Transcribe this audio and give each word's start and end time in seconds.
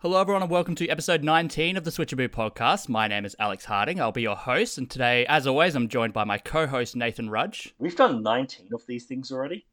Hello, 0.00 0.20
everyone, 0.20 0.42
and 0.42 0.50
welcome 0.50 0.74
to 0.76 0.88
episode 0.88 1.24
19 1.24 1.76
of 1.76 1.82
the 1.84 1.90
Switchaboo 1.90 2.28
podcast. 2.28 2.88
My 2.88 3.08
name 3.08 3.24
is 3.24 3.34
Alex 3.38 3.64
Harding. 3.64 4.00
I'll 4.00 4.12
be 4.12 4.22
your 4.22 4.36
host, 4.36 4.78
and 4.78 4.88
today, 4.88 5.26
as 5.26 5.46
always, 5.46 5.74
I'm 5.74 5.88
joined 5.88 6.12
by 6.12 6.24
my 6.24 6.38
co 6.38 6.66
host, 6.68 6.94
Nathan 6.94 7.28
Rudge. 7.30 7.74
We've 7.78 7.96
done 7.96 8.22
19 8.22 8.68
of 8.72 8.82
these 8.86 9.06
things 9.06 9.32
already. 9.32 9.66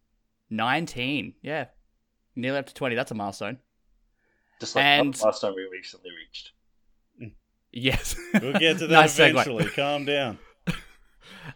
19, 0.50 1.36
yeah. 1.44 1.66
Nearly 2.36 2.58
up 2.58 2.66
to 2.68 2.74
20. 2.74 2.96
That's 2.96 3.12
a 3.12 3.16
milestone. 3.16 3.60
Just 4.60 4.76
like 4.76 4.84
And- 4.86 5.14
the 5.14 5.26
last 5.26 5.42
time 5.42 5.54
we 5.56 5.68
recently 5.72 6.10
reached. 6.26 6.52
Yes. 7.72 8.16
We'll 8.34 8.54
get 8.54 8.78
to 8.80 8.88
that 8.88 9.02
Nice 9.02 9.20
segue. 9.20 9.32
eventually. 9.32 9.66
Calm 9.66 10.06
down. 10.06 10.40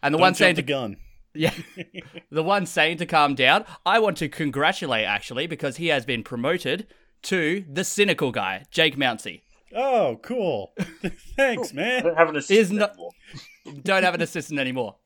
and 0.03 0.13
the 0.13 0.17
Don't 0.17 0.21
one 0.21 0.29
jump 0.33 0.37
saying 0.37 0.55
the 0.55 0.61
to 0.61 0.67
gun. 0.67 0.97
Yeah. 1.33 1.53
the 2.31 2.43
one 2.43 2.65
saying 2.65 2.97
to 2.97 3.05
calm 3.05 3.35
down, 3.35 3.63
I 3.85 3.99
want 3.99 4.17
to 4.17 4.27
congratulate 4.27 5.05
actually 5.05 5.47
because 5.47 5.77
he 5.77 5.87
has 5.87 6.05
been 6.05 6.23
promoted 6.23 6.87
to 7.23 7.65
the 7.71 7.83
cynical 7.83 8.31
guy, 8.31 8.65
Jake 8.71 8.97
Mounsey. 8.97 9.41
Oh, 9.75 10.19
cool. 10.23 10.73
Thanks, 11.37 11.71
I 11.71 11.75
man. 11.75 12.03
don't 12.03 12.17
have 12.17 12.29
an 12.29 12.35
assistant 12.37 12.79
not- 12.79 12.91
anymore. 12.91 13.11
Don't 13.83 14.03
have 14.03 14.15
an 14.15 14.21
assistant 14.21 14.59
anymore. 14.59 14.95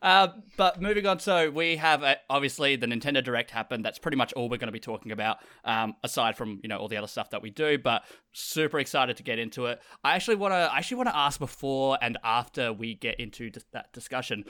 Uh, 0.00 0.28
but 0.56 0.80
moving 0.80 1.06
on, 1.06 1.18
so 1.18 1.50
we 1.50 1.76
have 1.76 2.02
uh, 2.04 2.14
obviously 2.30 2.76
the 2.76 2.86
Nintendo 2.86 3.22
Direct 3.22 3.50
happened. 3.50 3.84
That's 3.84 3.98
pretty 3.98 4.16
much 4.16 4.32
all 4.34 4.48
we're 4.48 4.58
going 4.58 4.68
to 4.68 4.72
be 4.72 4.78
talking 4.78 5.10
about, 5.10 5.38
um, 5.64 5.96
aside 6.04 6.36
from 6.36 6.60
you 6.62 6.68
know 6.68 6.76
all 6.78 6.86
the 6.86 6.96
other 6.96 7.08
stuff 7.08 7.30
that 7.30 7.42
we 7.42 7.50
do. 7.50 7.76
But 7.76 8.04
super 8.32 8.78
excited 8.78 9.16
to 9.16 9.24
get 9.24 9.38
into 9.40 9.66
it. 9.66 9.80
I 10.04 10.14
actually 10.14 10.36
want 10.36 10.52
to 10.52 10.70
I 10.72 10.78
actually 10.78 10.98
want 10.98 11.08
to 11.08 11.16
ask 11.16 11.38
before 11.40 11.98
and 12.00 12.16
after 12.22 12.72
we 12.72 12.94
get 12.94 13.18
into 13.18 13.50
dis- 13.50 13.64
that 13.72 13.92
discussion, 13.92 14.44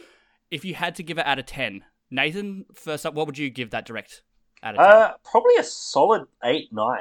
if 0.51 0.67
you 0.67 0.75
had 0.75 0.95
to 0.97 1.03
give 1.03 1.17
it 1.19 1.27
out 1.27 1.39
of 1.39 1.47
ten, 1.47 1.85
Nathan, 2.11 2.67
first 2.75 3.07
up, 3.07 3.15
what 3.15 3.27
would 3.27 3.39
you 3.39 3.49
give 3.49 3.71
that 3.71 3.87
Direct 3.87 4.23
out 4.67 4.75
of 4.75 4.81
ten? 4.81 5.03
Uh, 5.03 5.13
probably 5.31 5.57
a 5.57 5.65
solid 5.65 6.27
8 6.43 6.73
9. 6.73 6.99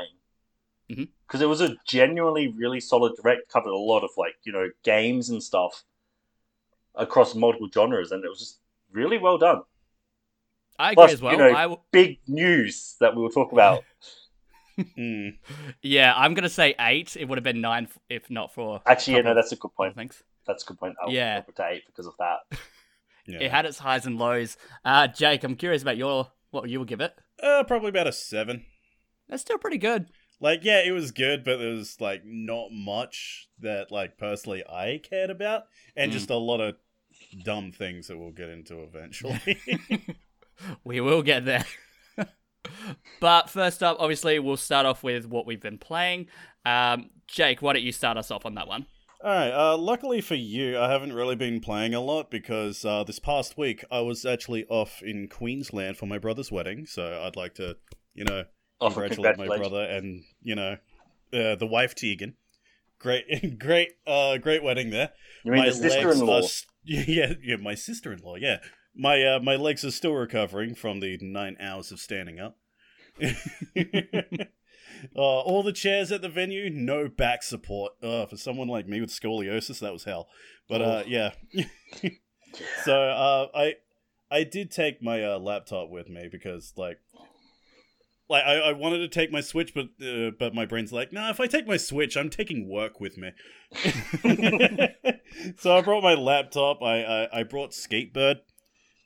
Mhm. 0.92 1.10
Because 1.28 1.42
it 1.42 1.48
was 1.50 1.62
a 1.62 1.76
genuinely 1.86 2.48
really 2.50 2.80
solid 2.80 3.14
direct, 3.16 3.50
covered 3.50 3.72
a 3.72 3.78
lot 3.78 4.04
of, 4.04 4.12
like, 4.18 4.36
you 4.44 4.52
know, 4.52 4.70
games 4.84 5.30
and 5.30 5.42
stuff 5.42 5.84
across 6.94 7.34
multiple 7.36 7.70
genres, 7.74 8.12
and 8.12 8.24
it 8.24 8.30
was 8.30 8.40
just 8.40 8.60
really 8.92 9.18
well 9.18 9.38
done. 9.38 9.64
I 10.78 10.92
agree 10.92 10.96
plus, 10.96 11.14
as 11.14 11.22
well. 11.22 11.32
you 11.34 11.38
know- 11.40 11.50
I 11.56 11.64
w- 11.64 11.82
Big 11.92 12.20
news 12.28 12.96
that 13.00 13.16
we 13.16 13.22
will 13.22 13.30
talk 13.32 13.52
about. 13.52 13.84
Mm. 14.78 15.38
yeah, 15.82 16.12
I'm 16.18 16.34
gonna 16.34 16.50
say 16.50 16.76
eight. 16.78 17.16
It 17.16 17.30
would 17.30 17.38
have 17.38 17.46
been 17.46 17.62
nine 17.62 17.88
if 18.10 18.30
not 18.30 18.54
for 18.54 18.82
Actually, 18.86 19.16
yeah, 19.16 19.22
no, 19.22 19.34
that's 19.34 19.54
a 19.54 19.56
good 19.56 19.74
point. 19.74 19.96
Thanks. 19.96 20.22
That's 20.46 20.64
a 20.64 20.66
good 20.68 20.78
point. 20.78 20.96
I'll 21.02 21.10
Yeah. 21.14 21.38
up 21.38 21.48
it 21.48 21.56
to 21.56 21.66
8 21.66 21.84
because 21.86 22.06
of 22.08 22.14
that. 22.20 22.40
Yeah. 23.26 23.38
It 23.40 23.52
had 23.52 23.66
its 23.66 23.80
highs 23.80 24.06
and 24.06 24.18
lows. 24.20 24.58
Uh, 24.84 25.08
Jake, 25.08 25.46
I'm 25.46 25.56
curious 25.56 25.82
about 25.82 25.96
your 25.96 26.30
what 26.52 26.68
you 26.68 26.80
would 26.80 26.90
give 26.90 27.00
it. 27.00 27.18
Uh, 27.42 27.64
probably 27.64 27.90
about 27.90 28.08
a 28.08 28.12
seven. 28.12 28.66
That's 29.28 29.42
still 29.42 29.58
pretty 29.58 29.78
good. 29.78 30.08
Like, 30.40 30.64
yeah, 30.64 30.82
it 30.86 30.92
was 30.92 31.12
good, 31.12 31.44
but 31.44 31.58
there 31.58 31.70
was 31.70 32.00
like 32.02 32.24
not 32.26 32.72
much 32.72 33.48
that, 33.60 33.92
like, 33.92 34.18
personally 34.18 34.64
I 34.68 35.00
cared 35.02 35.30
about, 35.30 35.64
and 35.96 36.12
Mm. 36.12 36.14
just 36.14 36.30
a 36.30 36.36
lot 36.36 36.60
of 36.62 36.76
dumb 37.44 37.72
things 37.72 38.08
that 38.08 38.18
we'll 38.18 38.32
get 38.32 38.50
into 38.50 38.84
eventually. 38.84 39.58
we 40.84 41.00
will 41.02 41.22
get 41.24 41.46
there. 41.46 41.66
but 43.20 43.50
first 43.50 43.82
up, 43.82 43.98
obviously, 44.00 44.38
we'll 44.40 44.58
start 44.58 44.86
off 44.86 45.04
with 45.04 45.26
what 45.26 45.46
we've 45.46 45.62
been 45.62 45.78
playing. 45.78 46.28
Um, 46.66 47.10
Jake, 47.28 47.62
why 47.62 47.74
don't 47.74 47.84
you 47.84 47.92
start 47.92 48.18
us 48.18 48.30
off 48.32 48.46
on 48.46 48.56
that 48.56 48.68
one? 48.68 48.86
All 49.24 49.32
right. 49.32 49.52
Uh, 49.52 49.78
luckily 49.78 50.22
for 50.22 50.36
you, 50.36 50.78
I 50.78 50.90
haven't 50.90 51.14
really 51.14 51.36
been 51.36 51.60
playing 51.60 51.94
a 51.94 52.02
lot 52.02 52.30
because 52.30 52.86
uh, 52.86 53.04
this 53.04 53.20
past 53.20 53.58
week 53.58 53.84
I 53.90 54.02
was 54.02 54.26
actually 54.26 54.66
off 54.68 55.02
in 55.02 55.28
Queensland 55.28 55.98
for 55.98 56.06
my 56.06 56.18
brother's 56.20 56.52
wedding. 56.52 56.86
So 56.86 57.22
I'd 57.24 57.36
like 57.36 57.56
to, 57.56 57.78
you 58.14 58.26
know, 58.26 58.46
Oh, 58.82 58.88
congratulate 58.90 59.38
my 59.38 59.48
brother 59.48 59.82
and 59.84 60.24
you 60.42 60.54
know, 60.56 60.78
uh, 61.34 61.56
the 61.56 61.68
wife 61.68 61.96
Tegan. 61.96 62.36
Great, 63.00 63.58
great, 63.60 63.90
uh, 64.06 64.38
great 64.38 64.64
wedding 64.64 64.90
there. 64.90 65.12
You 65.44 65.52
mean 65.54 65.62
my 65.62 65.70
the 65.70 65.76
sister-in-law? 65.76 66.40
legs 66.40 66.66
are 66.84 67.00
s- 67.00 67.06
yeah, 67.08 67.34
yeah, 67.42 67.56
my 67.56 67.74
sister-in-law. 67.76 68.36
Yeah, 68.36 68.58
my 68.96 69.24
uh, 69.24 69.40
my 69.40 69.56
legs 69.56 69.84
are 69.86 69.92
still 69.92 70.14
recovering 70.14 70.76
from 70.76 71.00
the 71.00 71.18
nine 71.22 71.56
hours 71.60 71.92
of 71.92 72.00
standing 72.00 72.40
up. 72.40 72.58
uh, 75.16 75.20
all 75.20 75.64
the 75.64 75.74
chairs 75.74 76.12
at 76.12 76.22
the 76.22 76.30
venue, 76.30 76.70
no 76.70 77.08
back 77.10 77.44
support. 77.44 77.94
Uh, 78.02 78.26
for 78.26 78.38
someone 78.38 78.68
like 78.68 78.88
me 78.88 79.02
with 79.02 79.10
scoliosis, 79.10 79.80
that 79.80 79.94
was 79.94 80.04
hell. 80.06 80.28
But 80.70 80.82
uh, 80.82 81.04
Oh. 81.06 81.08
yeah. 81.08 81.32
so 82.84 83.02
uh, 83.10 83.48
I 83.56 83.76
I 84.32 84.44
did 84.44 84.72
take 84.72 85.02
my 85.02 85.24
uh, 85.24 85.40
laptop 85.40 85.90
with 85.90 86.10
me 86.10 86.28
because 86.32 86.74
like 86.78 87.00
like 88.30 88.44
I, 88.44 88.56
I 88.56 88.72
wanted 88.74 89.00
to 89.00 89.08
take 89.08 89.32
my 89.32 89.42
Switch, 89.42 89.74
but 89.74 89.88
uh, 90.06 90.32
but 90.40 90.54
my 90.56 90.66
brain's 90.66 90.92
like, 90.92 91.14
nah. 91.14 91.30
If 91.30 91.40
I 91.40 91.48
take 91.48 91.68
my 91.68 91.78
Switch, 91.78 92.18
I'm 92.18 92.30
taking 92.30 92.68
work 92.70 93.00
with 93.00 93.18
me. 93.18 93.32
so 95.58 95.78
I 95.78 95.82
brought 95.82 96.04
my 96.04 96.16
laptop. 96.16 96.82
I 96.82 97.04
I, 97.04 97.40
I 97.40 97.44
brought 97.44 97.72
Skatebird. 97.72 98.38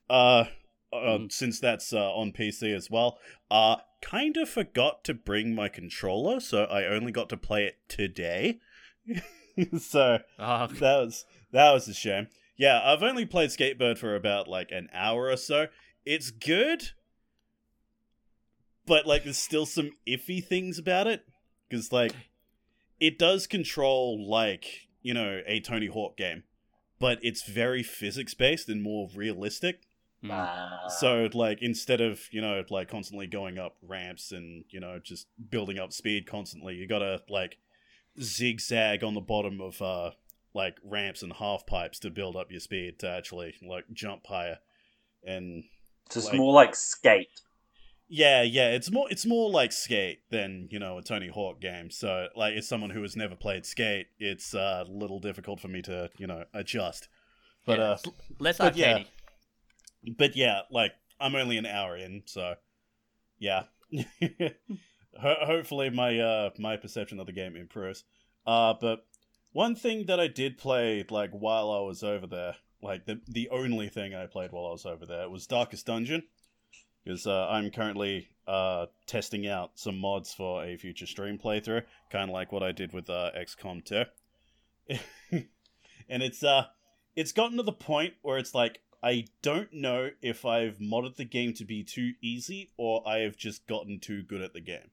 Uh, 0.09 0.45
uh 0.91 1.17
Mm. 1.19 1.31
since 1.31 1.59
that's 1.59 1.93
uh, 1.93 2.11
on 2.13 2.31
PC 2.31 2.75
as 2.75 2.89
well. 2.89 3.19
Uh, 3.51 3.75
kind 4.01 4.37
of 4.37 4.49
forgot 4.49 5.03
to 5.05 5.13
bring 5.13 5.53
my 5.55 5.69
controller, 5.69 6.39
so 6.39 6.63
I 6.65 6.85
only 6.85 7.11
got 7.11 7.29
to 7.29 7.37
play 7.37 7.65
it 7.65 7.77
today. 7.87 8.59
so 9.79 10.19
Oh, 10.37 10.67
that 10.67 10.97
was 10.97 11.25
that 11.51 11.71
was 11.71 11.87
a 11.87 11.93
shame. 11.93 12.27
Yeah, 12.57 12.81
I've 12.83 13.03
only 13.03 13.25
played 13.25 13.49
Skatebird 13.49 13.97
for 13.97 14.15
about 14.15 14.47
like 14.47 14.71
an 14.71 14.89
hour 14.93 15.29
or 15.29 15.37
so. 15.37 15.67
It's 16.05 16.31
good, 16.31 16.91
but 18.85 19.05
like 19.05 19.23
there's 19.23 19.37
still 19.37 19.65
some 19.65 19.91
iffy 20.07 20.43
things 20.43 20.77
about 20.77 21.07
it 21.07 21.25
because 21.67 21.91
like 21.91 22.13
it 22.99 23.17
does 23.17 23.47
control 23.47 24.29
like 24.29 24.87
you 25.01 25.13
know 25.13 25.41
a 25.45 25.59
Tony 25.59 25.87
Hawk 25.87 26.17
game, 26.17 26.43
but 26.99 27.19
it's 27.21 27.43
very 27.43 27.83
physics 27.83 28.33
based 28.33 28.69
and 28.69 28.81
more 28.81 29.09
realistic. 29.15 29.81
Mm. 30.23 30.31
Ah. 30.31 30.87
So 30.99 31.29
like 31.33 31.59
instead 31.61 32.01
of 32.01 32.21
you 32.31 32.41
know 32.41 32.63
like 32.69 32.87
constantly 32.89 33.27
going 33.27 33.57
up 33.57 33.75
ramps 33.81 34.31
and 34.31 34.65
you 34.69 34.79
know 34.79 34.99
just 35.03 35.27
building 35.49 35.79
up 35.79 35.93
speed 35.93 36.27
constantly, 36.27 36.75
you 36.75 36.87
gotta 36.87 37.21
like 37.29 37.57
zigzag 38.21 39.03
on 39.03 39.13
the 39.13 39.21
bottom 39.21 39.61
of 39.61 39.81
uh 39.81 40.11
like 40.53 40.77
ramps 40.83 41.21
and 41.21 41.33
half 41.33 41.65
pipes 41.65 41.99
to 41.99 42.09
build 42.09 42.35
up 42.35 42.51
your 42.51 42.59
speed 42.59 42.99
to 42.99 43.09
actually 43.09 43.53
like 43.67 43.85
jump 43.93 44.25
higher. 44.27 44.57
And 45.23 45.63
it's 46.05 46.15
just 46.15 46.27
like- 46.29 46.37
more 46.37 46.53
like 46.53 46.75
skate. 46.75 47.27
yeah, 48.07 48.41
yeah, 48.41 48.69
it's 48.69 48.89
more 48.89 49.07
it's 49.11 49.25
more 49.25 49.49
like 49.51 49.71
Skate 49.71 50.21
than 50.31 50.67
you 50.71 50.79
know 50.79 50.97
a 50.97 51.03
Tony 51.03 51.27
Hawk 51.27 51.61
game. 51.61 51.91
So 51.91 52.27
like 52.35 52.55
as 52.55 52.67
someone 52.67 52.89
who 52.89 53.03
has 53.03 53.15
never 53.15 53.35
played 53.35 53.65
Skate, 53.65 54.07
it's 54.17 54.55
uh, 54.55 54.85
a 54.87 54.91
little 54.91 55.19
difficult 55.19 55.59
for 55.59 55.67
me 55.67 55.81
to 55.83 56.09
you 56.17 56.25
know 56.25 56.45
adjust. 56.53 57.07
But 57.65 57.77
Yeah, 57.77 57.85
uh, 57.85 57.93
it's 57.93 58.07
l- 58.07 58.15
less 58.39 58.57
but 58.57 58.75
yeah. 58.75 59.03
But 60.17 60.35
yeah, 60.35 60.61
like 60.71 60.93
I'm 61.19 61.35
only 61.35 61.57
an 61.57 61.65
hour 61.65 61.97
in, 61.97 62.23
so 62.25 62.55
yeah. 63.39 63.63
Ho- 65.19 65.45
Hopefully, 65.45 65.89
my 65.89 66.19
uh 66.19 66.49
my 66.57 66.77
perception 66.77 67.19
of 67.19 67.25
the 67.25 67.33
game 67.33 67.55
improves. 67.55 68.03
Uh, 68.45 68.73
but 68.79 69.05
one 69.51 69.75
thing 69.75 70.05
that 70.05 70.19
I 70.19 70.27
did 70.27 70.57
play 70.57 71.05
like 71.09 71.31
while 71.31 71.71
I 71.71 71.81
was 71.81 72.03
over 72.03 72.27
there, 72.27 72.55
like 72.81 73.05
the 73.05 73.21
the 73.27 73.49
only 73.49 73.89
thing 73.89 74.13
I 74.13 74.27
played 74.27 74.51
while 74.51 74.67
I 74.67 74.71
was 74.71 74.85
over 74.85 75.05
there 75.05 75.29
was 75.29 75.47
Darkest 75.47 75.85
Dungeon, 75.85 76.23
because 77.03 77.27
uh, 77.27 77.47
I'm 77.49 77.71
currently 77.71 78.29
uh 78.47 78.87
testing 79.05 79.47
out 79.47 79.71
some 79.75 79.99
mods 79.99 80.33
for 80.33 80.63
a 80.63 80.77
future 80.77 81.05
stream 81.05 81.37
playthrough, 81.37 81.83
kind 82.11 82.29
of 82.29 82.33
like 82.33 82.51
what 82.51 82.63
I 82.63 82.71
did 82.71 82.93
with 82.93 83.09
uh, 83.09 83.31
XCOM 83.37 83.83
2. 83.85 84.05
and 86.09 86.23
it's 86.23 86.43
uh 86.43 86.65
it's 87.15 87.31
gotten 87.31 87.57
to 87.57 87.63
the 87.63 87.71
point 87.71 88.13
where 88.21 88.37
it's 88.37 88.55
like 88.55 88.79
I 89.01 89.25
don't 89.41 89.73
know 89.73 90.09
if 90.21 90.45
I've 90.45 90.77
modded 90.79 91.15
the 91.15 91.25
game 91.25 91.53
to 91.53 91.65
be 91.65 91.83
too 91.83 92.13
easy 92.21 92.71
or 92.77 93.07
I 93.07 93.19
have 93.19 93.37
just 93.37 93.65
gotten 93.67 93.99
too 93.99 94.23
good 94.23 94.41
at 94.41 94.53
the 94.53 94.59
game. 94.59 94.91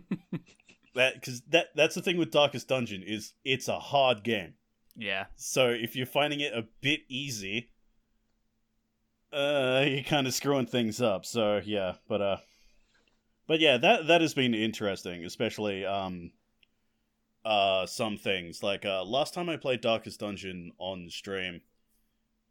that 0.95 1.15
because 1.15 1.41
that 1.49 1.67
that's 1.75 1.95
the 1.95 2.01
thing 2.01 2.17
with 2.17 2.31
Darkest 2.31 2.67
Dungeon 2.67 3.03
is 3.03 3.33
it's 3.43 3.67
a 3.67 3.79
hard 3.79 4.23
game. 4.23 4.53
Yeah. 4.95 5.25
So 5.35 5.69
if 5.69 5.95
you're 5.95 6.05
finding 6.05 6.39
it 6.39 6.53
a 6.53 6.67
bit 6.81 7.01
easy, 7.09 7.69
uh, 9.31 9.83
you're 9.87 10.03
kind 10.03 10.27
of 10.27 10.33
screwing 10.33 10.67
things 10.67 11.01
up. 11.01 11.25
So 11.25 11.61
yeah, 11.65 11.93
but 12.07 12.21
uh, 12.21 12.37
but 13.47 13.59
yeah, 13.59 13.77
that 13.77 14.07
that 14.07 14.21
has 14.21 14.33
been 14.33 14.53
interesting, 14.53 15.25
especially 15.25 15.85
um, 15.85 16.31
uh, 17.43 17.85
some 17.85 18.17
things 18.17 18.63
like 18.63 18.85
uh, 18.85 19.03
last 19.03 19.33
time 19.33 19.49
I 19.49 19.57
played 19.57 19.81
Darkest 19.81 20.19
Dungeon 20.19 20.71
on 20.77 21.09
stream, 21.09 21.61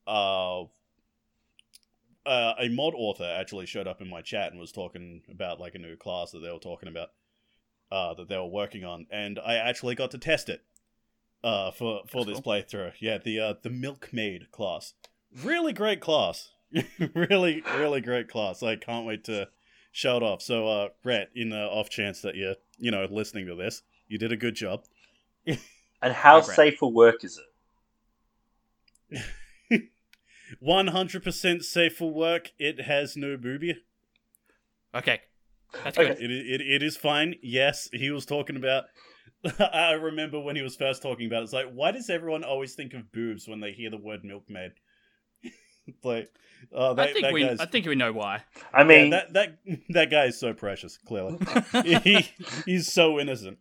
uh, 0.06 0.62
uh, 2.24 2.54
a 2.58 2.68
mod 2.68 2.94
author 2.96 3.24
actually 3.38 3.66
showed 3.66 3.86
up 3.86 4.00
in 4.00 4.08
my 4.08 4.20
chat 4.20 4.52
and 4.52 4.60
was 4.60 4.72
talking 4.72 5.22
about 5.30 5.60
like 5.60 5.74
a 5.74 5.78
new 5.78 5.96
class 5.96 6.30
that 6.30 6.40
they 6.40 6.50
were 6.50 6.58
talking 6.58 6.88
about, 6.88 7.10
uh, 7.90 8.14
that 8.14 8.28
they 8.28 8.36
were 8.36 8.46
working 8.46 8.84
on, 8.84 9.06
and 9.10 9.38
I 9.44 9.54
actually 9.54 9.94
got 9.94 10.10
to 10.12 10.18
test 10.18 10.48
it 10.48 10.62
uh, 11.42 11.70
for 11.72 12.02
for 12.08 12.24
That's 12.24 12.38
this 12.38 12.46
playthrough. 12.46 12.92
Yeah, 13.00 13.18
the 13.18 13.40
uh, 13.40 13.54
the 13.62 13.70
Milkmaid 13.70 14.50
class, 14.52 14.94
really 15.42 15.72
great 15.72 16.00
class, 16.00 16.50
really 17.14 17.62
really 17.76 18.00
great 18.00 18.28
class. 18.28 18.62
I 18.62 18.76
can't 18.76 19.06
wait 19.06 19.24
to 19.24 19.48
show 19.90 20.16
it 20.16 20.22
off. 20.22 20.42
So, 20.42 20.68
uh, 20.68 20.88
Rhett, 21.04 21.30
in 21.34 21.50
the 21.50 21.62
off 21.62 21.90
chance 21.90 22.20
that 22.22 22.36
you 22.36 22.54
you 22.78 22.90
know 22.90 23.06
listening 23.10 23.46
to 23.46 23.54
this, 23.54 23.82
you 24.08 24.18
did 24.18 24.32
a 24.32 24.36
good 24.36 24.54
job. 24.54 24.84
And 25.46 26.12
how 26.12 26.40
Hi, 26.40 26.54
safe 26.54 26.78
for 26.78 26.90
work 26.90 27.24
is 27.24 27.40
it? 29.10 29.22
One 30.60 30.88
hundred 30.88 31.22
percent 31.24 31.64
safe 31.64 31.96
for 31.96 32.10
work. 32.12 32.52
It 32.58 32.82
has 32.82 33.16
no 33.16 33.36
boobie. 33.36 33.76
Okay, 34.94 35.20
that's 35.84 35.96
Okay. 35.98 36.14
good. 36.14 36.22
It, 36.22 36.30
it 36.30 36.60
it 36.60 36.82
is 36.82 36.96
fine. 36.96 37.34
Yes, 37.42 37.88
he 37.92 38.10
was 38.10 38.26
talking 38.26 38.56
about. 38.56 38.84
I 39.58 39.92
remember 39.92 40.38
when 40.38 40.54
he 40.56 40.62
was 40.62 40.76
first 40.76 41.02
talking 41.02 41.26
about. 41.26 41.40
it, 41.40 41.44
It's 41.44 41.52
like, 41.52 41.72
why 41.72 41.90
does 41.90 42.08
everyone 42.10 42.44
always 42.44 42.74
think 42.74 42.94
of 42.94 43.10
boobs 43.12 43.48
when 43.48 43.60
they 43.60 43.72
hear 43.72 43.90
the 43.90 43.96
word 43.98 44.24
milkmaid? 44.24 44.72
It's 45.86 46.04
like, 46.04 46.28
oh, 46.72 46.94
that, 46.94 47.08
I 47.08 47.12
think 47.12 47.22
that 47.24 47.32
we 47.32 47.42
guy's, 47.44 47.60
I 47.60 47.66
think 47.66 47.86
we 47.86 47.94
know 47.96 48.12
why. 48.12 48.42
I 48.72 48.80
yeah, 48.82 48.84
mean, 48.84 49.10
that 49.10 49.32
that 49.32 49.58
that 49.90 50.10
guy 50.10 50.26
is 50.26 50.38
so 50.38 50.52
precious. 50.52 50.96
Clearly, 50.98 51.38
he 51.82 52.28
he's 52.66 52.92
so 52.92 53.18
innocent. 53.18 53.58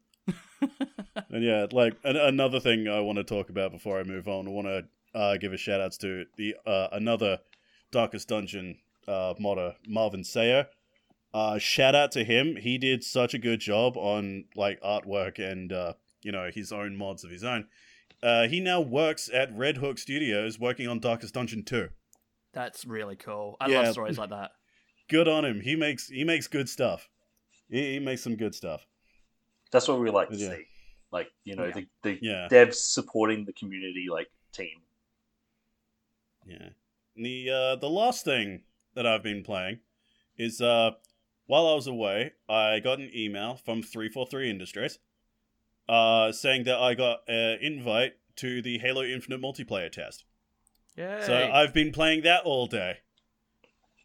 And 1.29 1.43
yeah, 1.43 1.65
like 1.71 1.95
an- 2.03 2.17
another 2.17 2.59
thing 2.59 2.87
I 2.87 2.99
want 2.99 3.17
to 3.17 3.23
talk 3.23 3.49
about 3.49 3.71
before 3.71 3.99
I 3.99 4.03
move 4.03 4.27
on, 4.27 4.47
I 4.47 4.51
want 4.51 4.67
to 4.67 4.83
uh, 5.13 5.37
give 5.37 5.53
a 5.53 5.57
shout 5.57 5.81
outs 5.81 5.97
to 5.97 6.25
the 6.37 6.55
uh, 6.65 6.87
another 6.91 7.39
Darkest 7.91 8.27
Dungeon 8.29 8.77
uh, 9.07 9.33
modder, 9.39 9.75
Marvin 9.87 10.23
Sayer. 10.23 10.67
Uh, 11.33 11.57
shout 11.57 11.95
out 11.95 12.11
to 12.13 12.23
him. 12.23 12.55
He 12.57 12.77
did 12.77 13.03
such 13.03 13.33
a 13.33 13.37
good 13.39 13.59
job 13.61 13.95
on 13.97 14.45
like 14.55 14.81
artwork 14.81 15.39
and 15.39 15.71
uh, 15.71 15.93
you 16.21 16.31
know 16.31 16.49
his 16.53 16.71
own 16.71 16.95
mods 16.97 17.23
of 17.23 17.31
his 17.31 17.43
own. 17.43 17.67
Uh, 18.21 18.47
he 18.47 18.59
now 18.59 18.79
works 18.81 19.29
at 19.33 19.55
Red 19.55 19.77
Hook 19.77 19.97
Studios, 19.97 20.59
working 20.59 20.87
on 20.87 20.99
Darkest 20.99 21.33
Dungeon 21.33 21.63
two. 21.63 21.89
That's 22.53 22.85
really 22.85 23.15
cool. 23.15 23.55
I 23.61 23.69
Yeah. 23.69 23.81
love 23.81 23.93
stories 23.93 24.17
like 24.17 24.29
that. 24.31 24.51
Good 25.09 25.27
on 25.27 25.43
him. 25.45 25.61
He 25.61 25.75
makes 25.75 26.07
he 26.07 26.23
makes 26.23 26.47
good 26.47 26.69
stuff. 26.69 27.09
He, 27.69 27.93
he 27.93 27.99
makes 27.99 28.21
some 28.21 28.35
good 28.35 28.53
stuff. 28.55 28.85
that's 29.71 29.87
what 29.87 29.99
we 30.01 30.09
like 30.09 30.29
to 30.29 30.35
Yeah. 30.35 30.49
see. 30.49 30.65
Like, 31.11 31.27
you 31.45 31.55
know, 31.55 31.65
Yeah. 31.65 31.73
the, 31.73 31.87
the 32.03 32.19
Yeah. 32.21 32.47
devs 32.51 32.75
supporting 32.75 33.45
the 33.45 33.53
community, 33.53 34.07
like, 34.09 34.27
team. 34.53 34.81
Yeah. 36.59 36.69
The 37.15 37.49
uh 37.49 37.75
the 37.77 37.89
last 37.89 38.25
thing 38.25 38.61
that 38.95 39.05
I've 39.05 39.23
been 39.23 39.43
playing 39.43 39.79
is 40.37 40.61
uh 40.61 40.91
while 41.47 41.67
I 41.67 41.73
was 41.75 41.87
away, 41.87 42.33
I 42.47 42.79
got 42.79 42.99
an 42.99 43.11
email 43.15 43.55
from 43.55 43.81
343 43.83 44.49
Industries 44.49 44.99
uh 45.89 46.31
saying 46.31 46.63
that 46.65 46.77
I 46.79 46.93
got 46.93 47.19
an 47.27 47.59
invite 47.61 48.13
to 48.37 48.61
the 48.61 48.77
Halo 48.79 49.03
Infinite 49.03 49.41
multiplayer 49.41 49.91
test. 49.91 50.25
Yeah. 50.95 51.25
So 51.25 51.33
I've 51.53 51.73
been 51.73 51.91
playing 51.91 52.23
that 52.23 52.43
all 52.43 52.67
day. 52.67 52.97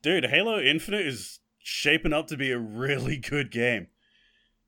Dude, 0.02 0.26
Halo 0.26 0.58
Infinite 0.60 1.06
is 1.06 1.40
shaping 1.58 2.12
up 2.12 2.26
to 2.28 2.36
be 2.36 2.50
a 2.52 2.58
really 2.58 3.16
good 3.16 3.50
game. 3.50 3.88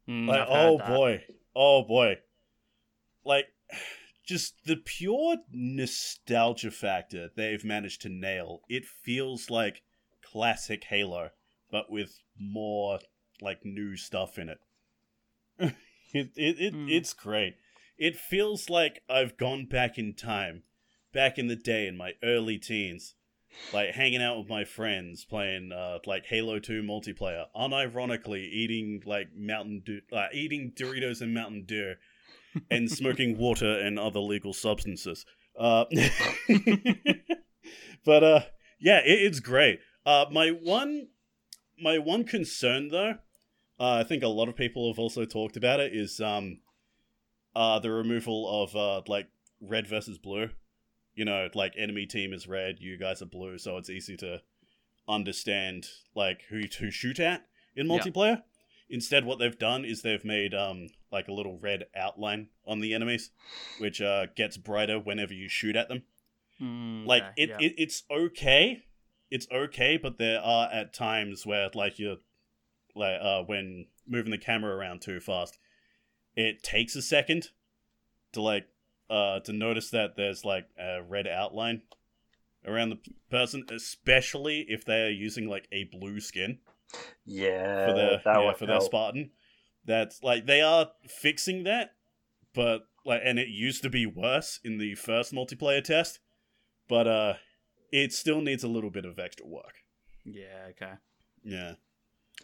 Mm, 0.09 0.27
Like, 0.27 0.47
oh 0.49 0.79
boy, 0.79 1.23
oh 1.55 1.83
boy, 1.85 2.17
like 3.25 3.47
just 4.29 4.67
the 4.67 4.77
pure 4.77 5.39
nostalgia 5.51 6.71
factor 6.71 7.31
they've 7.35 7.65
managed 7.65 8.03
to 8.03 8.11
nail. 8.11 8.61
It 8.69 8.85
feels 8.85 9.49
like 9.49 9.83
classic 10.23 10.85
Halo, 10.85 11.31
but 11.71 11.91
with 11.91 12.21
more 12.39 12.99
like 13.41 13.65
new 13.65 13.97
stuff 13.97 14.39
in 14.39 14.51
it. 14.51 14.59
it 16.13 16.31
it, 16.37 16.61
it 16.61 16.75
Hmm. 16.75 16.89
it's 16.91 17.15
great. 17.15 17.57
It 17.97 18.17
feels 18.17 18.69
like 18.69 19.03
I've 19.09 19.39
gone 19.39 19.65
back 19.65 19.99
in 19.99 20.15
time, 20.15 20.63
back 21.13 21.39
in 21.39 21.49
the 21.49 21.57
day 21.57 21.87
in 21.87 21.97
my 21.97 22.13
early 22.23 22.59
teens, 22.59 23.15
like 23.73 23.95
hanging 23.95 24.23
out 24.23 24.39
with 24.39 24.49
my 24.49 24.65
friends 24.65 25.25
playing 25.25 25.73
uh 25.73 26.01
like 26.05 26.27
Halo 26.27 26.59
2 26.59 26.83
multiplayer, 26.83 27.47
unironically 27.57 28.47
eating 28.47 29.03
like 29.07 29.29
Mountain 29.35 29.85
Dew, 29.87 30.01
uh, 30.13 30.27
eating 30.35 30.73
Doritos 30.77 31.23
and 31.23 31.33
Mountain 31.33 31.65
Dew 31.65 31.95
and 32.71 32.91
smoking 32.91 33.39
water 33.39 33.79
and 33.79 33.99
other 33.99 34.21
legal 34.21 34.53
substances. 34.53 35.25
Uh 35.59 35.85
But 38.05 38.25
uh 38.25 38.41
yeah, 38.81 38.99
it, 38.99 39.23
it's 39.23 39.41
great. 39.41 39.81
Uh 40.07 40.27
my 40.31 40.51
one 40.51 41.09
my 41.81 41.99
one 41.99 42.25
concern 42.25 42.89
though, 42.89 43.15
uh, 43.79 43.95
I 44.01 44.05
think 44.05 44.23
a 44.23 44.29
lot 44.29 44.49
of 44.49 44.57
people 44.57 44.91
have 44.93 44.99
also 44.99 45.25
talked 45.25 45.57
about 45.57 45.81
it 45.81 45.95
is 45.95 46.21
um 46.21 46.61
uh 47.55 47.79
the 47.79 47.91
removal 47.91 48.63
of 48.63 48.77
uh 48.77 49.03
like 49.09 49.29
red 49.61 49.87
versus 49.87 50.19
blue 50.19 50.51
you 51.19 51.25
know, 51.25 51.49
like 51.53 51.75
enemy 51.77 52.07
team 52.07 52.33
is 52.33 52.47
red, 52.47 52.77
you 52.79 52.97
guys 52.97 53.21
are 53.21 53.27
blue, 53.27 53.59
so 53.59 53.77
it's 53.77 53.91
easy 53.91 54.17
to 54.19 54.41
understand 55.09 55.85
like 56.15 56.43
who 56.49 56.63
to 56.69 56.93
shoot 56.93 57.19
at 57.19 57.45
in 57.75 57.89
multiplayer. 57.89 58.43
Instead, 58.91 59.25
what 59.25 59.39
they've 59.39 59.59
done 59.59 59.85
is 59.85 60.03
they've 60.03 60.25
made 60.25 60.55
um 60.55 60.89
like 61.13 61.29
a 61.29 61.33
little 61.33 61.59
red 61.59 61.85
outline 61.97 62.49
on 62.67 62.81
the 62.81 62.95
enemies, 62.95 63.31
which 63.79 64.01
uh 64.01 64.27
gets 64.37 64.57
brighter 64.57 64.99
whenever 64.99 65.35
you 65.35 65.49
shoot 65.49 65.77
at 65.77 65.89
them. 65.89 66.03
Mm, 66.61 67.07
Like 67.07 67.25
it, 67.37 67.51
yeah. 67.51 67.57
it, 67.61 67.75
it's 67.79 68.03
okay, 68.11 68.83
it's 69.31 69.47
okay, 69.53 69.97
but 69.97 70.19
there 70.19 70.41
are 70.41 70.69
at 70.73 70.93
times 70.95 71.47
where 71.47 71.69
like 71.75 71.99
you're 71.99 72.17
like 72.95 73.21
uh 73.21 73.43
when 73.43 73.87
moving 74.07 74.31
the 74.31 74.39
camera 74.39 74.75
around 74.75 75.03
too 75.03 75.21
fast, 75.21 75.59
it 76.35 76.63
takes 76.63 76.97
a 76.97 77.03
second 77.03 77.49
to 78.33 78.43
like 78.43 78.67
uh 79.11 79.41
to 79.41 79.53
notice 79.53 79.91
that 79.91 80.17
there's 80.17 80.45
like 80.45 80.67
a 80.79 81.03
red 81.03 81.27
outline 81.27 81.83
around 82.67 82.91
the 82.91 82.99
person, 83.31 83.65
especially 83.71 84.67
if 84.69 84.85
they 84.85 85.03
are 85.03 85.11
using 85.11 85.47
like 85.47 85.69
a 85.73 85.85
blue 85.85 86.21
skin 86.21 86.59
Yeah, 87.25 87.87
for 87.89 87.95
their 87.95 88.11
that 88.25 88.41
yeah, 88.41 88.47
would 88.47 88.57
for 88.57 88.67
their 88.67 88.77
help. 88.77 88.85
Spartan. 88.87 89.31
That's 89.85 90.23
like 90.23 90.47
they 90.47 90.61
are 90.61 90.91
fixing 91.09 91.65
that, 91.65 91.93
but 92.55 92.83
like 93.05 93.21
and 93.25 93.39
it 93.39 93.49
used 93.49 93.83
to 93.83 93.91
be 93.91 94.07
worse 94.07 94.61
in 94.65 94.79
the 94.79 94.95
first 94.95 95.33
multiplayer 95.33 95.83
test, 95.83 96.21
but 96.89 97.07
uh 97.07 97.35
it 97.93 98.13
still 98.13 98.41
needs 98.41 98.63
a 98.65 98.69
little 98.69 98.91
bit 98.91 99.05
of 99.07 99.19
extra 99.19 99.47
work. 99.47 99.77
yeah, 100.25 100.67
okay. 100.71 100.93
Yeah. 101.43 101.73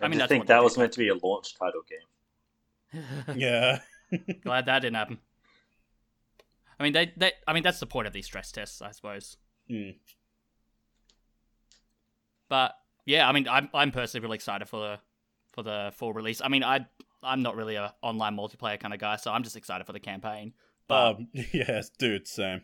I 0.00 0.06
I, 0.06 0.08
mean, 0.08 0.20
I 0.22 0.26
think 0.26 0.46
that 0.46 0.62
was 0.62 0.76
like- 0.76 0.84
meant 0.84 0.92
to 0.94 0.98
be 1.00 1.08
a 1.08 1.14
launch 1.14 1.54
title 1.58 1.82
game. 1.88 3.04
Yeah. 3.36 3.80
Glad 4.42 4.66
that 4.66 4.80
didn't 4.80 4.96
happen. 4.96 5.18
I 6.78 6.82
mean, 6.82 6.92
they, 6.92 7.12
they, 7.16 7.32
I 7.46 7.52
mean, 7.52 7.62
that's 7.62 7.78
the 7.80 7.86
point 7.86 8.06
of 8.06 8.12
these 8.12 8.24
stress 8.26 8.50
tests, 8.52 8.80
I 8.82 8.90
suppose. 8.92 9.36
Mm. 9.70 9.96
But 12.48 12.72
yeah, 13.06 13.28
I 13.28 13.32
mean, 13.32 13.48
I'm, 13.48 13.68
I'm 13.74 13.90
personally 13.90 14.22
really 14.24 14.36
excited 14.36 14.68
for 14.68 14.80
the, 14.80 14.98
for 15.52 15.62
the 15.62 15.92
full 15.96 16.12
release. 16.12 16.40
I 16.42 16.48
mean, 16.48 16.64
I, 16.64 16.86
I'm 17.22 17.42
not 17.42 17.56
really 17.56 17.76
a 17.76 17.94
online 18.02 18.36
multiplayer 18.36 18.78
kind 18.78 18.92
of 18.94 19.00
guy, 19.00 19.16
so 19.16 19.30
I'm 19.32 19.42
just 19.42 19.56
excited 19.56 19.86
for 19.86 19.92
the 19.92 20.00
campaign. 20.00 20.52
But 20.88 21.16
Um 21.16 21.28
yes, 21.52 21.90
dude, 21.98 22.26
same. 22.28 22.62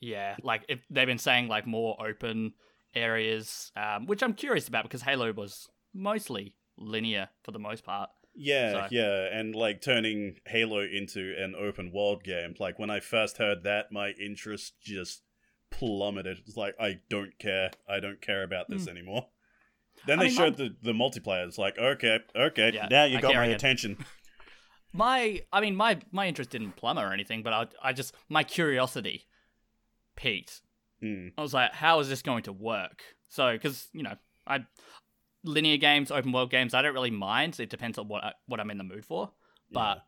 yeah, 0.00 0.36
like 0.42 0.64
if 0.68 0.80
they've 0.90 1.06
been 1.06 1.18
saying 1.18 1.48
like 1.48 1.66
more 1.66 1.96
open 2.06 2.52
areas, 2.94 3.72
um, 3.76 4.06
which 4.06 4.22
I'm 4.22 4.34
curious 4.34 4.68
about 4.68 4.84
because 4.84 5.02
Halo 5.02 5.32
was 5.32 5.68
mostly 5.94 6.54
linear 6.78 7.28
for 7.42 7.50
the 7.52 7.58
most 7.58 7.84
part. 7.84 8.10
Yeah, 8.34 8.72
So- 8.72 8.88
yeah, 8.92 9.28
and 9.38 9.54
like 9.54 9.82
turning 9.82 10.36
Halo 10.46 10.80
into 10.80 11.34
an 11.38 11.54
open 11.58 11.90
world 11.92 12.22
game. 12.24 12.54
Like 12.58 12.78
when 12.78 12.90
I 12.90 13.00
first 13.00 13.38
heard 13.38 13.64
that, 13.64 13.90
my 13.92 14.10
interest 14.10 14.74
just 14.80 15.22
plummeted. 15.70 16.38
It's 16.46 16.56
like 16.56 16.74
I 16.80 17.00
don't 17.10 17.38
care. 17.38 17.70
I 17.88 17.98
don't 18.00 18.20
care 18.20 18.42
about 18.42 18.68
this 18.68 18.86
anymore. 18.88 19.26
Then. 20.06 20.18
I 20.18 20.22
they 20.22 20.28
mean, 20.28 20.36
showed 20.36 20.56
the 20.56 20.74
the 20.82 20.92
multiplayer. 20.92 21.46
It's 21.46 21.58
like 21.58 21.78
okay, 21.78 22.20
okay, 22.34 22.72
Yeah, 22.74 22.88
now 22.90 23.04
you 23.04 23.18
I 23.18 23.20
got 23.20 23.34
my 23.34 23.46
attention. 23.46 23.96
My, 24.94 25.40
I 25.50 25.62
mean, 25.62 25.74
my 25.74 25.98
my 26.10 26.28
interest 26.28 26.50
didn't 26.50 26.76
plummet 26.76 27.04
or 27.04 27.14
anything, 27.14 27.42
but 27.42 27.54
I, 27.54 27.66
I 27.82 27.92
just 27.94 28.14
my 28.28 28.44
curiosity 28.44 29.24
peaked. 30.16 30.60
Hmm. 31.00 31.28
I 31.38 31.40
was 31.40 31.54
like, 31.54 31.72
how 31.72 31.98
is 32.00 32.10
this 32.10 32.20
going 32.20 32.42
to 32.42 32.52
work? 32.52 33.02
So, 33.30 33.52
because 33.52 33.88
you 33.94 34.02
know, 34.02 34.16
I 34.46 34.66
linear 35.44 35.78
games, 35.78 36.10
open 36.10 36.30
world 36.30 36.50
games, 36.50 36.74
I 36.74 36.82
don't 36.82 36.92
really 36.92 37.10
mind. 37.10 37.58
It 37.58 37.70
depends 37.70 37.96
on 37.96 38.06
what 38.06 38.22
I, 38.22 38.32
what 38.44 38.60
I'm 38.60 38.70
in 38.70 38.76
the 38.76 38.84
mood 38.84 39.06
for. 39.06 39.32
But 39.70 40.04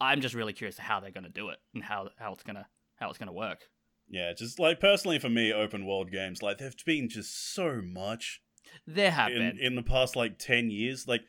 I'm 0.00 0.20
just 0.20 0.34
really 0.34 0.52
curious 0.52 0.76
how 0.76 0.98
they're 0.98 1.12
going 1.12 1.22
to 1.24 1.30
do 1.30 1.50
it 1.50 1.58
and 1.72 1.84
how 1.84 2.08
how 2.18 2.32
it's 2.32 2.42
gonna 2.42 2.66
how 2.96 3.08
it's 3.08 3.18
gonna 3.18 3.32
work. 3.32 3.60
yeah, 4.08 4.32
just 4.36 4.58
like 4.58 4.80
personally 4.80 5.20
for 5.20 5.28
me, 5.28 5.52
open 5.52 5.86
world 5.86 6.10
games 6.10 6.42
like 6.42 6.58
there've 6.58 6.74
been 6.84 7.08
just 7.08 7.54
so 7.54 7.80
much 7.80 8.40
There 8.86 9.10
have 9.10 9.30
in 9.30 9.38
been, 9.38 9.58
in 9.58 9.74
the 9.74 9.82
past 9.82 10.16
like 10.16 10.38
ten 10.38 10.70
years. 10.70 11.06
Like 11.08 11.22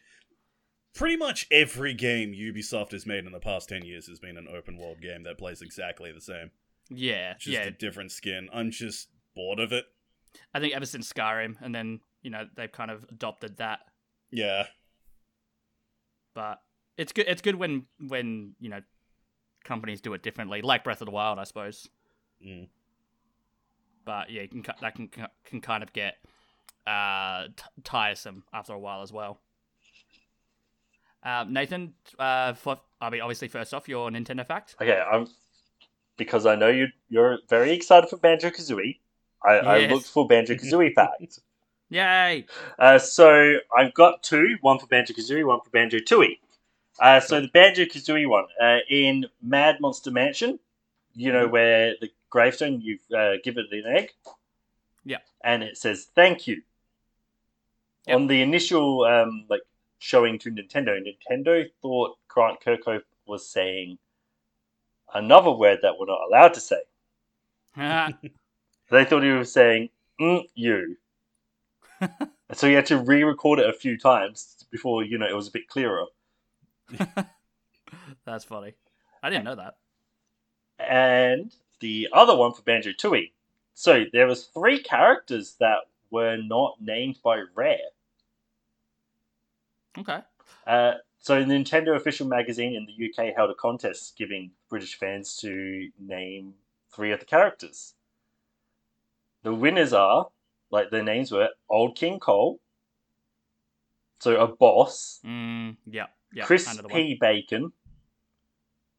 pretty 0.93 1.17
much 1.17 1.47
every 1.51 1.93
game 1.93 2.33
Ubisoft 2.33 2.91
has 2.91 3.05
made 3.05 3.25
in 3.25 3.31
the 3.31 3.39
past 3.39 3.69
ten 3.69 3.85
years 3.85 4.07
has 4.07 4.19
been 4.19 4.37
an 4.37 4.47
open 4.53 4.77
world 4.77 5.01
game 5.01 5.23
that 5.23 5.37
plays 5.37 5.61
exactly 5.61 6.11
the 6.11 6.21
same. 6.21 6.51
yeah, 6.89 7.33
just 7.33 7.47
yeah. 7.47 7.63
a 7.63 7.71
different 7.71 8.11
skin. 8.11 8.49
I'm 8.53 8.71
just 8.71 9.09
bored 9.35 9.59
of 9.59 9.71
it. 9.71 9.85
I 10.53 10.59
think 10.59 10.75
ever 10.75 10.85
since 10.85 11.11
Skyrim, 11.11 11.55
and 11.61 11.73
then 11.73 11.99
you 12.21 12.29
know 12.29 12.45
they've 12.55 12.71
kind 12.71 12.91
of 12.91 13.05
adopted 13.09 13.57
that. 13.57 13.79
Yeah, 14.31 14.67
But 16.33 16.61
it's 16.97 17.13
good. 17.13 17.27
It's 17.27 17.41
good 17.41 17.55
when 17.55 17.85
when 18.07 18.55
you 18.59 18.69
know 18.69 18.81
companies 19.63 20.01
do 20.01 20.13
it 20.13 20.23
differently, 20.23 20.61
like 20.61 20.83
Breath 20.83 21.01
of 21.01 21.05
the 21.05 21.11
Wild, 21.11 21.39
I 21.39 21.43
suppose. 21.43 21.87
Mm. 22.45 22.67
But 24.05 24.29
yeah, 24.29 24.43
you 24.43 24.47
can, 24.49 24.63
that 24.81 24.95
can 24.95 25.09
can 25.45 25.61
kind 25.61 25.83
of 25.83 25.93
get 25.93 26.15
uh, 26.87 27.47
t- 27.55 27.63
tiresome 27.83 28.43
after 28.53 28.73
a 28.73 28.79
while 28.79 29.01
as 29.01 29.11
well. 29.11 29.39
Um, 31.23 31.51
Nathan, 31.51 31.93
uh, 32.17 32.53
for, 32.53 32.79
I 33.01 33.09
mean, 33.09 33.21
obviously, 33.21 33.49
first 33.49 33.73
off, 33.73 33.89
your 33.89 34.09
Nintendo 34.09 34.45
fact. 34.45 34.75
Okay, 34.79 34.99
I'm 34.99 35.27
because 36.17 36.45
I 36.45 36.55
know 36.55 36.69
you 36.69 36.87
you're 37.09 37.39
very 37.49 37.71
excited 37.73 38.09
for 38.09 38.17
Banjo 38.17 38.49
Kazooie. 38.49 38.99
I, 39.43 39.53
I 39.53 39.87
looked 39.87 40.07
for 40.07 40.27
Banjo 40.27 40.55
Kazooie 40.55 40.93
fact. 40.95 41.39
Yay! 41.89 42.45
Uh, 42.79 42.97
so 42.97 43.57
I've 43.75 43.93
got 43.93 44.23
two, 44.23 44.57
one 44.61 44.79
for 44.79 44.87
Banjo 44.87 45.13
Kazooie, 45.13 45.45
one 45.45 45.59
for 45.63 45.69
Banjo 45.69 45.99
Tooie. 45.99 46.39
Uh, 46.99 47.19
so 47.19 47.41
the 47.41 47.47
Banjo 47.49 47.83
Kazooie 47.83 48.27
one 48.27 48.45
uh, 48.61 48.79
in 48.89 49.25
Mad 49.41 49.77
Monster 49.79 50.11
Mansion, 50.11 50.59
you 51.13 51.31
know 51.31 51.47
where 51.47 51.95
the 52.01 52.09
gravestone 52.29 52.81
you 52.81 52.97
uh, 53.15 53.33
give 53.43 53.57
it 53.57 53.65
an 53.71 53.83
egg. 53.87 54.11
Yeah. 55.05 55.19
And 55.43 55.63
it 55.63 55.77
says 55.77 56.07
thank 56.15 56.47
you. 56.47 56.61
Yep. 58.07 58.15
On 58.15 58.27
the 58.27 58.41
initial 58.41 59.03
um, 59.03 59.45
like 59.49 59.61
showing 59.99 60.39
to 60.39 60.51
Nintendo, 60.51 60.97
Nintendo 60.99 61.65
thought 61.81 62.17
Grant 62.27 62.61
Kirkhope 62.61 63.01
was 63.27 63.47
saying 63.49 63.97
another 65.13 65.51
word 65.51 65.79
that 65.81 65.93
we're 65.99 66.07
not 66.07 66.21
allowed 66.27 66.53
to 66.53 66.61
say. 66.61 66.81
They 68.89 69.03
thought 69.03 69.23
he 69.23 69.31
was 69.31 69.51
saying 69.51 69.89
mm, 70.19 70.47
you. 70.55 70.95
so 72.53 72.67
he 72.67 72.73
had 72.73 72.85
to 72.87 72.97
re-record 72.97 73.59
it 73.59 73.69
a 73.69 73.73
few 73.73 73.97
times 73.97 74.65
before 74.71 75.03
you 75.03 75.17
know 75.17 75.27
it 75.27 75.35
was 75.35 75.47
a 75.47 75.51
bit 75.51 75.67
clearer. 75.67 76.05
That's 78.25 78.45
funny. 78.45 78.75
I 79.21 79.29
didn't 79.29 79.45
know 79.45 79.55
that. 79.55 79.75
And 80.79 81.53
the 81.79 82.07
other 82.13 82.35
one 82.35 82.53
for 82.53 82.61
Banjo 82.61 82.91
Tooie. 82.91 83.31
So 83.73 84.05
there 84.13 84.27
was 84.27 84.45
three 84.45 84.81
characters 84.81 85.55
that 85.59 85.79
were 86.11 86.37
not 86.37 86.77
named 86.79 87.19
by 87.23 87.43
Rare. 87.55 87.77
Okay. 89.97 90.19
Uh, 90.65 90.93
so 91.19 91.43
Nintendo 91.43 91.95
official 91.95 92.27
magazine 92.27 92.73
in 92.75 92.85
the 92.85 93.09
UK 93.09 93.33
held 93.35 93.49
a 93.49 93.55
contest 93.55 94.15
giving 94.17 94.51
British 94.69 94.97
fans 94.97 95.35
to 95.37 95.89
name 95.99 96.53
three 96.93 97.11
of 97.11 97.19
the 97.19 97.25
characters. 97.25 97.95
The 99.43 99.53
winners 99.53 99.93
are, 99.93 100.27
like 100.71 100.89
their 100.91 101.03
names 101.03 101.31
were, 101.31 101.49
Old 101.69 101.95
King 101.95 102.19
Cole, 102.19 102.59
so 104.19 104.39
a 104.41 104.47
boss, 104.47 105.19
Mm, 105.25 105.77
yeah. 105.85 106.07
Yeah. 106.33 106.43
Chris 106.45 106.67
I 106.67 106.73
know 106.73 106.81
the 106.83 106.89
P. 106.89 107.17
Bacon, 107.19 107.71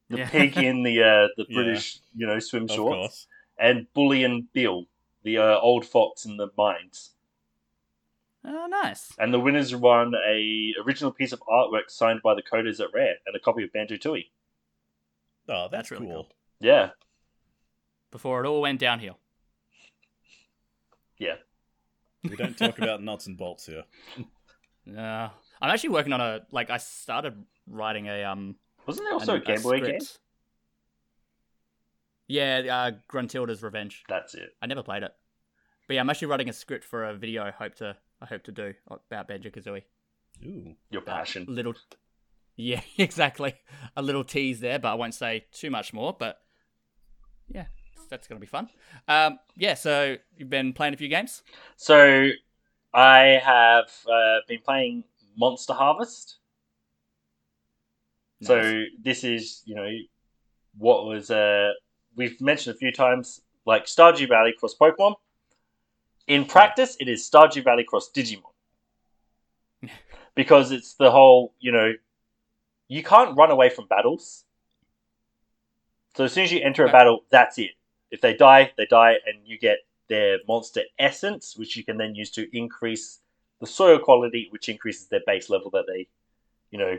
the 0.09 0.17
Yeah. 0.19 0.29
pig 0.29 0.57
in 0.57 0.83
the 0.83 1.03
uh, 1.03 1.27
the 1.37 1.45
Yeah. 1.49 1.55
British 1.55 1.99
you 2.15 2.25
know 2.25 2.39
swim 2.39 2.67
shorts, 2.67 3.27
and 3.57 3.85
Bullion 3.93 4.47
Bill, 4.53 4.85
the 5.23 5.37
uh, 5.37 5.59
old 5.59 5.85
fox 5.85 6.25
in 6.25 6.37
the 6.37 6.47
mines. 6.57 7.11
Oh, 8.51 8.65
nice. 8.65 9.13
And 9.19 9.31
the 9.31 9.39
winners 9.39 9.75
won 9.75 10.13
a 10.27 10.73
original 10.83 11.11
piece 11.11 11.33
of 11.33 11.39
artwork 11.41 11.89
signed 11.89 12.21
by 12.23 12.33
the 12.33 12.41
coders 12.41 12.79
at 12.79 12.87
Rare 12.93 13.15
and 13.27 13.35
a 13.35 13.39
copy 13.39 13.63
of 13.63 13.71
Banjo 13.71 13.95
Tooie. 13.95 14.25
Oh, 15.47 15.67
that's, 15.69 15.71
That's 15.71 15.91
really 15.91 16.07
cool. 16.07 16.23
cool. 16.23 16.29
Yeah, 16.59 16.89
Before 18.11 18.43
it 18.43 18.47
all 18.47 18.61
went 18.61 18.79
downhill. 18.79 19.17
yeah. 21.17 21.35
We 22.23 22.35
don't 22.35 22.57
talk 22.57 22.79
about 22.79 23.01
nuts 23.03 23.27
and 23.27 23.37
bolts 23.37 23.65
here. 23.67 23.83
Uh, 24.97 25.29
I'm 25.61 25.69
actually 25.69 25.89
working 25.89 26.13
on 26.13 26.21
a 26.21 26.41
like. 26.51 26.71
I 26.71 26.77
started 26.77 27.35
writing 27.67 28.07
a 28.07 28.23
um. 28.23 28.55
Wasn't 28.87 29.05
there 29.05 29.13
also 29.13 29.35
an- 29.35 29.41
a 29.43 29.45
Game 29.45 29.61
Boy 29.61 29.81
game? 29.81 29.99
script. 29.99 30.19
Yeah, 32.27 32.61
uh, 32.71 32.91
Gruntilda's 33.07 33.61
Revenge. 33.61 34.03
That's 34.09 34.33
it. 34.33 34.55
I 34.63 34.65
never 34.65 34.81
played 34.81 35.03
it, 35.03 35.11
but 35.87 35.93
yeah, 35.93 35.99
I'm 36.01 36.09
actually 36.09 36.29
writing 36.29 36.49
a 36.49 36.53
script 36.53 36.85
for 36.85 37.05
a 37.05 37.13
video. 37.13 37.43
I 37.43 37.51
hope 37.51 37.75
to. 37.75 37.95
I 38.21 38.25
hope 38.25 38.43
to 38.43 38.51
do 38.51 38.73
about 38.87 39.27
Banjo 39.27 39.49
Kazooie. 39.49 39.83
Ooh. 40.45 40.75
Your 40.89 41.01
passion. 41.01 41.45
Little. 41.47 41.73
Yeah, 42.55 42.81
exactly. 42.97 43.55
A 43.95 44.01
little 44.01 44.23
tease 44.23 44.59
there, 44.59 44.79
but 44.79 44.91
I 44.91 44.95
won't 44.95 45.13
say 45.13 45.45
too 45.51 45.69
much 45.69 45.93
more. 45.93 46.15
But 46.17 46.39
yeah, 47.47 47.65
that's 48.09 48.27
gonna 48.27 48.39
be 48.39 48.47
fun. 48.47 48.69
Um, 49.07 49.39
yeah. 49.55 49.73
So 49.73 50.17
you've 50.37 50.49
been 50.49 50.73
playing 50.73 50.93
a 50.93 50.97
few 50.97 51.07
games. 51.07 51.43
So, 51.77 52.29
I 52.93 53.39
have 53.43 53.91
uh, 54.11 54.39
been 54.47 54.59
playing 54.63 55.03
Monster 55.37 55.73
Harvest. 55.73 56.37
Nice. 58.41 58.47
So 58.47 58.83
this 59.03 59.23
is, 59.23 59.61
you 59.65 59.75
know, 59.75 59.89
what 60.77 61.05
was 61.05 61.29
uh 61.29 61.71
we've 62.15 62.39
mentioned 62.41 62.75
a 62.75 62.79
few 62.79 62.91
times, 62.91 63.41
like 63.65 63.85
Stardew 63.85 64.27
Valley 64.27 64.53
cross 64.57 64.75
Pokemon. 64.79 65.15
In 66.29 66.45
practice, 66.45 66.95
it 66.99 67.09
is 67.09 67.27
Stardew 67.27 67.63
Valley 67.63 67.83
cross 67.83 68.09
Digimon. 68.15 68.43
because 70.35 70.71
it's 70.71 70.93
the 70.93 71.09
whole, 71.09 71.55
you 71.59 71.71
know, 71.71 71.93
you 72.87 73.03
can't 73.03 73.35
run 73.35 73.49
away 73.49 73.69
from 73.69 73.87
battles. 73.87 74.45
So 76.15 76.25
as 76.25 76.33
soon 76.33 76.43
as 76.43 76.51
you 76.51 76.61
enter 76.61 76.83
a 76.83 76.87
Okay. 76.87 76.97
battle, 76.97 77.21
that's 77.31 77.57
it. 77.57 77.71
If 78.11 78.21
they 78.21 78.35
die, 78.35 78.71
they 78.77 78.85
die, 78.85 79.15
and 79.25 79.39
you 79.45 79.57
get 79.57 79.79
their 80.07 80.37
monster 80.47 80.81
essence, 80.99 81.55
which 81.57 81.75
you 81.75 81.83
can 81.83 81.97
then 81.97 82.13
use 82.13 82.29
to 82.31 82.47
increase 82.55 83.19
the 83.59 83.67
soil 83.67 83.97
quality, 83.99 84.47
which 84.51 84.69
increases 84.69 85.07
their 85.07 85.21
base 85.25 85.49
level 85.49 85.71
that 85.71 85.85
they, 85.87 86.07
you 86.71 86.77
know, 86.77 86.97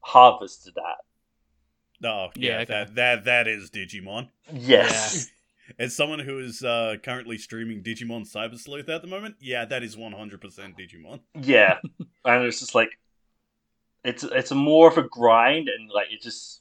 harvested 0.00 0.76
at. 0.78 2.06
Oh, 2.08 2.30
Yeah, 2.34 2.50
yeah, 2.50 2.58
okay. 2.62 2.72
that, 2.72 2.94
that 2.96 3.24
that 3.24 3.48
is 3.48 3.70
Digimon. 3.70 4.28
Yes. 4.52 5.30
As 5.78 5.96
someone 5.96 6.18
who 6.18 6.38
is 6.38 6.62
uh, 6.62 6.96
currently 7.02 7.38
streaming 7.38 7.82
Digimon 7.82 8.30
Cyber 8.30 8.58
Sleuth 8.58 8.88
at 8.88 9.02
the 9.02 9.08
moment, 9.08 9.36
yeah, 9.40 9.64
that 9.64 9.82
is 9.82 9.96
100% 9.96 10.40
Digimon. 10.78 11.20
Yeah. 11.40 11.78
and 12.24 12.44
it's 12.44 12.60
just 12.60 12.74
like 12.74 12.90
it's 14.04 14.22
it's 14.22 14.50
a 14.50 14.54
more 14.54 14.88
of 14.88 14.98
a 14.98 15.02
grind 15.02 15.68
and 15.68 15.90
like 15.90 16.08
it 16.12 16.20
just 16.20 16.60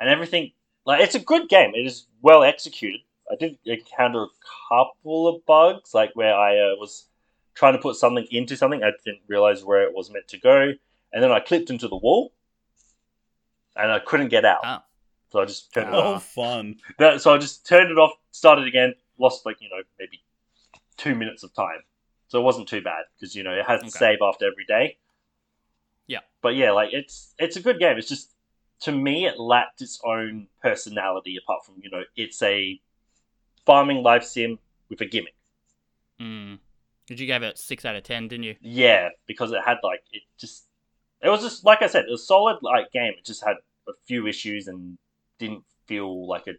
and 0.00 0.08
everything 0.08 0.52
like 0.86 1.02
it's 1.02 1.14
a 1.14 1.20
good 1.20 1.48
game. 1.48 1.72
It 1.74 1.86
is 1.86 2.06
well 2.22 2.42
executed. 2.42 3.00
I 3.30 3.36
did 3.36 3.58
encounter 3.64 4.24
a 4.24 4.28
couple 4.68 5.28
of 5.28 5.44
bugs 5.46 5.94
like 5.94 6.10
where 6.14 6.34
I 6.34 6.58
uh, 6.58 6.76
was 6.76 7.06
trying 7.54 7.74
to 7.74 7.78
put 7.78 7.96
something 7.96 8.26
into 8.30 8.56
something 8.56 8.82
I 8.82 8.92
didn't 9.04 9.22
realize 9.28 9.64
where 9.64 9.82
it 9.82 9.94
was 9.94 10.10
meant 10.10 10.28
to 10.28 10.38
go 10.38 10.72
and 11.12 11.22
then 11.22 11.30
I 11.30 11.40
clipped 11.40 11.70
into 11.70 11.88
the 11.88 11.96
wall 11.96 12.32
and 13.76 13.90
I 13.90 13.98
couldn't 13.98 14.28
get 14.28 14.44
out. 14.44 14.60
Ah. 14.64 14.84
So 15.32 15.40
I 15.40 15.46
just 15.46 15.72
turned 15.72 15.88
it 15.88 15.94
Oh, 15.94 16.14
off. 16.16 16.24
fun. 16.26 16.76
That, 16.98 17.22
so 17.22 17.34
I 17.34 17.38
just 17.38 17.66
turned 17.66 17.90
it 17.90 17.98
off, 17.98 18.12
started 18.32 18.68
again, 18.68 18.94
lost 19.18 19.46
like 19.46 19.56
you 19.60 19.68
know 19.70 19.82
maybe 19.98 20.22
two 20.98 21.14
minutes 21.14 21.42
of 21.42 21.54
time. 21.54 21.80
So 22.28 22.38
it 22.38 22.42
wasn't 22.42 22.68
too 22.68 22.82
bad 22.82 23.04
because 23.18 23.34
you 23.34 23.42
know 23.42 23.52
it 23.52 23.64
has 23.66 23.80
to 23.80 23.86
Okay. 23.88 23.98
save 23.98 24.18
after 24.22 24.46
every 24.46 24.66
day. 24.66 24.98
Yeah. 26.06 26.20
But 26.42 26.50
yeah, 26.56 26.72
like 26.72 26.90
it's 26.92 27.34
it's 27.38 27.56
a 27.56 27.62
good 27.62 27.78
game. 27.78 27.96
It's 27.96 28.08
just 28.08 28.34
to 28.80 28.92
me 28.92 29.26
it 29.26 29.38
lacked 29.38 29.80
its 29.80 30.00
own 30.04 30.48
personality 30.60 31.38
apart 31.42 31.64
from 31.64 31.76
you 31.82 31.88
know 31.90 32.02
it's 32.14 32.42
a 32.42 32.78
farming 33.64 34.02
life 34.02 34.24
sim 34.24 34.58
with 34.90 35.00
a 35.00 35.06
gimmick. 35.06 35.34
Mm. 36.20 36.58
Did 37.06 37.20
you 37.20 37.26
give 37.26 37.42
it 37.42 37.56
six 37.56 37.86
out 37.86 37.96
of 37.96 38.02
ten? 38.02 38.28
Didn't 38.28 38.44
you? 38.44 38.56
Yeah, 38.60 39.08
because 39.26 39.52
it 39.52 39.62
had 39.64 39.78
like 39.82 40.02
it 40.12 40.22
just 40.38 40.66
it 41.22 41.30
was 41.30 41.40
just 41.40 41.64
like 41.64 41.80
I 41.80 41.86
said, 41.86 42.04
it 42.04 42.10
was 42.10 42.20
a 42.22 42.26
solid 42.26 42.58
like 42.60 42.92
game. 42.92 43.14
It 43.16 43.24
just 43.24 43.42
had 43.42 43.56
a 43.88 43.92
few 44.06 44.26
issues 44.26 44.68
and 44.68 44.98
didn't 45.38 45.64
feel 45.86 46.26
like 46.26 46.46
a 46.46 46.52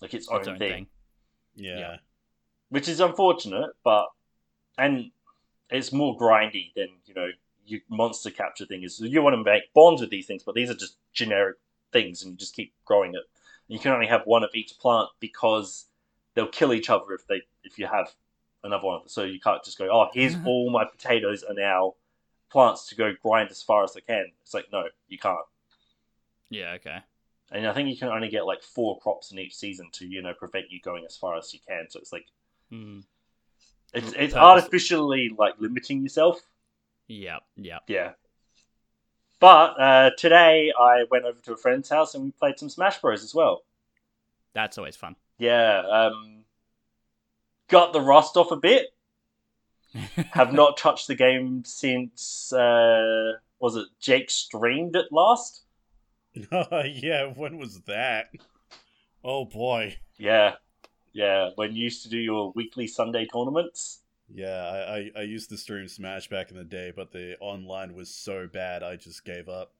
like 0.00 0.14
its 0.14 0.28
own, 0.28 0.40
Its 0.40 0.48
own 0.48 0.58
thing. 0.58 0.72
thing. 0.72 0.86
Yeah. 1.54 1.78
Yeah. 1.78 1.96
which 2.70 2.88
is 2.88 3.00
unfortunate, 3.00 3.70
but 3.84 4.06
and 4.78 5.10
it's 5.70 5.92
more 5.92 6.16
grindy 6.16 6.72
than 6.74 6.88
you 7.04 7.14
know 7.14 7.28
your 7.66 7.80
monster 7.88 8.30
capture 8.30 8.66
thing 8.66 8.82
is. 8.82 9.00
You 9.00 9.22
want 9.22 9.34
to 9.34 9.42
make 9.44 9.72
bonds 9.74 10.00
with 10.00 10.10
these 10.10 10.26
things, 10.26 10.42
but 10.42 10.54
these 10.54 10.70
are 10.70 10.74
just 10.74 10.96
generic 11.12 11.56
things, 11.92 12.22
and 12.22 12.32
you 12.32 12.38
just 12.38 12.54
keep 12.54 12.72
growing 12.84 13.10
it. 13.14 13.22
And 13.68 13.76
you 13.76 13.78
can 13.78 13.92
only 13.92 14.06
have 14.06 14.22
one 14.24 14.42
of 14.44 14.50
each 14.54 14.78
plant 14.78 15.08
because 15.20 15.86
they'll 16.34 16.48
kill 16.48 16.72
each 16.72 16.88
other 16.90 17.12
if 17.12 17.26
they 17.26 17.42
if 17.64 17.78
you 17.78 17.86
have 17.86 18.14
another 18.64 18.86
one. 18.86 19.08
So 19.08 19.24
you 19.24 19.40
can't 19.40 19.62
just 19.64 19.78
go, 19.78 19.88
oh, 19.90 20.08
here's 20.14 20.36
all 20.46 20.70
my 20.70 20.84
potatoes 20.84 21.42
are 21.42 21.54
now 21.54 21.94
plants 22.50 22.88
to 22.88 22.94
go 22.96 23.12
grind 23.22 23.50
as 23.50 23.62
far 23.62 23.84
as 23.84 23.96
I 23.96 24.00
can. 24.00 24.26
It's 24.42 24.54
like 24.54 24.66
no, 24.72 24.84
you 25.08 25.18
can't. 25.18 25.38
Yeah. 26.48 26.72
Okay. 26.72 26.98
And 27.52 27.66
I 27.66 27.72
think 27.72 27.88
you 27.88 27.96
can 27.96 28.08
only 28.08 28.28
get 28.28 28.46
like 28.46 28.62
four 28.62 28.98
crops 29.00 29.32
in 29.32 29.38
each 29.38 29.56
season 29.56 29.88
to 29.92 30.06
you 30.06 30.22
know 30.22 30.34
prevent 30.34 30.70
you 30.70 30.80
going 30.80 31.04
as 31.04 31.16
far 31.16 31.36
as 31.36 31.52
you 31.52 31.60
can. 31.66 31.86
So 31.90 31.98
it's 31.98 32.12
like 32.12 32.26
Mm. 32.72 33.02
it's 33.92 34.12
it's 34.16 34.34
artificially 34.34 35.30
like 35.36 35.54
limiting 35.58 36.02
yourself. 36.02 36.40
Yep. 37.08 37.42
Yep. 37.56 37.82
Yeah. 37.88 38.12
But 39.40 39.80
uh, 39.80 40.10
today 40.16 40.72
I 40.78 41.04
went 41.10 41.24
over 41.24 41.40
to 41.40 41.54
a 41.54 41.56
friend's 41.56 41.88
house 41.88 42.14
and 42.14 42.22
we 42.24 42.30
played 42.30 42.58
some 42.58 42.68
Smash 42.68 43.00
Bros 43.00 43.24
as 43.24 43.34
well. 43.34 43.62
That's 44.54 44.78
always 44.78 44.94
fun. 44.96 45.16
Yeah. 45.38 45.80
Um, 45.80 46.44
got 47.68 47.92
the 47.92 48.00
rust 48.00 48.36
off 48.36 48.52
a 48.52 48.56
bit. 48.56 48.88
Have 50.32 50.52
not 50.52 50.76
touched 50.76 51.08
the 51.08 51.16
game 51.16 51.64
since 51.64 52.52
uh, 52.52 53.32
was 53.58 53.74
it 53.74 53.88
Jake 53.98 54.30
streamed 54.30 54.94
it 54.94 55.06
last? 55.10 55.64
yeah, 56.52 57.26
when 57.26 57.58
was 57.58 57.80
that? 57.82 58.30
Oh 59.24 59.44
boy. 59.44 59.96
Yeah. 60.16 60.54
Yeah. 61.12 61.50
When 61.56 61.74
you 61.74 61.84
used 61.84 62.02
to 62.04 62.08
do 62.08 62.18
your 62.18 62.52
weekly 62.52 62.86
Sunday 62.86 63.26
tournaments. 63.26 64.00
Yeah, 64.32 64.62
I, 64.64 64.96
I, 64.96 65.10
I 65.16 65.22
used 65.22 65.50
to 65.50 65.56
stream 65.56 65.88
Smash 65.88 66.28
back 66.28 66.52
in 66.52 66.56
the 66.56 66.64
day, 66.64 66.92
but 66.94 67.10
the 67.10 67.36
online 67.40 67.94
was 67.94 68.08
so 68.08 68.46
bad 68.46 68.84
I 68.84 68.94
just 68.94 69.24
gave 69.24 69.48
up. 69.48 69.72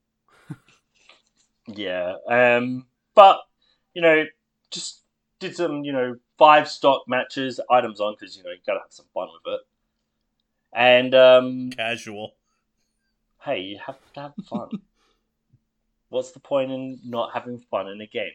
Yeah. 1.68 2.16
Um, 2.28 2.86
but 3.14 3.40
you 3.94 4.02
know, 4.02 4.24
just 4.70 5.02
did 5.38 5.54
some 5.54 5.84
you 5.84 5.92
know 5.92 6.16
five 6.36 6.68
stock 6.68 7.02
matches, 7.06 7.60
items 7.70 8.00
on 8.00 8.16
because 8.18 8.36
you 8.36 8.42
know 8.42 8.50
you 8.50 8.58
gotta 8.66 8.80
have 8.80 8.92
some 8.92 9.06
fun 9.14 9.28
with 9.28 9.54
it. 9.54 9.60
And 10.72 11.14
um, 11.14 11.70
Casual. 11.70 12.34
hey, 13.42 13.60
you 13.60 13.78
have 13.84 13.98
to 14.14 14.20
have 14.20 14.32
fun. 14.48 14.68
What's 16.10 16.32
the 16.32 16.40
point 16.40 16.70
in 16.70 17.00
not 17.04 17.32
having 17.32 17.58
fun 17.58 17.88
in 17.88 18.00
a 18.00 18.06
game? 18.06 18.32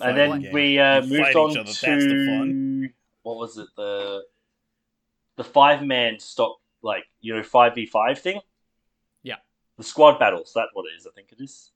A 0.00 0.04
And 0.08 0.16
then 0.16 0.40
game. 0.40 0.52
we 0.52 0.78
uh, 0.78 1.02
moved 1.02 1.36
on 1.36 1.52
to 1.54 1.60
other, 1.60 1.72
fun. 1.72 2.92
what 3.22 3.36
was 3.36 3.58
it 3.58 3.68
the 3.76 4.22
the 5.36 5.44
five 5.44 5.82
man 5.82 6.18
stock 6.20 6.58
like 6.82 7.04
you 7.20 7.34
know 7.34 7.42
five 7.42 7.74
v 7.74 7.84
five 7.86 8.18
thing. 8.18 8.40
Yeah. 9.22 9.36
the 9.76 9.84
squad 9.84 10.18
battles. 10.18 10.52
That's 10.54 10.70
what 10.74 10.84
it 10.86 10.96
is. 10.98 11.06
I 11.06 11.10
think 11.14 11.32
it 11.32 11.42
is. 11.42 11.70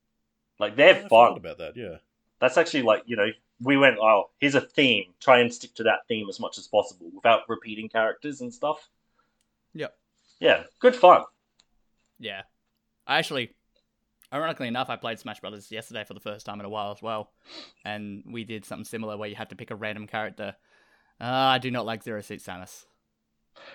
Like 0.58 0.76
they're 0.76 1.04
I 1.04 1.08
fun. 1.08 1.36
about 1.36 1.58
that. 1.58 1.76
Yeah. 1.76 1.96
That's 2.40 2.56
actually 2.56 2.82
like 2.82 3.02
you 3.06 3.16
know 3.16 3.28
we 3.60 3.76
went 3.76 3.98
oh 3.98 4.30
here's 4.38 4.54
a 4.54 4.60
theme. 4.60 5.12
Try 5.20 5.40
and 5.40 5.52
stick 5.52 5.74
to 5.74 5.82
that 5.84 6.06
theme 6.08 6.28
as 6.30 6.40
much 6.40 6.56
as 6.58 6.66
possible 6.66 7.10
without 7.14 7.42
repeating 7.48 7.88
characters 7.88 8.40
and 8.40 8.52
stuff. 8.54 8.88
Yeah, 9.74 9.88
Yeah, 10.40 10.64
good 10.80 10.96
fun. 10.96 11.24
Yeah. 12.18 12.42
I 13.06 13.18
actually, 13.18 13.54
ironically 14.32 14.68
enough, 14.68 14.90
I 14.90 14.96
played 14.96 15.18
Smash 15.18 15.40
Brothers 15.40 15.70
yesterday 15.70 16.04
for 16.04 16.14
the 16.14 16.20
first 16.20 16.46
time 16.46 16.60
in 16.60 16.66
a 16.66 16.68
while 16.70 16.92
as 16.92 17.02
well, 17.02 17.32
and 17.84 18.22
we 18.26 18.44
did 18.44 18.64
something 18.64 18.84
similar 18.84 19.16
where 19.16 19.28
you 19.28 19.36
had 19.36 19.50
to 19.50 19.56
pick 19.56 19.70
a 19.70 19.76
random 19.76 20.06
character. 20.06 20.56
Uh, 21.20 21.24
I 21.24 21.58
do 21.58 21.70
not 21.70 21.86
like 21.86 22.02
Zero 22.02 22.20
Suit 22.20 22.40
Samus. 22.40 22.86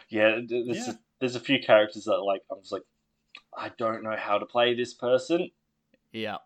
Yeah, 0.10 0.40
there's 0.48 0.88
Yeah. 0.88 0.94
A, 0.94 1.00
there's 1.20 1.36
a 1.36 1.40
few 1.40 1.60
characters 1.62 2.06
that 2.06 2.18
like 2.18 2.42
I'm 2.52 2.60
just 2.62 2.72
like 2.72 2.84
I 3.58 3.70
don't 3.78 4.04
know 4.04 4.16
how 4.18 4.40
to 4.40 4.46
play 4.46 4.76
this 4.76 4.94
person. 4.94 5.52
Yeah, 6.14 6.38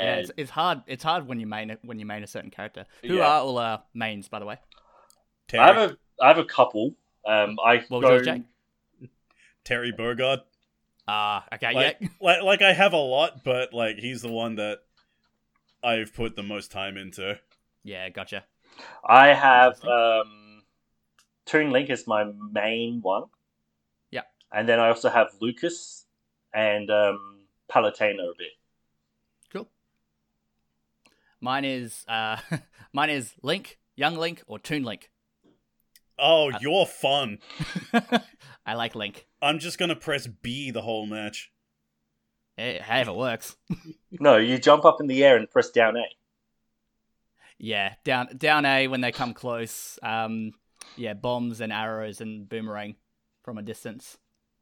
yeah, 0.00 0.16
it's, 0.16 0.30
it's 0.36 0.50
hard. 0.50 0.82
It's 0.86 1.02
hard 1.04 1.26
when 1.26 1.40
you 1.40 1.46
main 1.46 1.76
when 1.82 1.98
you 1.98 2.06
main 2.06 2.22
a 2.22 2.26
certain 2.26 2.50
character. 2.50 2.86
Who 3.06 3.14
Yeah. 3.16 3.22
are 3.22 3.40
all 3.42 3.58
our 3.58 3.82
mains, 3.94 4.28
by 4.28 4.38
the 4.38 4.46
way? 4.46 4.58
Terry, 5.48 5.62
I 5.62 5.66
have 5.72 5.76
a 5.90 5.96
I 6.20 6.28
have 6.28 6.38
a 6.38 6.44
couple. 6.44 6.94
Um, 7.26 7.58
I 7.64 7.86
What 7.88 7.98
was 7.98 8.08
go, 8.08 8.08
yours, 8.08 8.22
Jake? 8.22 8.42
Terry 9.64 9.90
Bogard. 9.92 10.42
Ah, 11.12 11.44
okay, 11.54 11.74
Like, 11.74 11.96
yeah, 12.00 12.08
like, 12.20 12.42
like 12.42 12.62
I 12.62 12.72
have 12.72 12.92
a 12.92 12.96
lot, 12.98 13.42
but 13.42 13.72
like 13.74 13.96
he's 13.98 14.22
the 14.22 14.30
one 14.30 14.54
that 14.56 14.78
I've 15.82 16.14
put 16.14 16.36
the 16.36 16.42
most 16.44 16.70
time 16.70 16.96
into. 16.96 17.38
yeah, 17.82 18.08
gotcha. 18.10 18.44
I 19.04 19.28
have 19.34 19.82
um, 19.84 20.62
Toon 21.46 21.70
Link 21.72 21.90
is 21.90 22.06
my 22.06 22.24
main 22.52 23.00
one. 23.02 23.24
Yeah. 24.10 24.22
and 24.52 24.68
then 24.68 24.78
I 24.78 24.88
also 24.88 25.08
have 25.10 25.28
Lucas 25.40 26.06
and 26.54 26.88
um, 26.90 27.40
Palutena 27.68 28.30
a 28.30 28.34
bit. 28.38 28.52
Cool. 29.52 29.68
Mine 31.40 31.64
is 31.64 32.04
uh, 32.06 32.36
mine 32.92 33.10
is 33.10 33.34
Link, 33.42 33.78
Young 33.96 34.16
Link, 34.16 34.42
or 34.46 34.58
Toon 34.58 34.84
Link. 34.84 35.10
Oh, 36.18 36.50
Uh, 36.52 36.58
you're 36.60 36.86
fun. 36.86 37.38
I 38.66 38.74
like 38.74 38.94
Link. 38.94 39.26
I'm 39.42 39.58
just 39.58 39.78
gonna 39.78 39.96
press 39.96 40.26
B 40.26 40.70
the 40.70 40.82
whole 40.82 41.06
match. 41.06 41.50
Hey, 42.56 42.80
hey, 42.84 43.00
if 43.02 43.08
it 43.08 43.14
works. 43.16 43.56
No, 44.12 44.36
you 44.36 44.58
jump 44.58 44.84
up 44.84 45.00
in 45.00 45.06
the 45.06 45.24
air 45.24 45.36
and 45.36 45.48
press 45.48 45.70
down 45.70 45.96
A. 45.96 46.02
Yeah, 47.58 47.94
down 48.04 48.36
down 48.36 48.64
A 48.66 48.88
when 48.88 49.00
they 49.00 49.12
come 49.12 49.34
close. 49.34 49.98
Um, 50.02 50.52
yeah, 50.96 51.14
bombs 51.14 51.60
and 51.60 51.72
arrows 51.72 52.20
and 52.20 52.48
boomerang 52.48 52.96
from 53.44 53.56
a 53.56 53.62
distance. 53.62 54.18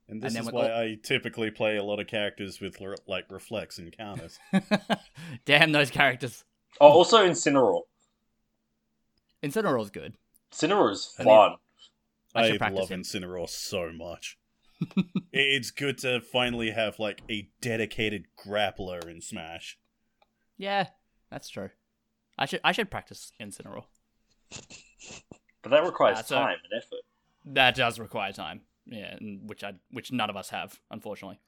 And 0.09 0.23
this 0.23 0.35
then 0.35 0.43
is 0.45 0.53
why 0.53 0.71
all- 0.71 0.81
I 0.81 0.97
typically 1.03 1.51
play 1.51 1.77
a 1.77 1.83
lot 1.83 1.99
of 2.01 2.07
characters 2.07 2.61
with 2.61 2.81
re- 2.81 2.95
like 3.07 3.25
reflex 3.31 3.79
and 3.79 3.91
counters. 3.97 4.39
Damn 5.45 5.73
those 5.73 5.91
characters. 5.91 6.45
Oh, 6.81 6.89
also 6.91 7.27
Incineroar. 7.27 7.83
Incineroar's 9.43 9.91
good. 9.91 10.15
Incineroar 10.53 10.93
is 10.93 11.15
I 11.19 11.25
fun. 11.25 11.55
I 12.35 12.47
should 12.47 12.55
I 12.57 12.59
practice 12.59 12.81
love 12.81 12.89
him. 12.91 13.03
Incineroar 13.03 13.49
so 13.49 13.91
much. 13.93 14.38
I- 14.81 14.97
it's 15.33 15.71
good 15.71 15.99
to 15.99 16.21
finally 16.21 16.71
have 16.71 16.99
like 16.99 17.23
a 17.31 17.49
dedicated 17.61 18.27
grappler 18.39 19.09
in 19.11 19.21
Smash. 19.21 19.79
Yeah, 20.57 20.89
that's 21.31 21.49
true. 21.49 21.71
I 22.39 22.47
should 22.47 22.61
I 22.65 22.73
should 22.73 22.91
practice 22.91 23.33
Incineroar. 23.41 23.85
But 25.63 25.71
that 25.71 25.85
requires 25.85 26.19
Uh, 26.19 26.23
so- 26.23 26.35
time 26.37 26.59
and 26.71 26.83
effort. 26.83 27.01
That 27.45 27.75
does 27.75 27.99
require 27.99 28.33
time. 28.33 28.63
Yeah, 28.87 29.17
which 29.21 29.63
I 29.65 29.75
which 29.91 30.13
none 30.13 30.31
of 30.31 30.37
us 30.37 30.51
have, 30.51 30.81
unfortunately. 30.91 31.41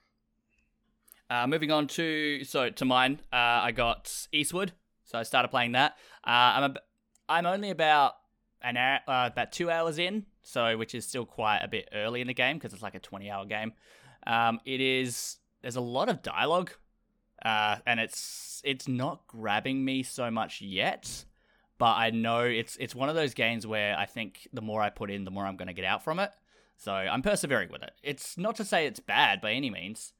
Uh, 1.29 1.47
moving 1.47 1.71
on 1.71 1.87
to 1.89 2.43
so 2.45 2.71
to 2.71 2.85
mine, 2.85 3.21
uh, 3.33 3.37
I 3.63 3.73
got 3.73 4.27
Eastward, 4.33 4.73
so 5.05 5.19
I 5.19 5.23
started 5.23 5.49
playing 5.49 5.73
that. 5.73 5.93
Uh, 6.27 6.31
I'm 6.31 6.65
a, 6.73 6.75
I'm 7.29 7.47
only 7.47 7.71
about 7.71 8.15
an 8.63 8.77
hour, 8.77 9.01
uh, 9.07 9.31
about 9.33 9.53
two 9.53 9.71
hours 9.71 9.99
in, 9.99 10.27
so 10.43 10.77
which 10.77 10.95
is 10.95 11.07
still 11.07 11.27
quite 11.27 11.61
a 11.61 11.69
bit 11.69 11.89
early 11.93 12.21
in 12.21 12.27
the 12.27 12.35
game 12.35 12.57
because 12.57 12.73
it's 12.73 12.83
like 12.83 12.95
a 12.95 13.01
20 13.01 13.31
hour 13.31 13.45
game. 13.45 13.73
Um, 14.27 14.61
it 14.65 14.81
is 14.81 15.39
there's 15.63 15.77
a 15.77 15.81
lot 15.81 16.09
of 16.09 16.23
dialogue, 16.23 16.71
uh, 17.45 17.77
and 17.87 18.01
it's 18.01 18.63
it's 18.65 18.89
not 18.89 19.27
grabbing 19.27 19.85
me 19.85 20.03
so 20.03 20.31
much 20.31 20.61
yet. 20.61 21.25
But 21.79 21.97
I 21.97 22.11
know 22.11 22.41
it's 22.41 22.77
it's 22.77 22.95
one 22.95 23.09
of 23.09 23.15
those 23.15 23.33
games 23.33 23.67
where 23.67 23.99
I 23.99 24.05
think 24.07 24.47
the 24.53 24.61
more 24.61 24.83
I 24.83 24.91
put 24.91 25.11
in, 25.11 25.25
the 25.25 25.31
more 25.31 25.47
I'm 25.47 25.57
going 25.57 25.69
to 25.69 25.75
get 25.75 25.85
out 25.87 26.05
from 26.05 26.19
it. 26.19 26.31
So 26.77 26.93
I'm 26.93 27.23
persevering 27.23 27.71
with 27.71 27.83
it. 27.83 27.93
It's 28.03 28.39
not 28.39 28.57
to 28.57 28.65
say 28.65 28.87
it's 28.87 29.01
bad 29.01 29.41
by 29.41 29.53
any 29.53 29.71
means. 29.71 30.13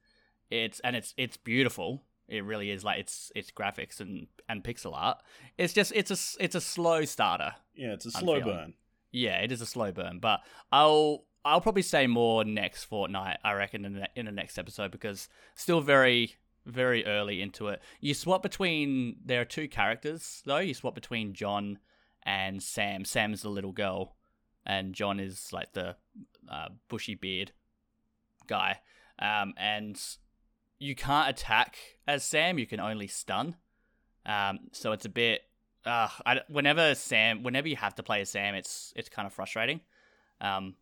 It's 0.49 0.79
and 0.81 0.95
it's 0.95 1.13
it's 1.17 1.37
beautiful. 1.37 2.03
It 2.27 2.43
really 2.45 2.71
is 2.71 2.83
like 2.83 2.99
it's 2.99 3.31
it's 3.35 3.51
graphics 3.51 3.99
and 3.99 4.27
and 4.47 4.63
pixel 4.63 4.93
art. 4.95 5.19
It's 5.57 5.73
just 5.73 5.91
it's 5.95 6.11
a 6.11 6.43
it's 6.43 6.55
a 6.55 6.61
slow 6.61 7.05
starter. 7.05 7.53
Yeah, 7.75 7.93
it's 7.93 8.05
a 8.05 8.11
slow 8.11 8.39
burn. 8.41 8.73
Yeah, 9.11 9.41
it 9.41 9.51
is 9.51 9.61
a 9.61 9.65
slow 9.65 9.91
burn, 9.91 10.19
but 10.19 10.41
I'll 10.71 11.25
I'll 11.43 11.61
probably 11.61 11.81
say 11.81 12.07
more 12.07 12.43
next 12.45 12.85
fortnight. 12.85 13.37
I 13.43 13.53
reckon 13.53 13.85
in 13.85 13.93
the, 13.93 14.09
in 14.15 14.25
the 14.25 14.31
next 14.31 14.57
episode 14.57 14.91
because 14.91 15.27
still 15.55 15.81
very 15.81 16.35
very 16.65 17.05
early 17.05 17.41
into 17.41 17.67
it. 17.67 17.81
You 17.99 18.13
swap 18.13 18.43
between 18.43 19.17
there 19.25 19.41
are 19.41 19.45
two 19.45 19.67
characters 19.67 20.41
though. 20.45 20.57
You 20.57 20.73
swap 20.73 20.95
between 20.95 21.33
John 21.33 21.79
and 22.23 22.61
Sam. 22.61 23.05
Sam's 23.05 23.41
the 23.41 23.49
little 23.49 23.71
girl, 23.71 24.15
and 24.65 24.93
John 24.93 25.19
is 25.19 25.51
like 25.51 25.73
the 25.73 25.95
uh, 26.49 26.69
bushy 26.87 27.15
beard 27.15 27.51
guy. 28.47 28.79
Um, 29.19 29.53
and 29.57 29.99
you 30.79 30.95
can't 30.95 31.29
attack 31.29 31.77
as 32.07 32.23
Sam. 32.23 32.59
You 32.59 32.67
can 32.67 32.79
only 32.79 33.07
stun. 33.07 33.55
Um, 34.25 34.59
so 34.71 34.91
it's 34.91 35.05
a 35.05 35.09
bit. 35.09 35.41
Uh, 35.85 36.07
I, 36.25 36.41
whenever 36.47 36.93
Sam, 36.95 37.43
whenever 37.43 37.67
you 37.67 37.75
have 37.75 37.95
to 37.95 38.03
play 38.03 38.21
as 38.21 38.29
Sam, 38.29 38.55
it's 38.55 38.93
it's 38.95 39.09
kind 39.09 39.25
of 39.25 39.33
frustrating. 39.33 39.81
Um, 40.39 40.75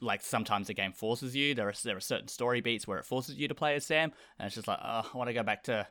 like 0.00 0.22
sometimes 0.22 0.68
the 0.68 0.74
game 0.74 0.92
forces 0.92 1.34
you. 1.34 1.54
There 1.54 1.68
are 1.68 1.74
there 1.84 1.96
are 1.96 2.00
certain 2.00 2.28
story 2.28 2.60
beats 2.60 2.86
where 2.86 2.98
it 2.98 3.04
forces 3.06 3.36
you 3.36 3.48
to 3.48 3.54
play 3.54 3.74
as 3.74 3.86
Sam, 3.86 4.12
and 4.38 4.46
it's 4.46 4.54
just 4.54 4.68
like, 4.68 4.78
oh, 4.82 5.08
I 5.12 5.16
want 5.16 5.28
to 5.28 5.34
go 5.34 5.42
back 5.42 5.64
to, 5.64 5.86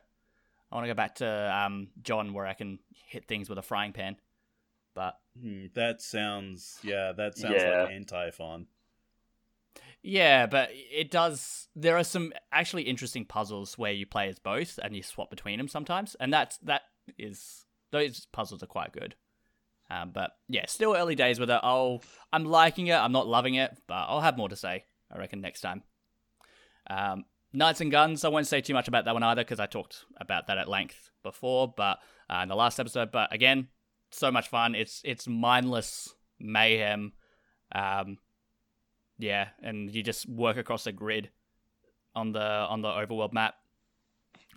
I 0.70 0.74
want 0.74 0.84
to 0.84 0.90
go 0.90 0.94
back 0.94 1.16
to 1.16 1.54
um 1.56 1.88
John 2.02 2.32
where 2.32 2.46
I 2.46 2.54
can 2.54 2.78
hit 3.08 3.26
things 3.26 3.48
with 3.48 3.58
a 3.58 3.62
frying 3.62 3.92
pan. 3.92 4.16
But 4.94 5.18
Hmm, 5.40 5.66
that 5.74 6.02
sounds 6.02 6.78
yeah, 6.82 7.12
that 7.12 7.38
sounds 7.38 7.64
Yeah. 7.64 7.70
like 7.82 7.90
anti 7.90 8.30
fun. 8.30 8.66
Yeah, 10.02 10.46
but 10.46 10.70
it 10.72 11.10
does. 11.10 11.68
There 11.76 11.96
are 11.96 12.04
some 12.04 12.32
actually 12.50 12.82
interesting 12.82 13.24
puzzles 13.24 13.78
where 13.78 13.92
you 13.92 14.04
play 14.04 14.28
as 14.28 14.38
both 14.38 14.78
and 14.82 14.96
you 14.96 15.02
swap 15.02 15.30
between 15.30 15.58
them 15.58 15.68
sometimes, 15.68 16.16
and 16.16 16.32
that's 16.32 16.58
that 16.58 16.82
is 17.18 17.64
those 17.90 18.26
puzzles 18.32 18.62
are 18.62 18.66
quite 18.66 18.92
good. 18.92 19.14
Um, 19.90 20.10
but 20.12 20.30
yeah, 20.48 20.66
still 20.66 20.96
early 20.96 21.14
days 21.14 21.38
with 21.38 21.50
it. 21.50 21.60
I'll 21.62 22.02
I'm 22.32 22.44
liking 22.44 22.86
it. 22.86 22.94
I'm 22.94 23.12
not 23.12 23.26
loving 23.26 23.54
it, 23.54 23.76
but 23.86 23.94
I'll 24.08 24.20
have 24.20 24.36
more 24.38 24.48
to 24.48 24.56
say. 24.56 24.84
I 25.10 25.18
reckon 25.18 25.40
next 25.40 25.60
time. 25.60 25.82
Um, 26.88 27.24
Knights 27.52 27.82
and 27.82 27.90
Guns. 27.90 28.24
I 28.24 28.28
won't 28.28 28.46
say 28.46 28.60
too 28.60 28.72
much 28.72 28.88
about 28.88 29.04
that 29.04 29.14
one 29.14 29.22
either 29.22 29.42
because 29.42 29.60
I 29.60 29.66
talked 29.66 30.04
about 30.16 30.46
that 30.46 30.58
at 30.58 30.68
length 30.68 31.10
before, 31.22 31.72
but 31.76 31.98
uh, 32.30 32.40
in 32.42 32.48
the 32.48 32.56
last 32.56 32.80
episode. 32.80 33.12
But 33.12 33.32
again, 33.32 33.68
so 34.10 34.30
much 34.30 34.48
fun. 34.48 34.74
It's 34.74 35.02
it's 35.04 35.28
mindless 35.28 36.14
mayhem. 36.40 37.12
Um, 37.74 38.18
yeah, 39.18 39.48
and 39.62 39.94
you 39.94 40.02
just 40.02 40.28
work 40.28 40.56
across 40.56 40.86
a 40.86 40.92
grid 40.92 41.30
on 42.14 42.32
the 42.32 42.40
on 42.40 42.80
the 42.80 42.88
overworld 42.88 43.32
map. 43.32 43.54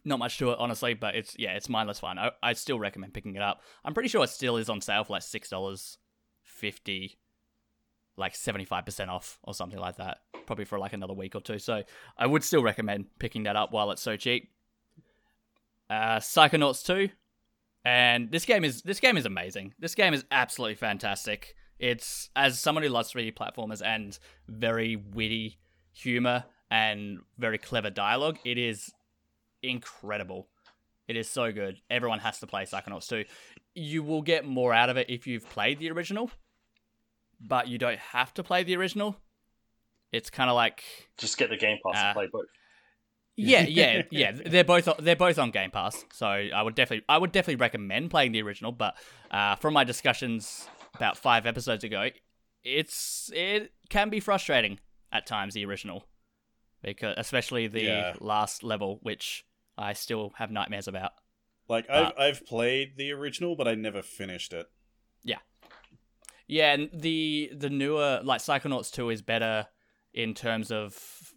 Not 0.07 0.19
much 0.19 0.37
to 0.37 0.51
it, 0.51 0.59
honestly, 0.59 0.93
but 0.93 1.15
it's 1.15 1.35
yeah, 1.37 1.53
it's 1.55 1.67
mindless 1.67 1.99
fun. 1.99 2.19
I, 2.19 2.31
I 2.43 2.53
still 2.53 2.77
recommend 2.79 3.13
picking 3.13 3.35
it 3.35 3.41
up. 3.41 3.61
I'm 3.83 3.93
pretty 3.93 4.09
sure 4.09 4.23
it 4.23 4.29
still 4.29 4.55
is 4.57 4.69
on 4.69 4.79
sale 4.79 5.03
for 5.03 5.13
like 5.13 5.23
six 5.23 5.49
dollars 5.49 5.97
fifty, 6.43 7.17
like 8.15 8.35
seventy 8.35 8.65
five 8.65 8.85
percent 8.85 9.09
off 9.09 9.39
or 9.43 9.53
something 9.53 9.79
like 9.79 9.97
that. 9.97 10.19
Probably 10.45 10.65
for 10.65 10.77
like 10.77 10.93
another 10.93 11.13
week 11.13 11.33
or 11.35 11.41
two. 11.41 11.57
So 11.57 11.81
I 12.17 12.27
would 12.27 12.43
still 12.43 12.61
recommend 12.61 13.07
picking 13.17 13.43
that 13.43 13.55
up 13.55 13.71
while 13.71 13.89
it's 13.91 14.01
so 14.01 14.15
cheap. 14.15 14.51
Uh, 15.89 16.17
Psychonauts 16.19 16.85
two, 16.85 17.09
and 17.83 18.31
this 18.31 18.45
game 18.45 18.63
is 18.63 18.83
this 18.83 18.99
game 18.99 19.17
is 19.17 19.25
amazing. 19.25 19.73
This 19.79 19.95
game 19.95 20.13
is 20.13 20.23
absolutely 20.31 20.75
fantastic. 20.75 21.55
It's 21.79 22.29
as 22.35 22.59
someone 22.59 22.83
who 22.83 22.89
loves 22.89 23.11
3D 23.11 23.33
platformers 23.35 23.81
and 23.83 24.17
very 24.47 24.95
witty 24.95 25.57
humor. 25.91 26.45
and 26.71 27.19
very 27.37 27.57
clever 27.59 27.89
dialogue. 27.91 28.37
It 28.43 28.57
is 28.57 28.91
incredible. 29.69 30.47
It 31.07 31.15
is 31.17 31.29
so 31.29 31.51
good. 31.51 31.77
Everyone 31.89 32.19
has 32.19 32.39
to 32.39 32.47
play 32.47 32.63
Psychonauts 32.65 33.07
2. 33.07 33.25
You 33.75 34.01
will 34.03 34.21
get 34.21 34.45
more 34.45 34.73
out 34.73 34.89
of 34.89 34.97
it 34.97 35.09
if 35.09 35.27
you've 35.27 35.47
played 35.49 35.79
the 35.79 35.91
original, 35.91 36.31
but 37.39 37.67
you 37.67 37.77
don't 37.77 37.99
have 37.99 38.33
to 38.35 38.43
play 38.43 38.63
the 38.63 38.75
original. 38.75 39.15
It's 40.11 40.29
kind 40.29 40.49
of 40.49 40.55
like 40.55 40.83
Just 41.17 41.37
get 41.37 41.49
the 41.49 41.57
Game 41.57 41.77
Pass 41.85 41.95
Uh, 42.01 42.05
and 42.07 42.15
play 42.15 42.27
both. 42.31 42.45
yeah, 43.35 43.61
yeah, 43.67 44.01
yeah. 44.11 44.31
They're 44.31 44.63
both 44.63 44.87
they're 44.99 45.15
both 45.15 45.37
on 45.37 45.51
Game 45.51 45.71
Pass, 45.71 46.05
so 46.13 46.25
I 46.27 46.61
would 46.61 46.73
definitely 46.75 47.05
I 47.09 47.17
would 47.17 47.31
definitely 47.31 47.57
recommend 47.57 48.09
playing 48.11 48.31
the 48.31 48.41
original. 48.41 48.71
But 48.71 48.95
uh, 49.29 49.55
from 49.57 49.73
my 49.73 49.83
discussions 49.83 50.67
about 50.95 51.17
five 51.17 51.45
episodes 51.45 51.83
ago, 51.83 52.09
it's 52.63 53.29
it 53.35 53.73
can 53.89 54.09
be 54.09 54.19
frustrating 54.21 54.79
at 55.11 55.27
times 55.27 55.53
the 55.53 55.65
original, 55.65 56.05
because 56.81 57.15
especially 57.17 57.67
the 57.67 57.81
Yeah. 57.83 58.13
last 58.21 58.63
level, 58.63 58.99
which 59.03 59.45
I 59.77 59.93
still 59.93 60.33
have 60.37 60.51
nightmares 60.51 60.87
about. 60.87 61.11
Like 61.67 61.89
I've 61.89 62.13
I've 62.17 62.45
played 62.45 62.95
the 62.97 63.11
original, 63.11 63.55
but 63.55 63.67
I 63.67 63.75
never 63.75 64.01
finished 64.01 64.53
it. 64.53 64.67
Yeah, 65.23 65.39
yeah, 66.47 66.73
and 66.73 66.89
the 66.93 67.51
the 67.55 67.69
newer 67.69 68.21
like 68.23 68.41
Psychonauts 68.41 68.91
two 68.91 69.09
is 69.09 69.21
better 69.21 69.67
in 70.13 70.33
terms 70.33 70.71
of 70.71 71.33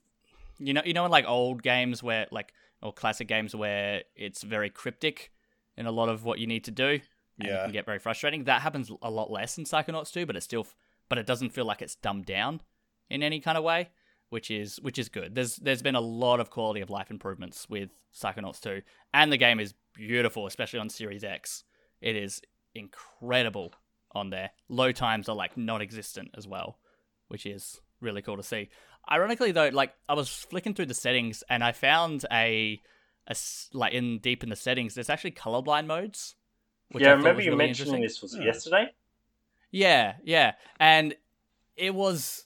you 0.59 0.75
know 0.75 0.83
you 0.85 0.93
know 0.93 1.05
in 1.07 1.11
like 1.11 1.27
old 1.27 1.63
games 1.63 2.03
where 2.03 2.27
like 2.31 2.53
or 2.83 2.93
classic 2.93 3.27
games 3.27 3.57
where 3.57 4.03
it's 4.15 4.43
very 4.43 4.71
cryptic 4.71 5.33
in 5.77 5.87
a 5.87 5.91
lot 5.91 6.09
of 6.09 6.25
what 6.25 6.39
you 6.39 6.47
need 6.47 6.65
to 6.65 6.71
do. 6.71 7.01
And 7.41 7.47
it 7.49 7.53
Yeah. 7.53 7.63
can 7.65 7.73
get 7.73 7.87
very 7.87 7.99
frustrating. 8.01 8.45
That 8.45 8.63
happens 8.63 8.91
a 9.01 9.11
lot 9.11 9.31
less 9.31 9.59
in 9.59 9.65
Psychonauts 9.65 10.13
2, 10.13 10.27
but 10.27 10.37
it 10.37 10.43
still 10.43 10.67
but 11.09 11.19
it 11.19 11.27
doesn't 11.27 11.51
feel 11.51 11.65
like 11.65 11.81
it's 11.81 11.95
dumbed 11.95 12.27
down 12.27 12.61
in 13.09 13.23
any 13.23 13.41
kind 13.41 13.57
of 13.57 13.65
way, 13.65 13.89
which 14.31 14.51
is 14.51 14.81
which 14.81 14.99
is 14.99 15.09
good. 15.09 15.35
There's 15.35 15.57
there's 15.57 15.83
been 15.83 15.95
a 15.95 16.01
lot 16.01 16.41
of 16.41 16.51
quality 16.51 16.81
of 16.81 16.91
life 16.91 17.11
improvements 17.11 17.69
with 17.69 17.91
Psychonauts 18.15 18.61
2, 18.61 18.83
and 19.15 19.33
the 19.33 19.37
game 19.37 19.61
is 19.61 19.75
beautiful, 19.95 20.47
especially 20.47 20.81
on 20.81 20.89
Series 20.89 21.25
X. 21.25 21.65
It 22.01 22.17
is 22.17 22.41
incredible 22.75 23.73
on 24.13 24.31
there. 24.31 24.51
Low 24.69 24.93
times 24.93 25.29
are 25.29 25.37
like 25.37 25.57
non-existent 25.57 26.31
as 26.37 26.47
well, 26.47 26.79
which 27.29 27.47
is 27.47 27.81
really 28.01 28.23
cool 28.23 28.37
to 28.37 28.43
see. 28.43 28.69
Ironically 29.11 29.53
though, 29.53 29.69
like 29.69 29.95
I 30.09 30.15
was 30.15 30.29
flicking 30.29 30.75
through 30.75 30.87
the 30.87 30.95
settings 30.95 31.43
and 31.49 31.65
I 31.65 31.73
found 31.73 32.27
a, 32.31 32.81
a 33.27 33.37
like 33.73 33.93
in 33.93 34.19
deep 34.19 34.43
in 34.43 34.51
the 34.51 34.57
settings, 34.57 34.95
there's 34.95 35.11
actually 35.11 35.33
colorblind 35.33 35.87
modes. 35.87 36.35
which 36.91 37.03
yeah, 37.05 37.11
I 37.11 37.15
remember 37.15 37.41
you 37.41 37.53
really 37.53 37.67
mentioning 37.67 38.03
this 38.03 38.21
was 38.21 38.37
yesterday. 38.37 38.89
Yeah, 39.71 40.15
yeah. 40.25 40.53
And 40.79 41.15
it 41.77 41.95
was 41.95 42.45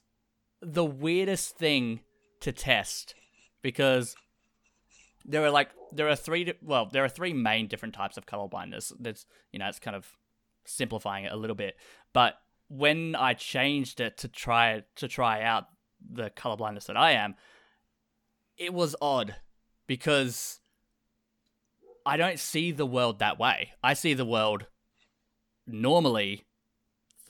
the 0.62 0.84
weirdest 0.84 1.58
thing 1.58 2.00
to 2.40 2.52
test 2.52 3.14
because 3.60 4.14
there 5.24 5.44
are 5.44 5.50
like 5.50 5.70
there 5.92 6.08
are 6.08 6.16
three 6.16 6.52
well, 6.62 6.86
there 6.86 7.04
are 7.04 7.08
three 7.08 7.32
main 7.32 7.66
different 7.66 7.94
types 7.94 8.16
of 8.16 8.26
color 8.26 8.48
blindness. 8.48 8.92
There's 8.98 9.26
you 9.52 9.58
know, 9.58 9.68
it's 9.68 9.78
kind 9.78 9.96
of 9.96 10.08
simplifying 10.64 11.24
it 11.24 11.32
a 11.32 11.36
little 11.36 11.56
bit. 11.56 11.76
But 12.12 12.34
when 12.68 13.14
I 13.14 13.34
changed 13.34 14.00
it 14.00 14.16
to 14.18 14.28
try 14.28 14.82
to 14.96 15.08
try 15.08 15.42
out 15.42 15.66
the 16.10 16.30
color 16.30 16.56
blindness 16.56 16.86
that 16.86 16.96
I 16.96 17.12
am, 17.12 17.34
it 18.56 18.72
was 18.72 18.96
odd 19.00 19.36
because 19.86 20.60
I 22.06 22.16
don't 22.16 22.38
see 22.38 22.72
the 22.72 22.86
world 22.86 23.18
that 23.18 23.38
way. 23.38 23.72
I 23.82 23.94
see 23.94 24.14
the 24.14 24.24
world 24.24 24.66
normally 25.66 26.44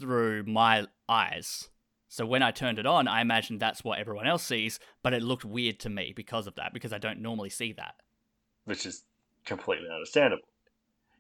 through 0.01 0.45
my 0.45 0.87
eyes. 1.09 1.69
So 2.13 2.27
when 2.27 2.43
I 2.43 2.51
turned 2.51 2.79
it 2.79 2.85
on, 2.85 3.09
I 3.09 3.23
imagined 3.23 3.59
that's 3.59 3.83
what 3.83 3.99
everyone 3.99 4.27
else 4.27 4.43
sees, 4.43 4.79
but 5.03 5.15
it 5.15 5.23
looked 5.23 5.47
weird 5.47 5.81
to 5.81 5.89
me 5.89 6.13
because 6.15 6.47
of 6.47 6.57
that, 6.57 6.75
because 6.75 6.93
I 6.93 6.99
don't 6.99 7.23
normally 7.23 7.49
see 7.49 7.73
that. 7.73 7.95
which 8.67 8.85
is 8.85 9.05
completely 9.47 9.89
understandable. 9.91 10.43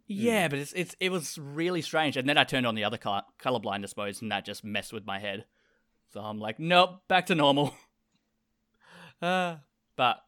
Yeah, 0.06 0.48
but 0.48 0.58
it's 0.58 0.74
it's 0.74 0.94
it 1.00 1.10
was 1.10 1.38
really 1.38 1.80
strange. 1.80 2.18
And 2.18 2.28
then 2.28 2.36
I 2.36 2.44
turned 2.44 2.66
on 2.66 2.74
the 2.74 2.84
other 2.84 2.98
color 2.98 3.22
colorblind 3.42 3.96
modes, 3.96 4.20
and 4.20 4.30
that 4.32 4.44
just 4.44 4.64
messed 4.64 4.92
with 4.92 5.06
my 5.06 5.18
head. 5.18 5.46
So 6.12 6.20
I'm 6.20 6.38
like, 6.38 6.60
nope, 6.60 7.00
back 7.08 7.24
to 7.26 7.34
normal. 7.34 7.74
uh, 9.22 9.56
but 9.96 10.18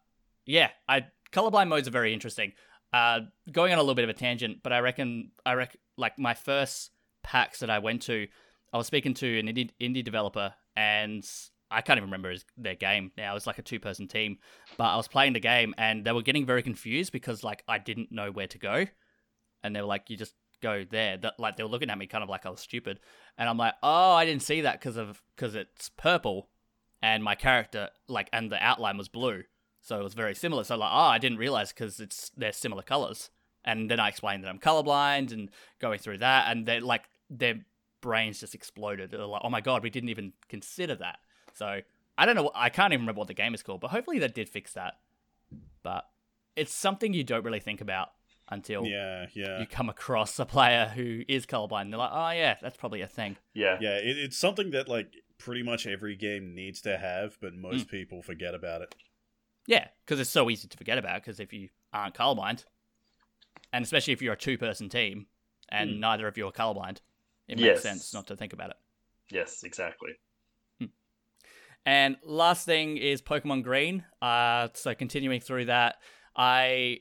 yeah, 0.47 0.71
I 0.89 1.09
colorblind 1.31 1.69
modes 1.69 1.89
are 1.89 1.91
very 1.91 2.15
interesting. 2.15 2.55
Uh, 2.91 3.21
going 3.53 3.71
on 3.71 3.79
a 3.79 3.83
little 3.83 3.95
bit 3.95 4.05
of 4.05 4.11
a 4.11 4.15
tangent, 4.15 4.63
but 4.63 4.73
I 4.73 4.79
reckon 4.79 5.33
I 5.45 5.53
reckon 5.53 5.81
like 5.99 6.19
my 6.19 6.33
first 6.33 6.91
PAX 7.23 7.59
that 7.59 7.69
I 7.69 7.81
went 7.81 8.01
to, 8.03 8.29
I 8.75 8.77
was 8.77 8.87
speaking 8.87 9.15
to 9.15 9.39
an 9.39 9.47
indie, 9.47 9.71
indie 9.81 10.05
developer, 10.05 10.53
and 10.77 11.27
I 11.71 11.81
can't 11.81 11.97
even 11.97 12.09
remember 12.09 12.31
his, 12.31 12.45
their 12.59 12.75
game 12.75 13.13
now. 13.17 13.31
It 13.31 13.35
was 13.35 13.47
like 13.47 13.59
a 13.59 13.63
two 13.63 13.81
person 13.81 14.09
team, 14.09 14.37
but 14.77 14.85
I 14.85 14.97
was 14.97 15.09
playing 15.09 15.33
the 15.33 15.41
game, 15.41 15.75
and 15.79 16.05
they 16.05 16.13
were 16.13 16.21
getting 16.21 16.45
very 16.45 16.63
confused 16.63 17.13
because 17.13 17.43
like 17.43 17.63
I 17.67 17.79
didn't 17.79 18.13
know 18.13 18.31
where 18.31 18.49
to 18.49 18.59
go 18.59 18.87
and 19.65 19.75
they 19.75 19.81
were 19.81 19.89
like, 19.89 20.09
"You 20.11 20.17
just 20.17 20.35
go 20.63 20.85
there." 20.89 21.17
That 21.17 21.41
like 21.41 21.57
they 21.57 21.65
were 21.65 21.69
looking 21.71 21.91
at 21.91 21.99
me 21.99 22.07
kind 22.07 22.23
of 22.23 22.31
like 22.31 22.47
I 22.47 22.51
was 22.51 22.61
stupid, 22.61 23.01
and 23.37 23.49
I'm 23.49 23.57
like, 23.57 23.75
"Oh, 23.83 24.13
I 24.13 24.25
didn't 24.25 24.43
see 24.43 24.61
that 24.61 24.79
because 24.79 24.97
of 24.97 25.21
because 25.35 25.57
it's 25.57 25.89
purple, 25.97 26.51
and 27.03 27.25
my 27.25 27.35
character 27.35 27.89
like 28.07 28.29
and 28.33 28.53
the 28.53 28.63
outline 28.65 28.99
was 28.99 29.09
blue, 29.09 29.43
so 29.81 29.99
it 29.99 30.05
was 30.05 30.15
very 30.15 30.35
similar." 30.35 30.63
So 30.63 30.77
like, 30.77 30.93
oh, 30.93 30.97
I 30.97 31.19
didn't 31.19 31.39
realize 31.39 31.73
because 31.73 31.99
it's 31.99 32.31
they're 32.37 32.53
similar 32.53 32.83
colors, 32.83 33.31
and 33.65 33.91
then 33.91 33.99
I 33.99 34.09
explained 34.09 34.45
that 34.45 34.51
I'm 34.51 34.61
colorblind 34.61 35.33
and 35.33 35.51
going 35.81 35.99
through 35.99 36.19
that, 36.19 36.51
and 36.51 36.67
they're 36.67 36.81
like 36.81 37.05
their 37.31 37.65
brains 38.05 38.39
just 38.39 38.55
exploded. 38.55 39.11
They're 39.11 39.25
like, 39.25 39.41
"Oh 39.43 39.51
my 39.51 39.63
god, 39.63 39.83
we 39.83 39.91
didn't 39.91 40.11
even 40.11 40.33
consider 40.49 40.95
that." 40.97 41.19
So 41.55 41.81
I 42.19 42.27
don't 42.27 42.37
know. 42.37 42.51
I 42.55 42.69
can't 42.69 42.93
even 42.93 43.03
remember 43.03 43.21
what 43.21 43.29
the 43.29 43.35
game 43.35 43.55
is 43.55 43.63
called, 43.63 43.81
but 43.81 43.91
hopefully 43.91 44.19
they 44.19 44.29
did 44.29 44.49
fix 44.49 44.75
that. 44.75 44.95
But 45.83 46.05
it's 46.55 46.73
something 46.73 47.13
you 47.15 47.25
don't 47.25 47.45
really 47.45 47.61
think 47.61 47.81
about 47.81 48.09
until 48.51 48.85
Yeah, 48.85 49.27
yeah, 49.35 49.59
you 49.61 49.67
come 49.67 49.89
across 49.89 50.39
a 50.39 50.45
player 50.45 50.93
who 50.95 51.23
is 51.29 51.47
colorblind. 51.47 51.91
They're 51.91 51.99
like, 51.99 52.11
oh 52.13 52.31
yeah, 52.31 52.57
that's 52.61 52.77
probably 52.77 53.01
a 53.01 53.07
thing. 53.07 53.37
Yeah, 53.55 53.79
yeah. 53.81 53.97
It, 53.97 54.19
it's 54.19 54.37
something 54.37 54.71
that 54.73 54.89
like 54.89 55.15
pretty 55.39 55.63
much 55.63 55.87
every 55.87 56.15
game 56.15 56.55
needs 56.55 56.81
to 56.83 56.99
have, 56.99 57.39
but 57.41 57.55
most 57.55 57.89
people 57.89 58.23
forget 58.23 58.55
about 58.55 58.83
it. 58.83 58.95
Yeah, 59.67 59.89
because 60.05 60.21
it's 60.21 60.31
so 60.31 60.51
easy 60.51 60.69
to 60.69 60.77
forget 60.77 60.99
about. 60.99 61.23
Because 61.23 61.41
if 61.41 61.53
you 61.53 61.71
aren't 61.93 62.15
colorblind, 62.15 62.65
and 63.73 63.83
especially 63.83 64.13
if 64.13 64.21
you're 64.23 64.35
a 64.35 64.39
two-person 64.39 64.89
team 64.89 65.27
and 65.71 65.95
Hmm. 65.95 66.01
neither 66.01 66.29
of 66.29 66.37
you 66.37 66.47
are 66.47 66.53
colorblind, 66.53 66.99
it 67.49 67.57
makes 67.59 67.65
Yes. 67.67 67.83
sense 67.83 68.15
not 68.15 68.27
to 68.29 68.37
think 68.37 68.53
about 68.53 68.71
it. 68.71 68.77
yes, 69.31 69.63
exactly. 69.65 70.13
And 71.87 72.17
last 72.25 72.65
thing 72.65 72.97
is 72.97 73.21
Pokemon 73.21 73.63
Green. 73.63 74.05
Uh, 74.23 74.69
so 74.73 74.95
continuing 74.95 75.41
through 75.41 75.67
that, 75.67 75.97
I 76.35 77.01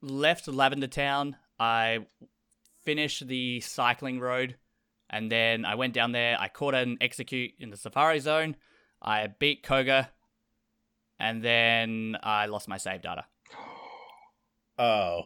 left 0.00 0.46
Lavender 0.46 0.86
Town. 0.86 1.36
I 1.58 2.06
finished 2.84 3.26
the 3.26 3.60
cycling 3.62 4.20
road, 4.20 4.56
and 5.10 5.28
then 5.28 5.64
I 5.64 5.74
went 5.74 5.92
down 5.92 6.12
there. 6.12 6.36
I 6.38 6.46
caught 6.46 6.74
an 6.74 6.98
Exeggcute 6.98 7.54
in 7.58 7.70
the 7.70 7.76
Safari 7.76 8.20
Zone. 8.20 8.54
I 9.02 9.26
beat 9.26 9.64
Koga, 9.64 10.08
and 11.18 11.42
then 11.42 12.16
I 12.22 12.46
lost 12.46 12.68
my 12.68 12.76
save 12.76 13.02
data. 13.02 13.24
Oh, 14.78 15.22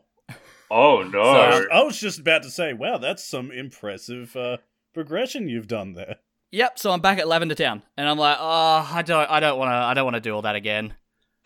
Oh 0.70 1.02
no! 1.12 1.20
I 1.20 1.48
was, 1.48 1.66
I 1.72 1.82
was 1.82 2.00
just 2.00 2.18
about 2.18 2.42
to 2.44 2.50
say, 2.50 2.72
wow, 2.72 2.98
that's 2.98 3.24
some 3.24 3.50
impressive 3.50 4.36
uh, 4.36 4.58
progression 4.94 5.48
you've 5.48 5.68
done 5.68 5.94
there. 5.94 6.16
Yep. 6.52 6.78
So 6.78 6.90
I'm 6.90 7.00
back 7.00 7.18
at 7.18 7.28
Lavender 7.28 7.54
Town, 7.54 7.82
and 7.96 8.08
I'm 8.08 8.18
like, 8.18 8.36
oh, 8.40 8.88
I 8.92 9.02
don't, 9.02 9.30
I 9.30 9.40
don't 9.40 9.58
want 9.58 9.70
to, 9.70 9.74
I 9.74 9.94
don't 9.94 10.04
want 10.04 10.16
to 10.16 10.20
do 10.20 10.34
all 10.34 10.42
that 10.42 10.56
again. 10.56 10.94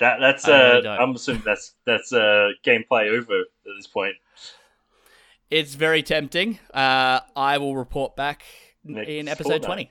that 0.00 0.18
that's 0.20 0.46
I 0.46 0.58
really 0.58 0.78
uh, 0.78 0.80
don't. 0.80 1.00
I'm 1.00 1.14
assuming 1.14 1.42
that's 1.44 1.74
that's 1.86 2.12
uh, 2.12 2.50
gameplay 2.64 3.08
over 3.08 3.40
at 3.40 3.46
this 3.76 3.86
point. 3.86 4.14
It's 5.50 5.74
very 5.74 6.02
tempting. 6.02 6.58
Uh, 6.72 7.20
I 7.36 7.58
will 7.58 7.76
report 7.76 8.16
back 8.16 8.42
Next 8.82 9.08
in 9.08 9.28
episode 9.28 9.64
fortnight. 9.64 9.90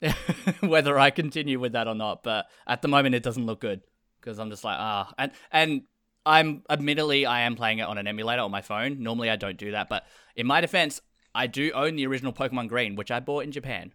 whether 0.60 0.98
I 0.98 1.10
continue 1.10 1.58
with 1.58 1.72
that 1.72 1.88
or 1.88 1.94
not. 1.94 2.22
But 2.22 2.46
at 2.66 2.82
the 2.82 2.88
moment, 2.88 3.14
it 3.14 3.22
doesn't 3.22 3.46
look 3.46 3.60
good 3.60 3.80
because 4.20 4.38
I'm 4.38 4.50
just 4.50 4.64
like, 4.64 4.76
ah. 4.78 5.12
And, 5.18 5.32
and 5.50 5.82
I'm 6.26 6.62
admittedly, 6.68 7.24
I 7.24 7.42
am 7.42 7.54
playing 7.56 7.78
it 7.78 7.82
on 7.82 7.96
an 7.98 8.06
emulator 8.06 8.42
on 8.42 8.50
my 8.50 8.60
phone. 8.60 9.02
Normally, 9.02 9.30
I 9.30 9.36
don't 9.36 9.56
do 9.56 9.70
that. 9.70 9.88
But 9.88 10.04
in 10.34 10.46
my 10.46 10.60
defense, 10.60 11.00
I 11.34 11.46
do 11.46 11.70
own 11.72 11.96
the 11.96 12.06
original 12.06 12.32
Pokemon 12.32 12.68
Green, 12.68 12.96
which 12.96 13.10
I 13.10 13.20
bought 13.20 13.44
in 13.44 13.52
Japan. 13.52 13.92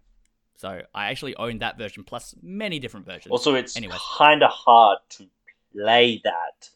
So 0.56 0.80
I 0.94 1.10
actually 1.10 1.36
own 1.36 1.58
that 1.58 1.76
version 1.76 2.04
plus 2.04 2.34
many 2.42 2.78
different 2.78 3.04
versions. 3.06 3.30
Also, 3.30 3.54
it's 3.54 3.76
Anyways. 3.76 4.00
kind 4.16 4.42
of 4.42 4.50
hard 4.50 4.98
to 5.10 5.26
play 5.72 6.20
that. 6.24 6.70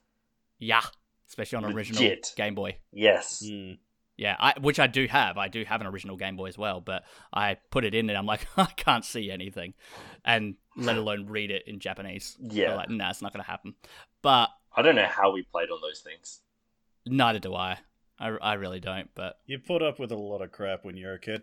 yeah. 0.59 0.83
Especially 1.29 1.57
on 1.57 1.65
an 1.65 1.73
original 1.73 2.15
Game 2.37 2.55
Boy. 2.55 2.77
Yes. 2.93 3.45
Hmm. 3.45 3.73
Yeah, 4.17 4.37
I, 4.39 4.55
which 4.61 4.79
I 4.79 4.87
do 4.87 5.07
have. 5.09 5.37
I 5.37 5.49
do 5.49 5.65
have 5.65 5.81
an 5.81 5.87
original 5.89 6.17
Game 6.17 6.37
Boy 6.37 6.47
as 6.47 6.57
well, 6.57 6.81
but 6.81 7.05
I 7.33 7.57
put 7.71 7.85
it 7.85 7.95
in 7.95 8.09
and 8.09 8.17
I'm 8.17 8.27
like, 8.27 8.47
I 8.57 8.67
can't 8.67 9.05
see 9.05 9.31
anything, 9.31 9.75
and 10.25 10.55
let 10.77 10.97
alone 11.03 11.27
read 11.27 11.51
it 11.51 11.65
in 11.67 11.81
Japanese. 11.81 12.37
Yeah. 12.41 12.71
I'm 12.71 12.77
like, 12.77 12.91
nah, 12.91 13.11
it's 13.11 13.23
not 13.23 13.33
gonna 13.33 13.43
happen. 13.45 13.75
But 14.23 14.51
I 14.77 14.83
don't 14.83 14.95
know 14.97 15.07
how 15.09 15.33
we 15.33 15.43
played 15.43 15.71
on 15.71 15.81
those 15.81 16.01
things. 16.01 16.41
neither 17.07 17.39
do 17.39 17.55
I. 17.55 17.79
I, 18.19 18.29
I 18.29 18.55
really 18.55 18.81
don't. 18.81 19.09
But 19.15 19.39
You 19.47 19.59
put 19.59 19.83
up 19.83 19.99
with 19.99 20.13
a 20.13 20.17
lot 20.17 20.43
of 20.43 20.53
crap 20.53 20.85
when 20.85 20.97
you're 20.97 21.15
a 21.15 21.19
kid. 21.19 21.43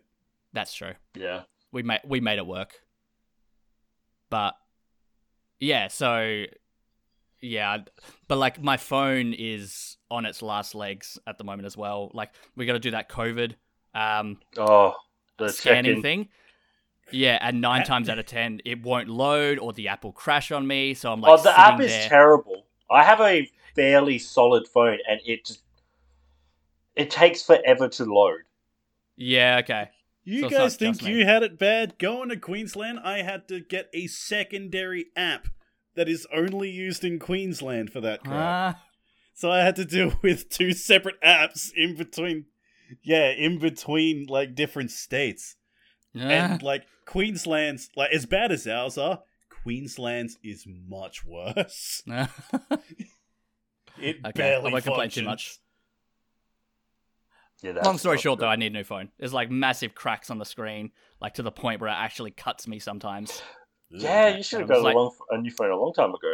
that's 0.54 0.74
true. 0.74 0.94
Yeah. 1.16 1.44
We 1.72 1.82
made 1.84 2.02
we 2.06 2.20
made 2.20 2.38
it 2.38 2.46
work. 2.48 2.82
But 4.30 4.56
yeah, 5.60 5.88
so 5.88 6.46
yeah, 7.42 7.80
but 8.28 8.38
like 8.38 8.62
my 8.62 8.78
phone 8.78 9.34
is 9.34 9.98
on 10.10 10.26
its 10.26 10.42
last 10.42 10.76
legs 10.76 11.18
at 11.28 11.38
the 11.38 11.44
moment 11.44 11.66
as 11.66 11.76
well. 11.76 12.12
Like 12.14 12.32
we 12.56 12.66
got 12.66 12.74
to 12.74 12.80
do 12.80 12.92
that 12.92 13.10
COVID 13.10 13.56
um, 13.96 14.38
Oh, 14.58 14.96
the 15.38 15.50
scanning 15.50 15.84
check-in. 15.86 16.02
thing. 16.02 16.28
Yeah, 17.12 17.38
and 17.42 17.60
nine 17.62 17.84
times 17.86 18.08
out 18.10 18.18
of 18.20 18.26
ten, 18.26 18.62
it 18.66 18.82
won't 18.84 19.10
load 19.10 19.60
or 19.60 19.74
the 19.74 19.88
app 19.90 20.04
will 20.04 20.12
crash 20.14 20.52
on 20.52 20.66
me. 20.66 20.94
So 20.94 21.12
I'm 21.12 21.22
like, 21.22 21.40
oh, 21.40 21.44
the 21.44 21.60
app 21.60 21.80
is 21.82 21.92
there. 21.92 22.10
terrible. 22.10 22.53
I 22.94 23.04
have 23.04 23.20
a 23.22 23.50
fairly 23.76 24.20
solid 24.20 24.68
phone, 24.68 25.00
and 25.10 25.20
it 25.26 25.46
just 25.46 25.62
it 26.96 27.10
takes 27.10 27.42
forever 27.44 27.88
to 27.90 28.06
load. 28.06 28.42
Yeah, 29.16 29.60
okay. 29.64 29.90
You 30.24 30.42
So 30.44 30.50
guys 30.50 30.76
think 30.78 31.04
you 31.04 31.26
had 31.26 31.44
it 31.44 31.60
bad? 31.60 31.98
Going 32.00 32.30
to 32.30 32.38
Queensland, 32.38 33.00
I 33.04 33.24
had 33.24 33.48
to 33.50 33.60
get 33.60 33.90
a 33.94 34.08
secondary 34.08 35.08
app 35.18 35.48
that 35.96 36.08
is 36.08 36.26
only 36.34 36.70
used 36.70 37.04
in 37.04 37.20
Queensland 37.20 37.92
for 37.92 38.00
that 38.02 38.24
crap. 38.24 38.76
Ah, 38.78 38.82
So 39.34 39.52
I 39.52 39.60
had 39.60 39.76
to 39.76 39.86
deal 39.86 40.14
with 40.22 40.50
two 40.50 40.72
separate 40.72 41.20
apps 41.22 41.72
in 41.76 41.96
between. 41.96 42.46
Yeah, 43.02 43.32
in 43.32 43.60
between 43.60 44.28
like 44.28 44.56
different 44.56 44.92
states. 44.92 45.56
yeah. 46.14 46.30
And 46.54 46.64
like 46.64 46.84
Queensland's 47.06 47.90
like 47.96 48.12
as 48.14 48.26
bad 48.26 48.52
as 48.52 48.66
ours 48.68 48.98
are, 48.98 49.24
Queensland's 49.64 50.38
is 50.44 50.66
much 50.68 51.26
worse. 51.26 52.04
It 54.00 54.18
okay, 54.26 54.32
barely 54.36 54.70
I 54.70 54.74
won't 54.74 54.84
complain 54.84 55.10
too 55.10 55.24
functions. 55.24 55.26
much. 55.28 55.60
Yeah, 57.62 57.82
Long 57.86 57.98
story 58.00 58.18
short, 58.18 58.40
good. 58.40 58.46
though, 58.46 58.50
I 58.50 58.56
need 58.56 58.72
a 58.72 58.76
new 58.76 58.84
phone. 58.84 59.10
There's 59.20 59.34
like 59.34 59.52
massive 59.52 59.94
cracks 59.96 60.30
on 60.32 60.40
the 60.40 60.46
screen, 60.46 60.92
like 61.22 61.36
to 61.36 61.44
the 61.44 61.52
point 61.52 61.80
where 61.80 61.90
it 61.90 61.96
actually 61.96 62.32
cuts 62.32 62.68
me 62.68 62.80
sometimes. 62.80 63.42
Yeah, 63.92 64.36
you 64.36 64.42
should 64.44 64.62
have 64.62 64.72
I 64.72 64.74
was 64.74 64.82
got 64.82 64.86
like- 64.86 64.96
a, 64.96 64.98
long, 65.00 65.16
a 65.30 65.38
new 65.38 65.52
phone 65.52 65.70
a 65.70 65.76
long 65.78 65.94
time 65.94 66.10
ago. 66.10 66.34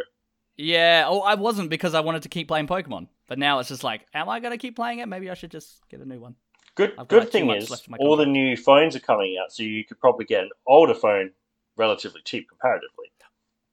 Yeah, 0.56 1.04
oh, 1.06 1.20
I 1.20 1.34
wasn't 1.34 1.68
because 1.70 1.94
I 1.94 2.00
wanted 2.00 2.22
to 2.22 2.28
keep 2.30 2.48
playing 2.48 2.66
Pokemon. 2.66 3.08
But 3.28 3.38
now 3.38 3.58
it's 3.58 3.68
just 3.68 3.84
like, 3.84 4.06
am 4.14 4.28
I 4.30 4.40
going 4.40 4.52
to 4.52 4.58
keep 4.58 4.76
playing 4.76 4.98
it? 5.00 5.06
Maybe 5.08 5.28
I 5.30 5.34
should 5.34 5.50
just 5.50 5.86
get 5.90 6.00
a 6.00 6.04
new 6.06 6.18
one. 6.20 6.34
Good, 6.74 6.94
I've 6.98 7.08
good 7.08 7.24
like, 7.24 7.32
thing 7.32 7.50
is 7.50 7.68
left 7.70 7.84
of 7.84 7.90
my 7.90 7.98
all 8.00 8.16
the 8.16 8.24
new 8.26 8.56
phones 8.56 8.96
are 8.96 9.00
coming 9.00 9.36
out, 9.42 9.52
so 9.52 9.62
you 9.62 9.84
could 9.84 10.00
probably 10.00 10.24
get 10.24 10.44
an 10.44 10.50
older 10.66 10.94
phone 10.94 11.30
relatively 11.76 12.22
cheap 12.24 12.48
comparatively. 12.48 13.06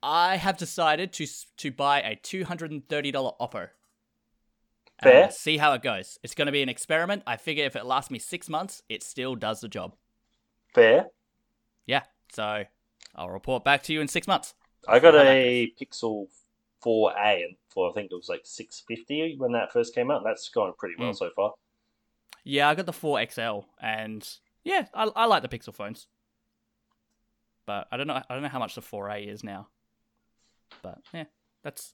I 0.04 0.38
have 0.38 0.58
decided 0.58 1.12
to 1.14 1.26
to 1.58 1.72
buy 1.72 2.02
a 2.02 2.16
two 2.16 2.44
hundred 2.46 2.72
and 2.72 2.88
thirty 2.88 3.12
dollar 3.12 3.32
Oppo. 3.40 3.70
Fair. 5.04 5.30
see 5.30 5.58
how 5.58 5.74
it 5.74 5.84
goes. 5.84 6.18
It's 6.24 6.34
going 6.34 6.48
to 6.48 6.52
be 6.52 6.64
an 6.64 6.70
experiment. 6.70 7.22
I 7.28 7.38
figure 7.38 7.66
if 7.66 7.76
it 7.76 7.86
lasts 7.86 8.10
me 8.10 8.18
six 8.18 8.50
months, 8.50 8.82
it 8.90 9.04
still 9.04 9.36
does 9.36 9.62
the 9.62 9.68
job. 9.68 9.96
Fair. 10.74 11.08
Yeah, 11.86 12.02
so 12.34 12.64
I'll 13.16 13.30
report 13.30 13.64
back 13.64 13.84
to 13.84 13.94
you 13.94 14.02
in 14.02 14.08
six 14.08 14.28
months. 14.28 14.56
I 14.88 14.98
got 15.00 15.14
a 15.16 15.72
Pixel 15.80 16.28
4a 16.84 17.44
and 17.46 17.56
for 17.70 17.90
I 17.92 17.94
think 17.94 18.12
it 18.12 18.16
was 18.16 18.28
like 18.30 18.42
650 18.44 19.36
when 19.38 19.52
that 19.52 19.72
first 19.72 19.94
came 19.94 20.10
out. 20.10 20.24
That's 20.24 20.50
gone 20.50 20.74
pretty 20.80 20.96
well 20.98 21.12
Mm. 21.12 21.16
so 21.18 21.30
far. 21.36 21.54
Yeah, 22.44 22.68
I 22.70 22.76
got 22.76 22.86
the 22.86 22.94
4XL, 22.94 23.66
and 23.82 24.28
yeah, 24.64 24.86
I, 24.94 25.12
I 25.16 25.26
like 25.26 25.42
the 25.44 25.50
Pixel 25.50 25.76
phones. 25.76 26.08
But 27.66 27.88
I 27.92 27.98
don't 27.98 28.08
know. 28.08 28.22
I 28.30 28.34
don't 28.34 28.42
know 28.42 28.48
how 28.50 28.60
much 28.60 28.76
the 28.76 28.82
4A 28.82 29.28
is 29.28 29.44
now. 29.44 29.68
But 30.82 31.00
yeah, 31.14 31.26
that's 31.64 31.94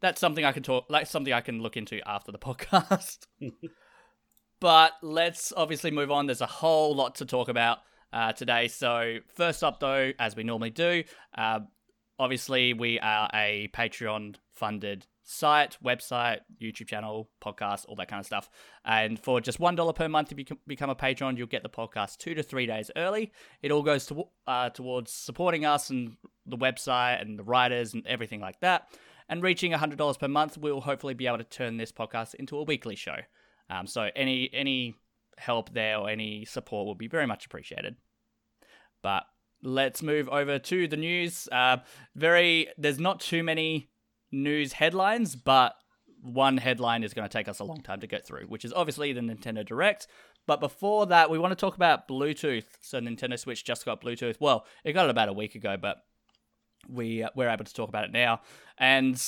that's 0.00 0.20
something 0.20 0.44
I 0.44 0.52
can 0.52 0.62
talk. 0.62 0.86
Like 0.88 1.06
something 1.06 1.32
I 1.32 1.40
can 1.40 1.60
look 1.62 1.76
into 1.76 2.00
after 2.08 2.32
the 2.32 2.38
podcast. 2.38 3.26
but 4.60 4.92
let's 5.02 5.52
obviously 5.56 5.90
move 5.90 6.10
on. 6.10 6.26
There's 6.26 6.40
a 6.40 6.46
whole 6.46 6.94
lot 6.94 7.16
to 7.16 7.26
talk 7.26 7.48
about 7.48 7.78
uh, 8.12 8.32
today. 8.32 8.68
So 8.68 9.18
first 9.34 9.62
up, 9.62 9.80
though, 9.80 10.12
as 10.18 10.36
we 10.36 10.42
normally 10.44 10.70
do, 10.70 11.04
uh, 11.36 11.60
obviously 12.18 12.72
we 12.74 12.98
are 13.00 13.28
a 13.32 13.68
Patreon 13.74 14.36
funded 14.58 15.06
site, 15.22 15.76
website, 15.84 16.40
YouTube 16.60 16.88
channel, 16.88 17.28
podcast, 17.44 17.84
all 17.86 17.96
that 17.96 18.08
kind 18.08 18.20
of 18.20 18.26
stuff. 18.26 18.50
And 18.84 19.18
for 19.18 19.40
just 19.40 19.60
one 19.60 19.76
dollar 19.76 19.92
per 19.92 20.08
month, 20.08 20.32
if 20.32 20.38
you 20.38 20.44
become 20.66 20.90
a 20.90 20.94
patron, 20.94 21.36
you'll 21.36 21.46
get 21.46 21.62
the 21.62 21.68
podcast 21.68 22.16
two 22.18 22.34
to 22.34 22.42
three 22.42 22.66
days 22.66 22.90
early. 22.96 23.32
It 23.62 23.70
all 23.70 23.82
goes 23.82 24.06
to, 24.06 24.24
uh, 24.46 24.70
towards 24.70 25.12
supporting 25.12 25.64
us 25.64 25.90
and 25.90 26.16
the 26.46 26.56
website 26.56 27.20
and 27.22 27.38
the 27.38 27.44
writers 27.44 27.94
and 27.94 28.06
everything 28.06 28.40
like 28.40 28.60
that. 28.60 28.88
And 29.28 29.42
reaching 29.42 29.72
hundred 29.72 29.98
dollars 29.98 30.16
per 30.16 30.28
month, 30.28 30.58
we'll 30.58 30.80
hopefully 30.80 31.14
be 31.14 31.26
able 31.26 31.38
to 31.38 31.44
turn 31.44 31.76
this 31.76 31.92
podcast 31.92 32.34
into 32.34 32.56
a 32.56 32.64
weekly 32.64 32.96
show. 32.96 33.16
Um, 33.70 33.86
so 33.86 34.08
any 34.16 34.50
any 34.52 34.94
help 35.36 35.72
there 35.72 35.98
or 35.98 36.08
any 36.10 36.44
support 36.44 36.86
will 36.86 36.94
be 36.94 37.08
very 37.08 37.26
much 37.26 37.46
appreciated. 37.46 37.96
But 39.02 39.24
let's 39.62 40.02
move 40.02 40.28
over 40.28 40.58
to 40.58 40.88
the 40.88 40.96
news. 40.96 41.48
Uh, 41.52 41.76
very, 42.14 42.68
there's 42.76 42.98
not 42.98 43.20
too 43.20 43.42
many 43.42 43.90
news 44.30 44.74
headlines, 44.74 45.36
but 45.36 45.74
one 46.22 46.56
headline 46.58 47.04
is 47.04 47.14
going 47.14 47.28
to 47.28 47.32
take 47.32 47.48
us 47.48 47.58
a 47.60 47.64
long 47.64 47.80
time 47.80 48.00
to 48.00 48.06
get 48.06 48.26
through, 48.26 48.44
which 48.46 48.64
is 48.64 48.72
obviously 48.72 49.12
the 49.12 49.20
Nintendo 49.20 49.64
Direct. 49.64 50.06
But 50.46 50.60
before 50.60 51.06
that, 51.06 51.30
we 51.30 51.38
want 51.38 51.52
to 51.52 51.56
talk 51.56 51.76
about 51.76 52.08
Bluetooth. 52.08 52.64
So 52.80 52.98
Nintendo 53.00 53.38
Switch 53.38 53.64
just 53.64 53.84
got 53.84 54.00
Bluetooth. 54.00 54.36
Well, 54.40 54.64
it 54.84 54.92
got 54.94 55.04
it 55.06 55.10
about 55.10 55.28
a 55.28 55.32
week 55.32 55.54
ago, 55.54 55.76
but 55.80 55.98
we 56.88 57.22
uh, 57.22 57.28
we're 57.36 57.50
able 57.50 57.64
to 57.66 57.74
talk 57.74 57.88
about 57.88 58.04
it 58.04 58.12
now. 58.12 58.40
And 58.78 59.22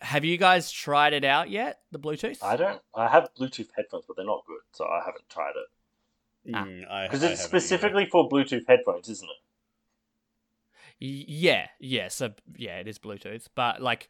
have 0.00 0.24
you 0.24 0.36
guys 0.38 0.70
tried 0.70 1.12
it 1.14 1.24
out 1.24 1.50
yet? 1.50 1.80
The 1.90 1.98
Bluetooth? 1.98 2.42
I 2.42 2.56
don't. 2.56 2.80
I 2.94 3.08
have 3.08 3.28
Bluetooth 3.38 3.68
headphones, 3.76 4.04
but 4.06 4.16
they're 4.16 4.24
not 4.24 4.44
good, 4.46 4.60
so 4.72 4.84
I 4.86 5.00
haven't 5.04 5.28
tried 5.28 5.50
it. 5.56 6.54
Ah. 6.54 6.64
Mm, 6.64 6.90
I- 6.90 7.06
Because 7.08 7.22
I 7.24 7.28
it's 7.32 7.42
haven't 7.42 7.56
either. 7.56 7.60
specifically 7.66 8.06
for 8.06 8.28
Bluetooth 8.28 8.64
headphones, 8.68 9.08
isn't 9.08 9.28
it? 9.28 9.36
Yeah, 10.98 11.66
yeah. 11.80 12.08
So 12.08 12.32
yeah, 12.56 12.78
it 12.78 12.86
is 12.88 12.98
Bluetooth, 12.98 13.46
but 13.54 13.82
like, 13.82 14.08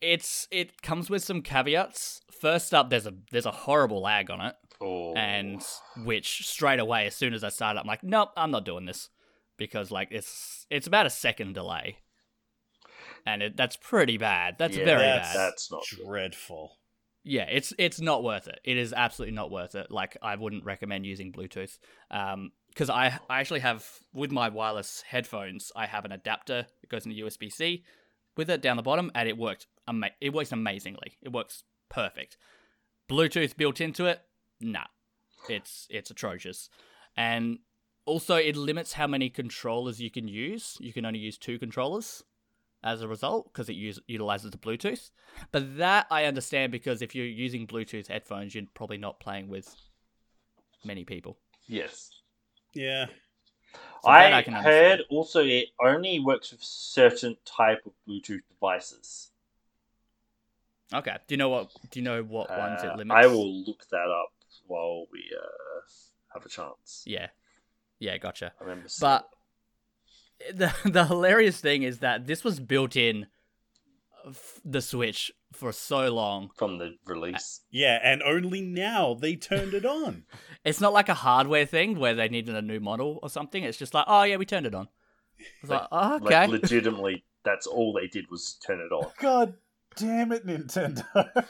it's 0.00 0.48
it 0.50 0.82
comes 0.82 1.08
with 1.10 1.22
some 1.24 1.42
caveats. 1.42 2.20
First 2.40 2.74
up, 2.74 2.90
there's 2.90 3.06
a 3.06 3.14
there's 3.30 3.46
a 3.46 3.50
horrible 3.50 4.00
lag 4.02 4.30
on 4.30 4.40
it, 4.40 4.54
Oh. 4.80 5.14
and 5.14 5.62
which 6.04 6.46
straight 6.46 6.80
away, 6.80 7.06
as 7.06 7.14
soon 7.16 7.32
as 7.34 7.42
I 7.44 7.48
started, 7.48 7.80
I'm 7.80 7.86
like, 7.86 8.02
nope, 8.04 8.30
I'm 8.36 8.50
not 8.50 8.64
doing 8.64 8.86
this 8.86 9.08
because 9.56 9.90
like 9.90 10.08
it's 10.10 10.66
it's 10.70 10.86
about 10.86 11.06
a 11.06 11.10
second 11.10 11.54
delay, 11.54 11.98
and 13.26 13.42
it, 13.42 13.56
that's 13.56 13.76
pretty 13.76 14.18
bad. 14.18 14.56
That's 14.58 14.76
Yeah, 14.76 14.84
very 14.84 15.02
that's- 15.02 15.32
bad. 15.34 15.40
That's 15.40 15.70
not 15.70 15.84
good. 15.90 16.04
dreadful. 16.06 16.78
yeah, 17.22 17.46
it's 17.50 17.72
it's 17.78 18.00
not 18.00 18.22
worth 18.22 18.48
it. 18.48 18.60
It 18.64 18.76
is 18.76 18.92
absolutely 18.92 19.34
not 19.34 19.50
worth 19.50 19.74
it. 19.74 19.90
Like 19.90 20.16
I 20.22 20.36
wouldn't 20.36 20.64
recommend 20.64 21.06
using 21.06 21.32
Bluetooth. 21.32 21.78
Um, 22.10 22.52
because 22.68 22.90
I 22.90 23.18
I 23.30 23.40
actually 23.40 23.60
have 23.60 23.88
with 24.12 24.30
my 24.32 24.48
wireless 24.50 25.02
headphones, 25.06 25.70
I 25.76 25.86
have 25.86 26.04
an 26.04 26.12
adapter 26.12 26.66
that 26.80 26.90
goes 26.90 27.06
into 27.06 27.24
USB 27.24 27.50
C 27.50 27.84
with 28.36 28.50
it 28.50 28.62
down 28.62 28.76
the 28.76 28.82
bottom, 28.82 29.10
and 29.14 29.28
it 29.28 29.38
worked. 29.38 29.66
Ama- 29.86 30.10
it 30.20 30.32
works 30.32 30.52
amazingly. 30.52 31.16
It 31.22 31.32
works 31.32 31.64
perfect. 31.88 32.36
Bluetooth 33.08 33.56
built 33.56 33.80
into 33.80 34.06
it, 34.06 34.22
nah, 34.60 34.86
it's 35.48 35.86
it's 35.90 36.10
atrocious, 36.10 36.70
and 37.16 37.58
also 38.06 38.36
it 38.36 38.56
limits 38.56 38.94
how 38.94 39.06
many 39.06 39.28
controllers 39.28 40.00
you 40.00 40.10
can 40.10 40.28
use. 40.28 40.76
You 40.80 40.92
can 40.92 41.04
only 41.04 41.18
use 41.18 41.38
two 41.38 41.58
controllers 41.58 42.22
as 42.82 43.00
a 43.00 43.08
result 43.08 43.50
because 43.52 43.68
it 43.68 43.74
use, 43.74 43.98
utilizes 44.06 44.50
the 44.50 44.58
Bluetooth. 44.58 45.10
But 45.52 45.78
that 45.78 46.06
I 46.10 46.24
understand 46.24 46.70
because 46.70 47.02
if 47.02 47.14
you're 47.14 47.26
using 47.26 47.66
Bluetooth 47.66 48.08
headphones, 48.08 48.54
you're 48.54 48.64
probably 48.74 48.98
not 48.98 49.20
playing 49.20 49.48
with 49.48 49.74
many 50.84 51.04
people. 51.04 51.38
Yes. 51.66 52.10
Yeah. 52.74 53.06
So 54.02 54.10
that 54.10 54.32
I, 54.32 54.42
can 54.42 54.52
heard 54.52 55.00
also 55.08 55.42
it 55.44 55.68
only 55.82 56.20
works 56.20 56.52
with 56.52 56.62
certain 56.62 57.36
type 57.44 57.82
of 57.86 57.92
Bluetooth 58.06 58.42
devices. 58.50 59.30
Okay. 60.92 61.16
Do 61.26 61.34
you 61.34 61.38
know 61.38 61.48
what? 61.48 61.70
Do 61.90 61.98
you 61.98 62.04
know 62.04 62.22
what 62.22 62.50
ones 62.56 62.80
Uh, 62.82 62.88
it 62.88 62.96
limits? 62.98 63.16
I 63.16 63.26
will 63.26 63.64
look 63.64 63.86
that 63.90 64.08
up 64.08 64.32
while 64.66 65.06
we 65.10 65.20
uh, 65.36 65.80
have 66.34 66.44
a 66.44 66.48
chance. 66.48 67.02
Yeah. 67.06 67.28
Yeah. 67.98 68.18
Gotcha. 68.18 68.52
I 68.60 68.64
remember. 68.64 68.88
But 69.00 69.28
the 70.54 70.72
the 70.84 71.06
hilarious 71.06 71.60
thing 71.60 71.82
is 71.82 72.00
that 72.00 72.26
this 72.26 72.44
was 72.44 72.60
built 72.60 72.96
in 72.96 73.26
f- 74.26 74.60
the 74.64 74.82
Switch 74.82 75.32
for 75.54 75.72
so 75.72 76.12
long. 76.12 76.50
from 76.56 76.78
the 76.78 76.96
release. 77.06 77.60
Yeah, 77.70 77.98
and 78.02 78.22
only 78.22 78.60
now 78.60 79.14
they 79.14 79.36
turned 79.36 79.74
it 79.74 79.84
on. 79.84 80.24
It's 80.64 80.80
not 80.80 80.94
like 80.94 81.10
a 81.10 81.14
hardware 81.14 81.66
thing 81.66 81.98
where 81.98 82.14
they 82.14 82.28
needed 82.28 82.54
a 82.54 82.62
new 82.62 82.80
model 82.80 83.18
or 83.22 83.28
something. 83.28 83.62
It's 83.64 83.76
just 83.76 83.92
like, 83.92 84.06
oh 84.08 84.22
yeah, 84.22 84.36
we 84.36 84.46
turned 84.46 84.64
it 84.64 84.74
on. 84.74 84.88
It's 85.60 85.70
like, 85.70 85.86
oh, 85.92 86.16
okay. 86.16 86.46
Like 86.46 86.62
legitimately, 86.62 87.22
that's 87.44 87.66
all 87.66 87.92
they 87.92 88.06
did 88.06 88.30
was 88.30 88.58
turn 88.66 88.80
it 88.80 88.90
on. 88.90 89.10
God 89.20 89.54
damn 89.96 90.32
it, 90.32 90.46
Nintendo. 90.46 91.04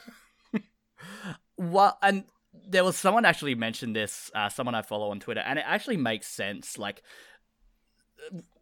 Well, 1.57 1.99
and 2.03 2.25
there 2.67 2.85
was 2.85 2.97
someone 2.97 3.25
actually 3.25 3.55
mentioned 3.55 3.95
this, 3.95 4.31
uh, 4.35 4.49
someone 4.49 4.75
I 4.75 4.83
follow 4.83 5.11
on 5.11 5.21
Twitter, 5.21 5.41
and 5.41 5.59
it 5.59 5.65
actually 5.67 5.97
makes 5.97 6.27
sense. 6.27 6.79
Like 6.79 7.03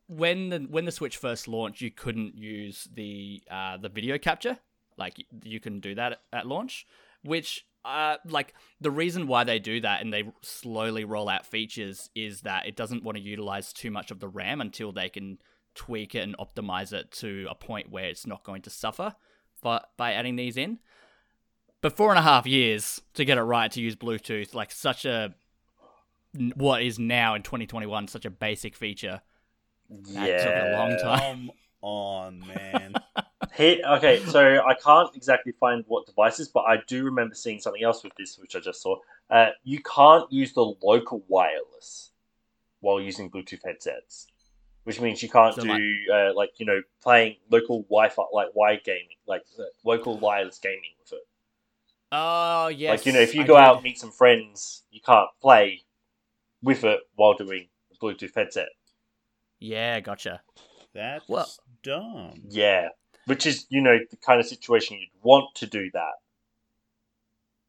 when 0.09 0.51
the 0.51 0.59
when 0.61 0.85
the 0.85 0.93
Switch 0.93 1.17
first 1.17 1.49
launched, 1.49 1.81
you 1.81 1.91
couldn't 1.91 2.37
use 2.37 2.89
the 2.93 3.43
uh, 3.51 3.79
the 3.79 3.89
video 3.89 4.19
capture. 4.19 4.59
Like 4.97 5.25
you 5.43 5.61
can 5.61 5.81
do 5.81 5.95
that 5.95 6.21
at, 6.33 6.47
launch, 6.47 6.87
which 7.23 7.67
uh, 7.85 8.17
like 8.27 8.55
the 8.81 8.91
reason 8.91 9.27
why 9.27 9.45
they 9.45 9.59
do 9.59 9.81
that 9.81 10.03
and 10.03 10.13
they 10.13 10.25
slowly 10.43 11.05
roll 11.05 11.29
out 11.29 11.47
features 11.47 12.11
is 12.15 12.43
that 12.43 12.67
it 12.67 12.77
doesn't 12.77 13.03
want 13.03 13.17
to 13.17 13.23
utilize 13.23 13.73
too 13.73 13.91
much 13.91 14.11
of 14.11 14.21
the 14.21 14.29
RAM 14.29 14.61
until 14.61 14.93
they 14.93 15.09
can 15.09 15.39
tweak 15.75 16.15
it 16.15 16.21
and 16.21 16.37
optimize 16.39 16.93
it 16.93 17.11
to 17.11 17.47
a 17.51 17.55
point 17.55 17.91
where 17.91 18.05
it's 18.05 18.27
not 18.27 18.45
going 18.45 18.63
to 18.63 18.71
suffer 18.71 19.15
but 19.63 19.91
by 19.97 20.13
adding 20.13 20.37
these 20.37 20.59
in. 20.59 20.79
But 21.81 21.97
four 21.97 22.11
and 22.11 22.19
a 22.19 22.23
half 22.23 22.47
years 22.47 23.01
to 23.15 23.25
get 23.25 23.39
it 23.39 23.43
right 23.43 23.71
to 23.73 23.81
use 23.81 23.97
Bluetooth, 23.97 24.55
like 24.55 24.71
such 24.71 25.05
a 25.05 25.35
what 26.55 26.83
is 26.83 26.99
now 26.99 27.35
in 27.35 27.43
2021 27.43 28.09
such 28.09 28.25
a 28.25 28.31
basic 28.31 28.77
feature. 28.77 29.23
That 29.89 30.29
yeah. 30.29 30.45
took 30.45 30.55
a 30.55 30.77
long 30.77 30.99
time. 30.99 31.47
Come 31.47 31.51
on, 31.83 32.41
man. 32.41 32.95
Here, 33.55 33.79
okay, 33.97 34.25
so 34.27 34.63
I 34.67 34.75
can't 34.75 35.15
exactly 35.15 35.53
find 35.61 35.85
what 35.87 36.07
devices, 36.07 36.49
but 36.49 36.61
I 36.61 36.79
do 36.87 37.05
remember 37.05 37.35
seeing 37.35 37.61
something 37.61 37.83
else 37.83 38.03
with 38.03 38.15
this, 38.17 38.39
which 38.39 38.57
I 38.57 38.61
just 38.61 38.83
saw. 38.83 38.97
Uh, 39.31 39.51
you 39.65 39.81
can't 39.83 40.31
use 40.33 40.53
the 40.53 40.75
local 40.83 41.23
wireless 41.29 42.11
while 42.81 43.01
using 43.01 43.31
Bluetooth 43.31 43.61
headsets, 43.65 44.27
which 44.85 45.01
means 45.01 45.23
you 45.23 45.29
can't 45.29 45.55
So, 45.55 45.63
do 45.63 45.69
like- 45.69 45.81
uh, 46.13 46.35
like 46.35 46.51
you 46.59 46.67
know 46.67 46.81
playing 47.03 47.37
local 47.51 47.83
Wi-Fi, 47.85 48.23
like 48.33 48.49
Wi 48.49 48.77
gaming, 48.85 49.17
like 49.27 49.43
uh, 49.59 49.63
local 49.85 50.19
wireless 50.19 50.59
gaming 50.59 50.93
with 51.01 51.13
it. 51.13 51.27
Oh 52.11 52.69
yes. 52.69 52.91
like 52.91 53.07
you 53.07 53.13
know, 53.13 53.21
if 53.21 53.35
you 53.35 53.43
I 53.43 53.47
go 53.47 53.55
did. 53.55 53.61
out 53.63 53.75
and 53.77 53.85
meet 53.85 53.99
some 53.99 54.11
friends, 54.11 54.83
you 54.91 55.01
can't 55.01 55.29
play 55.41 55.83
with 56.63 56.85
it 56.85 57.01
while 57.15 57.35
doing 57.35 57.69
a 57.93 58.05
Bluetooth 58.05 58.35
headset. 58.35 58.69
Yeah, 59.61 60.01
gotcha. 60.01 60.43
That's 60.93 61.27
Well- 61.29 61.49
dumb. 61.83 62.43
Yeah, 62.49 62.89
which 63.27 63.47
is 63.47 63.67
you 63.69 63.81
know 63.81 63.99
the 64.11 64.17
kind 64.17 64.41
of 64.41 64.47
situation 64.47 64.99
you'd 64.99 65.09
want 65.23 65.55
to 65.57 65.67
do 65.67 65.91
that. 65.93 66.13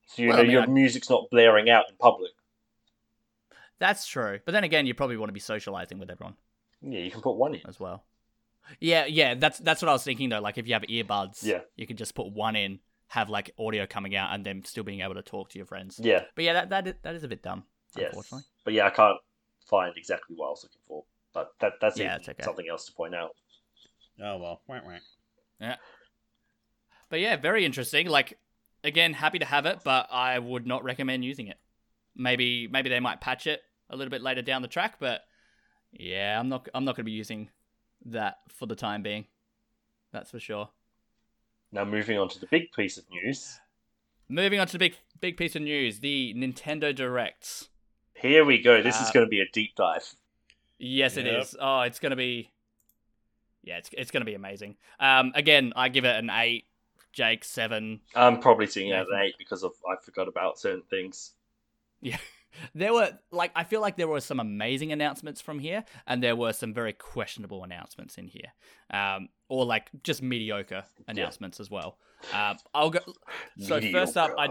So 0.07 0.21
you 0.21 0.27
Well, 0.29 0.37
know 0.37 0.41
I 0.41 0.45
mean, 0.45 0.51
your 0.51 0.61
I- 0.63 0.67
music's 0.67 1.09
not 1.09 1.29
blaring 1.31 1.69
out 1.69 1.85
in 1.89 1.95
public. 1.97 2.31
That's 3.79 4.05
true. 4.07 4.39
But 4.45 4.51
then 4.53 4.63
again, 4.63 4.85
you 4.85 4.93
probably 4.93 5.17
want 5.17 5.29
to 5.29 5.33
be 5.33 5.39
socializing 5.39 5.99
with 5.99 6.09
everyone 6.09 6.35
Yeah, 6.81 6.99
you 6.99 7.11
can 7.11 7.21
put 7.21 7.35
one 7.35 7.55
in. 7.55 7.61
as 7.67 7.79
well. 7.79 8.03
Yeah, 8.79 9.05
yeah, 9.05 9.33
that's 9.35 9.59
that's 9.59 9.81
what 9.81 9.89
I 9.89 9.93
was 9.93 10.03
thinking 10.03 10.29
though. 10.29 10.39
Like 10.39 10.57
if 10.57 10.67
you 10.67 10.73
have 10.73 10.83
earbuds, 10.83 11.43
Yeah. 11.43 11.61
you 11.75 11.85
can 11.85 11.97
just 11.97 12.15
put 12.15 12.31
one 12.31 12.55
in, 12.55 12.79
have 13.07 13.29
like 13.29 13.51
audio 13.59 13.85
coming 13.85 14.15
out, 14.15 14.33
and 14.33 14.45
then 14.45 14.63
still 14.63 14.83
being 14.85 15.01
able 15.01 15.15
to 15.15 15.21
talk 15.21 15.49
to 15.49 15.59
your 15.59 15.65
friends. 15.65 15.99
Yeah, 16.01 16.23
But 16.35 16.43
yeah, 16.45 16.53
that 16.53 16.69
that 16.69 16.87
is, 16.87 16.93
that 17.01 17.15
is 17.15 17.23
a 17.23 17.27
bit 17.27 17.43
dumb, 17.43 17.65
yes. 17.97 18.07
unfortunately. 18.07 18.45
But 18.63 18.73
yeah, 18.73 18.85
I 18.87 18.89
can't 18.91 19.17
find 19.69 19.93
exactly 19.97 20.35
what 20.37 20.47
I 20.47 20.49
was 20.51 20.63
looking 20.63 20.81
for. 20.87 21.03
But 21.33 21.51
that 21.59 21.73
that's 21.81 21.97
Yeah, 21.99 22.17
okay. 22.29 22.41
something 22.43 22.67
else 22.69 22.85
to 22.85 22.93
point 22.93 23.15
out. 23.15 23.35
Oh 24.21 24.37
well. 24.37 24.61
Wah, 24.67 24.79
wah. 24.85 24.97
But 27.09 27.19
yeah, 27.19 27.35
very 27.37 27.65
interesting. 27.65 28.07
Like 28.07 28.37
again, 28.83 29.13
happy 29.13 29.39
to 29.39 29.45
have 29.45 29.65
it, 29.65 29.79
but 29.83 30.07
I 30.11 30.39
would 30.39 30.65
not 30.65 30.83
recommend 30.83 31.23
using 31.23 31.47
it. 31.47 31.57
Maybe 32.15 32.67
maybe 32.67 32.89
they 32.89 32.99
might 32.99 33.21
patch 33.21 33.47
it 33.47 33.61
a 33.89 33.95
little 33.95 34.11
bit 34.11 34.21
later 34.21 34.41
down 34.41 34.61
the 34.61 34.67
track, 34.67 34.95
but 34.99 35.21
yeah, 35.91 36.39
I'm 36.39 36.49
not 36.49 36.67
I'm 36.73 36.85
not 36.85 36.95
going 36.95 37.03
to 37.05 37.09
be 37.09 37.11
using 37.11 37.49
that 38.05 38.37
for 38.49 38.65
the 38.65 38.75
time 38.75 39.03
being. 39.03 39.25
That's 40.11 40.31
for 40.31 40.39
sure. 40.39 40.69
Now 41.71 41.85
moving 41.85 42.17
on 42.19 42.29
to 42.29 42.39
the 42.39 42.47
big 42.47 42.71
piece 42.71 42.97
of 42.97 43.03
news. 43.09 43.59
Moving 44.29 44.59
on 44.59 44.67
to 44.67 44.73
the 44.73 44.79
big 44.79 44.95
big 45.19 45.37
piece 45.37 45.55
of 45.55 45.61
news, 45.61 45.99
the 45.99 46.33
Nintendo 46.35 46.95
Directs. 46.95 47.69
Here 48.15 48.45
we 48.45 48.61
go. 48.61 48.81
This 48.81 48.99
is 49.01 49.09
Uh, 49.09 49.11
going 49.13 49.25
to 49.25 49.29
be 49.29 49.41
a 49.41 49.47
deep 49.51 49.75
dive. 49.75 50.15
Yes, 50.77 51.17
it 51.17 51.25
Yep. 51.25 51.41
is. 51.41 51.55
Oh, 51.59 51.81
it's 51.81 51.99
gonna 51.99 52.15
be. 52.15 52.51
Yeah, 53.63 53.77
it's 53.77 53.89
it's 53.93 54.11
gonna 54.11 54.25
be 54.25 54.35
amazing. 54.35 54.75
Um, 54.99 55.31
again, 55.35 55.73
I 55.75 55.89
give 55.89 56.05
it 56.05 56.15
an 56.15 56.29
eight. 56.29 56.65
Jake 57.13 57.43
seven. 57.43 58.01
I'm 58.15 58.39
probably 58.39 58.65
seeing 58.65 58.89
it 58.89 58.95
an 58.99 59.19
eight 59.21 59.35
because 59.37 59.63
of 59.63 59.73
I 59.87 59.95
forgot 60.03 60.27
about 60.27 60.57
certain 60.59 60.83
things. 60.89 61.33
Yeah. 62.01 62.17
There 62.75 62.93
were 62.93 63.09
like 63.31 63.49
I 63.55 63.63
feel 63.63 63.81
like 63.81 63.97
there 63.97 64.07
were 64.07 64.19
some 64.19 64.39
amazing 64.39 64.91
announcements 64.91 65.41
from 65.41 65.57
here, 65.57 65.83
and 66.05 66.21
there 66.21 66.35
were 66.35 66.53
some 66.53 66.71
very 66.71 66.93
questionable 66.93 67.63
announcements 67.63 68.19
in 68.19 68.27
here, 68.27 68.53
um, 68.91 69.29
or 69.49 69.65
like 69.65 69.89
just 70.03 70.21
mediocre 70.21 70.83
announcements 71.07 71.59
as 71.59 71.71
well. 71.71 71.97
Um, 72.31 72.57
I'll 72.75 72.91
go. 72.91 72.99
So 73.57 73.81
first 73.81 74.17
up, 74.17 74.35
I 74.37 74.49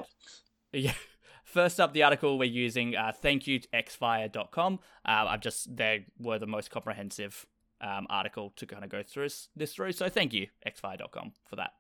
Yeah. 0.73 0.95
First 1.45 1.81
up, 1.81 1.93
the 1.93 2.03
article 2.05 2.39
we're 2.39 2.45
using, 2.45 2.97
uh, 2.97 3.13
thank 3.15 3.47
you 3.47 3.59
to 3.59 3.69
xfire.com. 3.69 4.79
Uh, 5.05 5.27
I've 5.29 5.41
just, 5.41 5.77
they 5.77 6.07
were 6.19 6.39
the 6.39 6.47
most 6.47 6.71
comprehensive 6.71 7.47
um, 7.83 8.07
article 8.09 8.53
to 8.57 8.67
kind 8.67 8.85
of 8.85 8.91
go 8.91 9.03
through 9.03 9.29
this 9.57 9.75
through. 9.75 9.93
So 9.93 10.09
thank 10.09 10.33
you, 10.33 10.49
xfire.com, 10.67 11.33
for 11.49 11.57
that. 11.57 11.73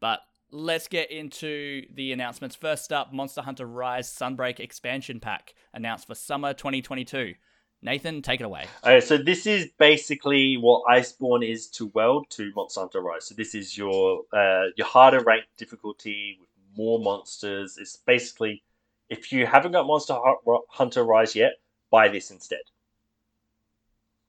But 0.00 0.20
let's 0.50 0.88
get 0.88 1.10
into 1.10 1.86
the 1.94 2.12
announcements. 2.12 2.56
First 2.56 2.92
up, 2.92 3.12
Monster 3.12 3.42
Hunter 3.42 3.66
Rise 3.66 4.08
Sunbreak 4.12 4.60
Expansion 4.60 5.20
Pack 5.20 5.54
announced 5.72 6.06
for 6.06 6.14
summer 6.14 6.52
2022. 6.52 7.34
Nathan, 7.82 8.20
take 8.20 8.40
it 8.40 8.44
away. 8.44 8.66
Okay, 8.84 9.00
so 9.00 9.16
this 9.16 9.46
is 9.46 9.70
basically 9.78 10.58
what 10.58 10.82
Iceborne 10.84 11.48
is 11.48 11.68
to 11.68 11.86
World 11.86 12.26
to 12.30 12.52
Monster 12.54 12.80
Hunter 12.80 13.00
Rise. 13.00 13.26
So 13.26 13.34
this 13.34 13.54
is 13.54 13.76
your 13.76 14.22
uh, 14.32 14.64
your 14.76 14.86
harder 14.86 15.22
ranked 15.22 15.56
difficulty 15.56 16.36
with 16.38 16.48
more 16.76 16.98
monsters. 16.98 17.78
It's 17.78 17.96
basically 17.96 18.62
if 19.08 19.32
you 19.32 19.46
haven't 19.46 19.72
got 19.72 19.86
Monster 19.86 20.16
Hunter 20.68 21.04
Rise 21.04 21.34
yet, 21.34 21.52
buy 21.90 22.08
this 22.08 22.30
instead 22.30 22.60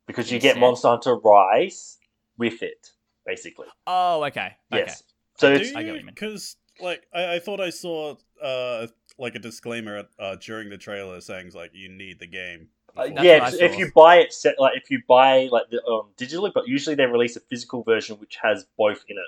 because 0.07 0.31
you 0.31 0.39
get 0.39 0.55
Instead? 0.55 0.61
Monster 0.61 0.87
Hunter 0.89 1.15
Rise 1.15 1.97
with 2.37 2.61
it, 2.63 2.91
basically. 3.25 3.67
Oh, 3.87 4.23
okay. 4.25 4.55
Okay. 4.73 4.85
Yes. 4.85 5.03
So 5.37 5.53
Do 5.53 5.61
it's, 5.61 5.75
I 5.75 5.83
get 5.83 5.95
you 5.95 6.01
you? 6.01 6.05
Because 6.05 6.55
like 6.79 7.03
I, 7.13 7.35
I 7.35 7.39
thought 7.39 7.59
I 7.59 7.69
saw 7.69 8.15
uh 8.41 8.87
like 9.17 9.35
a 9.35 9.39
disclaimer 9.39 10.05
uh 10.19 10.35
during 10.35 10.69
the 10.69 10.77
trailer 10.77 11.21
saying 11.21 11.51
like 11.53 11.71
you 11.73 11.89
need 11.89 12.19
the 12.19 12.27
game. 12.27 12.69
Uh, 12.97 13.07
yeah, 13.21 13.49
if 13.53 13.77
you 13.77 13.89
buy 13.95 14.17
it, 14.17 14.33
set, 14.33 14.59
like 14.59 14.75
if 14.75 14.91
you 14.91 15.01
buy 15.07 15.47
like 15.49 15.69
the, 15.71 15.81
um, 15.85 16.09
digitally, 16.17 16.51
but 16.53 16.67
usually 16.67 16.93
they 16.93 17.05
release 17.05 17.37
a 17.37 17.39
physical 17.39 17.83
version 17.83 18.17
which 18.17 18.37
has 18.41 18.65
both 18.77 19.05
in 19.07 19.17
it. 19.17 19.23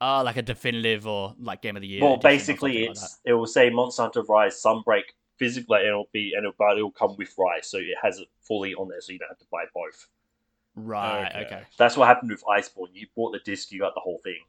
Oh, 0.00 0.22
like 0.24 0.38
a 0.38 0.42
definitive 0.42 1.06
or 1.06 1.34
like 1.38 1.60
Game 1.60 1.76
of 1.76 1.82
the 1.82 1.88
Year. 1.88 2.02
well, 2.02 2.12
or 2.12 2.18
basically, 2.18 2.86
something 2.86 2.88
like 2.88 2.96
it's 2.96 3.20
it 3.24 3.32
will 3.34 3.46
say 3.46 3.68
Monster 3.68 4.02
Hunter 4.02 4.22
Rise 4.22 4.60
Sunbreak 4.62 5.02
physically, 5.36 5.78
and 5.80 5.88
it'll 5.88 6.08
be 6.12 6.32
and 6.36 6.44
it'll, 6.44 6.54
but 6.58 6.76
it'll 6.76 6.90
come 6.90 7.16
with 7.16 7.34
Rise, 7.38 7.66
so 7.68 7.78
it 7.78 7.86
has 8.02 8.18
it 8.18 8.28
fully 8.40 8.74
on 8.74 8.88
there, 8.88 9.00
so 9.00 9.12
you 9.12 9.18
don't 9.18 9.28
have 9.28 9.38
to 9.38 9.46
buy 9.50 9.64
both. 9.74 10.06
Right. 10.76 11.28
Okay. 11.28 11.44
okay. 11.46 11.62
That's 11.78 11.96
what 11.96 12.08
happened 12.08 12.30
with 12.30 12.42
Iceborne. 12.44 12.88
You 12.94 13.06
bought 13.14 13.32
the 13.32 13.38
disc, 13.40 13.70
you 13.70 13.80
got 13.80 13.94
the 13.94 14.00
whole 14.00 14.20
thing. 14.24 14.40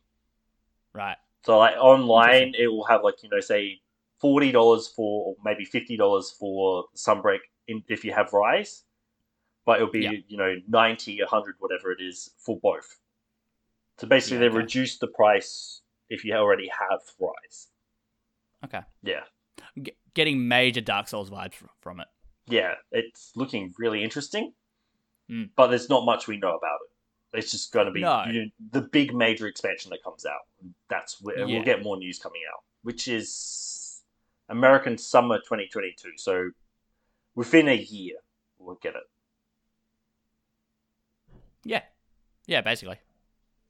Right. 0.93 1.17
So 1.43 1.57
like 1.59 1.75
online, 1.75 2.53
it 2.57 2.67
will 2.67 2.85
have 2.85 3.03
like 3.03 3.21
you 3.21 3.29
know 3.29 3.39
say 3.39 3.81
forty 4.19 4.51
dollars 4.51 4.87
for 4.87 5.27
or 5.27 5.35
maybe 5.43 5.65
fifty 5.65 5.95
dollars 5.97 6.31
for 6.31 6.85
Sunbreak 6.95 7.39
in, 7.67 7.83
if 7.87 8.03
you 8.03 8.13
have 8.13 8.33
Rise, 8.33 8.83
but 9.65 9.77
it'll 9.77 9.91
be 9.91 10.01
Yeah. 10.01 10.11
you 10.27 10.37
know 10.37 10.55
90, 10.67 11.19
100, 11.21 11.55
whatever 11.59 11.91
it 11.91 12.01
is 12.01 12.31
for 12.39 12.59
both. 12.59 12.97
So 13.97 14.07
basically, 14.07 14.37
Yeah, 14.37 14.41
they 14.41 14.47
okay. 14.47 14.57
reduced 14.57 14.99
the 14.99 15.07
price 15.07 15.81
if 16.09 16.25
you 16.25 16.33
already 16.33 16.67
have 16.69 17.01
Rise. 17.19 17.67
Okay. 18.63 18.81
Yeah, 19.03 19.23
G- 19.79 19.95
getting 20.15 20.47
major 20.47 20.81
Dark 20.81 21.07
Souls 21.07 21.29
vibes 21.29 21.53
from 21.81 21.99
it. 21.99 22.07
yeah, 22.47 22.73
it's 22.91 23.31
looking 23.35 23.73
really 23.77 24.03
interesting, 24.03 24.53
Mm. 25.29 25.49
but 25.55 25.67
there's 25.67 25.89
not 25.89 26.05
much 26.05 26.27
we 26.27 26.37
know 26.37 26.55
about 26.55 26.79
it. 27.33 27.39
It's 27.39 27.51
just 27.51 27.71
going 27.73 27.85
to 27.87 27.91
be 27.91 28.01
No. 28.01 28.23
you 28.25 28.51
the 28.71 28.81
big 28.81 29.13
major 29.13 29.47
expansion 29.47 29.89
that 29.91 30.03
comes 30.03 30.25
out. 30.25 30.41
That's 30.87 31.19
where 31.21 31.39
Yeah. 31.39 31.45
we'll 31.45 31.63
get 31.63 31.81
more 31.83 31.97
news 31.97 32.17
coming 32.19 32.41
out, 32.53 32.63
which 32.83 33.07
is 33.07 34.03
American 34.49 34.97
Summer 34.97 35.39
2022. 35.39 36.17
So 36.17 36.51
within 37.33 37.67
a 37.67 37.73
year, 37.75 38.17
we'll 38.59 38.75
get 38.75 38.95
it. 38.95 39.03
Yeah. 41.63 41.81
Yeah, 42.45 42.61
basically. 42.61 42.99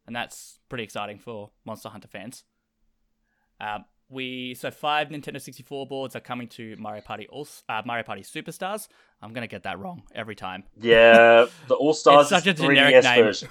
And 0.06 0.16
that's 0.16 0.60
pretty 0.70 0.84
exciting 0.84 1.18
for 1.18 1.52
Monster 1.64 1.90
Hunter 1.90 2.08
fans. 2.10 2.44
Um, 3.60 3.86
we 4.10 4.54
so 4.56 4.70
five 4.72 5.10
Nintendo 5.10 5.42
64 5.42 5.88
boards 5.88 6.16
are 6.16 6.20
coming 6.20 6.48
to 6.50 6.76
Mario 6.78 7.02
Party 7.02 7.28
All 7.28 7.48
uh, 7.70 7.82
Mario 7.86 8.04
Party 8.04 8.22
Superstars. 8.22 8.88
I'm 9.22 9.34
gonna 9.34 9.48
get 9.48 9.64
that 9.64 9.80
wrong 9.80 10.04
every 10.14 10.36
time. 10.36 10.64
Yeah, 10.80 11.46
the 11.68 11.76
All 11.76 11.94
Stars 11.94 12.22
It's 12.24 12.30
such 12.30 12.48
a 12.48 12.54
generic 12.54 13.04
name. 13.04 13.24
version. 13.26 13.50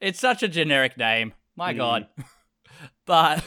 It's 0.00 0.20
such 0.20 0.42
a 0.42 0.48
generic 0.48 0.96
name. 0.98 1.32
My 1.56 1.72
Mm. 1.72 1.76
god. 1.78 2.06
but 3.06 3.42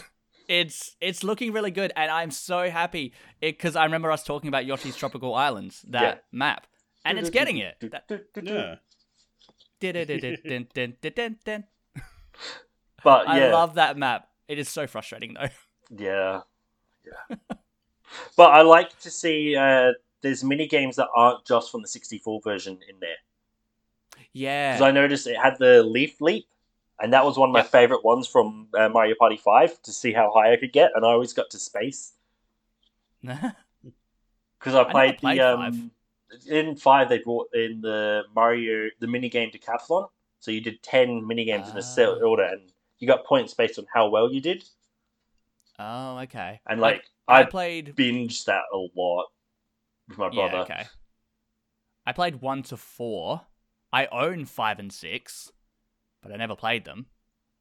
it's 0.47 0.95
it's 0.99 1.23
looking 1.23 1.53
really 1.53 1.69
good 1.69 1.93
and 1.95 2.09
I'm 2.09 2.31
so 2.31 2.69
happy 2.71 3.13
because 3.39 3.75
I 3.75 3.83
remember 3.85 4.11
us 4.11 4.23
talking 4.23 4.47
about 4.47 4.65
Yoshi's 4.65 4.95
Tropical 4.95 5.35
Islands, 5.35 5.85
that 5.89 6.01
Yeah. 6.01 6.15
map. 6.31 6.65
And 7.05 7.19
it's 7.19 7.29
getting 7.29 7.57
it. 7.57 7.75
That- 7.81 8.09
Yeah. 8.41 8.75
But 13.03 13.27
I 13.27 13.49
love 13.51 13.75
that 13.75 13.97
map. 13.97 14.27
It 14.47 14.57
is 14.59 14.67
so 14.69 14.87
frustrating 14.87 15.35
though. 15.35 15.49
Yeah, 15.95 16.41
yeah. 17.05 17.37
but 18.35 18.51
I 18.51 18.61
like 18.61 18.97
to 19.01 19.11
see 19.11 19.55
uh, 19.55 19.93
there's 20.21 20.43
mini 20.43 20.67
games 20.67 20.95
that 20.97 21.07
aren't 21.15 21.45
just 21.45 21.71
from 21.71 21.81
the 21.81 21.87
64 21.87 22.41
version 22.43 22.79
in 22.89 22.99
there. 22.99 23.09
Yeah. 24.33 24.73
Because 24.73 24.87
I 24.87 24.91
noticed 24.91 25.27
it 25.27 25.37
had 25.37 25.57
the 25.59 25.81
Leaf 25.83 26.19
Leap, 26.21 26.47
and 26.99 27.13
that 27.13 27.25
was 27.25 27.37
one 27.37 27.49
of 27.49 27.53
my 27.53 27.59
Yep. 27.59 27.67
favorite 27.71 28.03
ones 28.03 28.27
from 28.27 28.67
uh, 28.77 28.89
Mario 28.89 29.15
Party 29.17 29.37
5 29.37 29.81
to 29.83 29.91
see 29.91 30.11
how 30.13 30.31
high 30.33 30.53
I 30.53 30.57
could 30.57 30.73
get, 30.73 30.91
and 30.95 31.05
I 31.05 31.09
always 31.09 31.33
got 31.33 31.49
to 31.51 31.59
space 31.59 32.13
because 33.21 33.53
I 34.65 34.71
never 34.71 34.89
played, 34.91 35.17
played 35.17 35.39
the 35.39 35.47
um, 35.47 35.91
in 36.47 36.75
five 36.75 37.09
they 37.09 37.17
brought 37.19 37.49
in 37.53 37.81
the 37.81 38.23
Mario 38.35 38.89
the 38.99 39.07
mini 39.07 39.29
game 39.29 39.49
decathlon, 39.51 40.09
so 40.39 40.51
you 40.51 40.61
did 40.61 40.81
ten 40.83 41.25
mini 41.25 41.43
games 41.45 41.69
in 41.69 41.77
a 41.77 41.81
set 41.81 42.07
Ah. 42.09 42.25
order, 42.25 42.43
and 42.43 42.71
you 42.99 43.07
got 43.07 43.25
points 43.25 43.53
based 43.53 43.79
on 43.79 43.85
how 43.93 44.09
well 44.09 44.31
you 44.31 44.41
did, 44.41 44.63
Oh, 45.79 46.19
okay. 46.19 46.59
and 46.67 46.81
like 46.81 47.03
I, 47.27 47.41
I, 47.41 47.45
played. 47.45 47.95
binged 47.95 48.45
that 48.45 48.63
a 48.73 48.77
lot 48.95 49.27
with 50.09 50.17
my 50.17 50.29
brother. 50.29 50.57
Yeah, 50.57 50.61
okay. 50.63 50.83
I 52.05 52.11
played 52.11 52.41
one 52.41 52.63
to 52.63 52.77
four. 52.77 53.41
I 53.93 54.07
own 54.07 54.45
five 54.45 54.79
and 54.79 54.91
six, 54.91 55.51
but 56.21 56.31
I 56.31 56.35
never 56.35 56.55
played 56.55 56.83
them. 56.83 57.05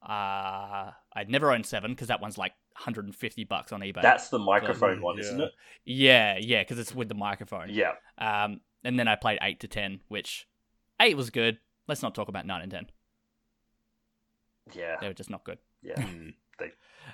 Uh, 0.03 0.91
I'd 1.15 1.29
never 1.31 1.53
owned 1.53 1.67
seven 1.67 1.93
because 1.93 2.09
that 2.09 2.21
one's 2.21 2.39
like 2.39 2.53
150 2.73 3.45
bucks 3.45 3.73
on 3.73 3.81
eBay. 3.81 4.03
That's 4.03 4.29
the 4.29 4.39
microphone 4.39 5.01
one, 5.01 5.19
isn't 5.19 5.41
it? 5.41 5.53
yeah, 5.85 6.39
yeah, 6.41 6.63
because 6.63 6.79
it's 6.79 6.95
with 6.95 7.09
the 7.09 7.15
microphone. 7.15 7.69
Yeah. 7.71 7.93
Um, 8.19 8.61
and 8.85 8.99
then 8.99 9.09
I 9.09 9.17
played 9.17 9.39
eight 9.43 9.61
to 9.61 9.69
ten, 9.69 10.01
which 10.09 10.47
eight 11.01 11.17
was 11.17 11.31
good. 11.31 11.59
Let's 11.87 12.03
not 12.03 12.15
talk 12.15 12.29
about 12.29 12.47
nine 12.47 12.63
and 12.63 12.71
ten. 12.71 12.87
Yeah. 14.75 14.97
They 15.01 15.09
were 15.09 15.15
just 15.15 15.31
not 15.31 15.45
good. 15.45 15.59
Yeah. 15.83 16.01
Hmm. 16.01 16.31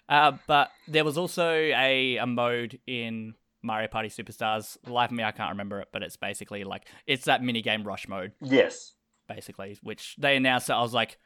Uh, 0.08 0.32
but 0.46 0.70
there 0.88 1.04
was 1.04 1.16
also 1.18 1.48
a, 1.50 2.16
a 2.18 2.26
mode 2.26 2.78
in 2.86 3.34
Mario 3.62 3.88
Party 3.88 4.08
Superstars. 4.08 4.76
Life 4.88 5.10
of 5.10 5.16
me, 5.16 5.24
I 5.24 5.32
can't 5.32 5.50
remember 5.50 5.80
it, 5.80 5.88
but 5.92 6.02
it's 6.02 6.16
basically 6.16 6.64
like 6.64 6.86
it's 7.06 7.24
that 7.24 7.42
mini 7.42 7.62
game 7.62 7.84
rush 7.84 8.06
mode, 8.08 8.32
Yes. 8.40 8.94
basically, 9.28 9.78
which 9.82 10.16
they 10.18 10.36
announced. 10.36 10.68
It, 10.70 10.74
I 10.74 10.82
was 10.82 10.92
like, 10.94 11.18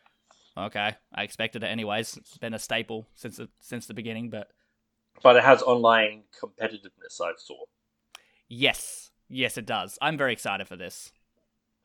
okay, 0.56 0.94
I 1.14 1.22
expected 1.22 1.62
it 1.64 1.66
anyways. 1.66 2.16
It's 2.16 2.38
been 2.38 2.54
a 2.54 2.58
staple 2.58 3.06
since 3.14 3.36
the, 3.38 3.48
since 3.60 3.86
the 3.86 3.94
beginning, 3.94 4.30
but 4.30 4.48
But 5.22 5.36
it 5.36 5.44
has 5.44 5.62
online 5.62 6.22
competitiveness, 6.40 7.20
I 7.20 7.32
saw. 7.36 7.64
yes, 8.48 9.10
yes, 9.28 9.58
it 9.58 9.66
does. 9.66 9.98
I'm 10.00 10.16
very 10.16 10.32
excited 10.32 10.68
for 10.68 10.76
this. 10.76 11.12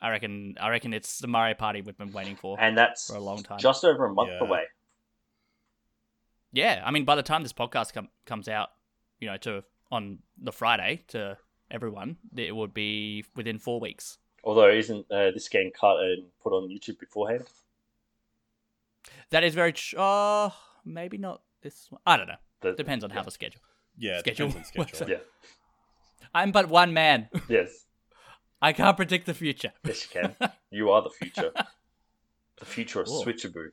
I 0.02 0.10
reckon. 0.10 0.56
I 0.60 0.70
reckon 0.70 0.94
it's 0.94 1.20
the 1.20 1.28
Mario 1.28 1.54
Party 1.56 1.82
we've 1.82 1.98
been 1.98 2.12
waiting 2.12 2.36
for. 2.36 2.60
And 2.60 2.78
that's 2.78 3.08
For 3.08 3.16
a 3.16 3.22
long 3.22 3.42
time. 3.42 3.60
just 3.60 3.86
over 3.86 4.06
a 4.06 4.14
month 4.14 4.32
Yeah. 4.32 4.46
away. 4.46 4.64
Yeah, 6.54 6.82
I 6.86 6.92
mean, 6.92 7.04
by 7.04 7.16
the 7.16 7.24
time 7.24 7.42
this 7.44 7.52
podcast 7.54 7.94
com- 7.94 8.10
comes 8.26 8.48
out, 8.48 8.70
you 9.20 9.28
know, 9.28 9.38
to 9.38 9.64
on 9.92 10.20
the 10.42 10.52
Friday 10.52 11.04
to 11.10 11.38
everyone, 11.72 12.18
it 12.38 12.56
would 12.56 12.74
be 12.74 13.26
within 13.36 13.58
four 13.60 13.80
weeks. 13.80 14.20
Although, 14.44 14.70
isn't 14.70 15.06
uh, 15.12 15.32
this 15.32 15.50
game 15.50 15.72
cut 15.78 15.98
and 16.00 16.26
put 16.42 16.54
on 16.54 16.70
YouTube 16.70 17.00
beforehand? 17.00 17.46
That 19.32 19.44
is 19.44 19.56
very. 19.56 19.74
Tr- 19.74 19.96
uh, 19.98 20.50
maybe 20.86 21.18
not 21.18 21.42
this 21.62 21.88
one. 21.90 22.02
I 22.06 22.18
don't 22.18 22.28
know. 22.28 22.36
The- 22.62 22.74
Depends 22.74 23.04
on 23.04 23.10
how 23.10 23.24
the 23.24 23.32
schedule. 23.32 23.62
Yeah, 23.98 24.18
it 24.18 24.20
Schedule. 24.20 24.48
depends 24.50 24.72
on 24.78 24.88
schedule. 24.88 25.10
Yeah. 25.10 25.18
I'm 26.34 26.52
but 26.52 26.70
one 26.70 26.94
man. 26.94 27.30
Yes. 27.50 27.86
I 28.62 28.72
can't 28.74 28.96
predict 28.96 29.26
the 29.26 29.34
future. 29.34 29.74
Yes, 29.84 30.08
you 30.14 30.22
can. 30.22 30.36
you 30.72 30.90
are 30.92 31.02
the 31.02 31.10
future. 31.10 31.52
the 32.58 32.66
future 32.66 33.02
of 33.02 33.08
Cool. 33.08 33.26
Switchaboo. 33.26 33.70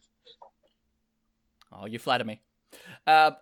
Oh, 1.73 1.87
you 1.87 1.99
flatter 2.01 2.25
me. 2.25 2.41
Uh, 3.07 3.33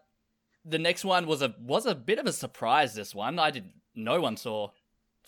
the 0.65 0.79
next 0.79 1.05
one 1.05 1.27
was 1.27 1.43
a 1.43 1.55
was 1.61 1.87
a 1.87 1.95
bit 1.95 2.19
of 2.19 2.27
a 2.27 2.33
surprise. 2.33 2.95
This 2.95 3.15
one, 3.15 3.39
I 3.39 3.51
didn't. 3.51 3.73
No 3.95 4.21
one 4.21 4.37
saw 4.37 4.69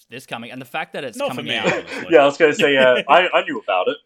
this 0.09 0.27
coming, 0.27 0.51
and 0.51 0.61
the 0.61 0.67
fact 0.67 0.93
that 0.93 1.05
it's 1.05 1.19
Not 1.19 1.29
coming 1.29 1.55
out. 1.55 1.67
Yeah, 2.11 2.23
I 2.23 2.25
was 2.25 2.37
going 2.37 2.53
to 2.53 2.59
say, 2.59 2.77
uh, 2.77 3.03
I, 3.09 3.29
I 3.29 3.45
knew 3.45 3.59
about 3.59 3.89
it. 3.89 3.97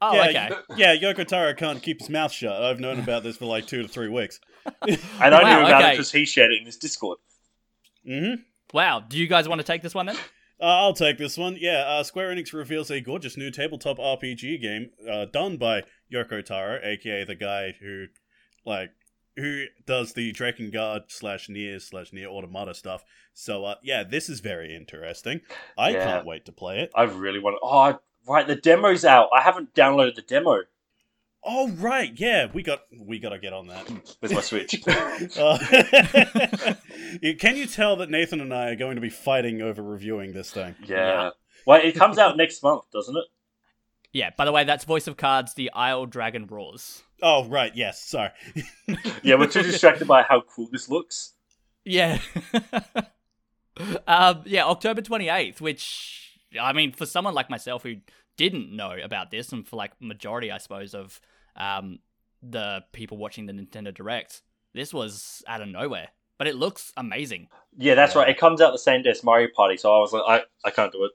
Oh, 0.00 0.14
yeah, 0.14 0.48
okay. 0.48 0.56
yeah, 0.76 0.96
Yoko 0.96 1.26
Taro 1.26 1.54
can't 1.54 1.80
keep 1.82 2.00
his 2.00 2.10
mouth 2.10 2.32
shut. 2.32 2.62
I've 2.62 2.80
known 2.80 2.98
about 2.98 3.22
this 3.22 3.36
for 3.36 3.46
like 3.46 3.66
two 3.66 3.82
to 3.82 3.88
three 3.88 4.08
weeks. 4.08 4.40
And 4.86 5.34
I 5.34 5.42
Wow, 5.42 5.58
knew 5.60 5.66
about 5.66 5.82
it 5.82 5.92
because 5.92 6.10
he 6.10 6.24
shared 6.24 6.50
it 6.50 6.60
in 6.60 6.66
his 6.66 6.76
Discord. 6.78 7.18
Mm-hmm. 8.08 8.42
Wow. 8.72 9.00
Do 9.00 9.18
you 9.18 9.26
guys 9.26 9.48
want 9.48 9.60
to 9.60 9.64
take 9.66 9.82
this 9.82 9.94
one 9.94 10.06
then? 10.06 10.16
Uh, 10.60 10.64
I'll 10.64 10.94
take 10.94 11.18
this 11.18 11.36
one. 11.36 11.56
Yeah, 11.58 11.84
uh, 11.86 12.02
Square 12.02 12.34
Enix 12.34 12.52
reveals 12.52 12.90
a 12.90 13.00
gorgeous 13.00 13.36
new 13.36 13.50
tabletop 13.50 13.98
RPG 13.98 14.60
game 14.60 14.90
uh, 15.10 15.26
done 15.26 15.56
by 15.58 15.82
Yoko 16.12 16.44
Taro, 16.44 16.80
aka 16.82 17.24
the 17.24 17.34
guy 17.34 17.74
who, 17.80 18.06
like, 18.64 18.90
who 19.36 19.64
does 19.86 20.12
the 20.12 20.32
Dragon 20.32 20.70
Drakengard 20.70 21.04
slash 21.08 21.48
NieR 21.48 21.80
slash 21.80 22.10
NieR 22.12 22.26
Automata 22.26 22.74
stuff. 22.74 23.04
So, 23.32 23.64
uh, 23.64 23.74
yeah, 23.82 24.04
this 24.04 24.28
is 24.28 24.40
very 24.40 24.74
interesting. 24.76 25.40
I 25.76 25.90
Yeah. 25.90 26.04
can't 26.04 26.26
wait 26.26 26.44
to 26.46 26.52
play 26.52 26.80
it. 26.80 26.90
I 26.94 27.02
really 27.04 27.38
want. 27.40 27.58
Oh, 27.62 27.98
right, 28.26 28.46
the 28.46 28.56
demo's 28.56 29.04
out. 29.04 29.28
I 29.36 29.42
haven't 29.42 29.74
downloaded 29.74 30.14
the 30.14 30.22
demo 30.22 30.62
Oh 31.46 31.68
right, 31.72 32.10
yeah, 32.16 32.46
we 32.54 32.62
got 32.62 32.84
we 32.98 33.18
gotta 33.18 33.38
get 33.38 33.52
on 33.52 33.66
that. 33.66 33.90
with 34.22 34.32
my 34.32 34.40
Switch. 34.40 34.82
Uh, 35.36 35.58
can 37.38 37.56
you 37.56 37.66
tell 37.66 37.96
that 37.96 38.10
Nathan 38.10 38.40
and 38.40 38.52
I 38.52 38.70
are 38.70 38.76
going 38.76 38.94
to 38.94 39.00
be 39.02 39.10
fighting 39.10 39.60
over 39.60 39.82
reviewing 39.82 40.32
this 40.32 40.50
thing? 40.50 40.74
yeah. 40.86 41.30
Well, 41.66 41.80
it 41.82 41.94
comes 41.96 42.18
out 42.18 42.36
next 42.36 42.62
month, 42.62 42.84
doesn't 42.92 43.16
it? 43.16 43.24
Yeah. 44.12 44.30
By 44.36 44.44
the 44.44 44.52
way, 44.52 44.64
that's 44.64 44.84
voice 44.84 45.06
of 45.06 45.16
cards. 45.16 45.54
The 45.54 45.70
Isle 45.72 46.06
Dragon 46.06 46.46
roars. 46.46 47.02
Oh 47.22 47.46
right, 47.46 47.74
yes, 47.74 48.02
sorry. 48.02 48.30
Yeah, 49.22 49.36
we're 49.36 49.46
too 49.46 49.62
distracted 49.62 50.06
by 50.06 50.22
how 50.22 50.42
cool 50.42 50.68
this 50.70 50.88
looks. 50.90 51.32
Yeah. 51.84 52.18
um, 54.06 54.42
yeah, 54.44 54.64
October 54.66 55.00
28th, 55.02 55.60
which, 55.60 56.38
I 56.60 56.72
mean, 56.72 56.92
for 56.92 57.06
someone 57.06 57.34
like 57.34 57.50
myself 57.50 57.82
who 57.82 57.96
didn't 58.36 58.74
know 58.74 58.96
about 59.02 59.30
this, 59.30 59.52
and 59.52 59.66
for 59.66 59.76
like 59.76 59.92
majority, 60.00 60.50
I 60.50 60.58
suppose, 60.58 60.94
of 60.94 61.20
um, 61.56 62.00
the 62.42 62.84
people 62.92 63.16
watching 63.16 63.46
the 63.46 63.52
Nintendo 63.52 63.92
Direct, 63.94 64.42
this 64.74 64.92
was 64.92 65.42
out 65.46 65.60
of 65.62 65.68
nowhere. 65.68 66.08
But 66.36 66.48
it 66.48 66.56
looks 66.56 66.92
amazing. 66.96 67.48
Yeah, 67.78 67.94
that's 67.94 68.14
Yeah. 68.14 68.22
right. 68.22 68.28
It 68.30 68.38
comes 68.38 68.60
out 68.60 68.72
the 68.72 68.78
same 68.78 69.02
day 69.02 69.10
as 69.10 69.22
Mario 69.22 69.48
Party, 69.54 69.76
so 69.76 69.94
I 69.94 69.98
was 70.00 70.12
like, 70.12 70.22
I, 70.26 70.68
I 70.68 70.70
can't 70.70 70.92
do 70.92 71.04
it. 71.04 71.12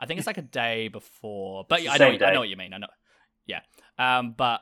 I 0.00 0.06
think 0.06 0.18
it's 0.18 0.26
like 0.26 0.38
a 0.38 0.42
day 0.42 0.88
before, 0.88 1.64
but 1.68 1.80
It's 1.80 1.88
the 1.88 1.94
I 1.94 1.98
know 1.98 2.18
same 2.18 2.26
I 2.28 2.32
know 2.32 2.40
what 2.40 2.48
you 2.48 2.56
mean. 2.56 2.72
I 2.74 2.78
know, 2.78 2.86
yeah. 3.46 3.60
Um, 3.98 4.32
but 4.36 4.60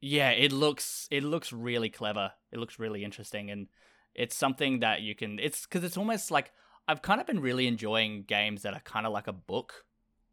yeah, 0.00 0.30
it 0.30 0.52
looks 0.52 1.08
it 1.10 1.22
looks 1.24 1.52
really 1.52 1.88
clever. 1.90 2.32
It 2.52 2.58
looks 2.58 2.78
really 2.78 3.04
interesting, 3.04 3.50
and 3.50 3.68
it's 4.14 4.36
something 4.36 4.80
that 4.80 5.00
you 5.02 5.14
can. 5.14 5.38
It's 5.38 5.62
because 5.66 5.84
it's 5.84 5.96
almost 5.96 6.30
like 6.30 6.52
I've 6.86 7.02
kind 7.02 7.20
of 7.20 7.26
been 7.26 7.40
really 7.40 7.66
enjoying 7.66 8.22
games 8.24 8.62
that 8.62 8.74
are 8.74 8.80
kind 8.80 9.06
of 9.06 9.12
like 9.12 9.26
a 9.28 9.32
book, 9.32 9.84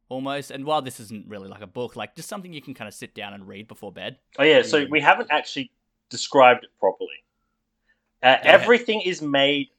almost. 0.09 0.51
And 0.51 0.65
while 0.65 0.81
this 0.81 0.99
isn't 0.99 1.27
really 1.27 1.47
like 1.47 1.61
a 1.61 1.67
book, 1.67 1.95
like 1.95 2.15
just 2.15 2.27
something 2.29 2.51
you 2.53 2.61
can 2.61 2.73
kind 2.73 2.87
of 2.87 2.93
sit 2.93 3.15
down 3.15 3.33
and 3.33 3.47
read 3.47 3.67
before 3.67 3.91
bed. 3.91 4.17
Oh 4.37 4.43
yeah, 4.43 4.61
so 4.61 4.85
Mm. 4.85 4.89
we 4.89 4.99
haven't 5.01 5.31
actually 5.31 5.71
described 6.09 6.63
it 6.65 6.69
properly. 6.79 7.09
Uh, 8.23 8.37
ahead. 8.39 8.45
everything 8.45 9.01
is 9.01 9.21
made 9.21 9.69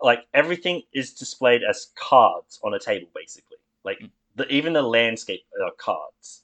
like 0.00 0.26
everything 0.34 0.82
is 0.92 1.12
displayed 1.12 1.62
as 1.62 1.90
cards 1.94 2.58
on 2.64 2.74
a 2.74 2.78
table, 2.80 3.06
basically. 3.14 3.58
Like 3.84 3.98
Mm. 4.00 4.10
the, 4.36 4.48
even 4.48 4.72
the 4.72 4.82
landscape 4.82 5.44
are 5.62 5.70
cards. 5.76 6.42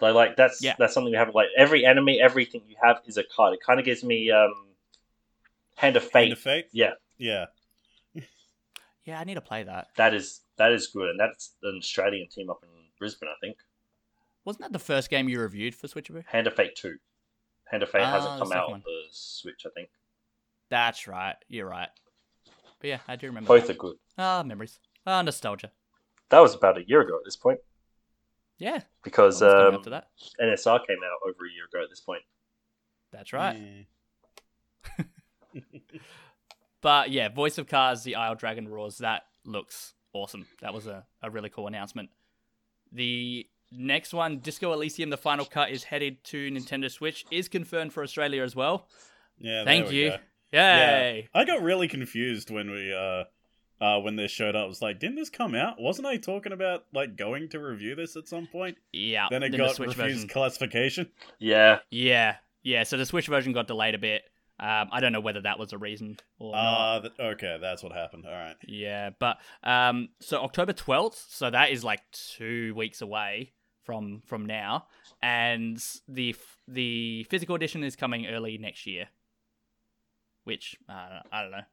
So 0.00 0.12
like 0.12 0.36
that's 0.36 0.62
Yeah. 0.62 0.74
that's 0.78 0.94
something 0.94 1.10
we 1.12 1.16
have. 1.18 1.34
Like 1.34 1.48
every 1.56 1.84
enemy, 1.84 2.20
everything 2.20 2.62
you 2.66 2.76
have 2.82 3.00
is 3.06 3.16
a 3.18 3.22
card. 3.24 3.54
It 3.54 3.60
kind 3.64 3.78
of 3.78 3.84
gives 3.86 4.02
me 4.02 4.30
um, 4.30 4.52
Hand 5.76 5.96
of 5.96 6.02
Fate. 6.04 6.22
Hand 6.28 6.32
of 6.32 6.38
Fate. 6.38 6.66
Yeah, 6.72 6.92
Yeah. 7.18 7.46
Yeah, 9.04 9.18
I 9.18 9.24
need 9.24 9.34
to 9.34 9.40
play 9.40 9.62
that. 9.64 9.88
that 9.96 10.14
is 10.14 10.42
that 10.56 10.72
is 10.72 10.88
good, 10.88 11.08
and 11.10 11.18
that's 11.18 11.54
an 11.62 11.76
Australian 11.78 12.28
team 12.28 12.50
up 12.50 12.62
in 12.62 12.68
Brisbane, 12.98 13.28
I 13.28 13.34
think. 13.40 13.56
Wasn't 14.44 14.62
that 14.62 14.72
the 14.72 14.78
first 14.78 15.10
game 15.10 15.28
you 15.28 15.40
reviewed 15.40 15.74
for 15.74 15.86
Switcheroo? 15.86 16.24
Hand 16.26 16.46
of 16.46 16.54
Fate 16.54 16.76
two. 16.76 16.96
Hand 17.64 17.82
of 17.82 17.90
Fate 17.90 18.02
Ah, 18.02 18.10
hasn't 18.12 18.38
come 18.38 18.52
out 18.52 18.68
one. 18.68 18.74
on 18.76 18.82
the 18.84 19.02
Switch, 19.10 19.62
I 19.66 19.70
think. 19.70 19.88
That's 20.68 21.06
right. 21.08 21.36
You're 21.48 21.68
right. 21.68 21.88
But 22.80 22.88
yeah, 22.88 22.98
I 23.08 23.16
do 23.16 23.26
remember. 23.26 23.48
Both 23.48 23.66
that. 23.68 23.76
are 23.76 23.78
good. 23.78 23.96
Ah, 24.18 24.42
memories. 24.44 24.78
Ah, 25.06 25.22
nostalgia. 25.22 25.70
That 26.28 26.40
was 26.40 26.54
about 26.54 26.78
a 26.78 26.86
year 26.88 27.00
ago 27.00 27.16
at 27.16 27.24
this 27.24 27.36
point, 27.36 27.58
Yeah. 28.60 28.80
because 29.02 29.42
um, 29.42 29.74
up 29.74 29.84
that. 29.84 30.08
NSR 30.40 30.86
came 30.86 30.98
out 31.02 31.28
over 31.28 31.46
a 31.46 31.52
year 31.52 31.64
ago 31.72 31.82
at 31.82 31.90
this 31.90 32.00
point. 32.00 32.22
That's 33.10 33.32
right. 33.32 33.86
Yeah. 34.96 35.04
But 36.80 37.10
yeah, 37.10 37.28
Voice 37.28 37.58
of 37.58 37.66
Cards, 37.66 38.02
the 38.04 38.14
Isle 38.16 38.34
Dragon 38.36 38.68
Roars, 38.68 38.98
that 38.98 39.24
looks 39.44 39.94
awesome. 40.12 40.46
That 40.62 40.72
was 40.72 40.86
a, 40.86 41.04
a 41.22 41.30
really 41.30 41.50
cool 41.50 41.66
announcement. 41.66 42.10
The 42.92 43.46
next 43.70 44.14
one, 44.14 44.38
Disco 44.38 44.72
Elysium, 44.72 45.10
the 45.10 45.16
final 45.16 45.44
cut, 45.44 45.70
is 45.70 45.84
headed 45.84 46.24
to 46.24 46.50
Nintendo 46.50 46.90
Switch, 46.90 47.26
is 47.30 47.48
confirmed 47.48 47.92
for 47.92 48.02
Australia 48.02 48.42
as 48.42 48.56
well. 48.56 48.88
Yeah. 49.38 49.64
Thank 49.64 49.86
there 49.86 49.92
we 49.92 50.02
you. 50.04 50.10
go. 50.10 50.16
Yay! 50.52 51.28
I 51.32 51.44
got 51.44 51.62
really 51.62 51.86
confused 51.86 52.50
when 52.50 52.70
we 52.70 52.92
uh 52.92 53.24
uh 53.80 53.98
when 54.00 54.16
this 54.16 54.30
showed 54.30 54.54
up. 54.56 54.64
I 54.64 54.68
was 54.68 54.82
like, 54.82 54.98
didn't 54.98 55.16
this 55.16 55.30
come 55.30 55.54
out? 55.54 55.80
Wasn't 55.80 56.06
I 56.06 56.16
talking 56.16 56.52
about 56.52 56.84
like 56.92 57.16
going 57.16 57.48
to 57.50 57.58
review 57.60 57.94
this 57.94 58.16
at 58.16 58.28
some 58.28 58.46
point? 58.46 58.76
Yeah. 58.92 59.28
Then 59.30 59.42
it 59.42 59.50
the 59.52 59.58
got 59.58 59.74
Switch 59.76 59.88
refused 59.96 60.14
version. 60.16 60.28
classification. 60.28 61.10
Yeah, 61.38 61.78
Yeah. 61.90 62.36
Yeah, 62.62 62.82
so 62.82 62.98
the 62.98 63.06
Switch 63.06 63.26
version 63.26 63.54
got 63.54 63.66
delayed 63.68 63.94
a 63.94 63.98
bit. 63.98 64.22
Um, 64.58 64.90
I 64.92 65.00
don't 65.00 65.12
know 65.12 65.20
whether 65.22 65.40
that 65.40 65.58
was 65.58 65.72
a 65.72 65.78
reason 65.78 66.18
or 66.38 66.52
not. 66.52 66.96
Uh 66.96 67.00
th- 67.00 67.12
okay, 67.18 67.56
that's 67.58 67.82
what 67.82 67.92
happened. 67.92 68.26
All 68.26 68.32
right. 68.32 68.56
Yeah, 68.68 69.08
but 69.18 69.38
um, 69.62 70.10
so 70.20 70.42
October 70.42 70.74
twelfth, 70.74 71.24
so 71.30 71.48
that 71.48 71.70
is 71.70 71.82
like 71.82 72.02
two 72.12 72.74
weeks 72.74 73.00
away 73.00 73.54
from 73.84 74.20
from 74.26 74.44
now, 74.44 74.88
and 75.22 75.82
the 76.06 76.30
f- 76.38 76.58
the 76.68 77.24
physical 77.30 77.54
edition 77.54 77.82
is 77.82 77.96
coming 77.96 78.26
early 78.26 78.58
next 78.58 78.86
year. 78.86 79.08
Which 80.44 80.76
uh, 80.88 81.20
I 81.32 81.40
don't 81.42 81.52
know. 81.52 81.64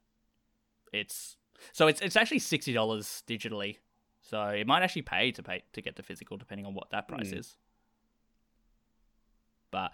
It's 0.94 1.36
so 1.72 1.88
it's 1.88 2.02
it's 2.02 2.16
actually 2.16 2.40
sixty 2.40 2.74
dollars 2.74 3.24
digitally, 3.28 3.78
so 4.22 4.42
it 4.44 4.68
might 4.68 4.84
actually 4.84 5.02
pay 5.04 5.32
to 5.32 5.44
pay 5.44 5.64
to 5.74 5.82
get 5.82 5.96
the 5.96 6.04
physical 6.04 6.38
depending 6.38 6.66
on 6.66 6.74
what 6.74 6.90
that 6.92 7.08
price 7.08 7.32
Hmm. 7.32 7.38
is. 7.38 7.58
But 9.72 9.92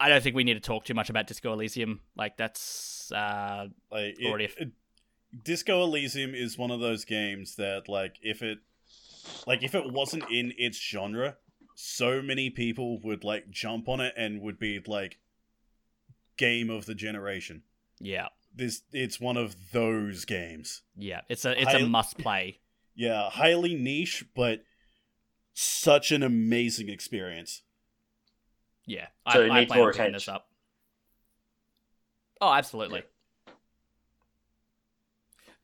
I 0.00 0.08
don't 0.08 0.22
think 0.22 0.34
we 0.34 0.44
need 0.44 0.54
to 0.54 0.60
talk 0.60 0.84
too 0.84 0.94
much 0.94 1.10
about 1.10 1.26
Disco 1.26 1.52
Elysium. 1.52 2.00
Like 2.16 2.36
that's 2.36 3.12
uh, 3.12 3.68
Like 3.90 4.18
it- 4.18 4.26
Already- 4.26 4.48
it- 4.58 4.72
Disco 5.42 5.82
Elysium 5.82 6.32
is 6.34 6.56
one 6.56 6.70
of 6.70 6.78
those 6.80 7.04
games 7.04 7.56
that 7.56 7.88
like 7.88 8.16
if 8.22 8.40
it 8.42 8.58
like 9.46 9.62
if 9.64 9.74
it 9.74 9.90
wasn't 9.92 10.24
in 10.30 10.52
its 10.56 10.78
genre, 10.78 11.36
so 11.74 12.22
many 12.22 12.50
people 12.50 13.00
would 13.00 13.24
like 13.24 13.50
jump 13.50 13.88
on 13.88 14.00
it 14.00 14.14
and 14.16 14.40
would 14.42 14.58
be 14.60 14.80
like 14.86 15.18
game 16.36 16.70
of 16.70 16.86
the 16.86 16.94
generation. 16.94 17.62
yeah, 18.00 18.28
This 18.54 18.82
it's 18.92 19.20
one 19.20 19.36
of 19.36 19.56
those 19.72 20.24
games. 20.24 20.82
yeah. 20.96 21.22
It's 21.28 21.44
a 21.44 21.60
it's 21.60 21.74
a 21.74 21.86
must 21.86 22.18
play. 22.18 22.60
Yeah, 22.94 23.28
highly 23.28 23.74
niche, 23.74 24.24
but 24.36 24.60
such 25.52 26.12
an 26.12 26.22
amazing 26.22 26.88
experience. 26.88 27.62
Yeah, 28.86 29.06
So 29.32 29.40
I, 29.42 29.46
it 29.46 29.50
I 29.50 29.60
needs 29.60 29.68
plan 29.68 29.80
on 29.80 29.84
more 29.86 29.92
picking 29.92 30.12
this 30.12 30.28
up. 30.28 30.46
Oh, 32.40 32.52
absolutely. 32.52 33.02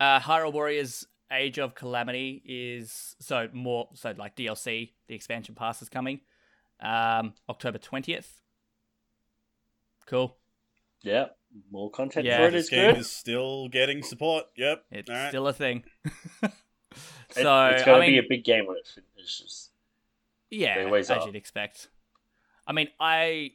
Uh, 0.01 0.19
Hyrule 0.19 0.53
Warriors 0.53 1.07
Age 1.31 1.59
of 1.59 1.75
Calamity 1.75 2.43
is 2.45 3.15
so 3.21 3.49
more 3.53 3.89
so 3.95 4.15
like 4.17 4.35
DLC. 4.37 4.93
The 5.07 5.15
expansion 5.15 5.55
pass 5.55 5.83
is 5.83 5.89
coming, 5.89 6.21
um, 6.81 7.35
October 7.49 7.79
twentieth. 7.79 8.41
Cool. 10.07 10.37
Yeah, 11.03 11.27
more 11.71 11.91
content 11.91 12.27
Yeah, 12.27 12.39
for 12.39 12.45
it 12.49 12.51
this 12.53 12.65
is 12.65 12.71
game 12.71 12.93
good. 12.95 13.01
is 13.01 13.11
still 13.11 13.69
getting 13.69 14.03
support. 14.03 14.45
Yep. 14.57 14.85
It's 14.91 15.11
Alright. 15.11 15.29
still 15.31 15.47
a 15.49 15.53
thing. 15.53 15.85
It- 17.37 17.45
so 17.45 17.67
it's 17.67 17.85
going 17.85 18.03
I 18.03 18.07
to 18.07 18.13
mean, 18.13 18.21
be 18.21 18.27
a 18.27 18.29
big 18.29 18.43
game 18.45 18.67
when 18.67 18.77
it 18.77 18.89
finishes. 19.15 19.71
Yeah, 20.51 20.89
They 20.91 20.99
as 20.99 21.11
are. 21.13 21.25
you'd 21.27 21.37
expect. 21.37 21.89
I 22.67 22.73
mean, 22.73 22.89
I 22.99 23.53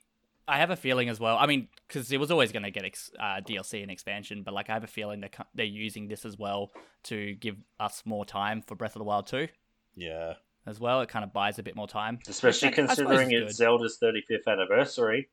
I 0.48 0.60
have 0.60 0.70
a 0.70 0.78
feeling 0.78 1.10
as 1.10 1.20
well. 1.20 1.38
I 1.38 1.46
mean, 1.46 1.68
because 1.86 2.10
it 2.14 2.18
was 2.18 2.32
always 2.32 2.54
going 2.54 2.64
to 2.64 2.72
get 2.72 2.86
ex- 2.86 3.12
uh, 3.20 3.41
DLC 3.41 3.82
and 3.82 3.91
expansion, 3.91 4.43
but 4.43 4.54
like 4.54 4.70
I 4.70 4.74
have 4.74 4.86
a 4.86 4.88
feeling 4.88 5.20
they're 5.20 5.30
they're 5.54 5.66
using 5.66 6.08
this 6.08 6.24
as 6.24 6.38
well 6.38 6.72
to 7.04 7.36
give 7.36 7.58
us 7.78 8.04
more 8.06 8.26
time 8.26 8.62
for 8.62 8.76
Breath 8.76 8.96
of 8.96 9.00
the 9.00 9.04
Wild 9.06 9.28
2 9.28 9.50
Yeah. 9.96 10.36
as 10.66 10.80
well. 10.80 11.02
It 11.02 11.10
kind 11.10 11.26
of 11.26 11.34
buys 11.34 11.60
a 11.60 11.64
bit 11.64 11.76
more 11.76 11.88
time. 11.89 12.20
Especially 12.30 12.70
Which 12.70 12.80
I- 12.80 12.84
I 12.84 12.86
suppose 12.96 13.18
considering 13.18 13.32
is 13.43 13.50
it's 13.50 13.58
Zelda's 13.58 13.98
35th 14.02 14.48
anniversary. 14.48 15.28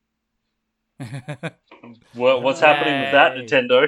Good. 0.99 1.53
What, 2.15 2.43
what's 2.43 2.61
happening 2.61 3.01
with 3.01 3.13
that, 3.13 3.33
Nintendo? 3.35 3.87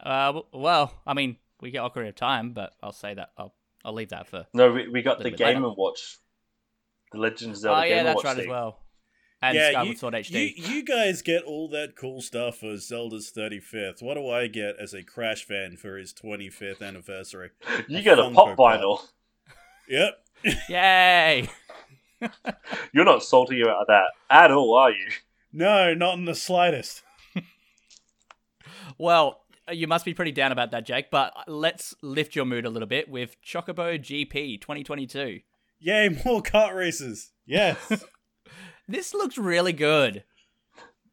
uh, 0.00 0.40
well, 0.52 0.92
I 1.06 1.14
mean, 1.14 1.36
we 1.60 1.70
get 1.70 1.82
Ocarina 1.82 2.10
of 2.10 2.16
Time, 2.16 2.52
but 2.52 2.74
I'll 2.82 2.92
say 2.92 3.14
that 3.14 3.30
I'll 3.38 3.54
I'll 3.84 3.94
leave 3.94 4.10
that 4.10 4.26
for. 4.26 4.46
No, 4.52 4.72
we, 4.72 4.88
we 4.88 5.02
got 5.02 5.18
the 5.18 5.24
Little 5.24 5.38
later. 5.46 5.54
Game 5.54 5.64
and 5.64 5.76
Watch. 5.76 6.18
The 7.12 7.18
Legend 7.18 7.52
of 7.52 7.56
Zelda 7.56 7.78
oh 7.78 7.82
Game 7.82 7.90
yeah, 7.90 7.98
and 7.98 8.08
that's 8.08 8.16
Watch 8.16 8.24
right 8.24 8.38
as 8.38 8.46
well. 8.46 8.80
And 9.42 9.56
yeah, 9.56 9.70
Skyward 9.70 9.88
you, 9.88 9.96
Sword 9.96 10.14
HD. 10.14 10.56
You, 10.56 10.74
you 10.74 10.84
guys 10.84 11.22
get 11.22 11.44
all 11.44 11.68
that 11.68 11.94
cool 11.96 12.20
stuff 12.20 12.58
for 12.58 12.76
Zelda's 12.76 13.32
35th. 13.36 14.02
What 14.02 14.14
do 14.14 14.28
I 14.28 14.48
get 14.48 14.76
as 14.80 14.92
a 14.92 15.02
Crash 15.02 15.44
fan 15.44 15.76
for 15.76 15.96
his 15.96 16.12
25th 16.12 16.82
anniversary? 16.82 17.50
You 17.88 18.02
get 18.02 18.18
a 18.18 18.22
Funko 18.22 18.34
pop 18.34 18.56
Pop. 18.56 18.80
vinyl. 18.80 19.00
Yep. 19.88 20.14
Yay! 20.68 21.48
You're 22.92 23.04
not 23.04 23.22
salty 23.22 23.60
about 23.60 23.86
that 23.88 24.10
at 24.30 24.50
all, 24.50 24.74
are 24.74 24.90
you? 24.90 25.08
No, 25.52 25.94
not 25.94 26.18
in 26.18 26.24
the 26.24 26.34
slightest. 26.34 27.02
Well, 28.98 29.42
you 29.70 29.86
must 29.86 30.04
be 30.04 30.14
pretty 30.14 30.32
down 30.32 30.52
about 30.52 30.70
that, 30.70 30.86
Jake, 30.86 31.10
but 31.10 31.34
let's 31.46 31.94
lift 32.02 32.36
your 32.36 32.44
mood 32.44 32.64
a 32.64 32.70
little 32.70 32.88
bit 32.88 33.08
with 33.08 33.36
Chocobo 33.42 33.98
GP 33.98 34.60
2022. 34.60 35.40
Yay, 35.80 36.20
more 36.24 36.42
kart 36.42 36.74
races. 36.74 37.32
Yes. 37.44 38.04
This 38.88 39.14
looks 39.14 39.36
really 39.36 39.72
good. 39.72 40.22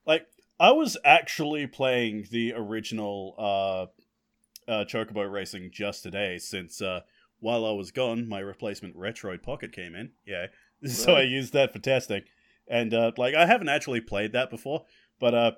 like, 0.06 0.28
I 0.60 0.74
was 0.74 0.96
actually 1.04 1.66
playing 1.66 2.28
the 2.30 2.54
original 2.54 3.34
uh, 3.36 4.72
uh, 4.72 4.86
Chocobo 4.86 5.28
Racing 5.32 5.72
just 5.74 6.04
today 6.04 6.38
since 6.38 6.84
uh, 6.84 7.00
while 7.40 7.66
I 7.66 7.72
was 7.72 7.90
gone, 7.90 8.30
my 8.30 8.38
replacement 8.38 8.96
Retroid 8.96 9.42
Pocket 9.42 9.72
came 9.72 9.96
in. 9.96 10.12
Yeah. 10.24 10.48
So 10.88 11.14
I 11.14 11.22
used 11.24 11.54
that 11.54 11.72
for 11.74 11.80
testing. 11.80 12.24
And, 12.68 12.94
uh, 12.94 13.12
like, 13.18 13.36
I 13.36 13.46
haven't 13.46 13.70
actually 13.70 14.02
played 14.02 14.34
that 14.34 14.50
before, 14.50 14.86
but, 15.20 15.34
uh, 15.34 15.52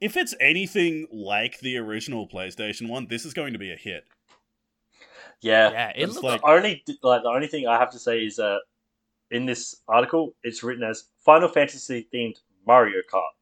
if 0.00 0.16
it's 0.16 0.34
anything 0.40 1.06
like 1.12 1.60
the 1.60 1.76
original 1.78 2.28
PlayStation 2.28 2.88
one, 2.88 3.06
this 3.08 3.24
is 3.24 3.32
going 3.34 3.52
to 3.52 3.58
be 3.58 3.70
a 3.72 3.76
hit. 3.76 4.04
Yeah. 5.40 5.70
Yeah, 5.70 5.88
it 5.90 6.02
It's 6.02 6.14
looks 6.14 6.24
like- 6.24 6.40
the 6.40 6.46
only 6.48 6.84
like 7.02 7.22
the 7.22 7.28
only 7.28 7.46
thing 7.46 7.66
I 7.66 7.78
have 7.78 7.90
to 7.92 7.98
say 7.98 8.20
is 8.24 8.38
uh, 8.38 8.58
in 9.30 9.46
this 9.46 9.80
article, 9.88 10.34
it's 10.42 10.62
written 10.62 10.84
as 10.84 11.04
Final 11.24 11.48
Fantasy 11.48 12.08
themed 12.12 12.36
Mario 12.66 13.00
Kart. 13.12 13.32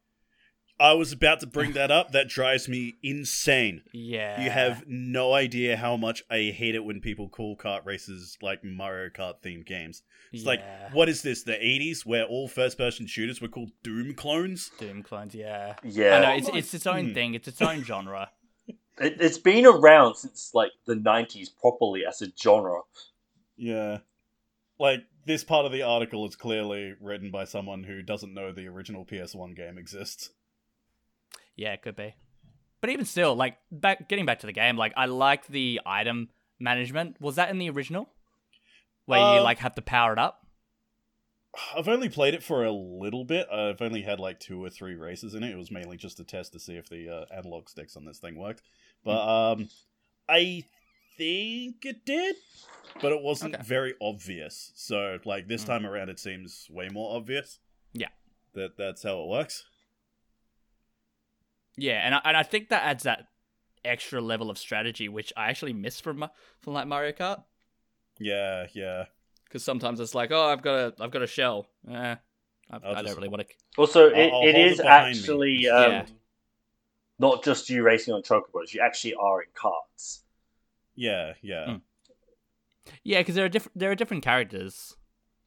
I 0.79 0.93
was 0.93 1.11
about 1.11 1.39
to 1.41 1.47
bring 1.47 1.73
that 1.73 1.91
up. 1.91 2.11
That 2.11 2.27
drives 2.27 2.67
me 2.67 2.95
insane. 3.03 3.83
yeah. 3.93 4.41
You 4.43 4.49
have 4.49 4.83
no 4.87 5.33
idea 5.33 5.77
how 5.77 5.95
much 5.97 6.23
I 6.29 6.53
hate 6.55 6.75
it 6.75 6.83
when 6.83 6.99
people 6.99 7.29
call 7.29 7.55
kart 7.55 7.85
races 7.85 8.37
like 8.41 8.63
Mario 8.63 9.09
Kart 9.09 9.35
themed 9.43 9.65
games. 9.65 10.01
It's 10.31 10.45
like, 10.45 10.61
what 10.91 11.09
is 11.09 11.21
this? 11.21 11.43
The 11.43 11.53
80s 11.53 12.05
where 12.07 12.25
all 12.25 12.47
first 12.47 12.77
person 12.77 13.05
shooters 13.05 13.39
were 13.39 13.47
called 13.47 13.69
Doom 13.83 14.15
clones? 14.15 14.71
Doom 14.79 15.03
clones, 15.03 15.35
yeah. 15.35 15.75
Yeah, 15.83 16.17
I 16.17 16.19
know, 16.21 16.35
it's, 16.35 16.49
it's 16.49 16.73
its 16.73 16.87
own 16.87 17.09
Hmm. 17.09 17.13
thing, 17.13 17.33
it's 17.35 17.47
its 17.47 17.61
own 17.61 17.83
genre. 17.83 18.31
it, 18.67 18.77
it's 19.21 19.37
been 19.37 19.67
around 19.67 20.15
since 20.15 20.51
like 20.55 20.71
the 20.85 20.95
'90s 20.95 21.49
properly 21.61 22.01
as 22.05 22.21
a 22.23 22.27
genre. 22.35 22.81
Yeah. 23.57 23.99
Like, 24.79 25.03
this 25.27 25.43
part 25.43 25.67
of 25.67 25.71
the 25.71 25.83
article 25.83 26.27
is 26.27 26.35
clearly 26.35 26.95
written 26.99 27.29
by 27.29 27.45
someone 27.45 27.83
who 27.83 28.01
doesn't 28.01 28.33
know 28.33 28.51
the 28.51 28.67
original 28.67 29.05
PS1 29.05 29.55
game 29.55 29.77
exists. 29.77 30.31
Yeah, 31.55 31.73
it 31.73 31.81
could 31.81 31.95
be. 31.95 32.15
But 32.81 32.89
even 32.89 33.05
still, 33.05 33.35
like 33.35 33.57
back 33.71 34.09
getting 34.09 34.25
back 34.25 34.39
to 34.39 34.45
the 34.47 34.51
game, 34.53 34.75
like 34.77 34.93
I 34.97 35.05
like 35.05 35.47
the 35.47 35.79
item 35.85 36.29
management. 36.59 37.19
Was 37.21 37.35
that 37.35 37.49
in 37.49 37.57
the 37.57 37.69
original? 37.69 38.09
Where 39.05 39.19
you 39.19 39.39
Uh, 39.39 39.43
like 39.43 39.59
have 39.59 39.75
to 39.75 39.81
power 39.81 40.13
it 40.13 40.19
up? 40.19 40.45
I've 41.75 41.87
only 41.87 42.09
played 42.09 42.33
it 42.33 42.41
for 42.43 42.65
a 42.65 42.71
little 42.71 43.25
bit. 43.25 43.47
I've 43.51 43.81
only 43.81 44.01
had 44.01 44.19
like 44.19 44.39
two 44.39 44.63
or 44.63 44.69
three 44.71 44.95
races 44.95 45.35
in 45.35 45.43
it. 45.43 45.51
It 45.51 45.57
was 45.57 45.69
mainly 45.71 45.97
just 45.97 46.19
a 46.19 46.23
test 46.23 46.51
to 46.53 46.59
see 46.59 46.75
if 46.75 46.89
the 46.89 47.09
uh, 47.09 47.25
analog 47.35 47.69
sticks 47.69 47.95
on 47.95 48.05
this 48.05 48.17
thing 48.17 48.35
worked. 48.37 48.63
But 49.05 49.21
um, 49.53 49.69
I 50.27 50.63
think 51.15 51.85
it 51.85 52.05
did, 52.05 52.35
but 53.01 53.11
it 53.11 53.21
wasn't 53.21 53.53
Okay. 53.55 53.63
very 53.63 53.93
obvious. 54.01 54.71
So 54.75 55.19
like 55.25 55.47
this 55.47 55.63
Mm. 55.63 55.67
time 55.67 55.85
around, 55.85 56.09
it 56.09 56.19
seems 56.19 56.67
way 56.71 56.89
more 56.89 57.15
obvious. 57.15 57.59
Yeah. 57.93 58.09
that 58.55 58.75
that's 58.77 59.03
how 59.03 59.21
it 59.23 59.27
works. 59.29 59.63
Yeah, 61.77 62.01
and 62.05 62.15
I, 62.15 62.21
and 62.25 62.37
I 62.37 62.43
think 62.43 62.69
that 62.69 62.83
adds 62.83 63.03
that 63.03 63.25
extra 63.83 64.21
level 64.21 64.49
of 64.49 64.57
strategy, 64.57 65.09
which 65.09 65.33
I 65.35 65.49
actually 65.49 65.73
miss 65.73 65.99
from 65.99 66.25
from 66.61 66.73
like 66.73 66.87
Mario 66.87 67.11
Kart. 67.11 67.43
Yeah, 68.19 68.67
yeah. 68.73 69.05
Because 69.45 69.63
sometimes 69.63 69.99
it's 69.99 70.15
like, 70.15 70.31
oh, 70.31 70.45
I've 70.49 70.61
got 70.61 70.73
a 70.75 70.93
I've 71.03 71.11
got 71.11 71.21
a 71.23 71.27
shell. 71.27 71.67
Eh, 71.89 71.93
I, 71.93 72.15
I 72.71 72.79
I'll 72.83 73.03
don't 73.03 73.15
really 73.15 73.27
want 73.29 73.47
to. 73.47 73.53
Also, 73.77 74.09
I'll- 74.09 74.15
it, 74.15 74.31
I'll 74.33 74.47
it 74.47 74.55
it 74.55 74.79
actually 74.81 75.67
um, 75.67 75.91
Yeah. 75.91 76.05
not 77.19 77.43
just 77.43 77.69
you 77.69 77.83
racing 77.83 78.13
on 78.13 78.21
chocobos. 78.21 78.73
You 78.73 78.81
actually 78.81 79.15
are 79.15 79.41
in 79.41 79.49
carts. 79.53 80.23
Yeah, 80.95 81.33
yeah. 81.41 81.65
Mm. 81.67 81.81
Yeah, 83.03 83.19
because 83.21 83.35
there 83.35 83.45
are 83.45 83.49
different 83.49 83.77
there 83.79 83.91
are 83.91 83.95
different 83.95 84.23
characters. 84.23 84.95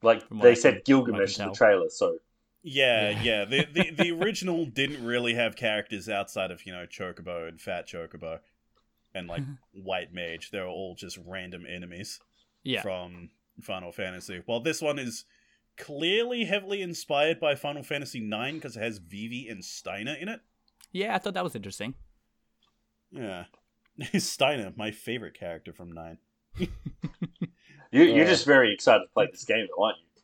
Like 0.03 0.24
they 0.31 0.51
I 0.51 0.55
said, 0.55 0.74
can- 0.74 0.83
Gilgamesh 0.85 1.39
in 1.39 1.49
the 1.49 1.55
trailer. 1.55 1.89
So 1.89 2.18
Yeah, 2.68 3.10
Yeah. 3.10 3.22
yeah. 3.22 3.44
The, 3.44 3.64
the 3.72 3.90
the 3.90 4.10
original 4.20 4.66
didn't 4.66 5.04
really 5.04 5.34
have 5.34 5.54
characters 5.56 6.08
outside 6.08 6.50
of, 6.50 6.66
you 6.66 6.72
know, 6.72 6.84
Chocobo 6.86 7.48
and 7.48 7.60
Fat 7.60 7.86
Chocobo 7.86 8.40
and 9.14 9.28
like 9.28 9.42
White 9.72 10.12
Mage. 10.12 10.50
They 10.50 10.58
were 10.60 10.66
all 10.66 10.94
just 10.96 11.16
random 11.24 11.64
enemies 11.68 12.18
Yeah, 12.64 12.82
from 12.82 13.30
Final 13.62 13.92
Fantasy. 13.92 14.42
While 14.46 14.60
this 14.60 14.82
one 14.82 14.98
is 14.98 15.24
clearly 15.78 16.44
heavily 16.44 16.82
inspired 16.82 17.38
by 17.38 17.54
Final 17.54 17.82
Fantasy 17.84 18.18
IX 18.26 18.54
because 18.54 18.76
it 18.76 18.82
has 18.82 18.98
Vivi 18.98 19.46
and 19.48 19.64
Steiner 19.64 20.14
in 20.14 20.28
it. 20.28 20.40
yeah, 20.90 21.14
I 21.14 21.18
thought 21.18 21.34
that 21.34 21.44
was 21.44 21.54
interesting. 21.54 21.94
Yeah. 23.12 23.44
Steiner, 24.18 24.72
my 24.76 24.90
favorite 24.90 25.38
character 25.38 25.72
from 25.72 25.92
9. 25.92 26.18
you, 26.58 26.68
you're 27.92 28.06
Yeah. 28.18 28.24
just 28.24 28.44
very 28.44 28.72
excited 28.74 29.04
to 29.04 29.10
play 29.14 29.28
this 29.30 29.44
game, 29.44 29.66
though, 29.76 29.84
aren't 29.84 29.98
you? 29.98 30.15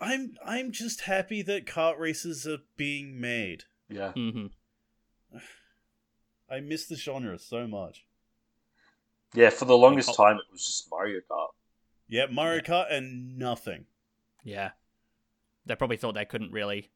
I'm 0.00 0.34
I'm 0.44 0.72
just 0.72 1.02
happy 1.02 1.42
that 1.42 1.66
kart 1.66 1.98
races 1.98 2.46
are 2.46 2.58
being 2.76 3.20
made. 3.20 3.64
Yeah. 3.88 4.12
hmm 4.12 4.46
I 6.50 6.60
miss 6.60 6.86
the 6.86 6.96
genre 6.96 7.38
so 7.38 7.66
much. 7.66 8.04
Yeah. 9.34 9.50
For 9.50 9.64
the 9.64 9.76
longest 9.76 10.08
Like, 10.08 10.16
time, 10.16 10.36
it 10.36 10.52
was 10.52 10.66
just 10.66 10.90
Mario 10.90 11.20
Kart. 11.30 11.48
Yeah, 12.08 12.26
Mario 12.30 12.60
Kart 12.60 12.92
and 12.92 13.38
nothing. 13.38 13.86
Yeah, 14.44 14.72
they 15.64 15.76
probably 15.76 15.96
thought 15.96 16.14
they 16.14 16.26
couldn't 16.26 16.52
really 16.52 16.90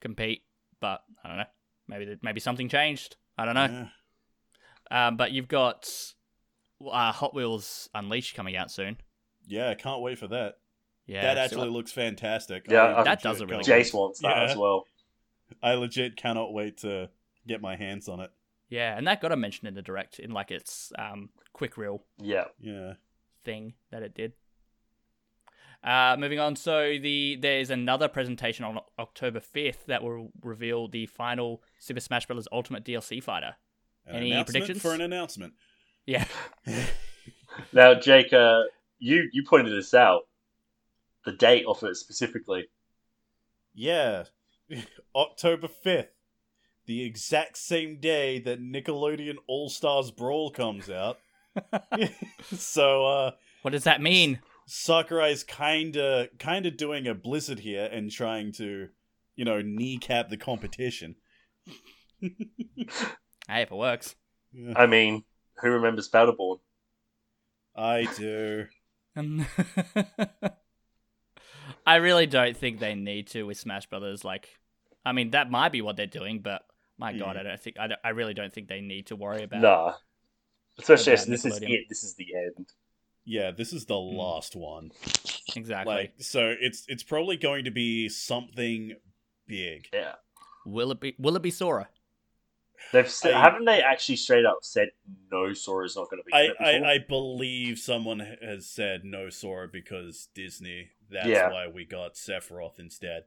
compete, 0.00 0.42
but 0.78 1.02
I 1.24 1.28
don't 1.28 1.38
know. 1.38 1.44
Maybe 1.88 2.16
maybe 2.22 2.40
something 2.40 2.68
changed. 2.68 3.16
I 3.38 3.44
don't 3.44 3.54
know. 3.54 3.88
Yeah. 4.90 5.06
Um, 5.08 5.16
but 5.16 5.32
you've 5.32 5.48
got 5.48 5.90
uh, 6.86 7.12
Hot 7.12 7.34
Wheels 7.34 7.88
Unleashed 7.94 8.36
coming 8.36 8.56
out 8.56 8.70
soon. 8.70 8.98
Yeah, 9.46 9.70
I 9.70 9.74
can't 9.74 10.00
wait 10.02 10.18
for 10.18 10.28
that. 10.28 10.58
Yeah, 11.06 11.22
that 11.22 11.38
actually 11.38 11.68
looks 11.70 11.92
fantastic. 11.92 12.66
Yeah, 12.68 12.82
I 12.82 13.00
I- 13.00 13.04
That 13.04 13.22
does 13.22 13.40
look 13.40 13.50
really 13.50 13.64
can't- 13.64 13.84
Jace 13.84 13.94
wants 13.94 14.20
that 14.20 14.36
Yeah. 14.36 14.42
as 14.50 14.56
well. 14.56 14.86
I 15.62 15.74
legit 15.74 16.16
cannot 16.16 16.52
wait 16.52 16.78
to 16.78 17.08
get 17.46 17.60
my 17.60 17.76
hands 17.76 18.08
on 18.08 18.20
it. 18.20 18.30
Yeah, 18.68 18.96
and 18.98 19.06
that 19.06 19.20
got 19.20 19.30
a 19.30 19.36
mention 19.36 19.68
in 19.68 19.74
the 19.74 19.82
direct 19.82 20.18
in 20.18 20.32
like 20.32 20.50
its 20.50 20.92
um, 20.98 21.30
quick 21.52 21.76
reel 21.76 22.02
Yeah. 22.18 22.46
Yeah. 22.58 22.94
thing 23.44 23.74
that 23.90 24.02
it 24.02 24.14
did. 24.14 24.32
Uh, 25.84 26.16
moving 26.18 26.40
on, 26.40 26.56
so 26.56 26.98
the 27.00 27.36
there's 27.40 27.70
another 27.70 28.08
presentation 28.08 28.64
on 28.64 28.80
October 28.98 29.38
fifth 29.38 29.86
that 29.86 30.02
will 30.02 30.32
reveal 30.42 30.88
the 30.88 31.06
final 31.06 31.62
Super 31.78 32.00
Smash 32.00 32.26
Bros. 32.26 32.48
Ultimate 32.50 32.84
DLC 32.84 33.22
fighter. 33.22 33.54
An 34.04 34.16
Any 34.16 34.42
predictions? 34.44 34.82
for 34.82 34.92
an 34.94 35.00
announcement. 35.00 35.54
Yeah, 36.06 36.24
Now, 37.72 37.94
Jake, 37.94 38.32
uh, 38.32 38.62
you 38.98 39.28
you 39.32 39.44
pointed 39.44 39.72
this 39.72 39.94
out, 39.94 40.22
the 41.26 41.32
date 41.32 41.66
of 41.66 41.82
it 41.82 41.96
specifically. 41.96 42.68
Yeah. 43.74 44.24
October 45.14 45.68
5th. 45.68 46.08
The 46.86 47.04
exact 47.04 47.58
same 47.58 47.98
day 48.00 48.38
that 48.40 48.62
Nickelodeon 48.62 49.34
All 49.48 49.68
Stars 49.68 50.10
Brawl 50.12 50.50
comes 50.50 50.88
out. 50.88 51.18
so 52.54 53.06
uh 53.06 53.30
what 53.62 53.70
does 53.72 53.84
that 53.84 54.00
mean? 54.00 54.40
Sakurai's 54.66 55.42
kinda 55.42 56.28
kinda 56.38 56.70
doing 56.70 57.06
a 57.08 57.14
blizzard 57.14 57.58
here 57.58 57.88
and 57.90 58.10
trying 58.10 58.52
to, 58.52 58.88
you 59.34 59.44
know, 59.44 59.60
kneecap 59.60 60.28
the 60.30 60.36
competition. 60.36 61.16
Hey, 63.48 63.62
if 63.62 63.70
it 63.70 63.76
works. 63.76 64.16
Yeah, 64.52 64.72
I 64.76 64.86
mean, 64.86 65.22
who 65.58 65.70
remembers 65.70 66.10
Battleborn? 66.10 66.58
I 67.76 68.08
do. 68.16 68.66
Um, 69.14 69.46
I 71.86 71.96
really 71.96 72.26
don't 72.26 72.56
think 72.56 72.80
they 72.80 72.94
need 72.94 73.28
to 73.28 73.44
with 73.44 73.58
Smash 73.58 73.86
Brothers. 73.86 74.24
Like, 74.24 74.48
I 75.04 75.12
mean, 75.12 75.30
that 75.30 75.50
might 75.50 75.72
be 75.72 75.82
what 75.82 75.96
they're 75.96 76.06
doing, 76.06 76.40
but 76.40 76.62
my 76.98 77.12
god, 77.12 77.36
mm. 77.36 77.40
I 77.40 77.42
don't 77.42 77.60
think 77.60 77.78
I, 77.78 77.86
don't- 77.88 78.00
I 78.04 78.10
really 78.10 78.34
don't 78.34 78.52
think 78.52 78.68
they 78.68 78.80
need 78.80 79.06
to 79.06 79.16
worry 79.16 79.42
about. 79.42 79.60
Nah. 79.60 79.92
Especially 80.78 81.14
About 81.14 81.26
this 81.26 81.44
is 81.44 81.58
it. 81.62 81.80
This 81.88 82.04
is 82.04 82.14
the 82.16 82.26
end. 82.34 82.68
Yeah, 83.24 83.50
this 83.50 83.72
is 83.72 83.86
the 83.86 83.94
mm. 83.94 84.16
last 84.16 84.54
one. 84.54 84.92
exactly. 85.56 85.94
Like 85.94 86.14
so 86.18 86.54
it's 86.58 86.84
it's 86.88 87.02
probably 87.02 87.36
going 87.36 87.64
to 87.64 87.70
be 87.70 88.08
something 88.08 88.94
big. 89.46 89.88
Yeah. 89.92 90.12
will 90.64 90.90
it 90.92 91.00
be? 91.00 91.14
Will 91.18 91.36
it 91.36 91.42
be 91.42 91.50
Sora? 91.50 91.88
They've 92.92 93.08
said, 93.08 93.32
I- 93.32 93.42
haven't 93.42 93.64
they 93.64 93.80
actually 93.80 94.16
straight 94.16 94.44
up 94.44 94.58
said 94.62 94.88
no 95.32 95.52
Sora 95.54 95.86
is 95.86 95.96
not 95.96 96.10
going 96.10 96.22
to 96.22 96.26
be 96.26 96.32
I, 96.32 96.42
in 96.42 96.50
it 96.50 96.58
before? 96.58 96.88
I, 96.88 96.92
I 96.92 96.98
believe 96.98 97.78
someone 97.78 98.20
has 98.42 98.68
said 98.68 99.04
no 99.04 99.30
Sora 99.30 99.68
because 99.68 100.28
Disney. 100.34 100.90
That's 101.10 101.26
Yeah. 101.28 101.50
why 101.50 101.68
we 101.68 101.84
got 101.84 102.14
Sephiroth 102.14 102.78
instead. 102.78 103.24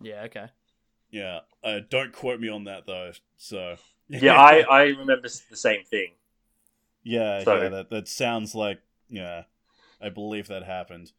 Yeah. 0.00 0.22
Okay. 0.24 0.46
Yeah. 1.10 1.40
Uh, 1.62 1.80
don't 1.88 2.12
quote 2.12 2.40
me 2.40 2.48
on 2.48 2.64
that 2.64 2.86
though. 2.86 3.12
So. 3.36 3.76
yeah, 4.08 4.34
I, 4.40 4.60
I 4.70 4.82
remember 4.84 5.28
the 5.50 5.56
same 5.56 5.84
thing. 5.84 6.12
yeah, 7.02 7.42
So- 7.44 7.62
yeah. 7.62 7.68
That 7.68 7.90
that 7.90 8.08
sounds 8.08 8.54
like 8.54 8.80
yeah. 9.08 9.44
I 10.00 10.08
believe 10.10 10.48
that 10.48 10.64
happened, 10.64 11.12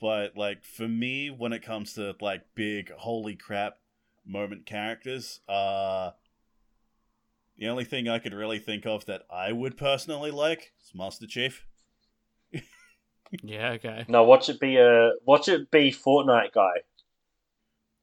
but 0.00 0.36
like 0.36 0.64
for 0.64 0.86
me, 0.86 1.30
when 1.30 1.52
it 1.52 1.62
comes 1.64 1.94
to 1.94 2.14
like 2.20 2.42
big 2.54 2.92
holy 2.92 3.34
crap 3.36 3.78
moment 4.24 4.66
characters, 4.66 5.40
uh. 5.48 6.10
The 7.58 7.68
only 7.68 7.84
thing 7.84 8.08
I 8.08 8.18
could 8.18 8.32
really 8.32 8.58
think 8.58 8.86
of 8.86 9.04
that 9.04 9.22
I 9.30 9.52
would 9.52 9.76
personally 9.76 10.30
like 10.30 10.72
is 10.82 10.94
Master 10.94 11.26
Chief. 11.26 11.66
Yeah. 13.42 13.70
Okay. 13.72 14.04
No, 14.08 14.24
watch 14.24 14.48
it 14.48 14.58
be 14.60 14.76
a 14.76 15.12
watch 15.24 15.48
it 15.48 15.70
be 15.70 15.92
Fortnite 15.92 16.52
guy. 16.52 16.72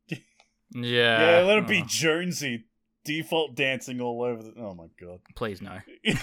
Yeah. 0.71 1.39
Yeah, 1.39 1.45
let 1.45 1.57
it 1.59 1.67
be 1.67 1.82
Oh, 1.82 1.86
Jonesy. 1.88 2.65
Default 3.05 3.55
dancing 3.55 4.01
all 4.01 4.21
over 4.21 4.43
the. 4.43 4.53
Oh 4.59 4.73
my 4.73 4.88
god. 4.99 5.19
please 5.36 5.61
no. 5.61 5.80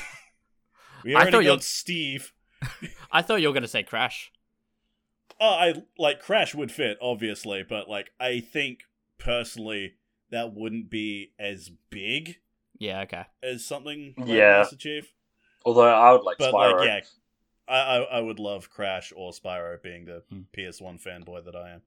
We 1.04 1.14
I 1.14 1.24
thought 1.24 1.32
got 1.32 1.44
you'll- 1.44 1.60
Steve. 1.60 2.32
I 3.12 3.20
thought 3.22 3.42
you 3.42 3.48
were 3.48 3.54
gonna 3.54 3.68
say 3.68 3.82
Crash. 3.82 4.30
Oh, 5.40 5.48
I 5.48 5.74
like 5.98 6.20
Crash 6.20 6.54
would 6.54 6.70
fit, 6.72 6.96
obviously, 7.02 7.62
but 7.62 7.88
like 7.90 8.10
I 8.20 8.40
think 8.40 8.80
personally 9.18 9.94
that 10.30 10.54
wouldn't 10.54 10.88
be 10.90 11.32
as 11.38 11.70
big 11.90 12.36
Yeah. 12.78 13.00
Okay. 13.02 13.24
as 13.42 13.66
something 13.66 14.14
like 14.16 14.28
Yeah. 14.28 14.58
Master 14.58 14.76
Chief. 14.76 15.12
Although 15.66 15.82
I 15.88 16.12
would 16.12 16.22
like 16.22 16.38
But 16.38 16.52
Spyro. 16.54 16.78
like, 16.80 16.86
yeah, 16.86 17.00
I, 17.66 17.76
I 17.78 17.96
I 18.02 18.20
would 18.20 18.38
love 18.38 18.70
Crash 18.70 19.12
or 19.16 19.32
Spyro 19.32 19.80
being 19.82 20.04
the 20.04 20.22
Hmm. 20.30 20.42
PS1 20.56 21.02
fanboy 21.02 21.44
that 21.44 21.56
I 21.56 21.70
am. 21.70 21.82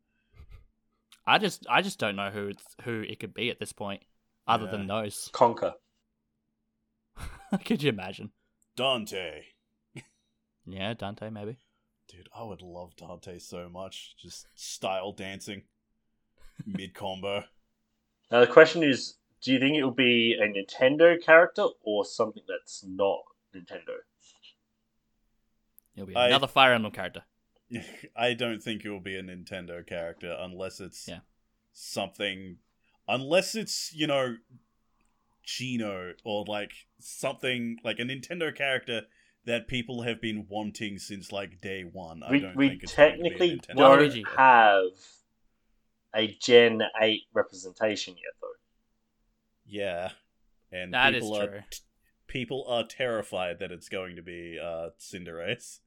I 1.25 1.38
just 1.38 1.65
I 1.69 1.82
just 1.82 1.99
don't 1.99 2.15
know 2.15 2.30
who 2.30 2.47
it's, 2.47 2.63
who 2.84 3.01
it 3.01 3.19
could 3.19 3.34
be 3.34 3.49
at 3.49 3.59
this 3.59 3.73
point, 3.73 4.01
other 4.47 4.65
Yeah. 4.65 4.71
than 4.71 4.88
those. 4.88 5.30
Conker. 5.34 5.73
could 7.65 7.84
you 7.84 7.89
imagine? 7.89 8.32
Dante, 8.75 9.43
Yeah, 10.65 10.93
Dante 10.93 11.30
maybe. 11.30 11.57
dude, 12.07 12.30
I 12.36 12.43
would 12.43 12.61
love 12.61 12.95
Dante 12.95 13.39
so 13.39 13.69
much. 13.69 14.15
Just 14.17 14.47
style 14.55 15.11
dancing, 15.11 15.63
mid 16.65 16.93
combo. 16.93 17.43
Now 18.30 18.41
the 18.41 18.47
question 18.47 18.84
is, 18.84 19.17
do 19.41 19.53
you 19.53 19.59
think 19.59 19.78
it 19.78 19.84
will 19.86 19.91
be 19.91 20.34
a 20.34 20.45
Nintendo 20.47 21.15
character 21.23 21.67
or 21.82 22.03
something 22.03 22.43
that's 22.45 22.84
not 22.86 23.19
Nintendo? 23.55 23.99
He'll 25.97 26.05
be 26.05 26.15
I- 26.15 26.27
another 26.27 26.47
Fire 26.47 26.73
Emblem 26.73 26.93
character. 26.93 27.23
I 28.15 28.33
don't 28.33 28.63
think 28.63 28.85
it 28.85 28.89
will 28.89 29.01
be 29.01 29.17
a 29.17 29.21
Nintendo 29.23 29.85
character 29.85 30.33
unless 30.39 30.79
it's 30.79 31.05
Yeah. 31.07 31.19
something, 31.73 32.59
unless 33.09 33.55
it's 33.55 33.91
you 33.93 34.07
know, 34.07 34.37
Geno 35.43 36.13
or 36.23 36.45
like 36.47 36.71
something 36.99 37.77
like 37.83 37.99
a 37.99 38.03
Nintendo 38.03 38.55
character 38.55 39.01
that 39.45 39.67
people 39.67 40.03
have 40.03 40.21
been 40.21 40.45
wanting 40.49 40.97
since 40.99 41.31
like 41.31 41.59
day 41.61 41.83
one. 41.83 42.21
I 42.23 42.31
we 42.31 42.39
don't 42.39 42.55
we 42.55 42.69
think 42.69 42.83
it's 42.83 42.95
going 42.95 43.17
to 43.17 43.21
be 43.23 43.27
a 43.27 43.29
technically 43.31 43.61
don't 43.75 43.77
Waluigi. 43.77 44.27
have 44.37 44.83
a 46.15 46.27
Gen 46.41 46.81
Eight 47.01 47.23
representation 47.33 48.13
yet, 48.15 48.33
though. 48.41 48.47
Yeah, 49.65 50.09
and 50.71 50.93
That 50.93 51.15
is 51.15 51.23
people 51.23 51.37
are 51.37 51.47
true. 51.47 51.59
t- 51.69 51.79
people 52.27 52.65
are 52.67 52.83
terrified 52.85 53.59
that 53.59 53.71
it's 53.71 53.89
going 53.89 54.15
to 54.17 54.21
be 54.21 54.57
uh 54.61 54.89
Cinderace. 54.99 55.79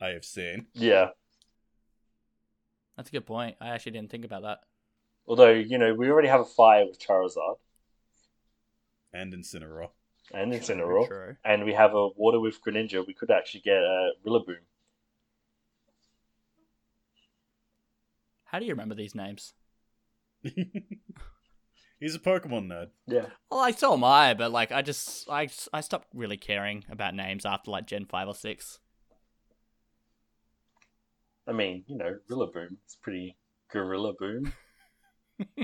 I 0.00 0.08
have 0.08 0.24
seen. 0.24 0.66
Yeah. 0.74 1.08
That's 2.96 3.08
a 3.08 3.12
good 3.12 3.26
point. 3.26 3.56
I 3.60 3.68
actually 3.68 3.92
didn't 3.92 4.10
think 4.10 4.24
about 4.24 4.42
that. 4.42 4.58
Although 5.26 5.50
you 5.52 5.78
know 5.78 5.94
we 5.94 6.10
already 6.10 6.28
have 6.28 6.40
a 6.40 6.44
fire 6.44 6.86
with 6.86 6.98
Charizard 6.98 7.56
And 9.12 9.32
Incineroar. 9.34 9.90
and 10.32 10.52
Incineroar, 10.52 11.06
True. 11.06 11.36
and 11.44 11.64
we 11.64 11.74
have 11.74 11.94
a 11.94 12.08
water 12.08 12.40
with 12.40 12.62
Greninja. 12.62 13.06
We 13.06 13.14
could 13.14 13.30
actually 13.30 13.60
get 13.60 13.76
a 13.82 14.10
Rillaboom. 14.26 14.56
How 18.44 18.58
do 18.58 18.64
you 18.64 18.72
remember 18.72 18.94
these 18.94 19.14
names? 19.14 19.52
He's 20.42 22.14
a 22.14 22.18
Pokemon 22.20 22.68
nerd. 22.68 22.88
Yeah. 23.06 23.26
Well, 23.50 23.60
like 23.60 23.78
so 23.78 23.92
am 23.92 24.04
I, 24.04 24.32
but 24.34 24.50
like 24.52 24.72
I 24.72 24.82
just 24.82 25.28
I 25.28 25.48
I 25.72 25.80
stopped 25.82 26.08
really 26.14 26.36
caring 26.36 26.84
about 26.90 27.14
names 27.14 27.44
after 27.44 27.70
like 27.70 27.86
Gen 27.86 28.06
five 28.06 28.28
or 28.28 28.34
six. 28.34 28.78
I 31.48 31.52
mean, 31.52 31.84
you 31.86 31.96
know, 31.96 32.16
Rillaboom. 32.30 32.76
It's 32.84 32.96
pretty 32.96 33.36
Gorilla 33.72 34.12
Boom. 34.18 34.52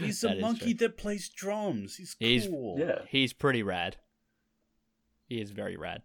He's 0.00 0.24
a 0.24 0.34
is 0.36 0.40
monkey 0.40 0.74
true. 0.74 0.88
that 0.88 0.96
plays 0.96 1.28
drums. 1.28 1.96
He's 1.96 2.16
He's- 2.18 2.46
cool. 2.46 2.76
Yeah. 2.78 3.00
He's 3.08 3.32
pretty 3.32 3.62
rad. 3.62 3.96
He 5.28 5.40
is 5.40 5.50
very 5.50 5.76
rad. 5.76 6.02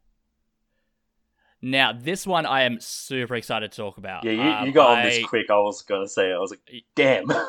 Now, 1.61 1.93
this 1.93 2.25
one 2.25 2.45
I 2.47 2.63
am 2.63 2.79
super 2.79 3.35
excited 3.35 3.71
to 3.71 3.77
talk 3.77 3.97
about. 3.97 4.23
Yeah, 4.23 4.31
you, 4.31 4.41
Um, 4.41 4.65
you 4.67 4.71
got 4.71 4.89
on 4.91 4.97
I- 4.99 5.09
this 5.09 5.25
quick. 5.25 5.49
I 5.49 5.55
was 5.57 5.83
gonna 5.83 6.07
say, 6.07 6.31
I 6.31 6.37
was 6.37 6.51
like, 6.51 6.61
damn. 6.95 7.25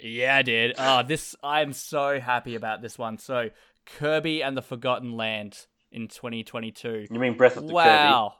Yeah, 0.00 0.36
I 0.36 0.42
did. 0.42 0.76
Oh, 0.78 1.02
this 1.02 1.34
I'm 1.42 1.72
so 1.72 2.20
happy 2.20 2.54
about 2.54 2.82
this 2.82 2.96
one. 2.96 3.18
So, 3.18 3.50
Kirby 3.84 4.44
and 4.44 4.56
the 4.56 4.62
Forgotten 4.62 5.16
Land 5.16 5.66
in 5.90 6.06
2022. 6.06 7.08
you 7.10 7.18
mean 7.18 7.36
Breath 7.36 7.56
of 7.56 7.64
the 7.64 7.70
Kirby? 7.70 7.74
wow. 7.74 8.34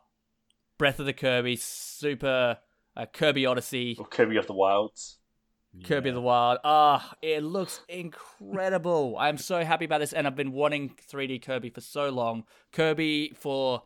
Breath 0.79 0.99
of 1.01 1.07
the 1.07 1.13
Kirby, 1.13 1.57
super 1.57 2.59
uh, 2.97 3.07
Kirby 3.13 3.47
Odyssey, 3.47 3.95
Kirby 3.97 4.03
or 4.05 4.09
Kirby 4.09 4.37
of 4.39 4.47
the 4.47 4.55
Wilds? 4.55 5.19
Kirby 5.85 6.09
Yeah. 6.09 6.11
of 6.11 6.15
the 6.15 6.21
Wild. 6.23 6.59
Ah, 6.65 7.15
it 7.21 7.43
looks 7.43 7.81
incredible. 7.89 9.17
I'm 9.21 9.37
so 9.39 9.65
happy 9.65 9.85
about 9.85 9.99
this, 10.01 10.13
and 10.13 10.27
I've 10.27 10.37
been 10.37 10.53
wanting 10.53 10.95
3D 11.13 11.43
Kirby 11.43 11.71
for 11.71 11.81
so 11.81 12.09
long. 12.09 12.45
Kirby 12.73 13.33
for 13.37 13.83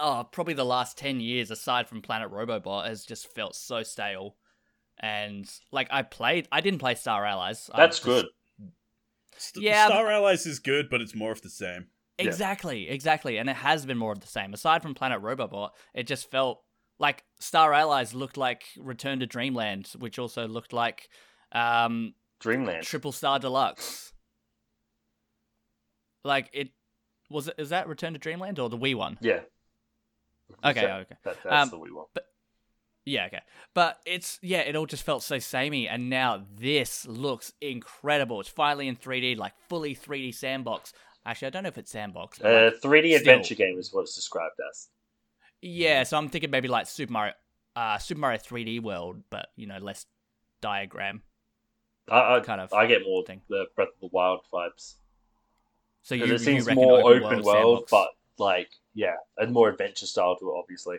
oh, 0.00 0.28
probably 0.30 0.54
the 0.54 0.64
last 0.64 0.96
10 0.96 1.18
years, 1.20 1.50
aside 1.50 1.88
from 1.88 2.00
Planet 2.02 2.30
Robobot, 2.30 2.86
has 2.86 3.04
just 3.04 3.34
felt 3.34 3.56
so 3.56 3.82
stale. 3.82 4.36
And 5.00 5.50
like 5.72 5.88
I 5.90 6.02
played, 6.02 6.46
I 6.52 6.60
didn't 6.60 6.78
play 6.78 6.94
Star 6.94 7.24
Allies. 7.26 7.68
That's 7.74 7.96
just- 7.96 8.04
good. 8.04 8.26
St- 9.36 9.64
Yeah, 9.64 9.86
Star 9.86 10.08
Allies 10.10 10.46
is 10.46 10.58
good, 10.58 10.88
but 10.90 11.00
it's 11.00 11.14
more 11.14 11.30
of 11.32 11.42
the 11.42 11.50
same. 11.50 11.86
Yeah. 12.18 12.26
Exactly, 12.26 12.88
exactly. 12.88 13.38
And 13.38 13.48
it 13.48 13.56
has 13.56 13.86
been 13.86 13.98
more 13.98 14.12
of 14.12 14.20
the 14.20 14.26
same. 14.26 14.52
Aside 14.52 14.82
from 14.82 14.94
Planet 14.94 15.22
Robobot, 15.22 15.70
it 15.94 16.06
just 16.06 16.30
felt 16.30 16.62
like 16.98 17.22
Star 17.38 17.72
Allies 17.72 18.12
looked 18.14 18.36
like 18.36 18.64
Return 18.76 19.20
to 19.20 19.26
Dreamland, 19.26 19.88
which 19.98 20.18
also 20.18 20.48
looked 20.48 20.72
like 20.72 21.08
um, 21.52 22.14
Dreamland. 22.40 22.82
Triple 22.84 23.12
Star 23.12 23.38
Deluxe. 23.38 24.12
Like 26.24 26.50
it 26.52 26.70
was 27.30 27.48
it 27.48 27.54
is 27.58 27.70
that 27.70 27.86
Return 27.88 28.12
to 28.14 28.18
Dreamland 28.18 28.58
or 28.58 28.68
the 28.68 28.78
Wii 28.78 28.94
one? 28.94 29.18
yeah. 29.20 29.40
Okay, 30.64 30.80
That- 30.80 31.00
okay. 31.02 31.14
That, 31.24 31.36
that's 31.44 31.62
Um, 31.64 31.68
the 31.70 31.78
we 31.78 31.90
want. 31.92 32.08
Yeah, 33.04 33.26
okay. 33.26 33.40
But 33.74 33.98
it's 34.06 34.38
yeah, 34.42 34.60
it 34.60 34.76
all 34.76 34.84
just 34.86 35.02
felt 35.02 35.22
so 35.22 35.38
samey, 35.38 35.88
and 35.88 36.10
now 36.10 36.42
this 36.58 37.06
looks 37.06 37.52
incredible. 37.60 38.40
It's 38.40 38.48
finally 38.50 38.88
in 38.88 38.96
3D, 38.96 39.36
like 39.38 39.52
fully 39.68 39.94
3D 39.94 40.34
sandbox. 40.34 40.92
Actually, 41.28 41.46
I 41.48 41.50
don't 41.50 41.62
know 41.64 41.68
if 41.68 41.78
it's 41.78 41.90
sandbox. 41.90 42.38
but, 42.38 42.50
Uh, 42.50 42.64
like, 42.72 42.80
3D 42.80 43.08
still. 43.10 43.18
adventure 43.20 43.54
game 43.54 43.78
is 43.78 43.92
what 43.92 44.02
it's 44.02 44.14
described 44.14 44.54
as. 44.70 44.88
yeah, 45.60 46.02
so 46.04 46.16
I'm 46.16 46.28
thinking 46.28 46.50
maybe 46.50 46.68
like 46.68 46.86
Super 46.86 47.12
Mario, 47.12 47.34
uh, 47.76 47.98
Super 47.98 48.20
Mario 48.20 48.38
3D 48.38 48.80
World, 48.82 49.22
but 49.30 49.48
you 49.56 49.66
know 49.66 49.78
less 49.78 50.06
diagram 50.60 51.22
I, 52.10 52.36
I, 52.36 52.40
kind 52.40 52.60
of. 52.60 52.72
I 52.72 52.86
get 52.86 53.02
more 53.04 53.24
thing. 53.24 53.42
the 53.48 53.66
Breath 53.76 53.88
of 53.94 54.00
the 54.00 54.08
Wild 54.10 54.40
vibes. 54.52 54.94
so 56.02 56.14
you, 56.14 56.24
it 56.34 56.38
seems 56.40 56.66
reckon 56.66 56.82
more 56.82 57.00
open, 57.00 57.24
open 57.24 57.42
world, 57.42 57.64
world, 57.64 57.88
but 57.90 58.08
like, 58.38 58.70
yeah, 58.94 59.16
and 59.36 59.52
more 59.52 59.68
adventure 59.68 60.06
style 60.06 60.36
to 60.38 60.46
it, 60.50 60.54
obviously. 60.58 60.96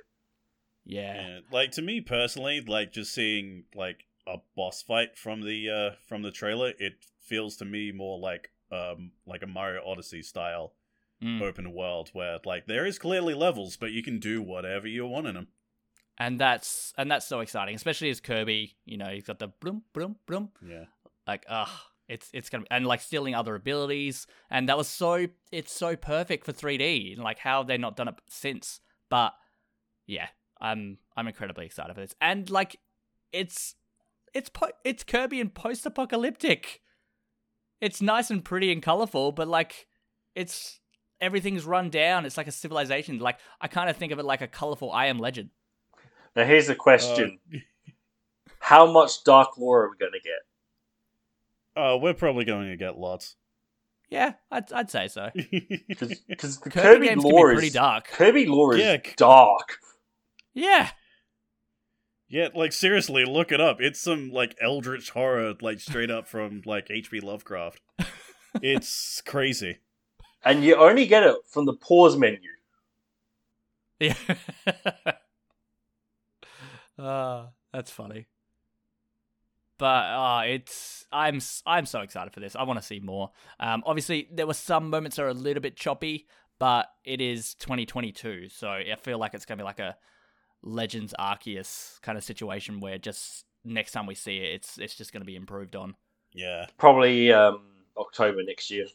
yeah, 0.85 1.15
Yeah, 1.15 1.39
like 1.51 1.71
to 1.71 1.81
me 1.81 2.01
personally, 2.01 2.61
like 2.61 2.91
just 2.93 3.13
seeing 3.13 3.63
like 3.73 4.05
a 4.27 4.37
boss 4.55 4.83
fight 4.83 5.17
from 5.17 5.41
the 5.41 5.69
uh 5.69 5.95
from 6.07 6.21
the 6.21 6.31
trailer, 6.31 6.73
it 6.77 6.93
feels 7.19 7.55
to 7.57 7.65
me 7.65 7.91
more 7.91 8.19
like 8.19 8.51
um 8.71 9.11
like 9.25 9.41
a 9.43 9.47
Mario 9.47 9.81
Odyssey 9.85 10.21
style 10.21 10.73
Mm. 11.21 11.41
open 11.41 11.73
world 11.73 12.09
where 12.13 12.39
like 12.45 12.65
there 12.65 12.85
is 12.85 12.97
clearly 12.97 13.33
levels, 13.33 13.75
but 13.75 13.91
you 13.91 14.01
can 14.01 14.19
do 14.19 14.41
whatever 14.41 14.87
you 14.87 15.05
want 15.05 15.27
in 15.27 15.33
them. 15.35 15.47
and 16.17 16.39
that's 16.39 16.93
and 16.97 17.11
that's 17.11 17.25
so 17.25 17.41
exciting, 17.41 17.75
especially 17.75 18.09
as 18.09 18.21
Kirby. 18.21 18.77
You 18.85 18.95
know, 18.95 19.07
he's 19.09 19.25
got 19.25 19.37
the 19.39 19.49
bloom 19.49 19.83
bloom 19.91 20.15
bloom. 20.25 20.51
Yeah. 20.65 20.85
like 21.27 21.45
ah 21.49 21.87
it's 22.07 22.29
it's 22.33 22.49
gonna 22.49 22.63
and 22.71 22.85
like 22.87 23.01
stealing 23.01 23.35
other 23.35 23.53
abilities 23.55 24.27
and 24.49 24.69
that 24.69 24.77
was 24.77 24.87
so 24.87 25.27
it's 25.51 25.73
so 25.73 25.97
perfect 25.97 26.45
for 26.45 26.53
3d 26.53 27.13
and 27.15 27.21
like 27.23 27.39
how 27.39 27.57
have 27.59 27.67
they 27.67 27.77
not 27.77 27.97
done 27.97 28.07
it 28.07 28.15
since 28.29 28.79
but 29.09 29.33
yeah 30.07 30.27
i'm 30.61 30.97
i'm 31.17 31.27
incredibly 31.27 31.65
excited 31.65 31.93
for 31.93 31.99
this 32.01 32.15
and 32.21 32.49
like 32.49 32.77
it's 33.33 33.75
it's 34.33 34.49
po- 34.49 34.71
it's 34.83 35.03
kirby 35.03 35.39
and 35.41 35.53
post-apocalyptic 35.53 36.81
it's 37.81 38.01
nice 38.01 38.29
and 38.29 38.43
pretty 38.43 38.71
and 38.71 38.81
colorful 38.83 39.31
but 39.31 39.47
like 39.47 39.87
it's 40.35 40.79
everything's 41.21 41.65
run 41.65 41.89
down. 41.89 42.25
It's 42.25 42.37
like 42.37 42.47
a 42.47 42.51
civilization. 42.51 43.19
Like 43.19 43.39
i 43.59 43.67
kind 43.67 43.89
of 43.89 43.97
think 43.97 44.11
of 44.13 44.19
it 44.19 44.25
like 44.25 44.41
a 44.41 44.47
colorful 44.47 44.91
i 44.91 45.07
am 45.07 45.19
legend. 45.19 45.49
Now, 46.35 46.45
here's 46.45 46.67
the 46.67 46.73
Uh, 46.73 46.77
question 46.77 47.39
How 48.59 48.91
much 48.91 49.23
Dark 49.23 49.57
Lore 49.57 49.85
are 49.85 49.89
we 49.89 49.97
going 49.97 50.11
to 50.11 50.19
get? 50.19 51.81
uh, 51.81 51.97
we're 51.97 52.13
probably 52.13 52.45
going 52.45 52.69
to 52.69 52.75
get 52.77 52.97
lots. 52.97 53.35
yeah 54.09 54.33
i'd, 54.51 54.71
I'd 54.73 54.89
say 54.91 55.07
so. 55.07 55.29
Because 55.35 56.59
the 56.59 56.69
kirby, 56.69 56.81
Kirby, 56.81 57.07
games 57.07 57.23
can 57.23 57.31
lore 57.31 57.49
be 57.49 57.53
pretty 57.55 57.67
is 57.67 57.73
dark. 57.73 58.07
Kirby 58.07 58.45
lore 58.45 58.75
is 58.75 58.81
Yeah, 58.81 58.97
dark. 59.17 59.77
yeah 60.53 60.89
yeah, 62.29 62.49
like 62.55 62.71
seriously, 62.73 63.25
look 63.25 63.51
it 63.51 63.59
up. 63.59 63.81
It's 63.81 63.99
some 63.99 64.29
like 64.31 64.55
eldritch 64.61 65.09
horror, 65.09 65.55
like 65.61 65.79
straight 65.79 66.11
up 66.11 66.27
from 66.27 66.61
like 66.65 66.87
H.P. 66.89 67.19
Lovecraft. 67.21 67.81
It's 68.61 69.21
crazy. 69.25 69.79
And 70.43 70.63
you 70.63 70.75
only 70.75 71.05
get 71.05 71.23
it 71.23 71.35
from 71.47 71.65
the 71.65 71.73
pause 71.73 72.15
menu. 72.17 72.39
Yeah. 73.99 74.15
uh, 76.97 77.47
that's 77.73 77.91
funny. 77.91 78.27
But 79.77 79.85
uh, 79.85 80.41
it's 80.45 81.05
I'm 81.11 81.37
s- 81.37 81.63
I'm 81.65 81.85
so 81.85 82.01
excited 82.01 82.33
for 82.33 82.41
this. 82.41 82.55
I 82.55 82.63
want 82.63 82.79
to 82.79 82.85
see 82.85 82.99
more. 82.99 83.31
Um, 83.59 83.83
obviously 83.85 84.27
there 84.31 84.47
were 84.47 84.53
some 84.53 84.89
moments 84.89 85.17
that 85.17 85.23
are 85.23 85.29
a 85.29 85.33
little 85.33 85.61
bit 85.61 85.77
choppy, 85.77 86.27
but 86.59 86.87
it 87.05 87.21
is 87.21 87.55
2022, 87.55 88.49
so 88.49 88.69
I 88.69 88.95
feel 89.01 89.17
like 89.17 89.33
it's 89.33 89.45
gonna 89.45 89.57
be 89.57 89.63
like 89.63 89.79
a 89.79 89.95
Legends 90.61 91.13
Arceus 91.19 92.01
kind 92.01 92.17
of 92.17 92.23
situation 92.23 92.79
where 92.79 92.97
just 92.97 93.45
next 93.63 93.91
time 93.91 94.05
we 94.05 94.15
see 94.15 94.37
it, 94.37 94.53
it's 94.55 94.77
it's 94.77 94.95
just 94.95 95.13
gonna 95.13 95.25
be 95.25 95.35
improved 95.35 95.75
on. 95.75 95.95
Yeah. 96.33 96.67
Probably 96.77 97.31
um, 97.31 97.61
October 97.97 98.43
next 98.43 98.71
year. 98.71 98.85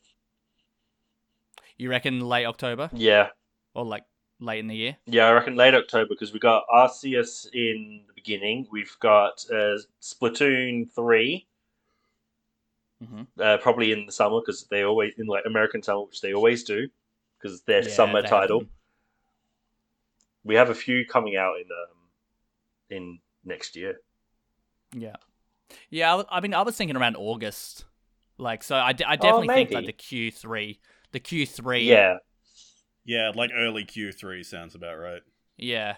You 1.77 1.89
reckon 1.91 2.21
late 2.21 2.47
October 2.47 2.91
Yeah. 2.93 3.31
or 3.75 3.85
like 3.85 4.05
late 4.41 4.61
in 4.61 4.69
the 4.69 4.77
year? 4.77 4.97
Yeah, 5.07 5.27
I 5.27 5.33
reckon 5.33 5.57
late 5.57 5.75
October 5.75 6.09
because 6.11 6.33
we 6.33 6.39
got 6.39 6.67
Arceus 6.69 7.47
in 7.53 8.05
the 8.07 8.12
beginning. 8.15 8.67
We've 8.71 8.97
got 9.01 9.45
uh, 9.51 9.79
Splatoon 10.01 10.91
3 10.93 11.47
hmm 13.01 13.25
uh, 13.41 13.59
probably 13.59 13.93
in 13.93 14.07
the 14.07 14.12
summer 14.12 14.41
because 14.41 14.65
they 14.65 14.83
always 14.85 15.12
in 15.19 15.27
like 15.27 15.45
American 15.47 15.83
summer, 15.83 16.03
which 16.05 16.21
they 16.21 16.33
always 16.35 16.65
do 16.65 16.89
because 17.39 17.62
their 17.62 17.83
Yeah, 17.83 17.89
summer 17.89 18.23
they 18.23 18.29
have 18.29 18.43
title. 18.43 18.59
them. 18.59 18.71
We 20.45 20.57
have 20.57 20.70
a 20.70 20.74
few 20.74 21.07
coming 21.07 21.36
out 21.36 21.55
in 21.57 21.66
um, 21.70 21.97
in 22.90 23.18
next 23.45 23.76
year. 23.76 23.97
Yeah, 24.95 25.16
yeah. 25.90 26.22
I 26.30 26.40
mean, 26.40 26.55
I 26.55 26.62
was 26.62 26.76
thinking 26.76 26.97
around 26.97 27.16
August, 27.16 27.84
like 28.38 28.62
so. 28.62 28.76
I, 28.76 28.92
d- 28.92 29.05
I 29.05 29.16
definitely 29.16 29.49
think 29.49 29.70
like 29.72 29.86
the 29.86 29.92
Q 29.92 30.30
three, 30.30 30.80
the 31.12 31.20
Q 31.20 31.47
three. 31.47 31.84
Yeah, 31.84 32.18
Yeah, 33.05 33.32
like 33.34 33.51
early 33.55 33.84
Q3 33.84 34.45
sounds 34.45 34.74
about 34.74 34.99
right. 34.99 35.22
yeah. 35.57 35.97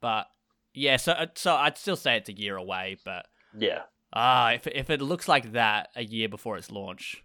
But 0.00 0.26
yeah, 0.74 0.96
so 0.96 1.12
uh, 1.12 1.26
so 1.34 1.54
I'd 1.54 1.76
still 1.78 1.96
say 1.96 2.16
it's 2.16 2.28
a 2.28 2.32
year 2.36 2.56
away. 2.56 2.96
But 3.04 3.26
yeah. 3.56 3.82
ah, 4.12 4.52
if 4.52 4.66
if 4.66 4.90
it 4.90 5.00
looks 5.02 5.28
like 5.28 5.52
that 5.52 5.88
a 5.96 6.02
year 6.04 6.28
before 6.28 6.56
its 6.56 6.70
launch, 6.70 7.22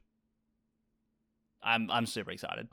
I'm 1.63 1.89
I'm 1.91 2.05
super 2.05 2.31
excited. 2.31 2.67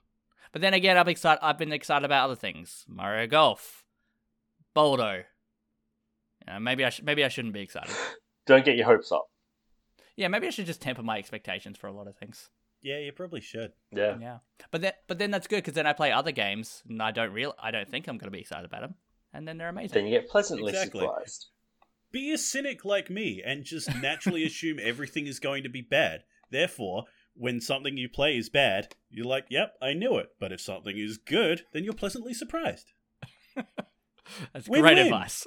But 0.53 0.61
then 0.61 0.75
again, 0.75 0.99
I'm 0.99 1.09
excited. 1.09 1.41
I've 1.43 1.59
been 1.59 1.73
excited 1.73 2.05
about 2.05 2.25
other 2.25 2.37
things: 2.37 2.85
Mario 2.89 3.27
Golf, 3.27 3.85
Baldo. 4.75 5.25
Yeah, 6.47 6.59
maybe 6.59 6.85
I 6.85 6.91
sh- 6.91 7.03
maybe 7.03 7.25
I 7.25 7.29
shouldn't 7.29 7.55
be 7.55 7.61
excited. 7.61 7.95
Don't 8.47 8.65
get 8.65 8.77
your 8.77 8.87
hopes 8.87 9.13
up. 9.13 9.27
Yeah, 10.17 10.29
maybe 10.29 10.47
I 10.47 10.51
should 10.51 10.67
just 10.67 10.83
temper 10.83 11.03
my 11.03 11.19
expectations 11.19 11.79
for 11.79 11.87
a 11.87 11.93
lot 11.93 12.07
of 12.07 12.17
things. 12.17 12.51
Yeah, 12.83 12.99
you 12.99 13.13
probably 13.13 13.41
should. 13.41 13.73
Yeah. 13.93 14.17
Yeah, 14.21 14.39
but 14.71 14.81
then 14.83 14.93
but 15.07 15.19
then 15.19 15.31
that's 15.31 15.47
good 15.47 15.59
because 15.59 15.75
then 15.75 15.87
I 15.87 15.93
play 15.93 16.11
other 16.13 16.33
games 16.33 16.83
and 16.89 17.01
I 17.01 17.13
don't 17.13 17.33
real 17.33 17.55
I 17.63 17.71
don't 17.71 17.89
think 17.89 18.09
I'm 18.09 18.19
gonna 18.19 18.31
be 18.33 18.41
excited 18.41 18.65
about 18.67 18.81
them, 18.83 18.95
and 19.33 19.47
then 19.47 19.57
they're 19.57 19.69
amazing. 19.69 19.95
Then 19.95 20.07
you 20.07 20.19
get 20.21 20.29
pleasantly 20.29 20.71
Exactly. 20.73 21.01
surprised. 21.01 21.47
Be 22.11 22.33
a 22.33 22.39
cynic 22.39 22.85
like 22.85 23.09
me 23.09 23.41
and 23.45 23.65
just 23.65 23.89
naturally 24.03 24.45
assume 24.47 24.79
everything 24.83 25.27
is 25.27 25.39
going 25.41 25.63
to 25.63 25.71
be 25.71 25.81
bad. 25.81 26.25
Therefore, 26.51 27.05
when 27.35 27.61
something 27.61 27.97
you 27.97 28.09
play 28.09 28.37
is 28.37 28.49
bad, 28.49 28.95
you're 29.11 29.27
like, 29.27 29.47
yep, 29.51 29.75
I 29.81 29.93
knew 29.93 30.17
it. 30.17 30.31
But 30.39 30.53
if 30.53 30.61
something 30.61 30.97
is 30.97 31.19
good, 31.19 31.63
then 31.73 31.85
you're 31.85 31.93
pleasantly 31.93 32.35
surprised. 32.35 32.93
That's 34.53 34.69
Win-win. 34.69 34.95
great 34.95 34.99
advice. 34.99 35.47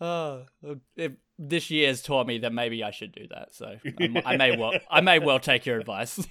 Oh, 0.00 0.44
if 0.96 1.12
this 1.38 1.70
year's 1.70 2.02
taught 2.02 2.26
me 2.26 2.38
that 2.38 2.52
maybe 2.52 2.82
I 2.82 2.90
should 2.90 3.12
do 3.12 3.26
that. 3.30 3.54
So 3.54 3.76
I 4.24 4.36
may 4.36 4.56
well, 4.56 4.72
I 4.90 5.00
may 5.00 5.18
well 5.18 5.38
take 5.38 5.66
your 5.66 5.78
advice. 5.78 6.26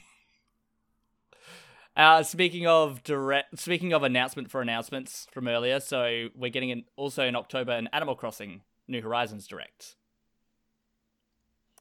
Uh, 1.95 2.23
speaking 2.23 2.67
of 2.67 3.03
direct, 3.03 3.59
speaking 3.59 3.93
of 3.93 4.03
announcement 4.03 4.49
for 4.49 4.61
announcements 4.61 5.27
from 5.31 5.47
earlier, 5.47 5.79
so 5.79 6.27
we're 6.33 6.49
getting 6.49 6.69
in, 6.69 6.83
also 6.95 7.25
in 7.25 7.35
October 7.35 7.73
an 7.73 7.89
Animal 7.91 8.15
Crossing 8.15 8.61
New 8.87 9.01
Horizons 9.01 9.45
direct. 9.45 9.97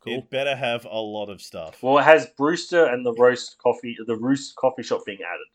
Cool. 0.01 0.14
It 0.14 0.30
better 0.30 0.57
have 0.57 0.86
a 0.86 0.98
lot 0.98 1.28
of 1.28 1.42
stuff. 1.42 1.82
Well, 1.82 1.98
it 1.98 2.05
has 2.05 2.26
Brewster 2.36 2.86
and 2.86 3.05
the 3.05 3.12
roast 3.12 3.59
coffee, 3.59 3.96
the 4.07 4.16
Roost 4.16 4.57
coffee 4.57 4.82
shop 4.82 5.03
being 5.05 5.18
added, 5.20 5.46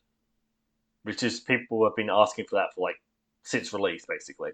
which 1.02 1.22
is 1.22 1.40
people 1.40 1.84
have 1.84 1.96
been 1.96 2.10
asking 2.10 2.46
for 2.46 2.56
that 2.56 2.72
for 2.74 2.82
like 2.82 2.96
since 3.42 3.72
release, 3.72 4.06
basically. 4.06 4.50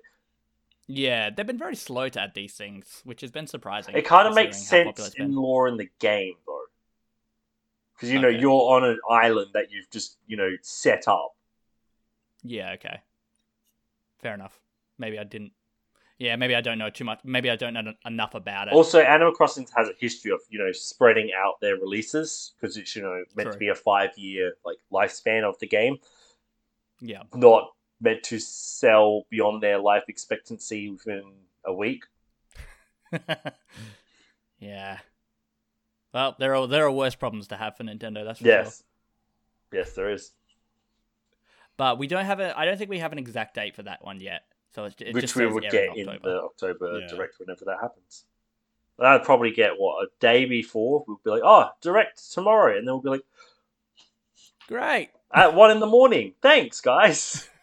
Yeah, 0.88 1.30
they've 1.30 1.46
been 1.46 1.58
very 1.58 1.76
slow 1.76 2.08
to 2.08 2.20
add 2.20 2.32
these 2.34 2.54
things, 2.54 3.02
which 3.04 3.20
has 3.20 3.30
been 3.30 3.46
surprising. 3.46 3.94
It 3.94 4.04
kind 4.04 4.26
of 4.26 4.34
makes 4.34 4.56
considering 4.56 4.84
how 4.84 4.90
popular 4.90 5.06
sense 5.06 5.08
it's 5.08 5.14
been. 5.16 5.26
in 5.26 5.36
lore 5.36 5.68
in 5.68 5.76
the 5.76 5.88
game, 6.00 6.34
though, 6.46 6.64
because 7.94 8.10
you 8.10 8.18
know 8.18 8.28
Okay. 8.28 8.40
you're 8.40 8.50
on 8.50 8.84
an 8.84 8.98
island 9.10 9.50
that 9.54 9.70
you've 9.70 9.90
just 9.90 10.16
you 10.26 10.36
know 10.36 10.50
set 10.62 11.06
up. 11.06 11.34
Yeah, 12.42 12.72
okay. 12.72 13.00
Fair 14.20 14.34
enough. 14.34 14.58
Maybe 14.98 15.18
I 15.18 15.24
didn't. 15.24 15.52
Yeah, 16.22 16.36
maybe 16.36 16.54
I 16.54 16.60
don't 16.60 16.78
know 16.78 16.88
too 16.88 17.02
much. 17.02 17.18
Maybe 17.24 17.50
I 17.50 17.56
don't 17.56 17.74
know 17.74 17.94
enough 18.06 18.36
about 18.36 18.68
it. 18.68 18.74
Also, 18.74 19.00
Animal 19.00 19.32
Crossing 19.32 19.66
has 19.76 19.88
a 19.88 19.92
history 19.98 20.30
of 20.30 20.38
you 20.50 20.58
know 20.60 20.70
spreading 20.70 21.30
out 21.36 21.54
their 21.60 21.74
releases 21.74 22.52
because 22.60 22.76
it's 22.76 22.94
you 22.94 23.02
know 23.02 23.24
meant 23.34 23.46
True. 23.46 23.52
to 23.54 23.58
be 23.58 23.68
a 23.70 23.74
five 23.74 24.16
year 24.16 24.54
like 24.64 24.76
lifespan 24.92 25.42
of 25.42 25.58
the 25.58 25.66
game, 25.66 25.96
yeah. 27.00 27.24
not 27.34 27.72
meant 28.00 28.22
to 28.22 28.38
sell 28.38 29.24
beyond 29.30 29.64
their 29.64 29.80
life 29.80 30.04
expectancy 30.06 30.90
within 30.90 31.24
a 31.66 31.74
week. 31.74 32.04
yeah. 34.60 34.98
Well, 36.14 36.36
there 36.38 36.54
are 36.54 36.68
there 36.68 36.86
are 36.86 36.92
worse 36.92 37.16
problems 37.16 37.48
to 37.48 37.56
have 37.56 37.76
for 37.76 37.82
Nintendo. 37.82 38.24
That's 38.24 38.38
for 38.38 38.44
sure. 38.44 38.52
Yes, 38.52 38.84
yes, 39.72 39.92
there 39.94 40.12
is. 40.12 40.30
but 41.76 41.98
we 41.98 42.06
don't 42.06 42.26
have 42.26 42.38
a. 42.38 42.56
I 42.56 42.64
don't 42.64 42.78
think 42.78 42.90
we 42.90 43.00
have 43.00 43.10
an 43.10 43.18
exact 43.18 43.56
date 43.56 43.74
for 43.74 43.82
that 43.82 44.04
one 44.04 44.20
yet. 44.20 44.42
So 44.74 44.84
it, 44.84 44.94
it 45.00 45.14
which 45.14 45.22
just 45.22 45.36
we 45.36 45.46
would 45.46 45.64
get 45.70 45.96
in 45.96 46.08
October. 46.08 46.28
the 46.30 46.42
October 46.42 47.00
Yeah. 47.00 47.06
direct 47.08 47.38
whenever 47.38 47.64
that 47.66 47.78
happens. 47.80 48.24
And 48.98 49.06
I'd 49.08 49.24
probably 49.24 49.50
get 49.50 49.72
what 49.78 50.04
a 50.04 50.08
day 50.20 50.44
before. 50.44 51.04
We'll 51.06 51.20
be 51.24 51.30
like, 51.30 51.42
"Oh, 51.44 51.70
direct 51.80 52.32
tomorrow," 52.32 52.76
and 52.76 52.86
then 52.86 52.94
we'll 52.94 53.02
be 53.02 53.08
like, 53.10 53.24
Great. 54.68 55.10
"At 55.32 55.54
one 55.54 55.70
in 55.70 55.80
the 55.80 55.86
morning." 55.86 56.34
Thanks, 56.40 56.80
guys. 56.80 57.48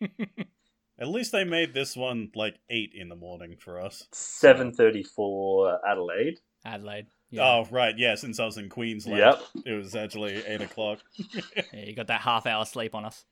At 0.98 1.08
least 1.08 1.32
they 1.32 1.44
made 1.44 1.74
this 1.74 1.96
one 1.96 2.30
like 2.34 2.56
eight 2.70 2.92
in 2.94 3.08
the 3.08 3.16
morning 3.16 3.56
for 3.58 3.80
us. 3.80 4.06
Seven 4.12 4.72
thirty 4.72 5.02
for 5.02 5.80
Adelaide. 5.86 6.40
Adelaide. 6.64 7.06
Yeah. 7.30 7.42
Oh 7.44 7.66
right, 7.70 7.96
yeah. 7.96 8.14
Since 8.14 8.38
I 8.38 8.44
was 8.44 8.58
in 8.58 8.68
Queensland, 8.68 9.18
Yep. 9.18 9.42
it 9.66 9.72
was 9.72 9.96
actually 9.96 10.34
eight 10.46 10.60
o'clock. 10.60 11.00
yeah, 11.56 11.84
you 11.84 11.94
got 11.94 12.08
that 12.08 12.20
half 12.20 12.46
hour 12.46 12.64
sleep 12.64 12.94
on 12.94 13.04
us. 13.04 13.24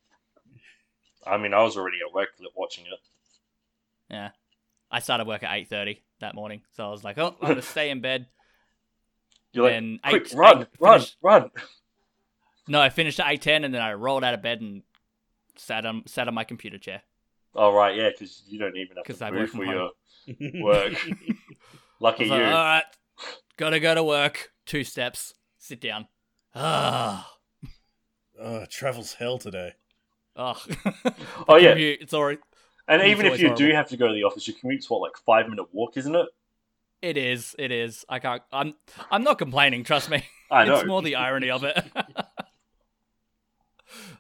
I 1.27 1.37
mean, 1.37 1.53
I 1.53 1.63
was 1.63 1.77
already 1.77 1.99
at 2.07 2.13
work 2.15 2.31
watching 2.57 2.87
it. 2.87 2.99
Yeah. 4.11 4.31
I 4.91 5.01
started 5.01 5.27
work 5.27 5.43
at 5.43 5.55
eight 5.57 5.69
thirty 5.69 6.03
that 6.21 6.35
morning, 6.35 6.63
so 6.73 6.85
I 6.87 6.91
was 6.91 7.05
like, 7.05 7.17
"Oh, 7.19 7.37
I'm 7.41 7.49
gonna 7.49 7.63
stay 7.63 7.91
in 7.91 8.01
bed." 8.01 8.27
You're 9.53 9.65
like, 9.71 10.01
"Quick, 10.03 10.27
eight- 10.33 10.35
run, 10.37 10.63
eight 10.63 10.69
run, 10.81 10.99
finished- 11.01 11.17
run!" 11.23 11.51
No, 12.69 12.81
I 12.81 12.89
finished 12.89 13.21
at 13.21 13.31
eight 13.31 13.43
ten, 13.43 13.65
and 13.65 13.73
then 13.75 13.83
I 13.83 13.93
rolled 13.95 14.25
out 14.25 14.35
of 14.35 14.43
bed 14.43 14.61
and 14.61 14.83
sat 15.57 15.87
on 15.87 16.03
sat 16.07 16.27
on 16.29 16.35
my 16.35 16.45
computer 16.45 16.79
chair. 16.79 17.03
Oh 17.55 17.73
right, 17.73 17.95
yeah, 17.97 18.11
because 18.11 18.43
you 18.49 18.59
don't 18.59 18.77
even 18.77 18.97
have 18.97 19.05
'Cause 19.07 19.19
to 19.19 19.25
I 19.27 19.31
move 19.31 19.41
work 19.41 19.51
for 19.51 19.57
from 19.57 20.47
your 20.47 20.63
work. 20.65 20.95
Lucky 22.01 22.25
you. 22.25 22.31
like, 22.31 22.41
All 22.43 22.49
right, 22.53 22.85
gotta 23.57 23.81
go 23.81 23.95
to 23.95 24.03
work. 24.05 24.53
Two 24.67 24.85
steps, 24.85 25.35
sit 25.59 25.81
down. 25.81 26.07
Ah, 26.55 27.33
uh, 28.41 28.67
travel's 28.71 29.15
hell 29.15 29.39
today. 29.39 29.73
oh, 30.37 30.61
oh 31.49 31.57
yeah, 31.57 31.73
Commute, 31.73 31.99
it's 32.03 32.15
alright. 32.15 32.39
And 32.91 33.03
even 33.09 33.27
if 33.27 33.41
you 33.41 33.55
do 33.55 33.73
have 33.73 33.89
to 33.89 33.97
go 33.97 34.09
to 34.09 34.15
the 34.15 34.25
office, 34.25 34.47
your 34.47 34.57
commute's 34.59 34.91
what 34.91 35.01
like 35.01 35.17
five 35.25 35.49
minute 35.49 35.67
walk, 35.73 35.97
isn't 35.97 36.15
it? 36.15 36.27
It 37.03 37.17
is. 37.17 37.57
It 37.59 37.73
is. 37.73 38.05
I 38.09 38.19
can't. 38.19 38.43
I'm. 38.53 38.75
I'm 39.11 39.25
not 39.25 39.39
complaining. 39.39 39.85
Trust 39.85 40.11
me. 40.11 40.23
I 40.51 40.65
know. 40.67 40.77
It's 40.77 40.87
more 40.87 41.01
the 41.01 41.17
irony 41.17 41.51
of 41.51 41.65
it. 41.65 41.83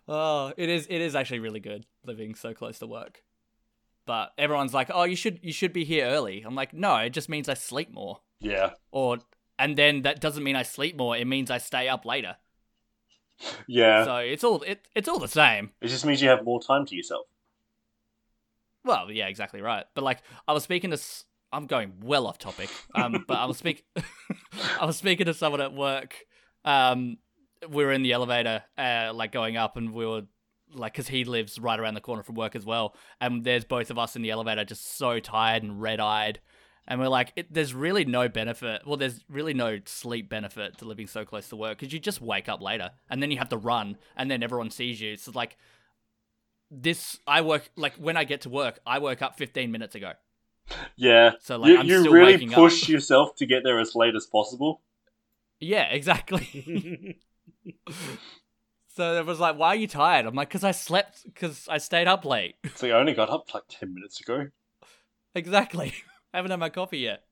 oh, 0.08 0.52
it 0.56 0.68
is. 0.68 0.86
It 0.88 1.00
is 1.00 1.14
actually 1.14 1.40
really 1.40 1.60
good 1.60 1.86
living 2.04 2.34
so 2.34 2.54
close 2.54 2.78
to 2.78 2.86
work. 2.86 3.22
But 4.06 4.32
everyone's 4.38 4.74
like, 4.74 4.90
"Oh, 4.92 5.04
you 5.04 5.16
should. 5.16 5.40
You 5.42 5.52
should 5.52 5.72
be 5.72 5.84
here 5.84 6.06
early." 6.06 6.42
I'm 6.42 6.54
like, 6.54 6.72
"No, 6.72 6.96
it 6.96 7.10
just 7.10 7.28
means 7.28 7.48
I 7.48 7.54
sleep 7.54 7.92
more." 7.92 8.20
Yeah, 8.40 8.70
Or, 8.90 9.18
and 9.58 9.76
then 9.76 10.02
that 10.02 10.22
doesn't 10.22 10.42
mean 10.42 10.56
I 10.56 10.62
sleep 10.62 10.96
more. 10.96 11.14
It 11.14 11.26
means 11.26 11.50
I 11.50 11.58
stay 11.58 11.88
up 11.88 12.06
later. 12.06 12.36
yeah. 13.68 14.04
So 14.04 14.16
it's 14.16 14.42
all. 14.42 14.62
It, 14.62 14.88
it's 14.94 15.08
all 15.08 15.18
the 15.18 15.28
same. 15.28 15.72
It 15.82 15.88
just 15.88 16.06
means 16.06 16.22
you 16.22 16.30
have 16.30 16.44
more 16.44 16.62
time 16.62 16.86
to 16.86 16.96
yourself. 16.96 17.26
Well, 18.84 19.10
yeah, 19.10 19.26
exactly 19.28 19.60
right. 19.60 19.84
But 19.94 20.04
like, 20.04 20.18
I 20.48 20.52
was 20.52 20.62
speaking 20.62 20.90
to. 20.90 20.94
s- 20.94 21.24
I'm 21.52 21.66
going 21.66 21.94
well 22.02 22.26
off 22.28 22.38
topic. 22.38 22.70
Um, 22.94 23.24
but 23.26 23.36
I 23.38 23.44
was 23.44 23.56
speak. 23.58 23.84
I 24.80 24.86
was 24.86 24.96
speaking 24.96 25.26
to 25.26 25.34
someone 25.34 25.60
at 25.60 25.72
work. 25.74 26.14
Um, 26.64 27.18
we 27.68 27.84
were 27.84 27.92
in 27.92 28.02
the 28.02 28.12
elevator, 28.12 28.62
uh, 28.78 29.10
like 29.14 29.32
going 29.32 29.56
up, 29.56 29.76
and 29.76 29.92
we 29.92 30.06
were 30.06 30.22
like, 30.72 30.92
because 30.92 31.08
he 31.08 31.24
lives 31.24 31.58
right 31.58 31.78
around 31.78 31.94
the 31.94 32.00
corner 32.00 32.22
from 32.22 32.36
work 32.36 32.54
as 32.54 32.64
well, 32.64 32.94
and 33.20 33.42
there's 33.44 33.64
both 33.64 33.90
of 33.90 33.98
us 33.98 34.14
in 34.16 34.22
the 34.22 34.30
elevator, 34.30 34.64
just 34.64 34.96
so 34.96 35.18
tired 35.18 35.62
and 35.64 35.82
red 35.82 35.98
eyed. 36.00 36.40
And 36.86 37.00
we're 37.00 37.08
like, 37.08 37.32
it, 37.36 37.52
there's 37.52 37.74
really 37.74 38.04
no 38.04 38.28
benefit. 38.28 38.82
Well, 38.86 38.96
there's 38.96 39.20
really 39.28 39.54
no 39.54 39.78
sleep 39.84 40.28
benefit 40.28 40.78
to 40.78 40.84
living 40.86 41.06
so 41.06 41.24
close 41.24 41.48
to 41.50 41.56
work 41.56 41.78
because 41.78 41.92
you 41.92 41.98
just 42.00 42.20
wake 42.20 42.48
up 42.48 42.60
later 42.62 42.90
and 43.08 43.22
then 43.22 43.30
you 43.30 43.38
have 43.38 43.50
to 43.50 43.56
run 43.58 43.96
and 44.16 44.28
then 44.30 44.42
everyone 44.42 44.70
sees 44.70 45.00
you. 45.00 45.16
So, 45.16 45.30
like, 45.34 45.56
this, 46.70 47.18
I 47.26 47.40
work, 47.42 47.70
like, 47.76 47.94
when 47.94 48.16
I 48.16 48.24
get 48.24 48.42
to 48.42 48.50
work, 48.50 48.78
I 48.86 48.98
woke 48.98 49.22
up 49.22 49.36
15 49.36 49.70
minutes 49.70 49.94
ago. 49.94 50.12
Yeah, 50.96 51.32
So, 51.40 51.56
like, 51.56 51.70
you, 51.72 51.78
I'm 51.78 51.86
you 51.86 52.00
still 52.00 52.12
really 52.12 52.34
waking 52.34 52.50
push 52.52 52.84
up. 52.84 52.88
yourself 52.88 53.34
to 53.36 53.46
get 53.46 53.64
there 53.64 53.80
as 53.80 53.94
late 53.94 54.14
as 54.14 54.26
possible. 54.26 54.80
Yeah, 55.58 55.88
exactly. 55.90 57.18
so 58.88 59.14
it 59.18 59.26
was 59.26 59.40
like, 59.40 59.58
why 59.58 59.68
are 59.68 59.76
you 59.76 59.86
tired? 59.86 60.26
I'm 60.26 60.34
like, 60.34 60.48
because 60.48 60.64
I 60.64 60.70
slept, 60.72 61.24
because 61.24 61.66
I 61.68 61.78
stayed 61.78 62.06
up 62.08 62.24
late. 62.24 62.56
So 62.76 62.86
like 62.86 62.94
I 62.94 62.98
only 62.98 63.14
got 63.14 63.30
up 63.30 63.52
like 63.52 63.64
ten 63.68 63.94
minutes 63.94 64.20
ago. 64.20 64.48
exactly. 65.34 65.92
I 66.32 66.38
haven't 66.38 66.50
had 66.52 66.60
my 66.60 66.70
coffee 66.70 66.98
yet. 66.98 67.24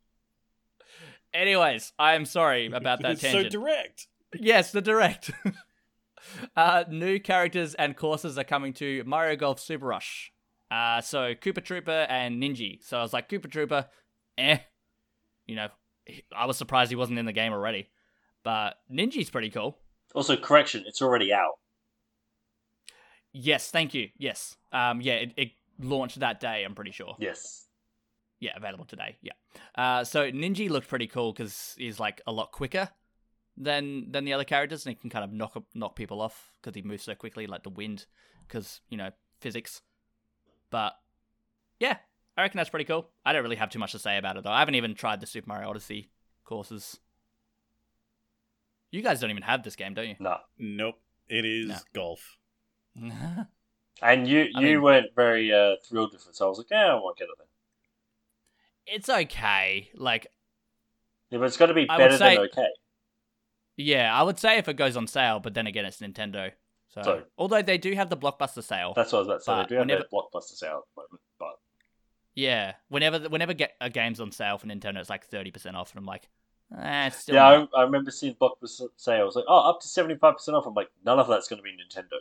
Anyways, 1.33 1.93
I 1.99 2.15
am 2.15 2.25
sorry 2.25 2.67
about 2.67 3.03
that 3.03 3.13
It's 3.13 3.23
so 3.23 3.43
direct. 3.45 4.09
yes, 4.35 4.73
the 4.73 4.81
direct. 4.81 5.31
uh, 6.57 6.85
new 6.91 7.19
characters 7.19 7.75
and 7.75 7.97
courses 7.97 8.39
are 8.39 8.45
coming 8.45 8.73
to 8.75 9.03
Mario 9.05 9.37
Golf 9.37 9.61
Super 9.61 9.87
Rush. 9.87 10.33
Uh, 10.71 11.01
so 11.01 11.35
Koopa 11.35 11.63
Troopa 11.63 12.07
and 12.09 12.43
Ninja. 12.43 12.79
So 12.83 12.99
I 12.99 13.03
was 13.03 13.13
like, 13.13 13.29
Koopa 13.29 13.47
Troopa, 13.47 13.87
eh. 14.37 14.59
You 15.47 15.57
know, 15.57 15.69
I 16.37 16.47
was 16.47 16.57
surprised 16.57 16.91
he 16.91 16.97
wasn't 16.97 17.19
in 17.19 17.27
the 17.27 17.33
game 17.33 17.53
already. 17.53 17.89
But 18.45 18.79
Ninja's 18.93 19.31
pretty 19.31 19.51
cool. 19.51 19.79
Also, 20.15 20.37
correction, 20.37 20.85
it's 20.87 21.03
already 21.03 21.33
out. 21.33 21.59
Yes, 23.33 23.71
thank 23.71 23.95
you. 23.95 24.09
Yes. 24.17 24.57
Um, 24.73 25.01
yeah, 25.01 25.15
it, 25.15 25.33
it 25.37 25.49
launched 25.79 26.21
that 26.21 26.41
day, 26.41 26.65
I'm 26.65 26.75
pretty 26.75 26.93
sure. 26.93 27.15
Yes. 27.19 27.67
Yeah, 28.41 28.53
available 28.57 28.85
today. 28.85 29.17
Yeah. 29.21 29.33
Uh, 29.75 30.05
so 30.05 30.31
Ninja 30.31 30.69
looked 30.71 30.89
pretty 30.89 31.09
cool 31.09 31.33
because 31.33 31.75
he's 31.77 31.99
like 31.99 32.21
a 32.27 32.33
lot 32.33 32.53
quicker 32.53 32.89
than 33.61 34.11
than 34.13 34.25
the 34.25 34.33
other 34.33 34.45
characters, 34.45 34.87
and 34.87 34.95
he 34.95 35.01
can 35.01 35.11
kind 35.11 35.25
of 35.25 35.33
knock 35.33 35.61
knock 35.75 35.97
people 35.97 36.21
off 36.21 36.53
because 36.61 36.75
he 36.75 36.83
moves 36.83 37.03
so 37.03 37.15
quickly, 37.15 37.47
like 37.47 37.63
the 37.65 37.71
wind, 37.71 38.07
because 38.47 38.81
you 38.89 38.97
know 38.97 39.11
physics. 39.41 39.83
But 40.71 40.95
yeah, 41.81 41.97
I 42.37 42.43
reckon 42.43 42.59
that's 42.59 42.71
pretty 42.71 42.85
cool. 42.85 43.09
I 43.27 43.33
don't 43.33 43.43
really 43.43 43.57
have 43.57 43.71
too 43.71 43.79
much 43.79 43.93
to 43.93 43.99
say 43.99 44.17
about 44.19 44.37
it 44.37 44.45
though. 44.45 44.51
I 44.51 44.61
haven't 44.61 44.75
even 44.77 44.95
tried 44.95 45.21
the 45.21 45.27
Super 45.27 45.49
Mario 45.49 45.69
Odyssey 45.71 46.11
courses. 46.45 46.99
You 48.91 49.03
guys 49.03 49.21
don't 49.21 49.31
even 49.31 49.43
have 49.43 49.63
this 49.65 49.77
game, 49.77 49.93
don't 49.95 50.09
you? 50.09 50.17
No. 50.19 50.39
Nope. 50.59 50.95
It 51.29 51.45
is 51.45 51.69
No. 51.69 51.77
golf. 51.95 52.37
And 54.01 54.29
you 54.29 54.43
I 54.55 54.61
you 54.61 54.67
mean- 54.75 54.83
weren't 54.83 55.07
very 55.17 55.53
uh, 55.53 55.75
thrilled 55.85 56.13
with 56.13 56.25
it, 56.29 56.37
so 56.37 56.47
I 56.47 56.49
was 56.49 56.59
like, 56.59 56.71
yeah, 56.71 56.87
I 56.93 56.95
won't 56.95 57.17
get 57.19 57.25
it 57.25 57.31
then. 57.37 57.47
it's 58.87 59.09
okay. 59.09 59.91
Like 59.95 60.29
Yeah, 61.31 61.39
but 61.39 61.47
it's 61.47 61.57
got 61.57 61.67
to 61.67 61.75
be 61.75 61.85
better 61.85 62.17
say- 62.17 62.37
than 62.37 62.45
okay. 62.45 62.69
Yeah, 63.81 64.13
I 64.15 64.23
would 64.25 64.39
say 64.39 64.59
if 64.59 64.69
it 64.69 64.75
goes 64.75 64.97
on 64.97 65.07
sale, 65.07 65.39
but 65.41 65.55
then 65.55 65.67
again, 65.69 65.85
it's 65.87 65.99
Nintendo. 65.99 66.51
So, 66.89 67.03
So- 67.03 67.23
although 67.39 67.63
they 67.63 67.79
do 67.79 67.93
have 67.95 68.11
the 68.11 68.17
blockbuster 68.17 68.63
sale, 68.63 68.93
That's 68.95 69.13
what 69.13 69.19
I 69.19 69.21
was 69.21 69.29
about 69.29 69.39
to 69.39 69.45
say. 69.45 69.63
They 69.63 69.69
do 69.69 69.75
have 69.77 69.87
whenever- 69.87 70.05
blockbuster 70.13 70.57
sale 70.57 70.79
at 70.79 70.95
the 70.95 71.01
moment, 71.03 71.21
but 71.39 71.59
yeah, 72.35 72.75
whenever 72.89 73.21
whenever 73.29 73.55
get 73.55 73.75
a 73.81 73.89
game's 73.89 74.21
on 74.21 74.33
sale 74.33 74.59
for 74.59 74.67
Nintendo, 74.67 74.99
it's 74.99 75.09
like 75.11 75.25
thirty 75.27 75.51
percent 75.53 75.77
off, 75.77 75.93
and 75.93 75.99
I'm 76.01 76.07
like, 76.07 76.29
eh, 76.77 77.07
it's 77.07 77.19
still 77.19 77.37
yeah, 77.37 77.67
I, 77.75 77.81
I 77.81 77.83
remember 77.85 78.11
seeing 78.11 78.35
blockbuster 78.35 78.89
sale. 78.97 79.21
I 79.23 79.25
was 79.25 79.37
like, 79.37 79.45
oh, 79.49 79.71
up 79.71 79.81
to 79.81 79.89
seventy 79.89 80.17
five 80.17 80.35
percent 80.35 80.57
off. 80.57 80.67
I'm 80.67 80.75
like, 80.75 80.91
none 81.05 81.19
of 81.21 81.29
that's 81.29 81.47
going 81.49 81.59
to 81.59 81.63
be 81.63 81.71
Nintendo. 81.71 82.19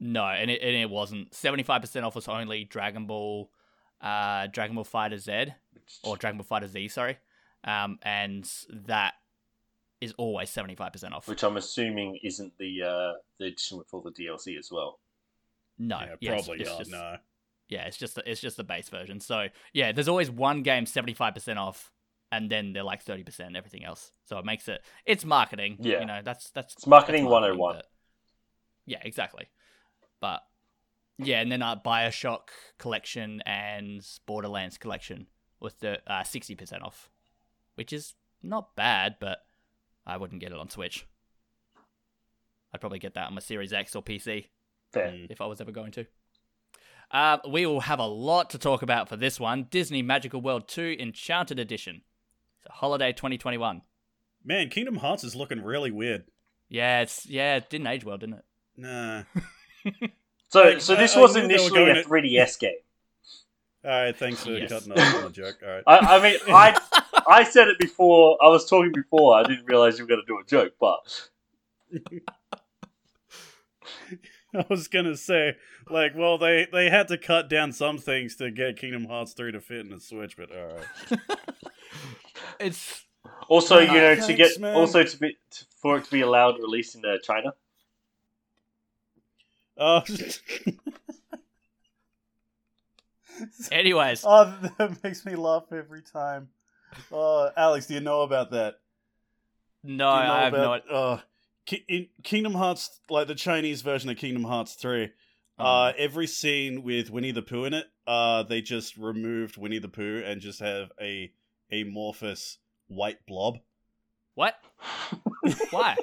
no, 0.00 0.24
and 0.24 0.50
it 0.50 0.60
and 0.62 0.74
it 0.74 0.90
wasn't. 0.90 1.32
Seventy 1.34 1.62
five 1.62 1.80
percent 1.82 2.04
off 2.04 2.14
was 2.16 2.26
only 2.28 2.64
Dragon 2.64 3.06
Ball, 3.06 3.50
uh, 4.00 4.48
Dragon 4.48 4.74
Ball 4.74 4.84
FighterZ 4.84 5.54
or 6.02 6.16
Dragon 6.18 6.40
Ball 6.42 6.60
FighterZ, 6.60 6.90
sorry, 6.90 7.18
um, 7.64 7.98
and 8.02 8.48
that 8.86 9.14
is 10.02 10.12
always 10.18 10.50
seventy 10.50 10.74
five 10.74 10.92
percent 10.92 11.14
off. 11.14 11.28
which 11.28 11.42
I'm 11.44 11.56
assuming 11.56 12.18
isn't 12.22 12.52
the 12.58 12.82
uh, 12.82 13.12
the 13.38 13.46
edition 13.46 13.78
with 13.78 13.88
all 13.92 14.02
the 14.02 14.10
DLC 14.10 14.58
as 14.58 14.70
well. 14.70 14.98
no, 15.78 15.98
yeah, 16.00 16.14
yeah, 16.20 16.30
probably 16.36 16.60
it's 16.60 16.70
not. 16.70 16.78
just- 16.78 16.90
No. 16.90 17.16
Yeah, 17.68 17.86
it's 17.86 17.96
just 17.96 18.16
the, 18.16 18.30
it's 18.30 18.40
just 18.40 18.58
the 18.58 18.64
base 18.64 18.90
version. 18.90 19.18
So 19.20 19.46
yeah, 19.72 19.92
there's 19.92 20.08
always 20.08 20.30
one 20.30 20.62
game 20.62 20.84
seventy 20.84 21.14
five 21.14 21.32
percent 21.32 21.58
off, 21.58 21.90
and 22.30 22.50
then 22.50 22.72
they're 22.74 22.82
like 22.82 23.00
thirty 23.02 23.22
percent 23.24 23.56
everything 23.56 23.82
else. 23.84 24.12
So 24.26 24.36
it 24.38 24.44
makes 24.44 24.68
it 24.68 24.82
it's 25.06 25.24
marketing. 25.24 25.78
Yeah. 25.80 26.00
you 26.00 26.06
know 26.06 26.20
that's 26.22 26.50
that's 26.50 26.74
It's 26.74 26.86
marketing 26.86 27.22
that's 27.24 27.32
101. 27.32 27.76
but- 27.76 27.86
Yeah, 28.84 28.98
exactly. 29.02 29.48
But 30.20 30.42
yeah, 31.18 31.40
and 31.40 31.50
then 31.50 31.62
uh, 31.62 31.76
Bioshock 31.76 32.48
collection 32.78 33.40
and 33.46 34.06
Borderlands 34.26 34.76
collection 34.76 35.28
with 35.60 35.78
the 35.80 36.00
uh, 36.12 36.24
sixty 36.24 36.54
percent 36.54 36.82
off, 36.82 37.08
which 37.76 37.92
is 37.92 38.14
not 38.42 38.74
bad, 38.76 39.16
but 39.20 39.38
I 40.06 40.16
wouldn't 40.16 40.40
get 40.40 40.52
it 40.52 40.58
on 40.58 40.68
Switch. 40.70 41.06
I'd 42.74 42.80
probably 42.80 42.98
get 42.98 43.14
that 43.14 43.26
on 43.26 43.34
my 43.34 43.40
Series 43.40 43.72
X 43.72 43.94
or 43.94 44.02
PC 44.02 44.46
Fair. 44.92 45.08
Mm. 45.10 45.30
if 45.30 45.40
I 45.40 45.46
was 45.46 45.60
ever 45.60 45.70
going 45.72 45.92
to. 45.92 46.06
Uh, 47.10 47.38
we 47.48 47.66
will 47.66 47.80
have 47.80 47.98
a 47.98 48.06
lot 48.06 48.48
to 48.50 48.58
talk 48.58 48.80
about 48.82 49.08
for 49.08 49.16
this 49.16 49.38
one 49.38 49.64
Disney 49.70 50.00
Magical 50.02 50.40
World 50.40 50.66
2 50.68 50.96
Enchanted 50.98 51.58
Edition. 51.58 52.00
It's 52.58 52.66
a 52.70 52.72
holiday 52.72 53.12
2021. 53.12 53.82
Man, 54.44 54.68
Kingdom 54.70 54.96
Hearts 54.96 55.22
is 55.22 55.36
looking 55.36 55.62
really 55.62 55.90
weird. 55.90 56.24
Yeah, 56.68 57.00
it's 57.02 57.26
yeah, 57.26 57.56
it 57.56 57.68
didn't 57.68 57.86
age 57.88 58.04
well, 58.04 58.16
didn't 58.16 58.36
it? 58.36 58.44
Nah. 58.76 59.22
So, 60.48 60.78
so 60.78 60.94
this 60.96 61.16
I- 61.16 61.18
I 61.18 61.22
was 61.22 61.34
knew 61.34 61.48
they 61.48 61.56
were 61.56 61.88
initially 61.90 61.90
a 62.00 62.04
3DS 62.04 62.58
game. 62.58 62.74
All 63.84 63.90
right, 63.90 64.16
thanks 64.16 64.42
for 64.44 64.50
Yes. 64.52 64.70
cutting 64.70 64.92
off 64.92 64.98
on 65.16 65.24
the 65.24 65.30
joke. 65.30 65.56
All 65.62 65.68
right. 65.72 65.82
I, 65.86 65.98
I 66.18 66.22
mean, 66.22 66.36
I 66.54 66.78
I 67.26 67.44
said 67.44 67.68
it 67.68 67.78
before. 67.78 68.38
I 68.42 68.48
was 68.48 68.68
talking 68.68 68.92
before. 68.92 69.36
I 69.36 69.42
didn't 69.42 69.66
realize 69.66 69.98
you 69.98 70.04
were 70.04 70.08
going 70.08 70.20
to 70.20 70.26
do 70.26 70.38
a 70.38 70.44
joke, 70.44 70.74
but 70.80 71.28
I 74.54 74.64
was 74.68 74.86
gonna 74.88 75.16
say, 75.16 75.56
like, 75.90 76.12
well, 76.14 76.38
they 76.38 76.68
they 76.70 76.90
had 76.90 77.08
to 77.08 77.18
cut 77.18 77.48
down 77.48 77.72
some 77.72 77.98
things 77.98 78.36
to 78.36 78.50
get 78.50 78.76
Kingdom 78.78 79.06
Hearts 79.06 79.32
three 79.32 79.50
to 79.52 79.60
fit 79.60 79.80
in 79.80 79.90
the 79.90 79.98
Switch, 80.00 80.36
but 80.36 80.50
all 80.52 80.76
right. 80.76 81.18
It's 82.60 83.04
Also, 83.48 83.80
you 83.80 83.88
Ah, 83.88 83.94
know, 83.94 84.14
to 84.14 84.34
get 84.34 84.60
man. 84.60 84.76
also 84.76 85.02
to 85.02 85.16
be 85.18 85.36
to, 85.50 85.64
for 85.80 85.96
it 85.98 86.04
to 86.04 86.10
be 86.10 86.20
allowed 86.20 86.58
release 86.60 86.94
in 86.94 87.04
uh, 87.04 87.16
China. 87.22 87.54
Uh, 89.76 90.02
anyways. 93.72 94.24
oh, 94.26 94.54
that 94.78 95.02
makes 95.02 95.24
me 95.24 95.34
laugh 95.34 95.64
every 95.72 96.02
time. 96.02 96.48
Uh, 97.12 97.50
Alex, 97.56 97.86
do 97.86 97.94
you 97.94 98.00
know 98.00 98.22
about 98.22 98.50
that? 98.50 98.74
no, 99.82 99.90
you 99.90 99.96
know 100.26 100.32
I 100.32 100.42
have 100.44 100.54
about, 100.54 100.82
no. 100.90 100.94
Uh, 100.96 101.20
in 101.88 102.08
Kingdom 102.22 102.54
Hearts, 102.54 103.00
like 103.08 103.28
the 103.28 103.34
Chinese 103.34 103.82
version 103.82 104.10
of 104.10 104.16
Kingdom 104.16 104.44
Hearts 104.44 104.74
three. 104.74 105.10
Oh. 105.58 105.64
Uh, 105.64 105.92
every 105.96 106.26
scene 106.26 106.82
with 106.82 107.10
Winnie 107.10 107.30
the 107.30 107.42
Pooh 107.42 107.64
in 107.64 107.74
it, 107.74 107.86
uh, 108.06 108.42
they 108.42 108.62
just 108.62 108.96
removed 108.96 109.56
Winnie 109.56 109.78
the 109.78 109.88
Pooh 109.88 110.22
and 110.24 110.40
just 110.40 110.60
have 110.60 110.90
a 111.00 111.30
amorphous 111.70 112.58
white 112.88 113.24
blob 113.26 113.58
What? 114.34 114.54
Why? 115.70 115.96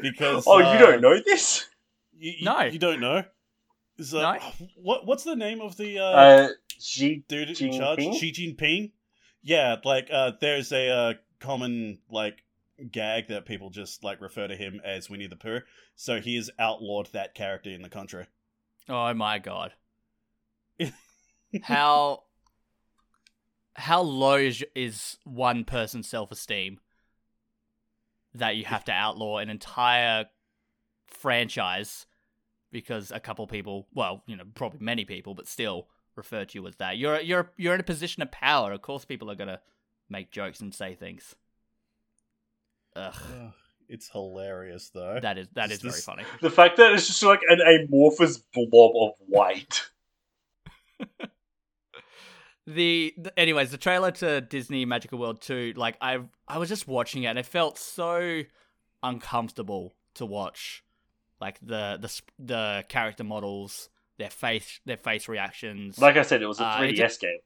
because. 0.00 0.44
oh, 0.46 0.62
uh, 0.62 0.72
you 0.72 0.78
don't 0.78 1.00
know 1.00 1.18
this? 1.24 1.66
You, 2.12 2.32
you- 2.38 2.44
No. 2.44 2.62
you 2.62 2.78
don't 2.78 3.00
know. 3.00 3.24
Is, 3.98 4.14
uh, 4.14 4.34
No. 4.34 4.40
What 4.76 5.06
what's 5.06 5.24
the 5.24 5.36
name 5.36 5.60
of 5.60 5.76
the 5.76 5.98
uh, 5.98 6.04
Uh, 6.04 6.48
Xi 6.80 7.24
dude 7.28 7.48
in 7.50 7.54
Jinping? 7.54 7.78
charge? 7.78 8.00
Xi 8.18 8.32
Jinping. 8.32 8.92
Yeah, 9.42 9.76
like 9.84 10.08
uh, 10.12 10.32
there's 10.40 10.72
a 10.72 10.88
uh, 10.88 11.14
common 11.38 11.98
like 12.10 12.42
gag 12.90 13.28
that 13.28 13.46
people 13.46 13.70
just 13.70 14.02
like 14.02 14.20
refer 14.20 14.48
to 14.48 14.56
him 14.56 14.80
as 14.84 15.08
Winnie 15.08 15.26
the 15.26 15.36
Pooh. 15.36 15.60
So 15.94 16.20
he 16.20 16.36
has 16.36 16.50
outlawed 16.58 17.12
that 17.12 17.34
character 17.34 17.70
in 17.70 17.82
the 17.82 17.88
country. 17.88 18.26
Oh 18.88 19.12
my 19.14 19.38
god. 19.38 19.72
how 21.62 22.24
how 23.76 24.00
low 24.02 24.36
is, 24.36 24.64
is 24.74 25.18
one 25.24 25.64
person's 25.64 26.08
self-esteem 26.08 26.80
that 28.34 28.56
you 28.56 28.64
have 28.64 28.84
to 28.84 28.92
outlaw 28.92 29.38
an 29.38 29.48
entire 29.50 30.26
franchise 31.06 32.06
because 32.74 33.12
a 33.12 33.20
couple 33.20 33.46
people, 33.46 33.86
well, 33.94 34.24
you 34.26 34.36
know, 34.36 34.42
probably 34.54 34.80
many 34.80 35.04
people, 35.04 35.32
but 35.32 35.46
still 35.46 35.86
refer 36.16 36.44
to 36.44 36.58
you 36.58 36.66
as 36.66 36.74
that. 36.76 36.98
You're 36.98 37.20
you're 37.20 37.52
you're 37.56 37.72
in 37.72 37.80
a 37.80 37.84
position 37.84 38.22
of 38.22 38.30
power. 38.32 38.72
Of 38.72 38.82
course 38.82 39.04
people 39.06 39.30
are 39.30 39.36
going 39.36 39.48
to 39.48 39.60
make 40.10 40.32
jokes 40.32 40.60
and 40.60 40.74
say 40.74 40.96
things. 40.96 41.36
Ugh. 42.96 43.14
Ugh, 43.14 43.52
it's 43.88 44.08
hilarious 44.08 44.90
though. 44.92 45.20
That 45.22 45.38
is 45.38 45.46
that 45.54 45.70
Is 45.70 45.78
is 45.78 45.82
very 45.82 46.00
funny. 46.00 46.24
The 46.42 46.50
fact 46.50 46.76
that 46.78 46.92
it's 46.92 47.06
just 47.06 47.22
like 47.22 47.40
an 47.48 47.60
amorphous 47.60 48.38
blob 48.38 48.92
of 49.00 49.12
white. 49.28 49.88
the, 52.66 53.14
the 53.16 53.38
anyways 53.38 53.70
the 53.70 53.76
trailer 53.76 54.10
to 54.12 54.40
disney 54.40 54.84
magical 54.84 55.18
world 55.18 55.42
2 55.42 55.74
like 55.76 55.98
i 56.00 56.20
i 56.46 56.56
was 56.56 56.68
just 56.68 56.86
watching 56.86 57.24
it 57.24 57.26
and 57.26 57.38
it 57.38 57.44
felt 57.44 57.76
so 57.76 58.42
uncomfortable 59.02 59.96
to 60.14 60.24
watch 60.24 60.83
like 61.44 61.58
the 61.60 61.98
the 62.00 62.22
the 62.38 62.84
character 62.88 63.22
models 63.22 63.90
their 64.18 64.30
face 64.30 64.80
their 64.86 64.96
face 64.96 65.28
reactions. 65.28 65.98
Like 65.98 66.16
I 66.16 66.22
said, 66.22 66.40
it 66.40 66.46
was 66.46 66.58
a 66.58 66.64
Uh, 66.64 66.78
3DS 66.80 67.14
it 67.16 67.20
game, 67.20 67.38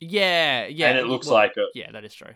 yeah 0.00 0.66
yeah. 0.66 0.90
And 0.90 0.98
it 0.98 1.06
looks 1.06 1.26
well, 1.26 1.36
like 1.36 1.56
a, 1.56 1.64
yeah 1.74 1.90
that 1.92 2.04
is 2.04 2.14
true. 2.14 2.34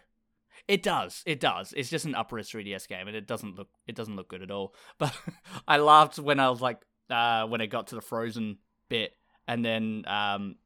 It 0.66 0.82
does 0.82 1.22
it 1.26 1.38
does. 1.40 1.74
It's 1.76 1.90
just 1.90 2.06
an 2.06 2.14
upper 2.14 2.36
3ds 2.38 2.88
game 2.88 3.06
and 3.08 3.16
it 3.16 3.26
doesn't 3.26 3.56
look 3.56 3.68
it 3.86 3.94
doesn't 3.94 4.16
look 4.16 4.28
good 4.28 4.42
at 4.42 4.50
all. 4.50 4.74
But 4.98 5.14
i 5.68 5.76
laughed 5.76 6.18
when 6.18 6.40
i 6.40 6.48
was 6.48 6.62
like 6.62 6.80
uh 7.10 7.46
when 7.46 7.60
it 7.60 7.66
got 7.66 7.88
to 7.88 7.94
the 7.94 8.00
frozen 8.00 8.56
bit 8.88 9.12
and 9.46 9.62
then 9.62 10.04
um 10.06 10.56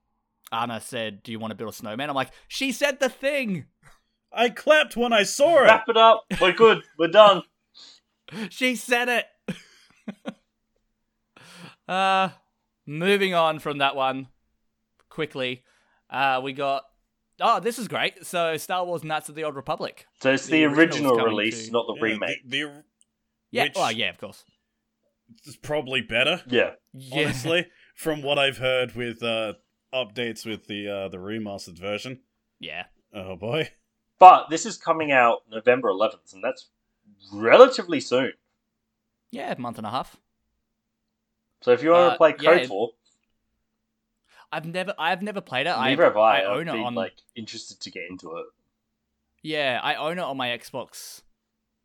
anna 0.52 0.80
said 0.80 1.24
do 1.24 1.32
you 1.32 1.40
want 1.40 1.50
to 1.50 1.56
build 1.56 1.70
a 1.70 1.76
snowman? 1.76 2.08
I'm 2.08 2.14
like 2.14 2.30
she 2.46 2.70
said 2.70 3.00
the 3.00 3.08
thing. 3.08 3.64
I 4.32 4.50
clapped 4.50 4.96
when 4.96 5.12
I 5.12 5.24
saw 5.24 5.58
it. 5.62 5.62
wrap 5.62 5.88
it 5.88 5.96
up. 5.96 6.24
We're 6.40 6.52
good. 6.52 6.84
We're 6.98 7.08
done. 7.08 7.42
she 8.50 8.76
said 8.76 9.08
it 9.08 9.24
uh 11.88 12.30
moving 12.86 13.34
on 13.34 13.58
from 13.58 13.78
that 13.78 13.96
one 13.96 14.28
quickly 15.08 15.62
uh 16.10 16.40
we 16.42 16.52
got 16.52 16.84
oh 17.40 17.60
this 17.60 17.78
is 17.78 17.88
great 17.88 18.24
so 18.26 18.56
star 18.56 18.84
wars 18.84 19.04
knights 19.04 19.28
of 19.28 19.34
the 19.34 19.44
old 19.44 19.56
republic 19.56 20.06
So 20.20 20.32
it's 20.32 20.46
The 20.46 20.58
the, 20.58 20.64
original 20.66 21.16
release, 21.16 21.66
to- 21.66 21.72
not 21.72 21.86
the 21.86 21.94
Yeah, 21.94 22.02
remake. 22.02 22.38
The, 22.48 22.62
the, 22.64 22.84
yeah 23.50 23.62
Which- 23.64 23.72
oh 23.76 23.88
yeah 23.88 24.10
of 24.10 24.18
course 24.18 24.44
it's 25.46 25.56
probably 25.56 26.00
better, 26.00 26.42
Yeah. 26.48 26.70
yeah 26.94 27.24
honestly, 27.26 27.66
from 27.94 28.22
what 28.22 28.38
I've 28.38 28.56
heard 28.56 28.94
with 28.94 29.22
uh, 29.22 29.52
updates 29.92 30.46
with 30.46 30.66
the 30.68 30.88
uh, 30.88 31.08
the 31.08 31.18
remastered 31.18 31.78
version. 31.78 32.20
yeah 32.58 32.84
Oh 33.12 33.36
boy. 33.36 33.68
But 34.18 34.48
this 34.48 34.64
is 34.64 34.78
coming 34.78 35.12
out 35.12 35.40
November 35.50 35.90
11th, 35.90 36.32
and 36.32 36.42
that's 36.42 36.70
relatively 37.32 38.00
soon. 38.00 38.32
Yeah 39.30 39.52
a 39.52 39.58
month 39.60 39.78
and 39.78 39.86
a 39.86 39.90
half 39.90 40.16
So 41.60 41.70
if 41.72 41.84
you 41.84 41.90
want 41.90 42.12
Uh, 42.12 42.14
to 42.14 42.16
play 42.16 42.32
yeah, 42.36 42.66
KOTOR, 42.66 42.88
I've 44.52 44.66
never 44.66 44.94
I've 44.98 45.22
never 45.22 45.40
played 45.40 45.66
it. 45.66 45.70
neither 45.74 46.04
I've, 46.04 46.04
have 46.04 46.16
I. 46.16 46.40
I 46.40 46.44
I've 46.52 46.58
own 46.58 46.68
it 46.68 46.72
been 46.72 46.80
on 46.84 46.94
like 46.94 47.14
interested 47.34 47.80
to 47.80 47.90
get 47.90 48.04
into 48.10 48.36
it. 48.36 48.46
yeah, 49.42 49.80
I 49.82 49.94
own 49.96 50.18
it 50.18 50.22
on 50.22 50.36
my 50.36 50.48
Xbox 50.48 51.22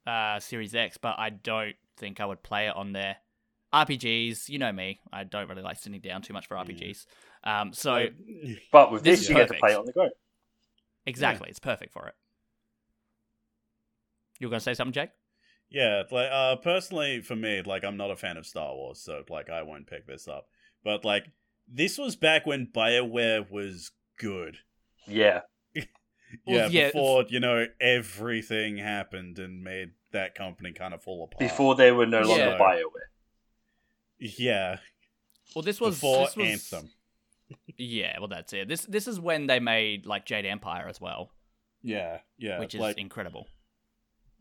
uh, 0.07 0.39
Series 0.39 0.75
X, 0.75 0.97
but 0.97 1.15
I 1.19 1.29
don't 1.31 1.75
think 1.97 2.19
I 2.19 2.25
would 2.25 2.43
play 2.43 2.67
it 2.67 2.75
on 2.75 2.93
there. 2.93 3.17
RPGs, 3.73 4.49
you 4.49 4.59
know 4.59 4.71
me, 4.71 5.01
I 5.11 5.23
don't 5.23 5.49
really 5.49 5.63
like 5.63 5.77
sitting 5.79 5.99
down 6.01 6.21
too 6.21 6.33
much 6.33 6.47
for 6.47 6.57
RPGs. 6.57 7.05
Um, 7.43 7.73
so 7.73 8.07
But 8.71 8.91
with 8.91 9.03
This 9.03 9.19
this, 9.19 9.21
is 9.21 9.29
you 9.29 9.35
get 9.35 9.47
to 9.49 9.53
play 9.55 9.71
it 9.73 9.77
on 9.77 9.85
the 9.85 9.93
go. 9.93 10.09
exactly, 11.05 11.49
it's 11.49 11.59
perfect 11.59 11.93
for 11.93 12.07
it. 12.07 12.15
You 14.39 14.47
were 14.47 14.51
gonna 14.51 14.59
say 14.59 14.73
something, 14.73 14.93
Jake? 14.93 15.09
Yeah, 15.73 16.03
like 16.11 16.29
uh 16.31 16.55
personally 16.57 17.21
for 17.21 17.35
me, 17.35 17.61
like 17.65 17.83
I'm 17.83 17.97
not 17.97 18.11
a 18.11 18.15
fan 18.15 18.37
of 18.37 18.45
Star 18.45 18.73
Wars, 18.75 19.01
so 19.01 19.23
like 19.29 19.49
I 19.49 19.63
won't 19.63 19.87
pick 19.87 20.05
this 20.07 20.27
up. 20.27 20.47
But 20.83 21.03
like 21.03 21.25
this 21.67 21.97
was 21.97 22.15
back 22.15 22.45
when 22.45 22.67
BioWare 22.67 23.49
was 23.51 23.91
good. 24.19 24.57
Yeah. 25.07 25.41
Yeah, 26.47 26.61
Well, 26.61 26.71
yeah, 26.71 26.87
before, 26.87 27.25
you 27.29 27.39
know, 27.39 27.67
everything 27.79 28.77
happened 28.77 29.37
and 29.37 29.63
made 29.63 29.91
that 30.13 30.33
company 30.33 30.71
kind 30.73 30.95
of 30.95 31.03
fall 31.03 31.25
apart. 31.25 31.37
Before 31.37 31.75
they 31.75 31.91
were 31.91 32.07
no 32.07 32.21
longer 32.21 32.57
BioWare. 32.59 33.09
Yeah, 34.17 34.77
Well, 35.55 35.61
this 35.61 35.79
was 35.79 35.93
before 35.95 36.25
this 36.25 36.35
was, 36.35 36.73
Anthem. 36.73 36.89
Yeah, 37.77 38.17
well, 38.17 38.29
that's 38.29 38.51
it. 38.53 38.67
This 38.67 38.81
this 38.85 39.07
is 39.07 39.19
when 39.19 39.45
they 39.45 39.59
made 39.59 40.07
like 40.07 40.25
Jade 40.25 40.47
Empire 40.47 40.87
as 40.87 40.99
well, 40.99 41.31
Yeah, 41.83 42.19
yeah. 42.39 42.59
which 42.59 42.73
is 42.73 42.81
like 42.81 42.97
incredible. 42.97 43.45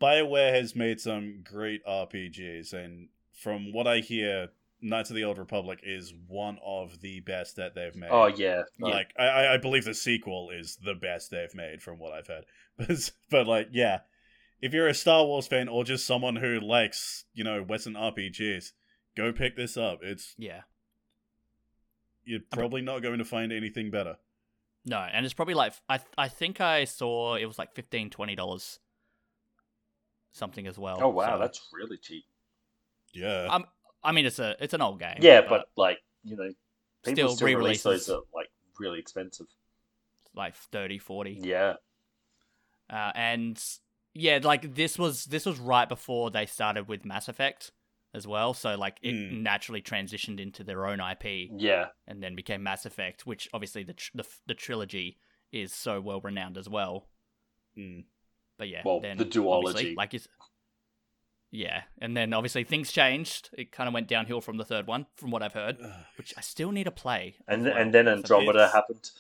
BioWare 0.02 0.52
has 0.52 0.74
made 0.76 1.00
some 1.00 1.42
great 1.44 1.84
RPGs 1.86 2.72
and 2.72 3.08
from 3.32 3.72
what 3.72 3.86
I 3.86 3.98
hear, 3.98 4.48
Knights 4.80 5.10
of 5.10 5.16
the 5.16 5.24
Old 5.24 5.38
Republic 5.38 5.80
is 5.84 6.12
one 6.26 6.58
of 6.64 7.00
the 7.00 7.20
best 7.20 7.56
that 7.56 7.74
they've 7.74 7.94
made. 7.94 8.10
Oh, 8.10 8.26
yeah. 8.26 8.62
Like 8.80 9.12
I- 9.18 9.22
I, 9.28 9.54
I 9.54 9.56
believe 9.56 9.84
the 9.84 9.94
sequel 9.94 10.50
is 10.50 10.76
the 10.84 10.94
best 10.94 11.30
they've 11.30 11.54
made 11.54 11.82
from 11.82 11.98
what 11.98 12.12
I've 12.12 12.26
heard. 12.26 12.44
But, 12.78 13.10
but 13.30 13.46
like, 13.46 13.68
yeah, 13.72 14.00
if 14.60 14.72
you're 14.72 14.88
a 14.88 14.94
Star 14.94 15.24
Wars 15.24 15.46
fan 15.46 15.68
or 15.68 15.84
just 15.84 16.06
someone 16.06 16.36
who 16.36 16.58
likes, 16.60 17.24
you 17.34 17.44
know, 17.44 17.62
Western 17.62 17.94
RPGs, 17.94 18.72
go 19.16 19.32
pick 19.32 19.56
this 19.56 19.76
up. 19.76 20.00
It's 20.02 20.34
Yeah. 20.38 20.62
you're 22.24 22.40
probably 22.50 22.80
not 22.82 23.02
going 23.02 23.18
to 23.18 23.24
find 23.24 23.52
anything 23.52 23.90
better. 23.90 24.16
No, 24.84 24.98
and 24.98 25.24
it's 25.24 25.34
probably 25.34 25.54
like 25.54 25.74
I 25.88 26.00
I 26.18 26.26
think 26.28 26.60
I 26.60 26.84
saw 26.86 27.34
it 27.36 27.46
was 27.46 27.58
like 27.58 27.72
15 27.74 28.10
20 28.10 28.34
dollars 28.34 28.80
something 30.32 30.66
as 30.66 30.78
well. 30.78 30.98
Oh, 31.00 31.08
wow. 31.08 31.36
so- 31.36 31.38
That's 31.40 31.68
really 31.72 31.96
cheap. 31.98 32.24
Yeah, 33.14 33.46
Um, 33.50 33.66
I 34.02 34.12
mean 34.12 34.24
it's 34.26 34.38
a 34.38 34.56
it's 34.58 34.72
an 34.74 34.80
old 34.80 34.98
game. 34.98 35.18
Yeah, 35.20 35.42
but, 35.46 35.66
like, 35.76 35.98
you 36.24 36.34
know, 36.36 36.48
people 37.04 37.14
Still 37.28 37.36
still, 37.36 37.46
release 37.46 37.84
re-releases. 37.84 38.06
those 38.06 38.10
at, 38.10 38.22
like, 38.34 38.50
really 38.78 38.98
expensive. 38.98 39.46
like 40.34 40.54
30 40.54 40.98
40. 40.98 41.38
Yeah. 41.42 41.74
Uh, 42.88 43.12
and 43.14 43.62
yeah, 44.14 44.38
like 44.42 44.74
this 44.74 44.98
was 44.98 45.26
this 45.26 45.44
was 45.46 45.58
right 45.58 45.88
before 45.88 46.30
they 46.30 46.46
started 46.46 46.88
with 46.88 47.04
Mass 47.04 47.28
Effect 47.28 47.70
as 48.14 48.26
well, 48.26 48.52
so 48.54 48.74
like 48.76 48.96
it 49.02 49.12
Mm. 49.14 49.42
naturally 49.42 49.80
transitioned 49.82 50.40
into 50.40 50.64
their 50.64 50.86
own 50.86 51.00
IP 51.00 51.50
Yeah. 51.54 51.88
and 52.06 52.22
then 52.22 52.34
became 52.34 52.62
Mass 52.62 52.84
Effect, 52.86 53.26
which 53.26 53.48
obviously 53.52 53.82
the 53.84 53.94
tr- 53.94 54.10
the, 54.14 54.26
the 54.46 54.54
trilogy 54.54 55.18
is 55.50 55.72
so 55.74 56.00
well 56.00 56.20
renowned 56.22 56.56
as 56.58 56.68
well. 56.68 57.08
Mm. 57.76 58.04
But 58.58 58.68
yeah, 58.68 58.82
Well, 58.84 59.00
then 59.00 59.16
the 59.16 59.24
obviously, 59.24 59.92
duology. 59.92 59.96
like 59.96 60.14
it's 60.14 60.28
yeah, 61.50 61.82
and 62.00 62.16
then 62.16 62.32
obviously 62.32 62.64
things 62.64 62.90
changed. 62.92 63.50
It 63.52 63.72
kind 63.72 63.86
of 63.88 63.92
went 63.94 64.08
downhill 64.08 64.40
from 64.40 64.56
the 64.56 64.64
third 64.64 64.86
one, 64.86 65.06
from 65.16 65.30
what 65.30 65.42
I've 65.42 65.52
heard, 65.52 65.76
which 66.16 66.32
I 66.36 66.40
still 66.40 66.72
need 66.72 66.84
to 66.84 66.90
play. 66.90 67.36
And, 67.46 67.66
as 67.66 67.76
and 67.76 67.92
then 67.92 68.06
So 68.06 68.12
Andromeda 68.12 68.58
it's- 68.64 68.72
happened. 68.72 69.10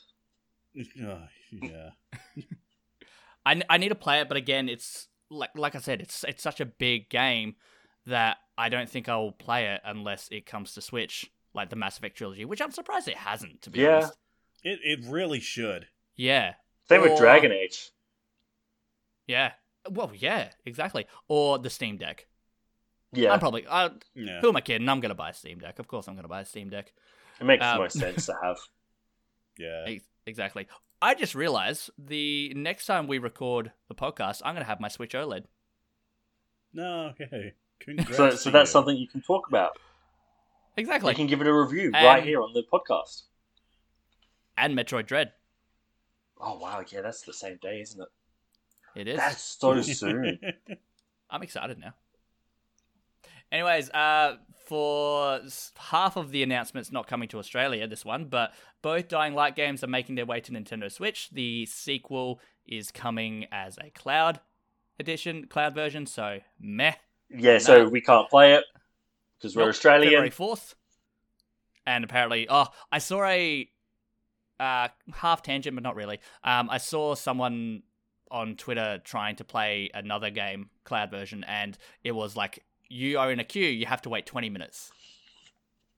Uh, 1.06 1.26
yeah. 1.50 1.90
I, 3.44 3.60
I 3.68 3.76
need 3.78 3.88
to 3.90 3.94
play 3.94 4.20
it, 4.20 4.28
but 4.28 4.36
again, 4.36 4.68
it's 4.68 5.08
like 5.30 5.50
like 5.56 5.74
I 5.74 5.80
said, 5.80 6.00
it's 6.00 6.24
it's 6.24 6.42
such 6.42 6.60
a 6.60 6.64
big 6.66 7.08
game 7.10 7.56
that 8.06 8.38
I 8.56 8.68
don't 8.68 8.88
think 8.88 9.08
I'll 9.08 9.32
play 9.32 9.66
it 9.66 9.80
unless 9.84 10.28
it 10.30 10.46
comes 10.46 10.72
to 10.74 10.80
Switch, 10.80 11.30
like 11.54 11.68
the 11.70 11.76
Mass 11.76 11.98
Effect 11.98 12.16
trilogy, 12.16 12.44
which 12.44 12.60
I'm 12.62 12.70
surprised 12.70 13.08
it 13.08 13.16
hasn't. 13.16 13.62
To 13.62 13.70
be 13.70 13.80
Yeah. 13.80 13.96
honest, 13.96 14.14
It 14.62 14.78
it 14.82 15.00
really 15.10 15.40
should. 15.40 15.88
yeah, 16.16 16.54
Same 16.88 17.02
with 17.02 17.18
Dragon 17.18 17.52
Age. 17.52 17.90
Yeah. 19.32 19.52
Well, 19.90 20.10
yeah, 20.14 20.50
exactly. 20.64 21.06
Or 21.28 21.58
the 21.58 21.70
Steam 21.70 21.96
Deck. 21.96 22.26
Yeah, 23.12 23.32
I'm 23.32 23.40
probably. 23.40 23.66
Uh, 23.66 23.90
Yeah. 24.14 24.40
Who 24.40 24.48
am 24.50 24.56
I 24.56 24.60
kidding? 24.60 24.88
I'm 24.88 25.00
gonna 25.00 25.14
buy 25.14 25.30
a 25.30 25.34
Steam 25.34 25.58
Deck. 25.58 25.78
Of 25.78 25.86
course, 25.88 26.06
I'm 26.08 26.14
gonna 26.16 26.28
buy 26.36 26.42
a 26.42 26.44
Steam 26.44 26.68
Deck. 26.70 26.92
it 27.40 27.44
makes 27.44 27.64
um, 27.64 27.76
the 27.76 27.82
most 27.82 27.98
sense 27.98 28.26
to 28.26 28.34
have. 28.42 28.58
Yeah. 29.58 29.84
Ex- 29.86 30.04
Exactly. 30.24 30.66
I 31.02 31.14
just 31.14 31.34
realized 31.34 31.90
the 31.98 32.52
next 32.54 32.86
time 32.86 33.06
we 33.06 33.18
record 33.18 33.72
the 33.88 33.94
podcast, 33.94 34.40
I'm 34.44 34.54
gonna 34.54 34.64
have 34.72 34.80
my 34.80 34.88
Switch 34.88 35.12
OLED. 35.14 35.44
No, 36.72 37.12
okay. 37.20 37.52
Congrats 37.80 38.16
So, 38.16 38.30
so 38.30 38.50
that's 38.50 38.70
you. 38.70 38.72
something 38.72 38.96
you 38.96 39.08
can 39.08 39.20
talk 39.20 39.48
about. 39.48 39.72
Exactly. 40.76 41.10
you 41.12 41.16
can 41.16 41.26
give 41.26 41.40
it 41.42 41.46
a 41.46 41.52
review 41.52 41.90
right 41.92 42.20
Um, 42.20 42.24
here 42.24 42.40
on 42.40 42.54
the 42.54 42.62
podcast. 42.72 43.22
And 44.56 44.74
Metroid 44.78 45.06
Dread. 45.06 45.32
Oh 46.40 46.58
wow, 46.58 46.82
yeah, 46.88 47.02
that's 47.02 47.22
the 47.22 47.32
same 47.34 47.58
day, 47.60 47.80
isn't 47.82 48.00
it? 48.00 48.08
It 48.94 49.08
is. 49.08 49.16
That's 49.16 49.42
so 49.42 49.80
soon. 49.82 50.38
I'm 51.30 51.42
excited 51.42 51.78
now. 51.78 51.94
Anyways, 53.50 53.90
uh, 53.90 54.36
for 54.66 55.40
half 55.76 56.16
of 56.16 56.30
the 56.30 56.42
announcements 56.42 56.90
not 56.90 57.06
coming 57.06 57.28
to 57.28 57.38
Australia, 57.38 57.86
this 57.86 58.04
one, 58.04 58.26
but 58.26 58.54
both 58.80 59.08
Dying 59.08 59.34
Light 59.34 59.56
games 59.56 59.84
are 59.84 59.88
making 59.88 60.14
their 60.14 60.26
way 60.26 60.40
to 60.40 60.52
Nintendo 60.52 60.90
Switch. 60.90 61.30
The 61.30 61.66
sequel 61.66 62.40
is 62.66 62.90
coming 62.90 63.46
as 63.52 63.78
a 63.78 63.90
cloud 63.90 64.40
edition, 64.98 65.46
cloud 65.46 65.74
version, 65.74 66.06
so 66.06 66.38
meh. 66.58 66.94
Yeah, 67.28 67.58
so 67.58 67.88
we 67.88 68.00
can't 68.00 68.28
play 68.28 68.54
it 68.54 68.64
because 69.38 69.56
we're 69.56 69.62
Nope, 69.62 69.70
Australian. 69.70 70.12
February 70.12 70.30
4th. 70.30 70.74
And 71.86 72.04
apparently, 72.04 72.46
oh, 72.48 72.66
I 72.90 72.98
saw 72.98 73.24
a 73.24 73.68
uh, 74.60 74.88
half 75.12 75.42
tangent, 75.42 75.74
but 75.74 75.82
not 75.82 75.96
really. 75.96 76.20
Um, 76.44 76.70
I 76.70 76.78
saw 76.78 77.14
someone 77.14 77.82
on 78.32 78.56
Twitter 78.56 79.00
trying 79.04 79.36
to 79.36 79.44
play 79.44 79.90
another 79.94 80.30
game, 80.30 80.70
cloud 80.84 81.10
version, 81.10 81.44
and 81.46 81.78
it 82.02 82.12
was 82.12 82.34
like, 82.34 82.64
you 82.88 83.18
are 83.18 83.30
in 83.30 83.38
a 83.38 83.44
queue, 83.44 83.68
you 83.68 83.86
have 83.86 84.02
to 84.02 84.08
wait 84.08 84.26
20 84.26 84.50
minutes 84.50 84.90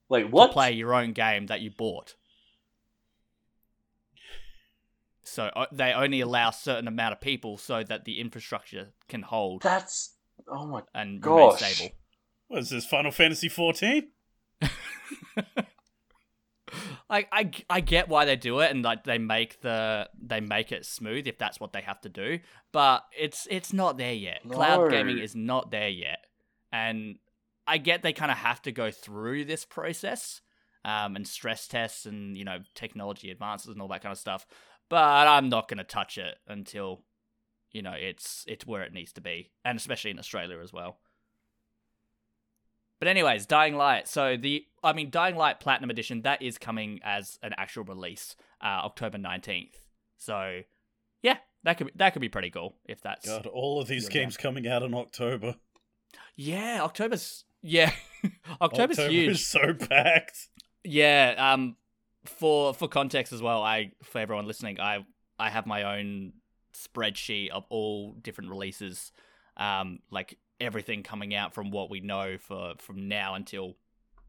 Wait, 0.08 0.30
what? 0.30 0.48
to 0.48 0.52
play 0.52 0.72
your 0.72 0.94
own 0.94 1.12
game 1.12 1.46
that 1.46 1.60
you 1.60 1.70
bought. 1.70 2.14
So 5.22 5.44
uh, 5.56 5.66
they 5.72 5.92
only 5.92 6.20
allow 6.20 6.50
a 6.50 6.52
certain 6.52 6.86
amount 6.86 7.12
of 7.14 7.20
people 7.20 7.56
so 7.56 7.82
that 7.84 8.04
the 8.04 8.20
infrastructure 8.20 8.88
can 9.08 9.22
hold 9.22 9.62
That's 9.62 10.14
oh 10.48 10.66
my. 10.66 10.82
and 10.94 11.20
gosh. 11.20 11.60
remain 11.60 11.72
stable. 11.74 11.94
What 12.48 12.60
is 12.60 12.70
this, 12.70 12.84
Final 12.84 13.10
Fantasy 13.10 13.48
14? 13.48 14.08
like 17.10 17.28
I, 17.32 17.50
I 17.68 17.80
get 17.80 18.08
why 18.08 18.24
they 18.24 18.36
do 18.36 18.60
it 18.60 18.70
and 18.70 18.84
like 18.84 19.04
they 19.04 19.18
make 19.18 19.60
the 19.60 20.08
they 20.20 20.40
make 20.40 20.72
it 20.72 20.86
smooth 20.86 21.26
if 21.26 21.38
that's 21.38 21.60
what 21.60 21.72
they 21.72 21.80
have 21.82 22.00
to 22.02 22.08
do 22.08 22.38
but 22.72 23.04
it's 23.18 23.46
it's 23.50 23.72
not 23.72 23.98
there 23.98 24.12
yet. 24.12 24.40
Cloud 24.48 24.90
gaming 24.90 25.18
is 25.18 25.34
not 25.36 25.70
there 25.70 25.88
yet. 25.88 26.18
And 26.72 27.18
i 27.66 27.78
get 27.78 28.02
they 28.02 28.12
kind 28.12 28.30
of 28.30 28.38
have 28.38 28.60
to 28.62 28.72
go 28.72 28.90
through 28.90 29.44
this 29.44 29.64
process 29.64 30.40
um, 30.84 31.16
and 31.16 31.26
stress 31.26 31.66
tests 31.66 32.06
and 32.06 32.36
you 32.36 32.44
know 32.44 32.58
technology 32.74 33.30
advances 33.30 33.68
and 33.68 33.80
all 33.80 33.88
that 33.88 34.02
kind 34.02 34.12
of 34.12 34.18
stuff 34.18 34.46
but 34.90 35.26
i'm 35.26 35.48
not 35.48 35.68
going 35.68 35.78
to 35.78 35.84
touch 35.84 36.18
it 36.18 36.36
until 36.46 37.02
you 37.72 37.82
know 37.82 37.94
it's 37.98 38.44
it's 38.46 38.66
where 38.66 38.82
it 38.82 38.92
needs 38.92 39.12
to 39.12 39.20
be 39.20 39.50
and 39.64 39.78
especially 39.78 40.10
in 40.10 40.18
australia 40.18 40.58
as 40.62 40.72
well 40.72 40.98
but 43.04 43.10
anyways, 43.10 43.44
Dying 43.44 43.76
Light. 43.76 44.08
So 44.08 44.38
the 44.38 44.64
I 44.82 44.94
mean 44.94 45.10
Dying 45.10 45.36
Light 45.36 45.60
Platinum 45.60 45.90
Edition 45.90 46.22
that 46.22 46.40
is 46.40 46.56
coming 46.56 47.00
as 47.04 47.38
an 47.42 47.52
actual 47.58 47.84
release, 47.84 48.34
uh, 48.62 48.80
October 48.82 49.18
nineteenth. 49.18 49.78
So 50.16 50.62
yeah, 51.22 51.36
that 51.64 51.76
could 51.76 51.88
be, 51.88 51.92
that 51.96 52.14
could 52.14 52.22
be 52.22 52.30
pretty 52.30 52.48
cool 52.48 52.76
if 52.86 53.02
that's 53.02 53.26
God, 53.26 53.44
all 53.44 53.78
of 53.78 53.88
these 53.88 54.08
games 54.08 54.38
coming 54.38 54.66
out 54.66 54.82
in 54.82 54.94
October. 54.94 55.56
yeah. 56.34 56.80
October's 56.80 57.44
yeah, 57.60 57.92
October's 58.62 58.98
October 58.98 59.12
huge. 59.12 59.32
is 59.32 59.46
so 59.46 59.74
packed. 59.74 60.48
Yeah. 60.82 61.34
Um, 61.36 61.76
for 62.24 62.72
for 62.72 62.88
context 62.88 63.34
as 63.34 63.42
well, 63.42 63.62
I 63.62 63.92
for 64.02 64.18
everyone 64.18 64.46
listening, 64.46 64.80
I 64.80 65.04
I 65.38 65.50
have 65.50 65.66
my 65.66 65.98
own 65.98 66.32
spreadsheet 66.74 67.50
of 67.50 67.66
all 67.68 68.12
different 68.12 68.48
releases, 68.48 69.12
um, 69.58 69.98
like 70.10 70.38
everything 70.60 71.02
coming 71.02 71.34
out 71.34 71.54
from 71.54 71.70
what 71.70 71.90
we 71.90 72.00
know 72.00 72.36
for 72.38 72.74
from 72.78 73.08
now 73.08 73.34
until 73.34 73.76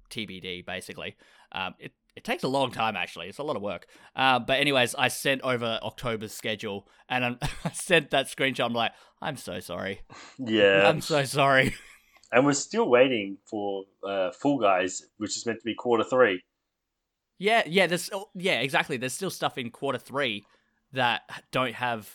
TBD, 0.09 0.65
basically. 0.65 1.15
Um, 1.51 1.75
it 1.79 1.93
it 2.15 2.23
takes 2.23 2.43
a 2.43 2.47
long 2.47 2.71
time 2.71 2.95
actually. 2.95 3.27
It's 3.27 3.39
a 3.39 3.43
lot 3.43 3.55
of 3.55 3.61
work. 3.61 3.87
Uh, 4.15 4.39
but 4.39 4.59
anyways, 4.59 4.95
I 4.95 5.09
sent 5.09 5.41
over 5.41 5.79
October's 5.83 6.33
schedule, 6.33 6.87
and 7.09 7.25
I'm, 7.25 7.39
I 7.65 7.71
sent 7.71 8.11
that 8.11 8.27
screenshot. 8.27 8.65
I'm 8.65 8.73
like, 8.73 8.93
I'm 9.21 9.37
so 9.37 9.59
sorry. 9.59 10.01
Yeah, 10.37 10.87
I'm 10.87 11.01
so 11.01 11.25
sorry. 11.25 11.75
and 12.31 12.45
we're 12.45 12.53
still 12.53 12.89
waiting 12.89 13.37
for 13.45 13.83
uh, 14.07 14.31
Fall 14.31 14.59
Guys, 14.59 15.03
which 15.17 15.35
is 15.37 15.45
meant 15.45 15.59
to 15.59 15.65
be 15.65 15.75
quarter 15.75 16.03
three. 16.03 16.41
Yeah, 17.37 17.63
yeah, 17.65 17.87
there's 17.87 18.09
oh, 18.13 18.29
yeah, 18.33 18.61
exactly. 18.61 18.97
There's 18.97 19.13
still 19.13 19.29
stuff 19.29 19.57
in 19.57 19.69
quarter 19.69 19.99
three 19.99 20.45
that 20.93 21.21
don't 21.51 21.73
have 21.73 22.09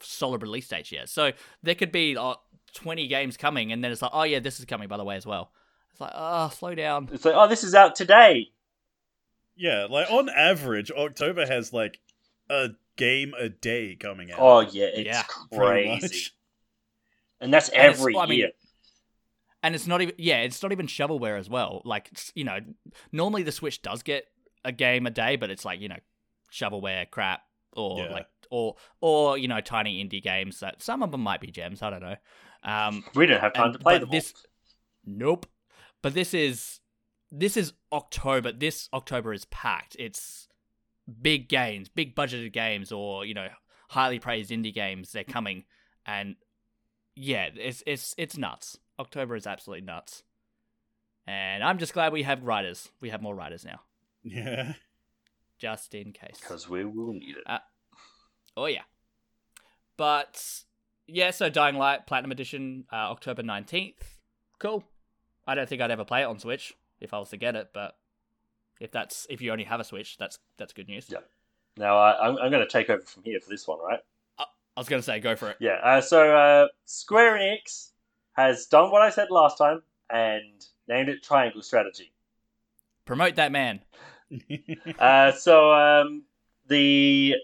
solid 0.00 0.42
release 0.42 0.68
dates 0.68 0.92
yet. 0.92 1.08
So 1.08 1.32
there 1.62 1.74
could 1.74 1.92
be 1.92 2.16
uh, 2.16 2.34
20 2.74 3.06
games 3.08 3.36
coming, 3.36 3.72
and 3.72 3.82
then 3.82 3.92
it's 3.92 4.02
like, 4.02 4.10
oh 4.14 4.22
yeah, 4.24 4.38
this 4.40 4.58
is 4.58 4.64
coming 4.66 4.88
by 4.88 4.96
the 4.96 5.04
way 5.04 5.16
as 5.16 5.26
well. 5.26 5.52
It's 5.90 6.00
like, 6.00 6.12
oh, 6.14 6.48
slow 6.48 6.74
down. 6.74 7.08
It's 7.12 7.24
like, 7.24 7.34
oh, 7.36 7.48
this 7.48 7.64
is 7.64 7.74
out 7.74 7.94
today. 7.94 8.48
Yeah, 9.56 9.86
like 9.90 10.10
on 10.10 10.28
average, 10.30 10.90
October 10.90 11.46
has 11.46 11.72
like 11.72 11.98
a 12.48 12.70
game 12.96 13.34
a 13.38 13.48
day 13.48 13.94
coming 13.96 14.32
out. 14.32 14.38
Oh 14.40 14.60
yeah, 14.60 14.86
it's 14.86 15.06
Yeah, 15.06 15.22
crazy, 15.24 16.28
and 17.40 17.52
that's 17.52 17.68
And 17.68 17.78
it's- 17.84 17.98
every 18.00 18.16
I 18.16 18.26
mean, 18.26 18.38
year. 18.38 18.50
And 19.64 19.74
it's 19.76 19.86
not 19.86 20.00
even 20.00 20.14
yeah, 20.18 20.38
it's 20.40 20.60
not 20.62 20.72
even 20.72 20.86
shovelware 20.86 21.38
as 21.38 21.48
well. 21.48 21.82
Like 21.84 22.10
you 22.34 22.42
know, 22.44 22.58
normally 23.12 23.42
the 23.44 23.52
Switch 23.52 23.80
does 23.82 24.02
get 24.02 24.24
a 24.64 24.72
game 24.72 25.06
a 25.06 25.10
day, 25.10 25.36
but 25.36 25.50
it's 25.50 25.64
like 25.64 25.80
you 25.80 25.88
know, 25.88 25.98
shovelware 26.52 27.08
crap 27.10 27.42
or 27.74 27.98
Yeah. 28.00 28.10
like 28.12 28.26
or 28.50 28.74
or 29.00 29.38
you 29.38 29.46
know, 29.46 29.60
tiny 29.60 30.02
indie 30.04 30.22
games 30.22 30.58
that 30.60 30.82
some 30.82 31.02
of 31.02 31.12
them 31.12 31.20
might 31.22 31.40
be 31.40 31.48
gems. 31.52 31.80
I 31.82 31.90
don't 31.90 32.02
know. 32.02 32.16
Um, 32.64 33.04
We 33.14 33.26
don't 33.26 33.40
have 33.40 33.52
time 33.54 33.66
and- 33.66 33.72
to 33.74 33.78
play 33.80 33.94
but 33.94 34.00
them. 34.00 34.08
all. 34.08 34.12
this 34.12 34.34
nope 35.04 35.46
but 36.00 36.14
this 36.14 36.32
is 36.32 36.78
this 37.32 37.56
is 37.56 37.72
october 37.92 38.52
this 38.52 38.88
october 38.92 39.32
is 39.32 39.44
packed 39.46 39.96
it's 39.98 40.46
big 41.20 41.48
games 41.48 41.88
big 41.88 42.14
budgeted 42.14 42.52
games 42.52 42.92
or 42.92 43.24
you 43.24 43.34
know 43.34 43.48
highly 43.90 44.20
praised 44.20 44.50
indie 44.52 44.72
games 44.72 45.10
they're 45.10 45.24
coming 45.24 45.64
and 46.06 46.36
yeah 47.16 47.48
it's 47.56 47.82
it's 47.84 48.14
it's 48.16 48.36
nuts 48.38 48.78
october 49.00 49.34
is 49.34 49.44
absolutely 49.46 49.84
nuts 49.84 50.22
and 51.26 51.64
i'm 51.64 51.78
just 51.78 51.92
glad 51.94 52.12
we 52.12 52.22
have 52.22 52.44
writers 52.44 52.90
we 53.00 53.10
have 53.10 53.20
more 53.22 53.34
writers 53.34 53.64
now 53.64 53.80
Yeah. 54.22 54.74
just 55.58 55.94
in 55.96 56.12
case 56.12 56.38
because 56.38 56.68
we 56.68 56.84
will 56.84 57.12
need 57.12 57.36
it. 57.44 57.60
Oh 58.56 58.66
yeah. 58.66 58.82
But 59.96 60.62
yeah, 61.12 61.30
so 61.30 61.48
Dying 61.48 61.76
Light 61.76 62.06
Platinum 62.06 62.32
Edition, 62.32 62.84
uh, 62.92 63.10
October 63.10 63.42
nineteenth. 63.42 64.18
Cool. 64.58 64.84
I 65.46 65.54
don't 65.54 65.68
think 65.68 65.82
I'd 65.82 65.90
ever 65.90 66.04
play 66.04 66.22
it 66.22 66.26
on 66.26 66.38
Switch 66.38 66.74
if 67.00 67.12
I 67.12 67.18
was 67.18 67.30
to 67.30 67.36
get 67.36 67.56
it, 67.56 67.70
but 67.72 67.96
if 68.80 68.90
that's 68.90 69.26
if 69.28 69.40
you 69.40 69.52
only 69.52 69.64
have 69.64 69.80
a 69.80 69.84
Switch, 69.84 70.16
that's 70.18 70.38
that's 70.56 70.72
good 70.72 70.88
news. 70.88 71.06
Yeah. 71.08 71.18
Now 71.76 71.96
I, 71.96 72.28
I'm, 72.28 72.36
I'm 72.38 72.50
going 72.50 72.64
to 72.64 72.68
take 72.68 72.90
over 72.90 73.02
from 73.02 73.22
here 73.24 73.40
for 73.40 73.48
this 73.48 73.66
one, 73.66 73.78
right? 73.80 74.00
I 74.76 74.80
was 74.80 74.88
gonna 74.88 75.02
say 75.02 75.20
go 75.20 75.36
for 75.36 75.50
it. 75.50 75.56
Yeah. 75.60 75.78
Uh, 75.82 76.00
so 76.00 76.34
uh, 76.34 76.68
Square 76.86 77.38
Enix 77.38 77.90
has 78.32 78.66
done 78.66 78.90
what 78.90 79.02
I 79.02 79.10
said 79.10 79.30
last 79.30 79.58
time 79.58 79.82
and 80.08 80.64
named 80.88 81.08
it 81.10 81.22
Triangle 81.22 81.62
Strategy. 81.62 82.12
Promote 83.04 83.36
that 83.36 83.52
man. 83.52 83.80
Uh, 84.98 85.30
so 85.32 85.74
um, 85.74 86.22
the 86.66 87.34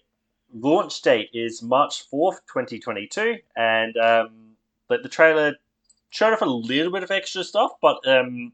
launch 0.53 1.01
date 1.03 1.31
is 1.33 1.63
March 1.63 2.03
fourth, 2.09 2.41
twenty 2.47 2.79
twenty 2.79 3.07
two, 3.07 3.37
and 3.57 3.97
um, 3.97 4.31
but 4.89 5.03
the 5.03 5.09
trailer 5.09 5.55
showed 6.11 6.33
off 6.33 6.43
a 6.43 6.47
little 6.47 6.93
bit 6.93 7.03
of 7.03 7.11
extra 7.11 7.45
stuff, 7.45 7.73
but 7.83 7.99
um, 8.07 8.53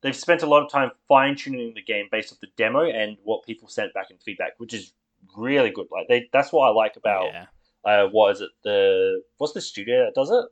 they've 0.00 0.16
spent 0.16 0.42
a 0.42 0.46
lot 0.46 0.62
of 0.62 0.70
time 0.70 0.90
fine 1.08 1.36
tuning 1.36 1.74
the 1.74 1.82
game 1.82 2.06
based 2.10 2.32
off 2.32 2.40
the 2.40 2.48
demo 2.56 2.84
and 2.84 3.16
what 3.24 3.44
people 3.44 3.68
sent 3.68 3.92
back 3.94 4.10
in 4.10 4.16
feedback, 4.18 4.52
which 4.58 4.74
is 4.74 4.92
really 5.36 5.70
good. 5.70 5.86
Like 5.90 6.08
they, 6.08 6.28
that's 6.32 6.52
what 6.52 6.68
I 6.68 6.72
like 6.72 6.96
about 6.96 7.26
yeah. 7.26 7.46
uh, 7.84 8.08
what 8.08 8.32
is 8.32 8.40
it? 8.40 8.50
The 8.62 9.22
what's 9.38 9.54
the 9.54 9.60
studio 9.60 10.04
that 10.04 10.14
does 10.14 10.30
it? 10.30 10.44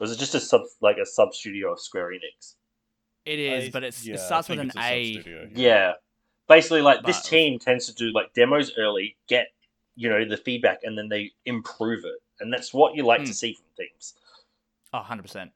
Or 0.00 0.06
is 0.06 0.12
it 0.12 0.18
just 0.18 0.34
a 0.34 0.40
sub 0.40 0.62
like 0.80 0.96
a 0.98 1.06
sub 1.06 1.34
studio 1.34 1.72
of 1.72 1.80
Square 1.80 2.10
Enix? 2.10 2.54
It 3.24 3.38
is, 3.38 3.64
I- 3.66 3.70
but 3.70 3.84
it's 3.84 4.04
yeah, 4.04 4.14
it 4.14 4.18
starts 4.18 4.48
with 4.48 4.58
think 4.58 4.74
an 4.74 4.80
a 4.82 4.92
A. 4.92 5.14
sub-studio, 5.14 5.48
Yeah. 5.54 5.92
Basically, 6.48 6.82
like 6.82 7.02
this 7.04 7.22
team 7.22 7.58
tends 7.58 7.86
to 7.86 7.94
do 7.94 8.12
like 8.12 8.32
demos 8.34 8.72
early, 8.76 9.16
get 9.28 9.48
you 9.96 10.08
know 10.08 10.24
the 10.24 10.36
feedback, 10.36 10.80
and 10.82 10.96
then 10.98 11.08
they 11.08 11.32
improve 11.46 12.04
it, 12.04 12.20
and 12.40 12.52
that's 12.52 12.74
what 12.74 12.94
you 12.94 13.04
like 13.04 13.20
Hmm. 13.20 13.26
to 13.26 13.34
see 13.34 13.54
from 13.54 13.64
teams. 13.78 14.14
Oh, 14.92 14.98
100 14.98 15.22
percent. 15.22 15.50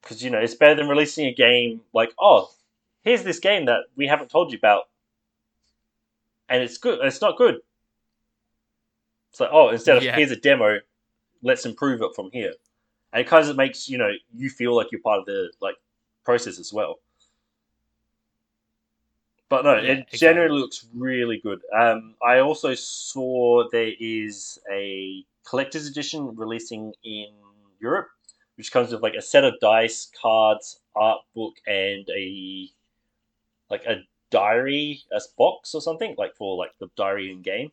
because 0.00 0.22
you 0.22 0.30
know 0.30 0.38
it's 0.38 0.54
better 0.54 0.74
than 0.74 0.88
releasing 0.88 1.26
a 1.26 1.32
game 1.34 1.80
like 1.92 2.12
oh 2.20 2.50
here's 3.02 3.22
this 3.24 3.38
game 3.38 3.66
that 3.66 3.80
we 3.96 4.06
haven't 4.06 4.30
told 4.30 4.50
you 4.52 4.58
about 4.58 4.84
and 6.48 6.62
it's 6.62 6.76
good 6.76 6.98
it's 7.02 7.20
not 7.20 7.36
good 7.38 7.60
it's 9.30 9.40
like 9.40 9.50
oh 9.52 9.68
instead 9.70 9.96
of 9.96 10.02
Yeah. 10.02 10.16
here's 10.16 10.30
a 10.32 10.36
demo 10.36 10.80
let's 11.42 11.64
improve 11.66 12.02
it 12.02 12.14
from 12.16 12.30
here 12.32 12.52
and 13.12 13.20
it 13.20 13.26
kind 13.28 13.48
of 13.48 13.56
makes 13.56 13.88
you 13.88 13.96
know 13.98 14.10
you 14.34 14.50
feel 14.50 14.74
like 14.74 14.88
you're 14.92 15.00
part 15.00 15.20
of 15.20 15.26
the 15.26 15.52
like 15.60 15.76
process 16.24 16.58
as 16.58 16.72
well 16.72 16.98
but 19.52 19.64
no 19.64 19.74
Yeah, 19.74 19.80
it 19.92 19.98
exactly. 19.98 20.18
generally 20.18 20.60
looks 20.60 20.86
really 20.94 21.38
good 21.48 21.60
um 21.78 22.14
i 22.26 22.38
also 22.38 22.74
saw 22.74 23.68
there 23.70 23.92
is 24.00 24.58
a 24.72 25.24
collector's 25.44 25.86
edition 25.86 26.34
releasing 26.36 26.92
in 27.04 27.28
europe 27.80 28.08
which 28.56 28.70
comes 28.72 28.92
with 28.92 29.02
like 29.02 29.14
a 29.14 29.22
set 29.22 29.44
of 29.44 29.54
dice, 29.60 30.10
cards, 30.20 30.78
art 30.94 31.20
book, 31.34 31.54
and 31.66 32.06
a 32.10 32.68
like 33.70 33.84
a 33.86 33.96
diary, 34.30 35.00
a 35.10 35.20
box 35.38 35.74
or 35.74 35.80
something, 35.80 36.14
like 36.18 36.36
for 36.36 36.56
like 36.56 36.72
the 36.78 36.88
diary 36.94 37.30
in 37.32 37.40
game. 37.42 37.72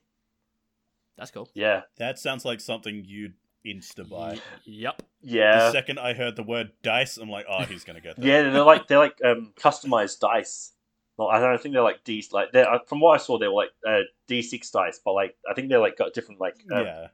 That's 1.17 1.31
cool. 1.31 1.49
Yeah, 1.53 1.81
That 1.97 2.17
sounds 2.17 2.45
like 2.45 2.61
something 2.61 3.03
you'd 3.05 3.33
insta 3.65 4.09
buy. 4.09 4.35
Y- 4.35 4.41
Yep. 4.65 5.01
The 5.21 5.71
second 5.73 5.99
I 5.99 6.13
heard 6.13 6.37
the 6.37 6.43
word 6.43 6.71
dice, 6.81 7.17
I'm 7.17 7.29
like, 7.29 7.45
oh, 7.49 7.65
he's 7.65 7.83
gonna 7.83 7.99
get 8.01 8.15
that. 8.15 8.25
yeah. 8.25 8.49
They're 8.49 8.63
like 8.63 8.87
they're 8.87 8.99
like 8.99 9.19
um 9.23 9.51
customized 9.59 10.19
dice. 10.21 10.71
Well, 11.19 11.27
I 11.27 11.41
don't 11.41 11.61
think 11.61 11.73
they're 11.73 11.83
like 11.83 12.05
D 12.05 12.25
like 12.31 12.53
they're 12.53 12.71
uh, 12.75 12.79
from 12.87 13.01
what 13.01 13.19
I 13.19 13.21
saw 13.21 13.37
they 13.37 13.47
were 13.49 13.53
like 13.53 13.71
uh, 13.85 14.03
D 14.27 14.41
six 14.41 14.71
dice, 14.71 15.01
but 15.03 15.11
like 15.11 15.35
I 15.51 15.53
think 15.53 15.67
they're 15.67 15.81
like 15.81 15.97
got 15.97 16.13
different 16.13 16.39
like 16.39 16.55
uh, 16.73 16.81
yeah. 16.81 17.07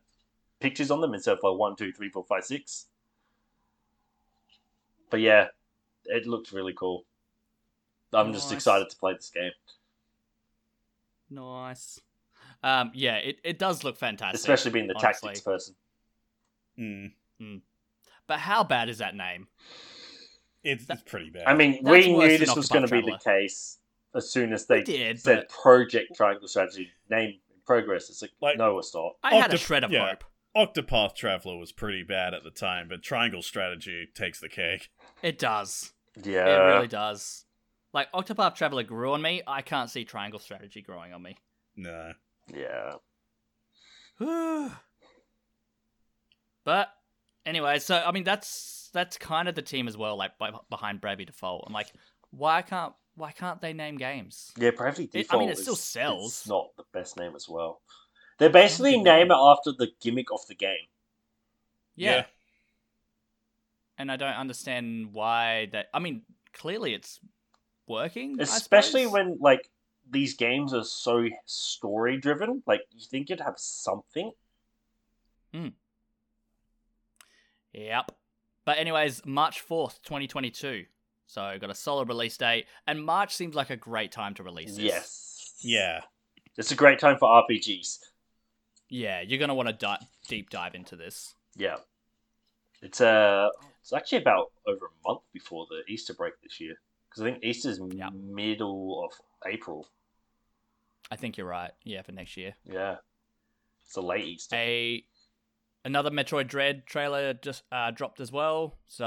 pictures 0.60 0.92
on 0.92 1.02
them 1.02 1.16
instead 1.16 1.36
of 1.36 1.40
like 1.42 1.58
one, 1.58 1.76
two, 1.76 1.92
three, 1.92 2.10
four, 2.10 2.24
five, 2.24 2.46
six. 2.46 2.86
But 5.10 5.22
yeah, 5.22 5.48
it 6.06 6.28
looked 6.28 6.52
really 6.52 6.74
cool. 6.74 7.04
I'm 8.14 8.32
just 8.32 8.52
excited 8.52 8.92
to 8.92 8.96
play 8.96 9.14
this 9.14 9.32
game. 9.32 9.52
Nice. 11.32 12.00
Um, 12.62 12.92
yeah, 12.94 13.16
it, 13.16 13.40
it 13.44 13.58
does 13.58 13.84
look 13.84 13.98
fantastic. 13.98 14.40
especially 14.40 14.70
being 14.70 14.86
the 14.86 14.94
honestly. 14.94 15.30
tactics 15.30 15.42
person. 15.42 15.76
Mm. 16.78 17.62
But 18.28 18.38
how 18.38 18.64
bad 18.64 18.88
is 18.88 19.00
that 19.00 19.16
name? 19.16 19.48
It's, 20.64 20.86
it's 20.88 21.02
pretty 21.02 21.32
bad. 21.32 21.48
I 21.48 21.56
mean, 21.56 21.80
That's 21.84 22.06
we 22.06 22.16
knew 22.16 22.38
this 22.38 22.56
was 22.56 22.68
going 22.68 22.86
to 22.86 23.02
be 23.02 23.02
the 23.02 23.18
case 23.18 23.80
as 24.16 24.32
soon 24.32 24.54
as 24.54 24.66
they 24.66 24.82
did, 24.84 25.20
said 25.20 25.38
but 25.38 25.50
Project 25.50 26.16
Triangle 26.16 26.48
Strategy 26.48 26.90
name 27.10 27.30
in 27.50 27.62
progress. 27.66 28.10
It's 28.10 28.22
like, 28.22 28.32
Like- 28.42 28.58
no, 28.58 28.80
it's 28.80 28.94
not. 28.94 29.14
I 29.24 29.36
had 29.36 29.54
a 29.54 29.58
shred 29.58 29.84
of 29.84 29.92
yeah. 29.92 30.10
hope. 30.10 30.24
Octopath 30.56 31.16
Traveler 31.16 31.58
was 31.58 31.74
pretty 31.74 32.04
bad 32.04 32.34
at 32.34 32.44
the 32.46 32.50
time, 32.50 32.88
but 32.88 33.04
Triangle 33.04 33.42
Strategy 33.42 34.08
takes 34.16 34.40
the 34.40 34.48
cake. 34.48 34.90
It 35.22 35.38
does. 35.38 35.92
Yeah, 36.24 36.46
It 36.48 36.74
really 36.76 36.88
does. 36.88 37.46
Like 37.94 38.10
Octopath 38.14 38.56
Traveler 38.56 38.84
grew 38.84 39.12
on 39.14 39.22
me. 39.22 39.42
I 39.46 39.62
can't 39.62 39.90
see 39.90 40.06
Triangle 40.06 40.40
Strategy 40.40 40.82
growing 40.82 41.14
on 41.14 41.22
me. 41.22 41.38
No. 41.76 42.14
yeah. 42.54 42.94
but 46.64 46.90
anyway, 47.46 47.80
so 47.80 48.02
I 48.06 48.12
mean 48.12 48.24
that's 48.24 48.90
that's 48.94 49.18
kind 49.18 49.50
of 49.50 49.56
the 49.56 49.62
team 49.62 49.88
as 49.88 49.98
well, 49.98 50.16
like 50.18 50.38
by, 50.38 50.52
behind 50.70 51.02
Bravely 51.02 51.26
Default. 51.26 51.66
I'm 51.68 51.74
like, 51.74 51.92
why 52.32 52.62
can't 52.62 52.94
why 53.16 53.32
can't 53.32 53.62
they 53.62 53.74
name 53.74 53.98
games? 53.98 54.52
Yeah, 54.58 54.72
Bravely 54.72 55.10
It- 55.14 55.28
I 55.30 55.38
mean, 55.38 55.50
it 55.50 55.58
still 55.58 55.74
is- 55.74 55.84
sells. 55.84 56.40
It's 56.42 56.48
not 56.48 56.76
the 56.76 56.84
best 56.92 57.18
name 57.18 57.36
as 57.36 57.48
well. 57.50 57.82
They 58.38 58.50
basically 58.50 58.92
good 58.98 59.04
name 59.04 59.28
name. 59.30 59.32
it 59.32 59.36
after 59.40 59.72
the 59.72 59.92
gimmick 60.02 60.32
of 60.32 60.46
the 60.48 60.56
game. 60.56 60.88
Yeah. 61.96 62.16
Yeah. 62.16 62.26
And 63.98 64.12
I 64.12 64.18
don't 64.18 64.34
understand 64.36 65.14
why 65.14 65.68
that. 65.72 65.88
I 65.94 66.00
mean, 66.00 66.24
clearly 66.52 66.94
it's 66.94 67.22
working. 67.88 68.42
Especially 68.42 69.04
suppose. 69.04 69.14
when 69.14 69.38
like 69.40 69.70
these 70.10 70.34
games 70.36 70.74
are 70.74 70.84
so 70.84 71.26
story 71.46 72.18
driven. 72.18 72.62
Like 72.68 72.82
you 72.92 73.06
think 73.06 73.30
you'd 73.30 73.40
have 73.40 73.58
something. 73.58 74.34
Hmm. 75.54 75.70
Yep. 77.74 78.12
But 78.66 78.78
anyways, 78.78 79.26
March 79.26 79.62
fourth, 79.62 80.02
twenty 80.02 80.28
twenty 80.28 80.52
two. 80.52 80.86
So 81.28 81.58
got 81.60 81.70
a 81.70 81.76
solid 81.76 82.08
release 82.08 82.38
date, 82.38 82.66
and 82.88 83.04
March 83.04 83.34
seems 83.36 83.56
like 83.56 83.70
a 83.70 83.78
great 83.78 84.12
time 84.12 84.34
to 84.36 84.44
release 84.44 84.76
this. 84.76 84.84
Yes. 84.84 85.54
Yeah. 85.62 86.02
It's 86.58 86.72
a 86.72 86.76
great 86.76 87.00
time 87.00 87.18
for 87.18 87.28
RPGs. 87.28 88.00
Yeah, 88.90 89.22
you're 89.22 89.40
gonna 89.40 89.56
want 89.56 89.68
to 89.68 89.74
di- 89.74 90.08
deep 90.28 90.50
dive 90.50 90.76
into 90.76 90.96
this. 90.96 91.34
Yeah. 91.56 91.78
It's 92.82 93.02
uh 93.02 93.50
it's 93.82 93.94
actually 93.94 94.20
about 94.20 94.52
over 94.68 94.86
a 94.86 95.08
month 95.10 95.22
before 95.34 95.66
the 95.70 95.82
Easter 95.92 96.14
break 96.14 96.34
this 96.44 96.60
year. 96.60 96.76
Because 97.10 97.24
I 97.24 97.32
think 97.32 97.44
Easter's 97.44 97.80
Yeah. 97.94 98.10
middle 98.14 99.04
of 99.06 99.12
April. 99.52 99.88
I 101.12 101.16
think 101.16 101.38
you're 101.38 101.48
right. 101.48 101.72
Yeah, 101.84 102.02
for 102.04 102.12
next 102.12 102.36
year. 102.38 102.54
Yeah. 102.64 102.98
It's 103.86 103.96
a 103.96 104.02
late 104.02 104.26
Easter. 104.26 104.56
A 104.56 105.06
another 105.84 106.10
Metroid 106.12 106.48
Dread 106.48 106.86
trailer 106.86 107.34
just 107.34 107.64
uh, 107.72 107.92
dropped 107.92 108.20
as 108.20 108.32
well. 108.32 108.76
So 108.88 109.06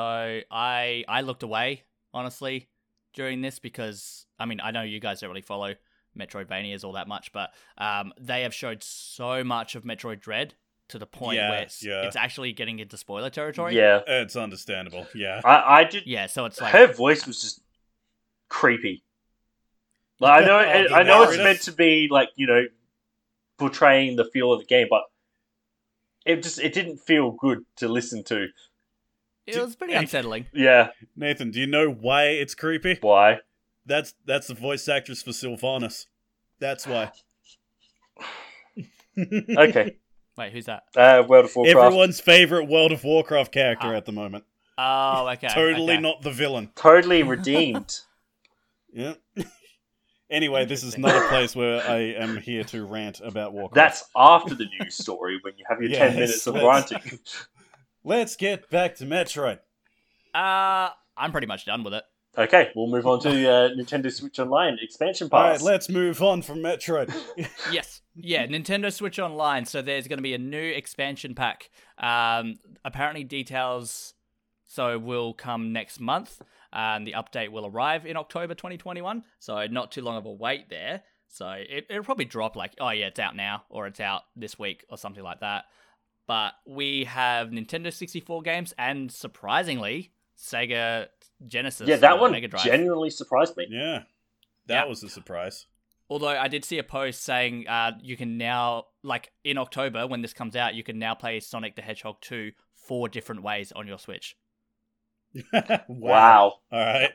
I 0.50 1.04
I 1.08 1.20
looked 1.22 1.42
away 1.42 1.84
honestly 2.14 2.68
during 3.14 3.40
this 3.40 3.58
because 3.58 4.26
I 4.38 4.46
mean 4.46 4.60
I 4.60 4.70
know 4.70 4.82
you 4.82 5.00
guys 5.00 5.20
don't 5.20 5.30
really 5.30 5.42
follow 5.42 5.74
Metroidvanias 6.18 6.84
all 6.84 6.92
that 6.92 7.08
much, 7.08 7.32
but 7.32 7.50
um, 7.76 8.12
they 8.20 8.42
have 8.42 8.54
showed 8.54 8.82
so 8.82 9.44
much 9.44 9.74
of 9.74 9.84
Metroid 9.84 10.20
Dread 10.20 10.54
to 10.88 10.98
the 10.98 11.06
point 11.06 11.36
Yeah, 11.36 11.50
where 11.50 11.62
it's, 11.62 11.84
yeah. 11.84 12.06
it's 12.06 12.16
actually 12.16 12.52
getting 12.52 12.78
into 12.78 12.96
spoiler 12.96 13.30
territory. 13.30 13.76
Yeah. 13.76 14.00
It's 14.06 14.36
understandable. 14.36 15.06
Yeah. 15.14 15.40
I, 15.44 15.80
I 15.80 15.84
did 15.84 16.06
yeah. 16.06 16.26
So 16.26 16.44
it's 16.46 16.60
like 16.60 16.72
her 16.72 16.86
voice 16.92 17.26
was 17.26 17.40
just 17.40 17.60
creepy. 18.48 19.02
Like 20.18 20.42
I 20.42 20.46
know 20.46 20.58
the 20.88 20.94
I 20.94 21.02
know 21.02 21.22
it's 21.24 21.36
meant 21.36 21.62
to 21.62 21.72
be 21.72 22.08
like, 22.10 22.30
you 22.36 22.46
know, 22.46 22.64
portraying 23.58 24.16
the 24.16 24.24
feel 24.24 24.52
of 24.52 24.60
the 24.60 24.66
game, 24.66 24.86
but 24.90 25.02
it 26.24 26.42
just 26.42 26.58
it 26.58 26.72
didn't 26.72 26.98
feel 26.98 27.32
good 27.32 27.64
to 27.76 27.88
listen 27.88 28.24
to. 28.24 28.48
It 29.56 29.62
was 29.62 29.76
pretty 29.76 29.94
unsettling. 29.94 30.46
Yeah. 30.52 30.90
Nathan, 31.16 31.50
do 31.50 31.60
you 31.60 31.66
know 31.66 31.90
why 31.90 32.24
it's 32.24 32.54
creepy? 32.54 32.98
Why? 33.00 33.38
That's 33.86 34.14
that's 34.26 34.46
the 34.48 34.54
voice 34.54 34.88
actress 34.88 35.22
for 35.22 35.30
Sylvanas. 35.30 36.06
That's 36.60 36.86
why. 36.86 37.10
Okay. 39.58 39.96
Wait, 40.36 40.52
who's 40.52 40.66
that? 40.66 40.84
Uh 40.94 41.24
World 41.28 41.46
of 41.46 41.56
Warcraft. 41.56 41.76
Everyone's 41.86 42.20
favorite 42.20 42.66
World 42.68 42.92
of 42.92 43.02
Warcraft 43.02 43.50
character 43.52 43.88
Ah. 43.88 43.96
at 43.96 44.04
the 44.04 44.12
moment. 44.12 44.44
Oh, 44.80 45.26
okay. 45.30 45.48
totally 45.48 45.94
okay. 45.94 46.00
not 46.00 46.22
the 46.22 46.30
villain. 46.30 46.70
Totally 46.76 47.22
redeemed. 47.24 47.98
Yeah. 48.92 49.14
anyway, 50.30 50.66
this 50.66 50.84
is 50.84 50.96
not 50.96 51.16
a 51.16 51.26
place 51.28 51.56
where 51.56 51.82
I 51.82 51.96
am 52.12 52.36
here 52.36 52.62
to 52.64 52.84
rant 52.84 53.20
about 53.20 53.52
Warcraft. 53.52 53.74
That's 53.74 54.04
after 54.14 54.54
the 54.54 54.66
news 54.78 54.94
story 54.96 55.40
when 55.42 55.54
you 55.58 55.64
have 55.68 55.82
your 55.82 55.90
ten 55.98 56.14
minutes 56.14 56.46
of 56.46 56.54
ranting. 56.54 57.18
Let's 58.04 58.36
get 58.36 58.70
back 58.70 58.96
to 58.96 59.04
Metroid. 59.04 59.58
Uh, 60.34 60.90
I'm 61.16 61.32
pretty 61.32 61.46
much 61.46 61.66
done 61.66 61.82
with 61.84 61.94
it. 61.94 62.04
Okay, 62.36 62.70
we'll 62.76 62.86
move 62.86 63.06
on 63.06 63.18
to 63.20 63.30
uh, 63.30 63.68
Nintendo 63.70 64.12
Switch 64.12 64.38
Online 64.38 64.78
expansion 64.80 65.28
All 65.32 65.40
right, 65.42 65.52
pass. 65.54 65.62
let's 65.62 65.88
move 65.88 66.22
on 66.22 66.42
from 66.42 66.58
Metroid. 66.58 67.12
yes. 67.72 68.00
Yeah, 68.14 68.46
Nintendo 68.46 68.92
Switch 68.92 69.18
Online. 69.18 69.64
So 69.64 69.82
there's 69.82 70.06
going 70.06 70.18
to 70.18 70.22
be 70.22 70.34
a 70.34 70.38
new 70.38 70.62
expansion 70.62 71.34
pack. 71.34 71.70
Um, 71.98 72.58
apparently 72.84 73.24
details 73.24 74.14
so 74.68 74.98
will 74.98 75.34
come 75.34 75.72
next 75.72 75.98
month. 75.98 76.40
And 76.72 77.06
the 77.06 77.12
update 77.12 77.50
will 77.50 77.66
arrive 77.66 78.06
in 78.06 78.16
October 78.16 78.54
2021. 78.54 79.24
So 79.40 79.66
not 79.66 79.90
too 79.90 80.02
long 80.02 80.16
of 80.16 80.26
a 80.26 80.32
wait 80.32 80.68
there. 80.68 81.02
So 81.26 81.48
it, 81.48 81.86
it'll 81.90 82.04
probably 82.04 82.26
drop 82.26 82.54
like, 82.54 82.74
oh 82.78 82.90
yeah, 82.90 83.06
it's 83.06 83.18
out 83.18 83.34
now 83.34 83.64
or 83.70 83.86
it's 83.86 84.00
out 84.00 84.22
this 84.36 84.58
week 84.58 84.84
or 84.90 84.98
something 84.98 85.24
like 85.24 85.40
that. 85.40 85.64
But 86.28 86.52
we 86.66 87.04
have 87.04 87.48
Nintendo 87.48 87.92
64 87.92 88.42
games 88.42 88.72
and 88.78 89.10
surprisingly, 89.10 90.12
Sega 90.38 91.06
Genesis. 91.46 91.88
yeah, 91.88 91.96
that 91.96 92.20
one 92.20 92.30
Mega 92.32 92.46
Drive. 92.48 92.62
genuinely 92.64 93.10
surprised 93.10 93.56
me. 93.56 93.66
yeah, 93.70 94.02
that 94.66 94.74
Yeah. 94.74 94.84
was 94.84 95.02
a 95.02 95.08
surprise. 95.08 95.66
Although 96.10 96.28
I 96.28 96.48
did 96.48 96.64
see 96.64 96.78
a 96.78 96.82
post 96.84 97.22
saying 97.22 97.66
uh, 97.66 97.92
you 98.00 98.16
can 98.16 98.38
now, 98.38 98.84
like 99.02 99.32
in 99.44 99.58
October 99.58 100.06
when 100.06 100.22
this 100.22 100.32
comes 100.32 100.54
out, 100.54 100.74
you 100.74 100.82
can 100.84 100.98
now 100.98 101.14
play 101.14 101.40
Sonic 101.40 101.74
the 101.76 101.82
Hedgehog 101.82 102.20
2 102.20 102.52
four 102.76 103.08
different 103.08 103.42
ways 103.42 103.72
on 103.72 103.86
your 103.86 103.98
Switch. 103.98 104.36
wow. 105.52 105.80
Wow. 105.88 106.52
All 106.72 106.78
right. 106.78 107.12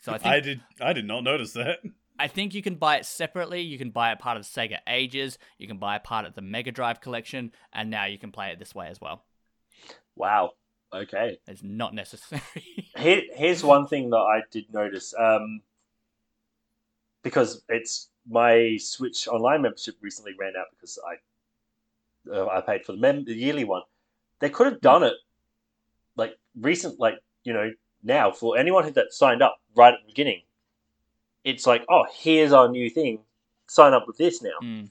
So 0.00 0.12
I 0.12 0.34
I, 0.36 0.40
did. 0.40 0.60
I 0.80 0.92
did 0.92 1.04
not 1.04 1.22
notice 1.24 1.52
that. 1.52 1.78
I 2.18 2.28
think 2.28 2.54
you 2.54 2.62
can 2.62 2.76
buy 2.76 2.96
it 2.96 3.06
separately. 3.06 3.60
You 3.60 3.78
can 3.78 3.90
buy 3.90 4.12
it 4.12 4.18
part 4.18 4.36
of 4.36 4.44
Sega 4.44 4.78
Ages. 4.86 5.38
You 5.58 5.66
can 5.66 5.78
buy 5.78 5.96
it 5.96 6.04
part 6.04 6.26
of 6.26 6.34
the 6.34 6.42
Mega 6.42 6.72
Drive 6.72 7.00
collection, 7.00 7.52
and 7.72 7.90
now 7.90 8.06
you 8.06 8.18
can 8.18 8.32
play 8.32 8.50
it 8.50 8.58
this 8.58 8.74
way 8.74 8.88
as 8.88 9.00
well. 9.00 9.24
Wow. 10.14 10.52
Okay. 10.92 11.38
It's 11.46 11.62
not 11.62 11.94
necessary. 11.94 12.42
Here, 12.96 13.22
here's 13.34 13.62
one 13.62 13.86
thing 13.86 14.10
that 14.10 14.16
I 14.16 14.42
did 14.50 14.72
notice. 14.72 15.14
Um, 15.18 15.60
because 17.22 17.62
it's 17.68 18.08
my 18.28 18.76
Switch 18.78 19.26
Online 19.28 19.62
membership 19.62 19.96
recently 20.00 20.32
ran 20.38 20.52
out 20.58 20.66
because 20.70 20.98
I 21.06 22.32
uh, 22.32 22.46
I 22.46 22.60
paid 22.60 22.84
for 22.84 22.92
the, 22.92 22.98
mem- 22.98 23.24
the 23.24 23.34
yearly 23.34 23.64
one. 23.64 23.82
They 24.40 24.48
could 24.48 24.66
have 24.66 24.80
done 24.80 25.02
it 25.02 25.14
like 26.16 26.36
recent, 26.58 26.98
like 26.98 27.14
you 27.44 27.52
know, 27.52 27.70
now 28.02 28.30
for 28.30 28.56
anyone 28.56 28.84
who 28.84 28.90
that 28.92 29.12
signed 29.12 29.42
up 29.42 29.56
right 29.74 29.92
at 29.92 30.00
the 30.02 30.12
beginning, 30.12 30.42
it's 31.46 31.64
like, 31.64 31.84
oh, 31.88 32.04
here's 32.12 32.52
our 32.52 32.68
new 32.68 32.90
thing. 32.90 33.20
Sign 33.68 33.94
up 33.94 34.06
with 34.08 34.18
this 34.18 34.42
now. 34.42 34.50
Mm. 34.62 34.90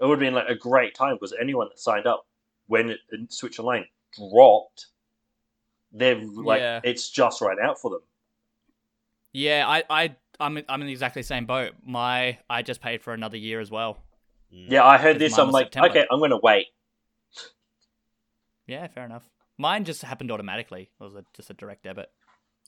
It 0.00 0.04
would 0.04 0.12
have 0.12 0.18
been 0.20 0.34
like 0.34 0.48
a 0.48 0.54
great 0.54 0.94
time 0.94 1.16
because 1.16 1.34
anyone 1.38 1.68
that 1.68 1.78
signed 1.78 2.06
up 2.06 2.26
when 2.66 2.90
it, 2.90 2.98
Switch 3.28 3.58
Online 3.58 3.84
dropped, 4.18 4.86
they're 5.92 6.18
like, 6.20 6.60
Yeah. 6.60 6.80
it's 6.82 7.10
just 7.10 7.42
right 7.42 7.58
out 7.62 7.78
for 7.78 7.90
them. 7.90 8.00
Yeah, 9.34 9.64
I, 9.68 9.84
I, 9.90 10.16
I'm, 10.40 10.62
I'm 10.66 10.80
in 10.80 10.86
the 10.86 10.92
exactly 10.92 11.20
the 11.20 11.26
same 11.28 11.44
boat. 11.44 11.74
My, 11.84 12.38
I 12.48 12.62
just 12.62 12.80
paid 12.80 13.02
for 13.02 13.12
another 13.12 13.36
year 13.36 13.60
as 13.60 13.70
well. 13.70 13.98
Mm. 14.52 14.70
Yeah, 14.70 14.84
I 14.84 14.96
heard 14.96 15.18
this. 15.18 15.36
mine 15.36 15.46
I'm 15.46 15.52
like, 15.52 15.66
September. 15.66 15.88
okay, 15.90 16.06
I'm 16.10 16.20
gonna 16.20 16.38
wait. 16.42 16.68
Yeah, 18.66 18.86
fair 18.88 19.04
enough. 19.04 19.28
Mine 19.58 19.84
just 19.84 20.02
happened 20.02 20.30
automatically. 20.30 20.90
It 20.98 21.04
was 21.04 21.14
a, 21.14 21.24
just 21.34 21.50
a 21.50 21.54
direct 21.54 21.84
debit. 21.84 22.10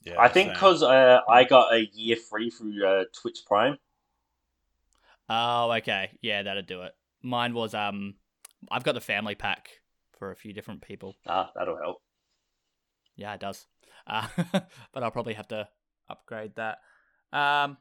Yeah, 0.03 0.15
I 0.19 0.29
think 0.29 0.53
because 0.53 0.81
uh, 0.81 1.19
I 1.27 1.43
got 1.43 1.73
a 1.73 1.89
year 1.93 2.15
free 2.15 2.49
through 2.49 2.85
uh, 2.85 3.03
Twitch 3.13 3.39
Prime. 3.45 3.77
Oh, 5.29 5.71
okay. 5.73 6.11
Yeah, 6.21 6.43
that'd 6.43 6.65
do 6.65 6.81
it. 6.83 6.93
Mine 7.21 7.53
was 7.53 7.73
um, 7.73 8.15
I've 8.71 8.83
got 8.83 8.93
the 8.93 9.01
family 9.01 9.35
pack 9.35 9.69
for 10.17 10.31
a 10.31 10.35
few 10.35 10.53
different 10.53 10.81
people. 10.81 11.15
Ah, 11.27 11.51
that'll 11.55 11.77
help. 11.77 12.01
Yeah, 13.15 13.33
it 13.33 13.39
does. 13.39 13.65
Uh, 14.07 14.27
but 14.93 15.03
I'll 15.03 15.11
probably 15.11 15.33
have 15.33 15.47
to 15.49 15.67
upgrade 16.09 16.55
that. 16.55 16.79
Um, 17.31 17.77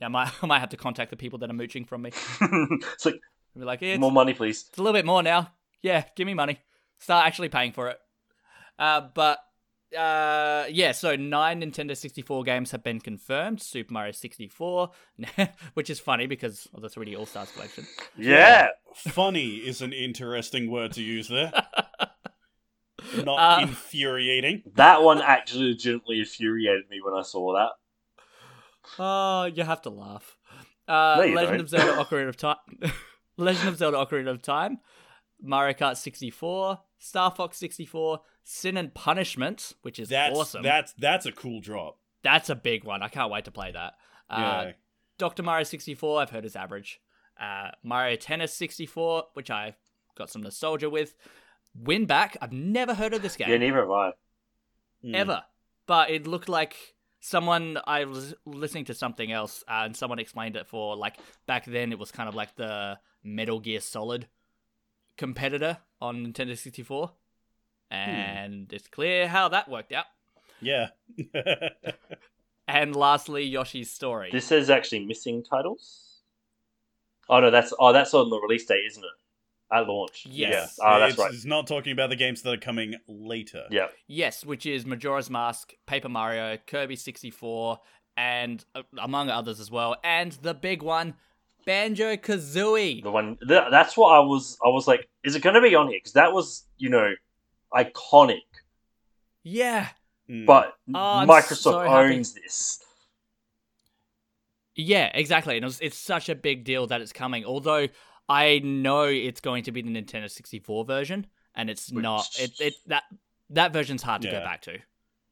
yeah, 0.00 0.06
I 0.06 0.08
might, 0.08 0.32
I 0.42 0.46
might 0.46 0.60
have 0.60 0.70
to 0.70 0.76
contact 0.76 1.10
the 1.10 1.16
people 1.16 1.38
that 1.40 1.50
are 1.50 1.54
mooching 1.54 1.84
from 1.84 2.02
me. 2.02 2.10
it's 2.40 3.04
like 3.04 3.20
Be 3.56 3.64
like, 3.64 3.82
it's, 3.82 4.00
more 4.00 4.12
money, 4.12 4.32
please. 4.32 4.66
it's 4.68 4.78
a 4.78 4.82
little 4.82 4.96
bit 4.96 5.06
more 5.06 5.22
now. 5.22 5.52
Yeah, 5.82 6.04
give 6.16 6.26
me 6.26 6.34
money. 6.34 6.60
Start 6.98 7.26
actually 7.26 7.48
paying 7.48 7.72
for 7.72 7.88
it. 7.88 7.98
Uh, 8.78 9.02
but 9.14 9.38
uh, 9.98 10.64
yeah, 10.70 10.92
so 10.92 11.16
nine 11.16 11.60
Nintendo 11.62 11.96
64 11.96 12.44
games 12.44 12.70
have 12.70 12.82
been 12.82 13.00
confirmed. 13.00 13.60
Super 13.62 13.92
Mario 13.92 14.12
64, 14.12 14.90
which 15.74 15.90
is 15.90 16.00
funny 16.00 16.26
because 16.26 16.68
of 16.74 16.82
the 16.82 16.88
3D 16.88 17.16
All 17.18 17.26
Stars 17.26 17.50
collection. 17.52 17.86
Yeah. 18.16 18.68
funny 18.94 19.56
is 19.56 19.82
an 19.82 19.92
interesting 19.92 20.70
word 20.70 20.92
to 20.92 21.02
use 21.02 21.28
there. 21.28 21.52
Not 23.24 23.58
Uh, 23.58 23.62
infuriating. 23.62 24.62
That 24.76 25.02
one 25.02 25.20
actually 25.20 25.70
legitimately 25.72 26.20
infuriated 26.20 26.88
me 26.88 27.00
when 27.04 27.14
I 27.14 27.22
saw 27.22 27.52
that. 27.54 27.70
Oh, 28.98 29.44
you 29.44 29.62
have 29.64 29.82
to 29.82 29.90
laugh. 29.90 30.36
Uh, 30.88 31.16
No, 31.26 31.26
Legend 31.34 31.50
don't. 31.50 31.60
of 31.60 31.68
Zelda: 31.68 32.02
Ocarina 32.04 32.28
of 32.28 32.36
Time, 32.36 32.56
Legend 33.36 33.68
of 33.68 33.76
Zelda: 33.76 33.96
Ocarina 33.98 34.30
of 34.30 34.42
Time, 34.42 34.78
Mario 35.40 35.74
Kart 35.74 35.96
64, 35.96 36.80
Star 36.98 37.30
Fox 37.30 37.56
64, 37.58 38.20
Sin 38.44 38.76
and 38.76 38.92
Punishment, 38.94 39.74
which 39.82 39.98
is 39.98 40.08
That's 40.08 40.36
awesome. 40.38 40.62
that's 40.62 40.92
that's 40.98 41.26
a 41.26 41.32
cool 41.32 41.60
drop. 41.60 41.98
That's 42.22 42.50
a 42.50 42.54
big 42.54 42.84
one. 42.84 43.02
I 43.02 43.08
can't 43.08 43.30
wait 43.30 43.44
to 43.46 43.50
play 43.50 43.72
that. 43.72 43.94
Uh, 44.30 44.62
Yeah. 44.66 44.72
Dr. 45.18 45.42
Mario 45.42 45.64
64, 45.64 46.20
I've 46.22 46.30
heard 46.30 46.44
is 46.44 46.56
average. 46.56 47.00
Uh, 47.40 47.70
Mario 47.82 48.16
Tennis 48.16 48.54
64, 48.54 49.24
which 49.34 49.50
I 49.50 49.74
got 50.16 50.30
some 50.30 50.42
nostalgia 50.42 50.90
with. 50.90 51.14
WinBack, 51.80 52.36
I've 52.40 52.52
never 52.52 52.94
heard 52.94 53.14
of 53.14 53.22
this 53.22 53.36
game 53.36 53.48
Yeah, 53.50 53.58
neither 53.58 53.80
have 53.80 53.90
I. 53.90 54.12
Mm. 55.04 55.14
ever. 55.14 55.42
But 55.86 56.10
it 56.10 56.26
looked 56.26 56.48
like 56.48 56.76
someone 57.20 57.78
I 57.86 58.04
was 58.04 58.34
listening 58.44 58.84
to 58.86 58.94
something 58.94 59.30
else, 59.32 59.62
uh, 59.68 59.82
and 59.84 59.96
someone 59.96 60.18
explained 60.18 60.56
it 60.56 60.66
for 60.66 60.96
like 60.96 61.16
back 61.46 61.64
then. 61.66 61.92
It 61.92 61.98
was 61.98 62.10
kind 62.12 62.28
of 62.28 62.34
like 62.34 62.56
the 62.56 62.98
Metal 63.22 63.60
Gear 63.60 63.80
Solid 63.80 64.28
competitor 65.16 65.78
on 66.00 66.26
Nintendo 66.26 66.56
64, 66.56 67.12
and 67.92 68.72
it's 68.72 68.88
clear 68.88 69.28
how 69.28 69.48
that 69.48 69.68
worked 69.68 69.92
out. 69.92 70.06
Yeah. 70.60 70.88
And 72.68 72.94
lastly, 72.96 73.44
Yoshi's 73.44 73.90
Story. 73.90 74.30
This 74.32 74.52
is 74.52 74.70
actually 74.70 75.04
missing 75.04 75.42
titles. 75.42 76.20
Oh 77.28 77.40
no, 77.40 77.50
that's 77.50 77.72
oh 77.78 77.92
that's 77.92 78.14
on 78.14 78.30
the 78.30 78.38
release 78.38 78.64
date, 78.66 78.84
isn't 78.88 79.02
it? 79.02 79.76
At 79.76 79.86
launch. 79.86 80.26
Yes. 80.30 80.76
Yeah. 80.78 80.84
Oh, 80.86 80.98
that's 80.98 81.12
it's, 81.12 81.18
right. 81.18 81.34
It's 81.34 81.44
not 81.44 81.66
talking 81.66 81.92
about 81.92 82.10
the 82.10 82.16
games 82.16 82.42
that 82.42 82.52
are 82.52 82.56
coming 82.58 82.94
later. 83.08 83.64
Yeah. 83.70 83.88
Yes, 84.06 84.44
which 84.44 84.66
is 84.66 84.86
Majora's 84.86 85.30
Mask, 85.30 85.74
Paper 85.86 86.08
Mario, 86.08 86.58
Kirby 86.66 86.96
64, 86.96 87.78
and 88.16 88.64
uh, 88.74 88.82
among 88.98 89.30
others 89.30 89.60
as 89.60 89.70
well. 89.70 89.96
And 90.04 90.32
the 90.42 90.54
big 90.54 90.82
one, 90.82 91.14
Banjo 91.64 92.16
Kazooie. 92.16 93.02
The 93.02 93.10
one 93.10 93.38
th- 93.46 93.70
that's 93.70 93.96
what 93.96 94.14
I 94.14 94.20
was. 94.20 94.58
I 94.64 94.68
was 94.68 94.86
like, 94.86 95.08
is 95.24 95.34
it 95.34 95.42
going 95.42 95.54
to 95.56 95.62
be 95.62 95.74
on 95.74 95.88
here? 95.88 95.98
Because 95.98 96.12
that 96.12 96.32
was 96.32 96.66
you 96.78 96.90
know 96.90 97.12
iconic. 97.74 98.42
Yeah, 99.42 99.88
Mm. 100.30 100.46
But 100.46 100.76
Oh, 100.94 101.24
Microsoft 101.28 101.56
so 101.56 101.80
happy. 101.80 102.14
owns 102.14 102.32
this. 102.32 102.78
yeah, 104.74 105.10
exactly. 105.14 105.56
And 105.56 105.64
it 105.64 105.66
was, 105.66 105.80
it's 105.80 105.98
such 105.98 106.28
a 106.28 106.34
big 106.34 106.64
deal 106.64 106.86
that 106.86 107.00
it's 107.00 107.12
coming. 107.12 107.44
Although 107.44 107.88
I 108.28 108.60
know 108.60 109.02
it's 109.04 109.40
going 109.40 109.64
to 109.64 109.72
be 109.72 109.82
the 109.82 109.90
Nintendo 109.90 110.30
64 110.30 110.84
version, 110.84 111.26
and 111.54 111.68
it's 111.68 111.90
Which- 111.90 112.02
not. 112.02 112.26
It, 112.38 112.52
it 112.60 112.74
that 112.86 113.02
that 113.50 113.72
version's 113.72 114.02
hard 114.02 114.22
to 114.22 114.28
Yeah. 114.28 114.38
go 114.38 114.44
back 114.44 114.62
to. 114.62 114.78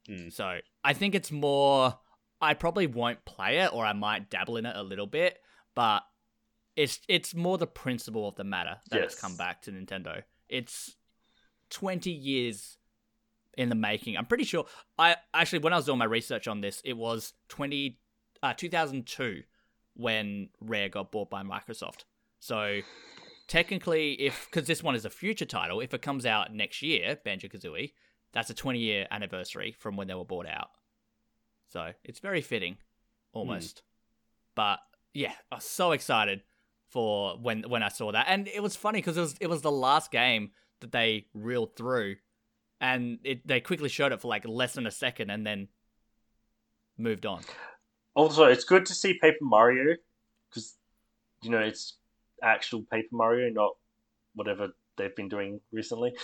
Mm. 0.09 0.33
So 0.33 0.59
I 0.85 0.93
think 0.93 1.15
it's 1.15 1.31
more. 1.31 1.99
I 2.43 2.55
probably 2.55 2.87
won't 2.87 3.25
play 3.25 3.59
it, 3.59 3.73
or 3.73 3.85
I 3.87 3.93
might 3.93 4.29
dabble 4.31 4.57
in 4.57 4.67
it 4.67 4.75
a 4.77 4.83
little 4.83 5.07
bit, 5.07 5.39
but 5.75 6.03
it's 6.77 7.01
it's 7.09 7.35
more 7.35 7.57
the 7.59 7.67
principle 7.67 8.29
of 8.29 8.35
the 8.35 8.45
matter 8.45 8.77
that 8.91 9.01
it's 9.03 9.15
Yes. 9.15 9.21
come 9.21 9.37
back 9.37 9.63
to 9.63 9.73
Nintendo. 9.73 10.23
It's 10.49 10.97
twenty 11.71 12.11
years 12.11 12.77
in 13.57 13.69
the 13.69 13.75
making. 13.75 14.17
I'm 14.17 14.27
pretty 14.27 14.45
sure. 14.45 14.67
I 14.99 15.17
actually, 15.35 15.61
when 15.61 15.73
I 15.73 15.77
was 15.77 15.87
doing 15.87 15.99
my 15.99 16.05
research 16.05 16.47
on 16.49 16.61
this, 16.61 16.83
it 16.85 16.97
was 16.97 17.33
twenty 17.49 17.99
uh, 18.43 18.55
2002 18.55 19.43
when 19.95 20.49
Rare 20.61 20.89
got 20.89 21.11
bought 21.11 21.31
by 21.31 21.43
Microsoft. 21.43 22.05
So 22.39 22.81
technically, 23.49 24.13
if 24.13 24.47
because 24.51 24.67
this 24.67 24.83
one 24.83 24.95
is 24.95 25.05
a 25.05 25.11
future 25.11 25.45
title, 25.45 25.81
if 25.81 25.93
it 25.93 26.03
comes 26.03 26.25
out 26.25 26.55
next 26.55 26.83
year, 26.83 27.19
Banjo 27.23 27.49
Kazooie, 27.49 27.93
that's 28.33 28.51
a 28.51 28.55
20 28.55 28.79
year 28.79 29.07
anniversary 29.11 29.75
from 29.79 29.97
when 29.97 30.09
they 30.09 30.15
were 30.15 30.25
bought 30.25 30.47
out. 30.47 30.71
So 31.69 31.93
it's 32.05 32.19
very 32.19 32.41
fitting, 32.41 32.79
almost. 33.33 33.83
But 34.55 34.79
yeah, 35.15 35.33
I 35.51 35.57
was 35.57 35.65
so 35.65 35.93
excited 35.93 36.43
for 36.89 37.37
when 37.37 37.63
when 37.69 37.83
I 37.83 37.89
saw 37.89 38.13
that, 38.13 38.27
and 38.29 38.49
it 38.49 38.63
was 38.63 38.77
funny 38.77 38.99
because 38.99 39.17
it 39.17 39.21
was 39.21 39.35
it 39.41 39.47
was 39.49 39.63
the 39.63 39.71
last 39.71 40.11
game 40.11 40.51
that 40.81 40.93
they 40.93 41.27
reeled 41.35 41.77
through, 41.77 42.17
and 42.81 43.19
it 43.25 43.47
they 43.47 43.61
quickly 43.61 43.89
showed 43.89 44.13
it 44.13 44.21
for 44.21 44.29
like 44.29 44.47
less 44.47 44.75
than 44.75 44.87
a 44.87 44.91
second, 44.91 45.31
and 45.31 45.47
then 45.47 45.69
moved 46.99 47.27
on. 47.27 47.43
Also, 48.15 48.45
it's 48.45 48.65
good 48.65 48.87
to 48.87 48.95
see 48.95 49.15
Paper 49.15 49.39
Mario 49.43 49.97
because 50.49 50.77
you 51.43 51.51
know 51.51 51.59
it's 51.59 51.97
actual 52.43 52.83
Paper 52.83 53.09
Mario, 53.13 53.51
not 53.51 53.73
whatever 54.35 54.69
they've 54.97 55.15
been 55.15 55.29
doing 55.29 55.61
recently. 55.73 56.15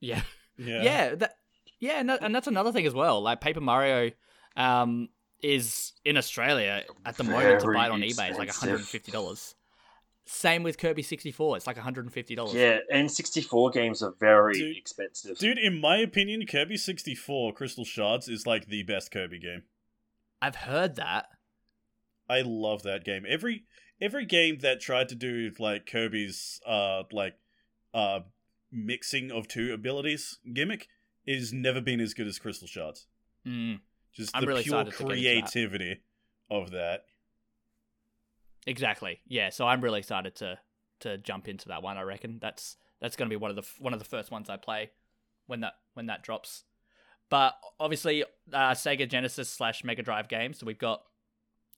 Yeah. 0.00 0.22
Yeah. 0.56 0.82
yeah 0.82 1.14
that 1.16 1.36
yeah 1.80 1.98
and, 1.98 2.08
that, 2.08 2.22
and 2.22 2.34
that's 2.34 2.46
another 2.46 2.72
thing 2.72 2.86
as 2.86 2.94
well 2.94 3.20
like 3.20 3.40
paper 3.40 3.60
mario 3.60 4.12
um 4.56 5.08
is 5.42 5.92
in 6.04 6.16
australia 6.16 6.84
at 7.04 7.16
the 7.16 7.24
moment 7.24 7.60
to 7.60 7.72
buy 7.72 7.86
it 7.86 7.90
on 7.90 8.00
ebay 8.00 8.30
it's 8.30 8.38
like 8.38 8.50
$150 8.50 9.54
same 10.26 10.62
with 10.62 10.78
kirby 10.78 11.02
64 11.02 11.56
it's 11.58 11.66
like 11.66 11.76
$150 11.76 12.54
Yeah, 12.54 12.78
and 12.90 13.10
sixty 13.10 13.40
four 13.42 13.70
games 13.70 14.02
are 14.02 14.14
very 14.18 14.54
Dude- 14.54 14.76
expensive. 14.76 15.36
Dude, 15.38 15.58
in 15.58 15.80
my 15.80 15.98
opinion, 15.98 16.46
Kirby 16.46 16.76
64 16.78 17.52
Crystal 17.52 17.84
Shards 17.84 18.28
is 18.28 18.46
like 18.46 18.66
the 18.66 18.82
best 18.84 19.10
Kirby 19.10 19.38
game. 19.38 19.64
i've 20.40 20.56
heard 20.56 20.96
that 20.96 21.26
I 22.28 22.40
love 22.40 22.82
that 22.84 23.04
game. 23.04 23.24
Every 23.28 23.64
every 24.00 24.24
game 24.24 24.60
that 24.60 24.80
tried 24.80 25.10
to 25.10 25.14
do 25.14 25.50
like 25.58 25.84
Kirby's 25.86 26.58
uh 26.66 27.02
like 27.12 27.34
uh 27.92 28.20
mixing 28.72 29.30
of 29.30 29.46
two 29.46 29.74
abilities 29.74 30.38
gimmick 30.52 30.88
is 31.26 31.52
never 31.52 31.80
been 31.82 32.00
as 32.00 32.14
good 32.14 32.26
as 32.26 32.38
Crystal 32.38 32.66
Shards. 32.66 33.06
mm, 33.46 33.78
Just 34.14 34.34
I'm 34.34 34.40
the 34.40 34.46
really 34.46 34.62
pure 34.62 34.80
excited 34.80 34.92
to 34.96 35.04
get 35.04 35.12
into 35.12 35.22
that. 35.22 35.50
creativity 35.52 36.00
of 36.50 36.70
that. 36.70 37.04
Exactly 38.66 39.20
yeah 39.26 39.50
so 39.50 39.66
i'm 39.66 39.80
really 39.80 39.98
excited 39.98 40.34
to 40.36 40.58
to 41.00 41.18
jump 41.18 41.48
into 41.48 41.68
that 41.68 41.82
one 41.82 41.96
i 41.96 42.02
reckon 42.02 42.38
that's 42.40 42.76
that's 43.00 43.16
going 43.16 43.28
to 43.28 43.32
be 43.32 43.40
one 43.40 43.50
of 43.50 43.56
the 43.56 43.66
one 43.78 43.92
of 43.92 43.98
the 43.98 44.04
first 44.04 44.30
ones 44.30 44.48
i 44.48 44.56
play 44.56 44.90
when 45.46 45.60
that 45.60 45.74
when 45.94 46.06
that 46.06 46.22
drops 46.22 46.64
but 47.28 47.54
obviously 47.78 48.24
uh, 48.52 48.70
sega 48.70 49.08
genesis 49.08 49.48
slash 49.48 49.84
mega 49.84 50.02
drive 50.02 50.28
games 50.28 50.58
so 50.58 50.66
we've 50.66 50.78
got 50.78 51.02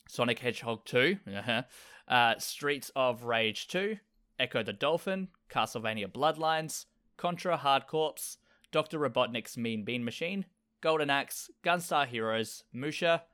Sonic 0.08 0.38
Hedgehog 0.38 0.84
2, 0.84 1.18
uh-huh, 1.36 1.62
uh, 2.08 2.38
Streets 2.38 2.90
of 2.94 3.24
Rage 3.24 3.68
2, 3.68 3.96
Ecco 4.38 4.62
the 4.64 4.72
Dolphin, 4.72 5.28
Castlevania 5.50 6.06
Bloodlines, 6.06 6.86
Contra 7.16 7.56
Hard 7.56 7.86
Corps, 7.86 8.38
Dr. 8.72 8.98
Robotnik's 8.98 9.56
Mean 9.56 9.84
Bean 9.84 10.04
Machine, 10.04 10.46
Golden 10.80 11.10
Axe, 11.10 11.50
Gunstar 11.64 12.06
Heroes, 12.06 12.64
Musha, 12.72 13.24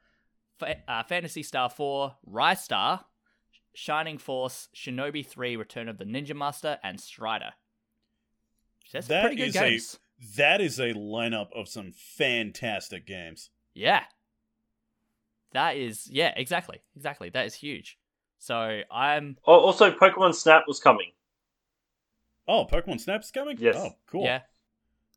uh, 0.62 1.02
Phantasy 1.02 1.42
Star 1.42 1.68
4, 1.68 2.16
Ristar, 2.30 3.04
Shining 3.74 4.18
Force, 4.18 4.68
Shinobi 4.74 5.24
3, 5.26 5.56
Return 5.56 5.88
of 5.88 5.98
the 5.98 6.04
Ninja 6.04 6.34
Master, 6.36 6.78
and 6.82 7.00
Strider. 7.00 7.52
That's 8.92 9.06
That 9.06 9.22
pretty 9.22 9.36
good 9.36 9.48
is 9.48 9.56
a- 9.56 9.60
games. 9.60 9.98
that 10.36 10.60
is 10.60 10.78
a 10.78 10.92
lineup 10.92 11.48
of 11.54 11.68
some 11.68 11.92
fantastic 11.92 13.06
games. 13.06 13.50
Yeah. 13.74 14.04
That 15.52 15.76
is 15.76 16.08
yeah, 16.10 16.32
exactly. 16.36 16.80
Exactly. 16.96 17.28
That 17.30 17.46
is 17.46 17.54
huge. 17.54 17.98
So 18.38 18.82
I'm 18.90 19.36
Oh, 19.46 19.60
also, 19.60 19.90
Pokemon 19.90 20.34
Snap 20.34 20.64
was 20.66 20.80
coming. 20.80 21.12
Oh, 22.48 22.66
Pokemon 22.66 23.00
Snap's 23.00 23.30
coming. 23.30 23.56
Yes. 23.60 23.76
Oh, 23.78 23.90
cool. 24.06 24.24
yeah, 24.24 24.40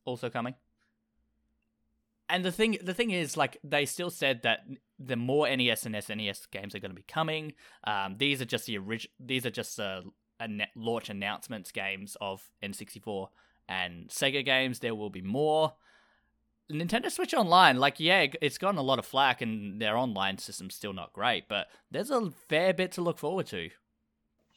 also 0.06 0.30
coming. 0.30 0.56
And 2.30 2.44
the 2.46 2.52
thing 2.52 2.78
the 2.82 2.94
thing 2.94 3.12
is 3.12 3.36
like 3.38 3.58
they 3.64 3.86
still 3.86 4.10
said 4.10 4.42
that 4.44 4.66
the 5.00 5.16
more 5.16 5.48
NES 5.56 5.86
and 5.86 5.96
SNES 5.96 6.50
games 6.52 6.74
are 6.76 6.80
going 6.80 6.92
to 6.92 6.96
be 6.96 7.04
coming. 7.08 7.54
Um, 7.86 8.16
these 8.18 8.42
are 8.42 8.46
just 8.46 8.66
the 8.66 8.78
orig- 8.78 9.10
these 9.20 9.46
are 9.46 9.52
just 9.52 9.80
uh, 9.80 10.02
anna- 10.40 10.68
launch 10.76 11.10
announcements 11.10 11.72
games 11.72 12.16
of 12.22 12.50
N64 12.64 13.28
and 13.68 14.08
Sega 14.10 14.44
games. 14.46 14.80
There 14.80 14.96
will 14.96 15.10
be 15.10 15.22
more. 15.22 15.74
Nintendo 16.72 17.12
Switch 17.12 17.34
Online, 17.36 17.78
like, 17.78 18.00
yeah, 18.00 18.26
it's 18.42 18.58
gotten 18.58 18.80
a 18.80 18.84
lot 18.84 18.98
of 18.98 19.06
flack 19.06 19.42
and 19.44 19.80
their 19.80 19.96
online 19.98 20.40
system's 20.40 20.74
still 20.74 20.94
not 20.94 21.14
great, 21.14 21.48
but 21.48 21.68
there's 21.92 22.10
a 22.10 22.32
fair 22.50 22.74
bit 22.74 22.92
to 22.94 23.02
look 23.02 23.20
forward 23.20 23.46
to. 23.48 23.70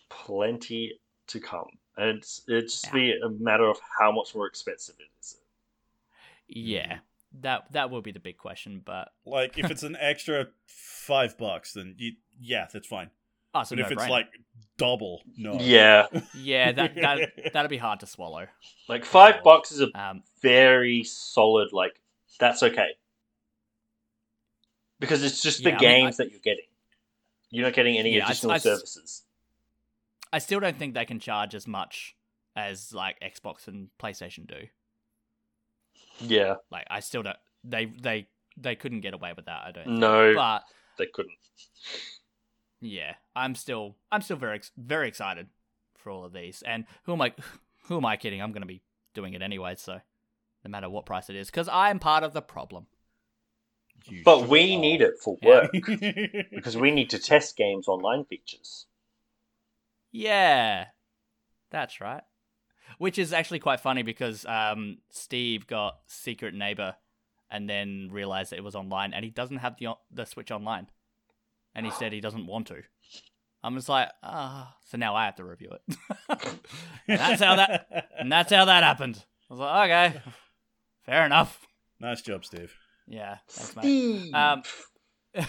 Plenty 0.09 0.99
to 1.27 1.41
come. 1.41 1.69
And 1.99 2.19
it's, 2.19 2.43
it's 2.49 2.81
just 2.81 2.87
Yeah. 2.87 2.93
be 2.93 3.15
a 3.25 3.29
matter 3.41 3.69
of 3.69 3.79
how 3.99 4.11
much 4.11 4.35
more 4.35 4.47
expensive 4.47 4.95
it 4.99 5.11
is. 5.21 5.37
Yeah, 6.49 7.01
that 7.41 7.71
that 7.73 7.91
will 7.91 8.03
be 8.03 8.13
the 8.13 8.21
big 8.21 8.39
question, 8.39 8.83
but 8.85 9.11
Like 9.27 9.59
if 9.59 9.71
it's 9.71 9.83
an 9.83 9.97
extra 10.01 10.49
five 10.67 11.37
bucks, 11.39 11.73
then 11.75 11.95
you, 11.99 12.13
yeah, 12.41 12.67
that's 12.73 12.87
fine. 12.87 13.11
oh, 13.55 13.63
so 13.65 13.77
But 13.77 13.85
if 13.87 13.93
it's 13.93 14.01
no-brainer. 14.03 14.11
like 14.11 14.27
double, 14.77 15.23
no. 15.37 15.59
Yeah. 15.61 16.07
yeah, 16.35 16.73
that 16.73 16.95
that 16.97 17.31
that'd 17.53 17.71
be 17.71 17.77
hard 17.79 18.01
to 18.01 18.07
swallow. 18.07 18.47
Like, 18.89 19.05
five 19.05 19.43
bucks 19.43 19.73
is 19.73 19.81
a 19.83 19.89
Um, 20.01 20.23
very 20.41 21.05
solid, 21.05 21.73
like, 21.73 22.01
that's 22.41 22.63
okay. 22.63 22.91
Because 25.01 25.23
it's 25.23 25.43
just 25.43 25.63
the 25.63 25.71
Yeah, 25.71 25.77
I 25.77 25.81
mean, 25.81 25.89
games 26.05 26.17
that 26.17 26.31
you're 26.31 26.41
getting. 26.41 26.65
You're 27.51 27.65
not 27.65 27.75
getting 27.75 27.97
any 27.99 28.17
Yeah, 28.17 28.25
I- 28.25 28.31
additional 28.31 28.53
I- 28.53 28.59
services. 28.59 29.25
I 30.33 30.39
still 30.39 30.61
don't 30.61 30.77
think 30.79 30.93
they 30.95 31.07
can 31.07 31.21
charge 31.21 31.55
as 31.55 31.67
much 31.67 32.15
as 32.57 32.93
like 32.93 33.19
Xbox 33.21 33.67
and 33.69 33.89
PlayStation 33.99 34.47
do. 34.47 34.67
Yeah. 36.21 36.57
Like 36.71 36.87
I 36.91 37.01
still 37.01 37.23
don't. 37.23 37.37
They 37.65 37.87
they 37.87 38.29
they 38.57 38.75
couldn't 38.77 39.01
get 39.01 39.15
away 39.15 39.33
with 39.37 39.47
that. 39.47 39.63
I 39.67 39.73
don't. 39.73 39.99
No, 39.99 40.27
Think. 40.29 40.37
But 40.37 40.63
they 40.99 41.07
couldn't. 41.07 41.35
yeah, 42.81 43.15
I'm 43.37 43.55
still 43.55 43.97
I'm 44.11 44.23
still 44.23 44.37
very 44.37 44.61
very 44.77 45.09
excited 45.09 45.49
for 45.97 46.11
all 46.11 46.25
of 46.25 46.33
these. 46.33 46.63
And 46.67 46.85
who 47.05 47.13
am 47.13 47.23
I? 47.23 47.33
Who 47.89 47.97
am 47.97 48.05
I 48.05 48.17
kidding? 48.17 48.43
I'm 48.43 48.53
going 48.53 48.63
to 48.63 48.67
be 48.69 48.83
doing 49.15 49.35
it 49.35 49.43
anyway. 49.43 49.75
So 49.77 50.01
no 50.65 50.71
matter 50.71 50.91
what 50.91 51.07
price 51.07 51.31
it 51.31 51.37
is, 51.37 51.49
because 51.51 51.69
I'm 51.69 51.99
part 51.99 52.23
of 52.23 52.33
the 52.33 52.43
problem. 52.43 52.87
You 54.07 54.23
But 54.25 54.49
we 54.49 54.77
are. 54.77 54.79
need 54.81 55.01
it 55.01 55.15
for 55.23 55.37
Yeah. 55.43 55.49
work. 55.49 55.73
because 56.53 56.77
we 56.77 56.91
need 56.91 57.11
to 57.11 57.19
test 57.19 57.57
games 57.57 57.89
online 57.89 58.25
features. 58.27 58.87
Yeah, 60.13 60.87
that's 61.71 62.01
right. 62.01 62.23
Which 62.99 63.19
is 63.19 63.33
actually 63.33 63.61
quite 63.61 63.81
funny 63.81 64.03
because 64.03 64.45
um, 64.47 64.99
Steve 65.11 65.67
got 65.67 65.99
Secret 66.07 66.55
Neighbor 66.55 66.97
and 67.51 67.69
then 67.69 68.09
realized 68.11 68.53
that 68.53 68.59
it 68.59 68.65
was 68.65 68.75
online, 68.75 69.15
and 69.15 69.25
he 69.25 69.31
doesn't 69.31 69.59
have 69.59 69.77
the 69.79 69.95
the 70.11 70.25
Switch 70.25 70.51
online, 70.51 70.89
and 71.75 71.87
he 71.87 71.93
said 71.93 72.13
he 72.13 72.21
doesn't 72.21 72.47
want 72.47 72.67
to. 72.69 72.83
I'm 73.63 73.75
just 73.75 73.89
like, 73.89 74.09
ah, 74.23 74.77
so 74.87 74.99
now 74.99 75.17
I 75.17 75.25
have 75.25 75.37
to 75.37 75.45
review 75.45 75.73
it. 75.73 75.97
and 77.09 77.19
that's 77.19 77.43
how 77.43 77.57
that 77.57 78.09
and 78.19 78.31
that's 78.31 78.53
how 78.53 78.67
that 78.67 78.85
happened. 78.85 79.25
I 79.51 79.55
was 79.55 79.61
like, 79.61 79.91
okay, 79.91 80.21
fair 81.05 81.27
enough. 81.27 81.67
nice 82.01 82.23
job, 82.23 82.45
Steve. 82.45 82.73
Yeah, 83.07 83.39
thanks, 83.49 83.77
mate. 83.77 83.83
Steve. 83.83 84.35
Um, 84.35 84.63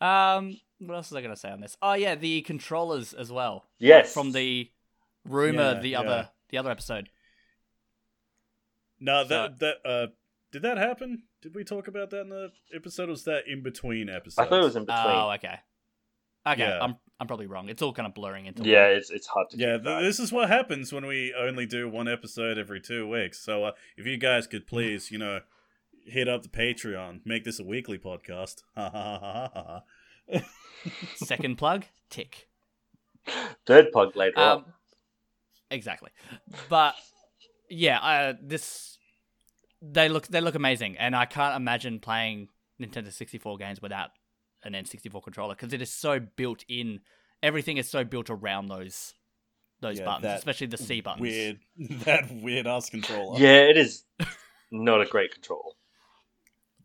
um, 0.00 0.60
what 0.78 0.94
else 0.94 1.10
was 1.10 1.16
I 1.16 1.22
gonna 1.22 1.36
say 1.36 1.50
on 1.50 1.60
this? 1.60 1.76
Oh 1.80 1.94
yeah, 1.94 2.14
the 2.14 2.42
controllers 2.42 3.14
as 3.14 3.32
well. 3.32 3.64
yes. 3.78 4.12
from 4.12 4.32
the 4.32 4.70
rumor 5.24 5.74
Yeah, 5.74 5.80
the 5.80 5.88
yeah. 5.88 6.00
other 6.00 6.28
the 6.50 6.58
other 6.58 6.70
episode. 6.70 7.08
No, 8.98 9.22
So- 9.22 9.28
that 9.28 9.58
that 9.60 9.76
uh, 9.84 10.06
did 10.52 10.62
that 10.62 10.78
happen? 10.78 11.22
Did 11.42 11.54
we 11.54 11.64
talk 11.64 11.88
about 11.88 12.10
that 12.10 12.20
in 12.22 12.28
the 12.28 12.50
episode? 12.74 13.08
Or 13.08 13.12
was 13.12 13.24
that 13.24 13.44
in 13.46 13.62
between 13.62 14.08
episodes? 14.10 14.46
I 14.46 14.50
thought 14.50 14.60
it 14.60 14.64
was 14.64 14.76
in 14.76 14.84
between. 14.84 15.06
Oh, 15.06 15.30
okay. 15.36 15.60
Okay, 16.46 16.60
Yeah. 16.62 16.80
I'm 16.82 16.96
I'm 17.18 17.26
probably 17.26 17.46
wrong. 17.46 17.68
It's 17.68 17.82
all 17.82 17.92
kind 17.92 18.06
of 18.06 18.14
blurring 18.14 18.46
into 18.46 18.62
yeah, 18.64 18.88
one. 18.88 18.96
it's 18.96 19.10
it's 19.10 19.26
hard 19.26 19.50
to. 19.50 19.56
Yeah, 19.58 19.76
keep 19.76 19.84
th- 19.84 20.02
this 20.02 20.18
is 20.18 20.32
what 20.32 20.48
happens 20.48 20.92
when 20.92 21.06
we 21.06 21.34
only 21.38 21.66
do 21.66 21.88
one 21.88 22.08
episode 22.08 22.56
every 22.58 22.80
two 22.80 23.06
weeks. 23.08 23.38
So 23.40 23.64
uh, 23.64 23.72
if 23.96 24.06
you 24.06 24.16
guys 24.16 24.46
could 24.46 24.66
please, 24.66 25.10
you 25.10 25.18
know, 25.18 25.40
hit 26.06 26.28
up 26.28 26.42
the 26.42 26.48
Patreon, 26.48 27.20
make 27.26 27.44
this 27.44 27.60
a 27.60 27.64
weekly 27.64 27.98
podcast. 27.98 28.62
Second 31.16 31.56
plug, 31.58 31.84
tick. 32.08 32.48
Third 33.66 33.92
plug 33.92 34.16
later 34.16 34.38
on. 34.40 34.64
Exactly. 35.70 36.10
But 36.68 36.94
yeah, 37.68 37.98
uh, 38.00 38.34
this 38.42 38.98
they 39.82 40.08
look 40.08 40.26
they 40.26 40.40
look 40.40 40.54
amazing, 40.54 40.96
and 40.98 41.14
I 41.14 41.24
can't 41.26 41.56
imagine 41.56 42.00
playing 42.00 42.48
Nintendo 42.80 43.12
64 43.12 43.56
games 43.58 43.80
without 43.80 44.10
an 44.64 44.72
N64 44.72 45.22
controller 45.22 45.54
because 45.54 45.72
it 45.72 45.80
is 45.82 45.92
so 45.92 46.20
built 46.20 46.64
in. 46.68 47.00
Everything 47.42 47.78
is 47.78 47.88
so 47.88 48.04
built 48.04 48.28
around 48.28 48.66
those 48.68 49.14
those 49.80 49.98
Yeah, 49.98 50.04
buttons, 50.04 50.32
especially 50.34 50.66
the 50.66 50.76
C 50.76 51.00
buttons. 51.00 51.22
Weird, 51.22 51.60
that 52.04 52.30
weird 52.30 52.66
ass 52.66 52.90
controller. 52.90 53.38
Yeah, 53.38 53.62
it 53.62 53.76
is 53.78 54.04
not 54.70 55.00
a 55.00 55.06
great 55.06 55.32
control. 55.32 55.76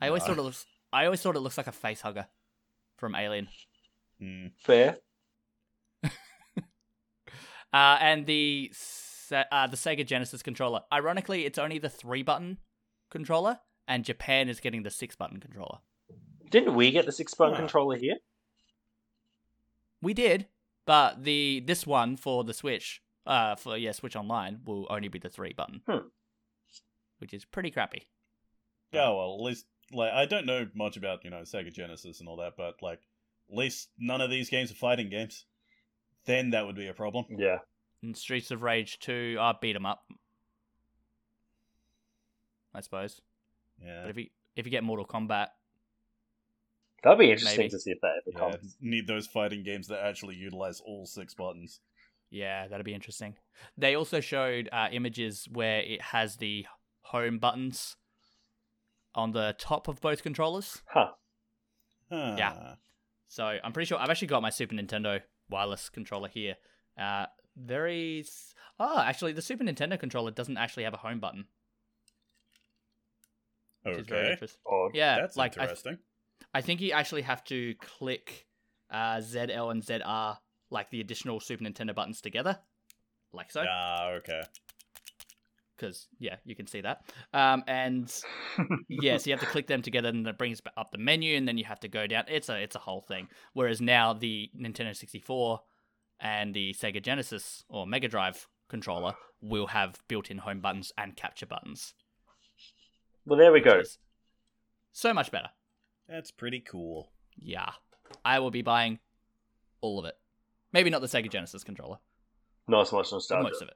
I 0.02 0.08
always 0.08 0.24
No. 0.24 0.28
thought 0.28 0.40
it 0.40 0.44
looks. 0.44 0.66
I 0.94 1.06
always 1.06 1.22
thought 1.22 1.36
it 1.36 1.40
looks 1.42 1.58
like 1.58 1.68
a 1.68 1.72
face 1.74 2.02
hugger 2.02 2.28
from 2.98 3.16
Alien. 3.16 3.50
Hmm. 4.20 4.48
Fair. 4.60 4.98
Uh, 7.76 7.98
and 8.00 8.26
the 8.26 8.72
Se- 8.74 9.44
uh, 9.52 9.68
the 9.68 9.76
Sega 9.76 10.06
Genesis 10.06 10.42
controller. 10.42 10.82
Ironically, 10.94 11.46
it's 11.46 11.58
only 11.58 11.78
the 11.78 11.90
three 11.90 12.24
button 12.24 12.60
controller, 13.10 13.60
and 13.88 14.06
Japan 14.06 14.48
is 14.48 14.60
getting 14.62 14.84
the 14.84 14.90
six 14.92 15.16
button 15.16 15.40
controller. 15.42 15.80
Didn't 16.50 16.76
we 16.76 16.92
get 16.92 17.06
the 17.06 17.12
six 17.12 17.34
button 17.34 17.56
Huh. 17.56 17.60
controller 17.62 17.98
here? 17.98 18.16
We 20.02 20.14
did, 20.14 20.48
but 20.86 21.24
the 21.24 21.62
this 21.66 21.86
one 21.88 22.16
for 22.18 22.44
the 22.44 22.54
Switch, 22.54 23.02
uh, 23.26 23.56
for 23.56 23.76
yeah, 23.78 23.92
Switch 23.92 24.16
Online 24.16 24.62
will 24.64 24.88
only 24.90 25.08
be 25.08 25.20
the 25.20 25.30
three 25.30 25.54
button, 25.54 25.82
Hmm. 25.88 26.08
which 27.18 27.34
is 27.34 27.44
pretty 27.46 27.72
crappy. 27.72 28.04
Yeah, 28.94 29.10
well, 29.10 29.36
at 29.40 29.42
least 29.44 29.66
like 29.92 30.14
I 30.14 30.26
don't 30.26 30.46
know 30.46 30.68
much 30.76 30.96
about 30.98 31.24
you 31.26 31.30
know 31.30 31.42
Sega 31.42 31.74
Genesis 31.74 32.20
and 32.20 32.30
all 32.30 32.38
that, 32.38 32.54
but 32.56 32.82
like 32.82 33.02
at 33.50 33.58
least 33.58 33.90
none 33.98 34.22
of 34.22 34.30
these 34.30 34.50
games 34.50 34.72
are 34.72 34.76
fighting 34.76 35.10
games. 35.10 35.46
Then 36.26 36.52
that 36.52 36.66
would 36.66 36.76
be 36.76 36.88
a 36.88 36.94
problem. 36.94 37.26
Yeah. 37.30 37.60
In 38.04 38.14
Streets 38.14 38.52
of 38.52 38.62
Rage 38.62 39.00
two, 39.00 39.38
I 39.40 39.54
beat 39.60 39.76
'em 39.76 39.86
up, 39.86 40.04
I 42.74 42.82
suppose. 42.82 43.22
Yeah, 43.82 44.02
But 44.04 44.10
if 44.12 44.18
you 44.18 44.28
if 44.56 44.66
you 44.66 44.72
get 44.72 44.84
Mortal 44.84 45.06
Kombat, 45.06 45.48
That'd 47.04 47.20
be 47.20 47.32
interesting 47.32 47.58
Maybe. 47.60 47.70
to 47.70 47.80
see 47.80 47.92
if 47.92 48.02
that 48.02 48.14
ever 48.26 48.32
yeah. 48.34 48.58
comes. 48.58 48.78
Need 48.82 49.06
those 49.06 49.28
fighting 49.28 49.62
games 49.64 49.88
that 49.90 50.00
actually 50.04 50.36
utilize 50.36 50.82
all 50.82 51.06
six 51.06 51.36
buttons. 51.36 51.80
Yeah, 52.32 52.68
that'd 52.68 52.86
be 52.86 52.96
interesting. 52.96 53.36
They 53.78 53.94
also 53.96 54.20
showed 54.22 54.70
uh, 54.72 54.88
images 54.92 55.48
where 55.52 55.82
it 55.82 56.02
has 56.02 56.38
the 56.38 56.66
home 57.02 57.38
buttons 57.38 57.96
on 59.14 59.34
the 59.34 59.56
top 59.60 59.88
of 59.88 60.02
both 60.02 60.24
controllers. 60.24 60.82
Huh. 60.88 61.12
Huh. 62.12 62.36
Yeah. 62.40 62.76
So 63.28 63.46
I'm 63.64 63.72
pretty 63.72 63.86
sure 63.88 64.00
I've 64.00 64.10
actually 64.10 64.30
got 64.30 64.42
my 64.42 64.50
Super 64.50 64.74
Nintendo 64.74 65.22
wireless 65.50 65.90
controller 65.90 66.28
here. 66.30 66.56
Uh, 67.00 67.26
very. 67.56 68.22
s- 68.22 68.54
Oh, 68.80 69.00
actually, 69.00 69.32
the 69.32 69.42
Super 69.42 69.64
Nintendo 69.64 69.98
controller 69.98 70.32
doesn't 70.32 70.58
actually 70.58 70.84
have 70.84 70.94
a 70.94 70.98
home 70.98 71.20
button, 71.22 71.46
which 73.84 73.98
is 74.00 74.08
very 74.08 74.22
Okay. 74.24 74.32
interesting. 74.34 74.60
Odd. 74.68 74.92
Yeah, 74.94 75.18
That's 75.22 75.38
like 75.38 75.58
I, 75.58 75.62
interesting. 75.64 75.98
I 76.54 76.62
think 76.62 76.82
you 76.82 76.92
actually 76.92 77.22
have 77.22 77.44
to 77.46 77.76
click 77.76 78.48
uh, 78.90 79.18
ZL 79.18 79.72
and 79.72 79.82
ZR, 79.82 80.38
like 80.72 80.90
the 80.90 81.00
additional 81.02 81.40
Super 81.40 81.64
Nintendo 81.64 81.96
buttons 81.96 82.20
together, 82.22 82.60
like 83.32 83.52
so. 83.52 83.64
Ah, 83.70 84.10
okay. 84.18 84.42
Because 85.78 86.08
yeah, 86.20 86.38
you 86.46 86.56
can 86.56 86.68
see 86.68 86.82
that. 86.82 87.02
Um, 87.34 87.64
and 87.68 88.14
yes, 88.90 89.26
you 89.28 89.34
have 89.34 89.40
to 89.42 89.46
click 89.48 89.68
them 89.68 89.82
together, 89.82 90.10
and 90.10 90.28
it 90.28 90.38
brings 90.38 90.62
up 90.78 90.92
the 90.92 90.98
menu, 90.98 91.36
and 91.38 91.48
then 91.48 91.58
you 91.58 91.66
have 91.66 91.80
to 91.82 91.88
go 91.88 92.08
down. 92.08 92.26
It's 92.28 92.50
a 92.50 92.62
it's 92.62 92.76
a 92.76 92.80
whole 92.80 93.02
thing. 93.02 93.28
Whereas 93.54 93.82
now 93.82 94.14
the 94.14 94.50
Nintendo 94.60 94.96
sixty 94.96 95.20
four 95.20 95.62
and 96.20 96.54
the 96.54 96.74
Sega 96.74 97.02
Genesis 97.04 97.64
or 97.70 97.86
Mega 97.86 98.08
Drive 98.08 98.48
controller 98.70 99.14
will 99.42 99.68
have 99.68 100.00
built-in 100.08 100.40
home 100.40 100.60
buttons 100.62 100.92
and 100.98 101.16
capture 101.16 101.46
buttons. 101.46 101.94
Well, 103.26 103.38
there 103.38 103.52
we 103.52 103.60
which 103.60 103.66
go. 103.66 103.82
So 104.92 105.14
much 105.14 105.30
better. 105.32 105.50
That's 106.08 106.32
pretty 106.32 106.62
cool. 106.62 107.12
Yeah, 107.36 107.72
I 108.24 108.40
will 108.40 108.52
be 108.52 108.62
buying 108.62 109.00
all 109.82 110.00
of 110.00 110.06
it. 110.06 110.16
Maybe 110.72 110.90
not 110.90 111.02
the 111.02 111.08
Sega 111.08 111.30
Genesis 111.30 111.64
controller, 111.64 111.98
Not 112.68 112.82
as 112.88 112.92
much 112.94 113.10
but 113.10 113.16
nostalgia. 113.16 113.44
most 113.44 113.62
of 113.62 113.68
it. 113.68 113.76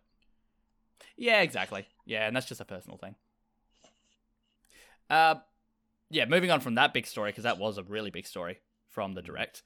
Yeah, 1.18 1.42
exactly. 1.42 1.88
Yeah, 2.06 2.28
and 2.28 2.36
that's 2.36 2.48
just 2.48 2.62
a 2.62 2.66
personal 2.66 2.98
thing. 2.98 3.16
Uh, 5.10 5.36
yeah, 6.10 6.26
moving 6.26 6.52
on 6.52 6.60
from 6.60 6.76
that 6.76 6.94
big 6.94 7.06
story, 7.06 7.32
because 7.32 7.44
that 7.44 7.58
was 7.58 7.78
a 7.78 7.84
really 7.84 8.12
big 8.12 8.28
story 8.28 8.60
from 8.90 9.14
the 9.14 9.22
direct. 9.22 9.64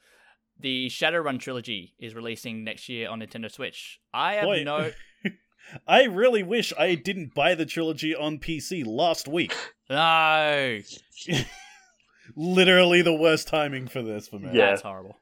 The 0.60 0.88
Shadowrun 0.88 1.39
trilogy 1.39 1.93
is 1.99 2.14
releasing 2.14 2.64
next 2.64 2.88
year 2.89 3.10
on 3.10 3.19
Nintendo 3.19 3.51
Switch. 3.51 3.99
I 4.14 4.34
have 4.35 4.45
Boy, 4.45 4.64
no. 4.64 4.91
I 5.88 6.03
really 6.03 6.43
wish 6.43 6.73
I 6.77 6.95
didn't 6.95 7.34
buy 7.34 7.55
the 7.55 7.65
trilogy 7.65 8.15
on 8.15 8.38
PC 8.39 8.85
last 8.85 9.27
week. 9.27 9.55
No! 9.89 10.80
Literally 12.35 13.01
the 13.01 13.14
worst 13.14 13.47
timing 13.47 13.88
for 13.88 14.01
this 14.01 14.27
for 14.27 14.39
me. 14.39 14.49
Yeah. 14.53 14.68
That's 14.68 14.81
horrible. 14.81 15.18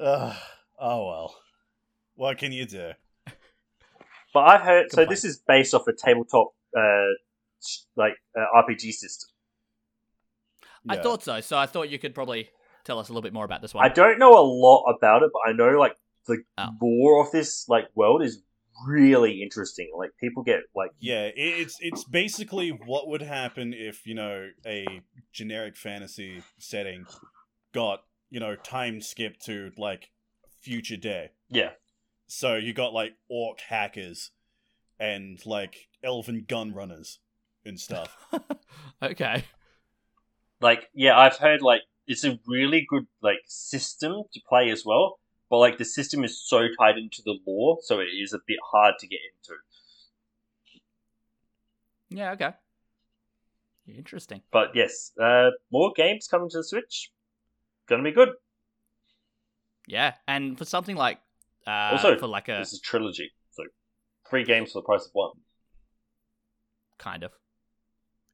Ugh. 0.00 0.36
oh 0.78 1.06
well. 1.06 1.36
What 2.16 2.38
can 2.38 2.52
you 2.52 2.66
do? 2.66 2.92
But 4.34 4.40
I've 4.40 4.60
heard 4.62 4.86
so 4.90 4.96
Complaint. 4.96 5.10
this 5.10 5.24
is 5.24 5.42
based 5.46 5.72
off 5.74 5.86
a 5.88 5.92
tabletop 5.94 6.48
uh 6.76 7.12
like 7.96 8.14
uh, 8.38 8.44
RPG 8.62 8.92
system. 8.92 9.30
I 10.88 10.96
Yeah. 10.96 11.02
thought 11.02 11.22
so, 11.22 11.40
so 11.40 11.56
I 11.56 11.64
thought 11.66 11.88
you 11.88 11.98
could 11.98 12.14
probably 12.14 12.50
tell 12.84 12.98
us 12.98 13.08
a 13.08 13.12
little 13.12 13.22
bit 13.22 13.32
more 13.32 13.44
about 13.46 13.62
this 13.62 13.72
one. 13.72 13.84
I 13.84 13.88
don't 13.88 14.18
know 14.18 14.38
a 14.38 14.44
lot 14.44 14.84
about 14.94 15.22
it, 15.22 15.30
but 15.32 15.48
I 15.48 15.52
know 15.52 15.78
like 15.78 15.96
the 16.26 16.42
Oh. 16.58 16.68
lore 16.82 17.24
of 17.24 17.30
this 17.32 17.66
like 17.68 17.86
world 17.94 18.22
is 18.22 18.42
really 18.86 19.40
interesting. 19.42 19.90
Like 19.96 20.10
people 20.20 20.42
get 20.42 20.60
like 20.74 20.90
Yeah, 20.98 21.22
i- 21.26 21.32
it's 21.36 21.76
it's 21.80 22.04
basically 22.04 22.70
what 22.70 23.08
would 23.08 23.22
happen 23.22 23.72
if 23.72 24.06
you 24.06 24.14
know 24.14 24.50
a 24.66 24.84
generic 25.32 25.76
fantasy 25.76 26.42
setting 26.58 27.06
got 27.72 28.00
you 28.30 28.40
know 28.40 28.56
time 28.56 29.00
skipped 29.00 29.44
to 29.46 29.70
like 29.78 30.10
future 30.60 30.96
day. 30.96 31.30
yeah. 31.48 31.70
So 32.36 32.56
you 32.56 32.74
got 32.74 32.92
like 32.92 33.14
orc 33.28 33.60
hackers 33.60 34.32
and 34.98 35.38
like 35.46 35.86
elven 36.02 36.44
gun 36.48 36.74
runners 36.74 37.20
and 37.64 37.78
stuff. 37.78 38.16
okay. 39.02 39.44
Like 40.60 40.88
yeah, 40.94 41.16
I've 41.16 41.36
heard 41.36 41.62
like 41.62 41.82
it's 42.08 42.24
a 42.24 42.40
really 42.44 42.84
good 42.88 43.06
like 43.22 43.38
system 43.46 44.24
to 44.32 44.40
play 44.48 44.70
as 44.70 44.84
well. 44.84 45.20
But 45.48 45.58
like 45.58 45.78
the 45.78 45.84
system 45.84 46.24
is 46.24 46.44
so 46.44 46.66
tied 46.76 46.98
into 46.98 47.22
the 47.24 47.38
lore, 47.46 47.78
so 47.82 48.00
it 48.00 48.06
is 48.06 48.32
a 48.32 48.40
bit 48.48 48.58
hard 48.72 48.94
to 48.98 49.06
get 49.06 49.20
into. 49.38 49.54
Yeah, 52.10 52.32
okay. 52.32 52.50
Interesting. 53.86 54.42
But 54.50 54.70
yes, 54.74 55.12
uh, 55.22 55.50
more 55.70 55.92
games 55.94 56.26
coming 56.26 56.50
to 56.50 56.56
the 56.56 56.64
Switch. 56.64 57.12
Gonna 57.88 58.02
be 58.02 58.10
good. 58.10 58.30
Yeah, 59.86 60.14
and 60.26 60.58
for 60.58 60.64
something 60.64 60.96
like. 60.96 61.20
Uh, 61.66 61.90
Also, 61.92 62.16
for 62.18 62.26
like 62.26 62.48
a. 62.48 62.58
This 62.58 62.72
is 62.72 62.80
trilogy, 62.80 63.30
so 63.52 63.62
three 64.28 64.44
games 64.44 64.72
for 64.72 64.78
the 64.80 64.84
price 64.84 65.04
of 65.06 65.10
one. 65.12 65.32
Kind 66.98 67.22
of. 67.24 67.32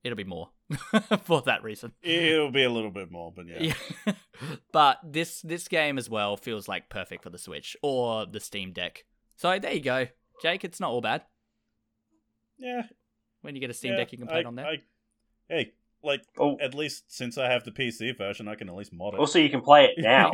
It'll 0.03 0.17
be 0.17 0.25
more 0.25 0.49
for 1.25 1.43
that 1.43 1.63
reason. 1.63 1.93
It'll 2.03 2.51
be 2.51 2.65
a 2.65 2.71
little 2.71 2.91
bit 2.91 3.11
more, 3.11 3.33
but 3.35 3.47
yeah. 3.47 3.73
Yeah. 4.07 4.13
but 4.73 4.99
this 5.05 5.43
this 5.43 5.69
game 5.69 5.99
as 5.99 6.09
well 6.09 6.37
feels 6.37 6.69
like 6.69 6.89
perfect 6.89 7.23
for 7.23 7.31
the 7.31 7.39
Switch 7.39 7.77
or 7.83 8.25
the 8.27 8.41
Steam 8.41 8.73
Deck. 8.73 9.05
So 9.37 9.59
there 9.59 9.73
you 9.73 9.81
go, 9.83 10.07
Jake. 10.43 10.65
It's 10.65 10.81
not 10.81 10.91
all 10.91 11.01
bad. 11.03 11.23
Yeah. 12.59 12.83
When 13.43 13.55
you 13.55 13.61
get 13.61 13.71
a 13.71 13.75
Steam 13.75 13.93
yeah, 13.93 13.99
Deck, 13.99 14.13
you 14.13 14.19
can 14.19 14.27
play 14.27 14.37
I- 14.39 14.41
it 14.41 14.47
on 14.47 14.55
there. 14.55 14.67
I- 14.67 14.83
hey, 15.49 15.73
like 16.03 16.23
Oh, 16.39 16.57
at 16.61 16.75
least 16.75 17.05
since 17.15 17.37
I 17.37 17.51
have 17.51 17.65
the 17.65 17.71
PC 17.73 18.17
version, 18.17 18.49
I 18.49 18.55
can 18.55 18.69
at 18.71 18.75
least 18.75 18.93
mod 18.95 19.15
it. 19.15 19.21
also 19.21 19.39
you 19.39 19.51
can 19.51 19.61
play 19.61 19.85
it 19.87 19.99
now. 20.03 20.31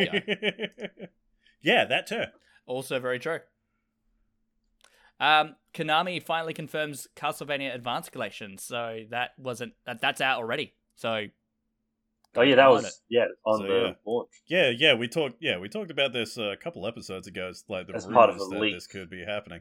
yeah, 1.60 1.84
that 1.86 2.06
too. 2.06 2.24
Also 2.66 2.98
very 3.00 3.18
true. 3.18 3.40
Um, 5.18 5.56
Konami 5.72 6.22
finally 6.22 6.52
confirms 6.52 7.08
Castlevania 7.16 7.74
Advance 7.74 8.08
Collection, 8.10 8.58
so 8.58 9.04
that 9.10 9.30
wasn't 9.38 9.72
that, 9.86 10.00
that's 10.00 10.20
out 10.20 10.38
already. 10.38 10.74
So 10.96 11.26
oh 12.36 12.42
yeah, 12.42 12.54
that 12.56 12.68
Download 12.68 12.82
was 12.82 13.02
yeah 13.08 13.26
on 13.44 13.58
So, 13.60 13.66
the 13.66 13.74
yeah. 13.74 13.92
launch. 14.04 14.30
Yeah, 14.46 14.70
yeah, 14.70 14.94
we 14.94 15.08
talked. 15.08 15.36
Yeah, 15.40 15.58
we 15.58 15.68
talked 15.68 15.90
about 15.90 16.12
this 16.12 16.36
uh, 16.38 16.50
a 16.50 16.56
couple 16.56 16.86
episodes 16.86 17.26
ago. 17.26 17.48
It's 17.48 17.64
like 17.68 17.86
the 17.86 17.94
As 17.94 18.06
rumors 18.06 18.14
part 18.14 18.30
of 18.30 18.36
a 18.36 18.44
that 18.50 18.60
leak. 18.60 18.74
this 18.74 18.86
could 18.86 19.08
be 19.10 19.24
happening. 19.24 19.60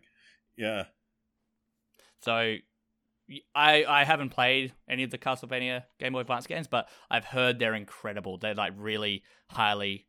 Yeah, 0.58 0.86
So 2.22 2.56
I 3.56 3.84
I 3.86 4.04
haven't 4.04 4.30
played 4.30 4.74
any 4.88 5.04
of 5.04 5.12
the 5.12 5.18
Castlevania 5.18 5.84
Game 6.00 6.14
Boy 6.14 6.20
Advance 6.22 6.48
games, 6.48 6.68
but 6.68 6.88
I've 7.10 7.26
heard 7.26 7.60
they're 7.60 7.74
incredible. 7.76 8.38
They're 8.38 8.54
like 8.56 8.74
really 8.76 9.24
highly 9.50 10.08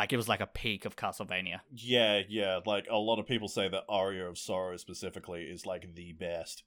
like 0.00 0.12
it 0.14 0.16
was 0.16 0.28
like 0.28 0.40
a 0.40 0.46
peak 0.46 0.86
of 0.86 0.96
Castlevania. 0.96 1.60
yeah, 1.74 2.22
yeah. 2.28 2.60
Like 2.64 2.86
a 2.90 2.96
lot 2.96 3.18
of 3.18 3.26
people 3.26 3.48
say 3.48 3.68
that 3.68 3.82
Aria 3.88 4.26
of 4.28 4.38
Sorrow 4.38 4.76
specifically 4.78 5.42
is 5.42 5.66
like 5.66 5.94
the 5.94 6.12
best. 6.12 6.62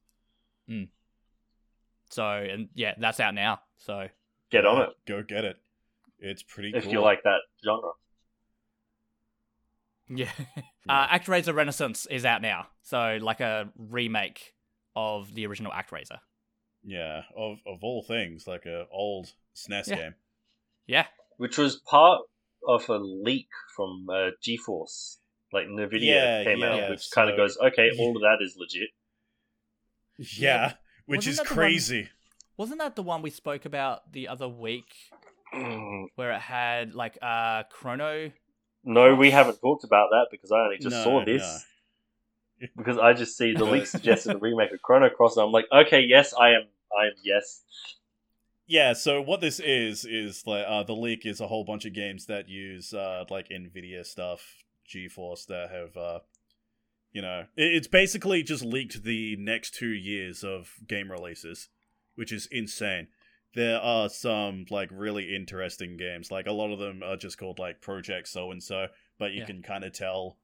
So 2.11 2.23
and 2.25 2.69
yeah, 2.75 2.93
that's 2.99 3.19
out 3.19 3.33
now. 3.33 3.61
So 3.77 4.07
Get 4.51 4.65
on 4.65 4.83
it 4.83 4.89
Go 5.07 5.23
get 5.23 5.45
it. 5.45 5.57
It's 6.19 6.43
pretty. 6.43 6.71
if 6.75 6.83
cool. 6.83 6.91
you 6.93 7.01
like 7.01 7.23
that 7.23 7.39
genre. 7.65 7.91
yeah. 10.09 10.31
Uh, 10.87 11.07
ActRaiser 11.07 11.55
Renaissance 11.55 12.05
is 12.11 12.25
out 12.25 12.41
now. 12.41 12.67
So 12.81 13.17
like 13.21 13.39
a 13.39 13.69
remake 13.77 14.53
of 14.97 15.33
the 15.33 15.47
original 15.47 15.71
ActRaiser. 15.71 16.17
Yeah, 16.83 17.21
of 17.37 17.59
of 17.65 17.79
all 17.83 18.03
things, 18.03 18.45
like 18.47 18.65
a 18.65 18.85
old 18.91 19.31
SNES 19.55 19.87
Yeah. 19.87 19.95
game. 19.95 20.15
Yeah. 20.85 21.05
which 21.37 21.57
was 21.57 21.77
part 21.77 22.19
of 22.67 22.87
a 22.89 22.97
leak 22.97 23.49
from 23.75 24.07
uh, 24.09 24.31
GeForce. 24.41 25.17
Like 25.51 25.67
Nvidia 25.67 25.99
Yeah, 26.01 26.43
came 26.43 26.59
yeah, 26.59 26.65
out, 26.83 26.89
which 26.89 27.11
kind 27.11 27.29
of 27.29 27.37
goes, 27.37 27.57
okay, 27.57 27.89
all 27.99 28.15
of 28.15 28.21
that 28.23 28.37
is 28.41 28.55
legit. 28.57 28.89
Yeah, 30.37 30.73
which 31.05 31.19
Wasn't 31.19 31.31
is 31.31 31.37
that 31.37 31.47
the 31.47 31.53
one- 31.53 31.57
crazy. 31.57 32.09
Wasn't 32.57 32.79
that 32.79 32.95
the 32.95 33.03
one 33.03 33.21
we 33.23 33.29
spoke 33.31 33.65
about 33.65 34.11
the 34.11 34.27
other 34.27 34.47
week 34.47 34.93
where 36.15 36.31
it 36.31 36.39
had 36.39 36.93
like 36.93 37.17
uh 37.21 37.63
Chrono 37.71 38.31
No, 38.83 39.15
we 39.15 39.31
haven't 39.31 39.59
talked 39.59 39.83
about 39.83 40.09
that 40.11 40.27
because 40.31 40.51
I 40.51 40.59
only 40.59 40.77
just 40.77 40.97
No, 40.97 41.03
saw 41.03 41.19
no. 41.19 41.25
this. 41.25 41.65
Because 42.77 42.97
I 42.97 43.11
just 43.13 43.37
see 43.37 43.53
the 43.53 43.65
leak 43.65 43.85
suggested 43.87 44.33
a 44.33 44.37
remake 44.37 44.71
of 44.71 44.81
Chrono 44.81 45.09
Cross, 45.09 45.35
and 45.35 45.45
I'm 45.45 45.51
like, 45.51 45.65
okay, 45.71 45.99
yes, 46.01 46.33
I 46.33 46.51
am, 46.51 46.61
I 46.97 47.07
am, 47.07 47.13
yes. 47.21 47.61
Yeah, 48.65 48.93
so 48.93 49.21
what 49.21 49.41
this 49.41 49.59
is 49.59 50.05
is 50.05 50.47
like 50.47 50.65
uh, 50.67 50.83
the 50.83 50.95
leak 50.95 51.25
is 51.25 51.41
a 51.41 51.47
whole 51.47 51.65
bunch 51.65 51.85
of 51.85 51.93
games 51.93 52.27
that 52.27 52.47
use 52.47 52.93
uh, 52.93 53.25
like 53.29 53.49
Nvidia 53.49 54.05
stuff, 54.05 54.63
GeForce 54.89 55.45
that 55.47 55.69
have 55.69 55.97
uh, 55.97 56.19
you 57.11 57.21
know, 57.21 57.45
it's 57.55 57.87
basically 57.87 58.41
just 58.41 58.63
leaked 58.65 59.03
the 59.03 59.35
next 59.37 59.75
two 59.75 59.89
years 59.93 60.43
of 60.43 60.73
game 60.87 61.11
releases, 61.11 61.69
which 62.15 62.31
is 62.31 62.47
insane. 62.51 63.07
There 63.53 63.79
are 63.79 64.09
some 64.09 64.65
like 64.71 64.89
really 64.91 65.35
interesting 65.35 65.95
games. 65.95 66.31
Like 66.31 66.47
a 66.47 66.51
lot 66.51 66.71
of 66.73 66.79
them 66.79 67.03
are 67.03 67.15
just 67.15 67.37
called 67.37 67.59
like 67.59 67.81
Project 67.81 68.27
So 68.27 68.51
and 68.51 68.63
So, 68.63 68.87
but 69.19 69.31
you 69.31 69.41
Yeah. 69.41 69.45
can 69.45 69.61
kind 69.61 69.83
of 69.83 69.93
tell, 69.93 70.37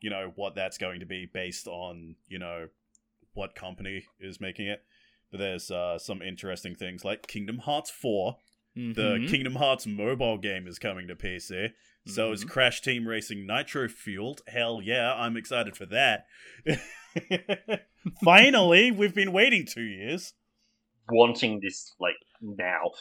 you 0.00 0.08
know, 0.08 0.32
what 0.34 0.54
that's 0.54 0.78
going 0.78 1.00
to 1.00 1.06
be 1.06 1.26
based 1.26 1.66
on, 1.66 2.16
you 2.26 2.38
know, 2.38 2.68
what 3.34 3.54
company 3.54 4.06
is 4.18 4.40
making 4.40 4.68
it. 4.68 4.82
But 5.34 5.40
there's 5.40 5.68
uh, 5.68 5.98
some 5.98 6.22
interesting 6.22 6.76
things 6.76 7.04
like 7.04 7.26
Kingdom 7.26 7.58
Hearts 7.58 7.90
4. 7.90 8.36
The 8.76 9.18
Mhm. 9.18 9.28
Kingdom 9.28 9.56
Hearts 9.56 9.84
mobile 9.84 10.38
game 10.38 10.68
is 10.68 10.78
coming 10.78 11.08
to 11.08 11.16
PC. 11.16 11.70
So 12.06 12.30
is 12.30 12.44
Mhm. 12.44 12.50
Crash 12.50 12.80
Team 12.82 13.08
Racing 13.08 13.44
Nitro 13.44 13.88
Fueled. 13.88 14.42
Hell 14.46 14.80
yeah, 14.80 15.12
I'm 15.12 15.36
excited 15.36 15.76
for 15.76 15.86
that. 15.86 16.26
Finally, 18.22 18.92
we've 18.92 19.14
been 19.14 19.32
waiting 19.32 19.66
two 19.66 19.82
years. 19.82 20.34
Wanting 21.10 21.58
this, 21.60 21.92
like, 21.98 22.14
now. 22.40 22.92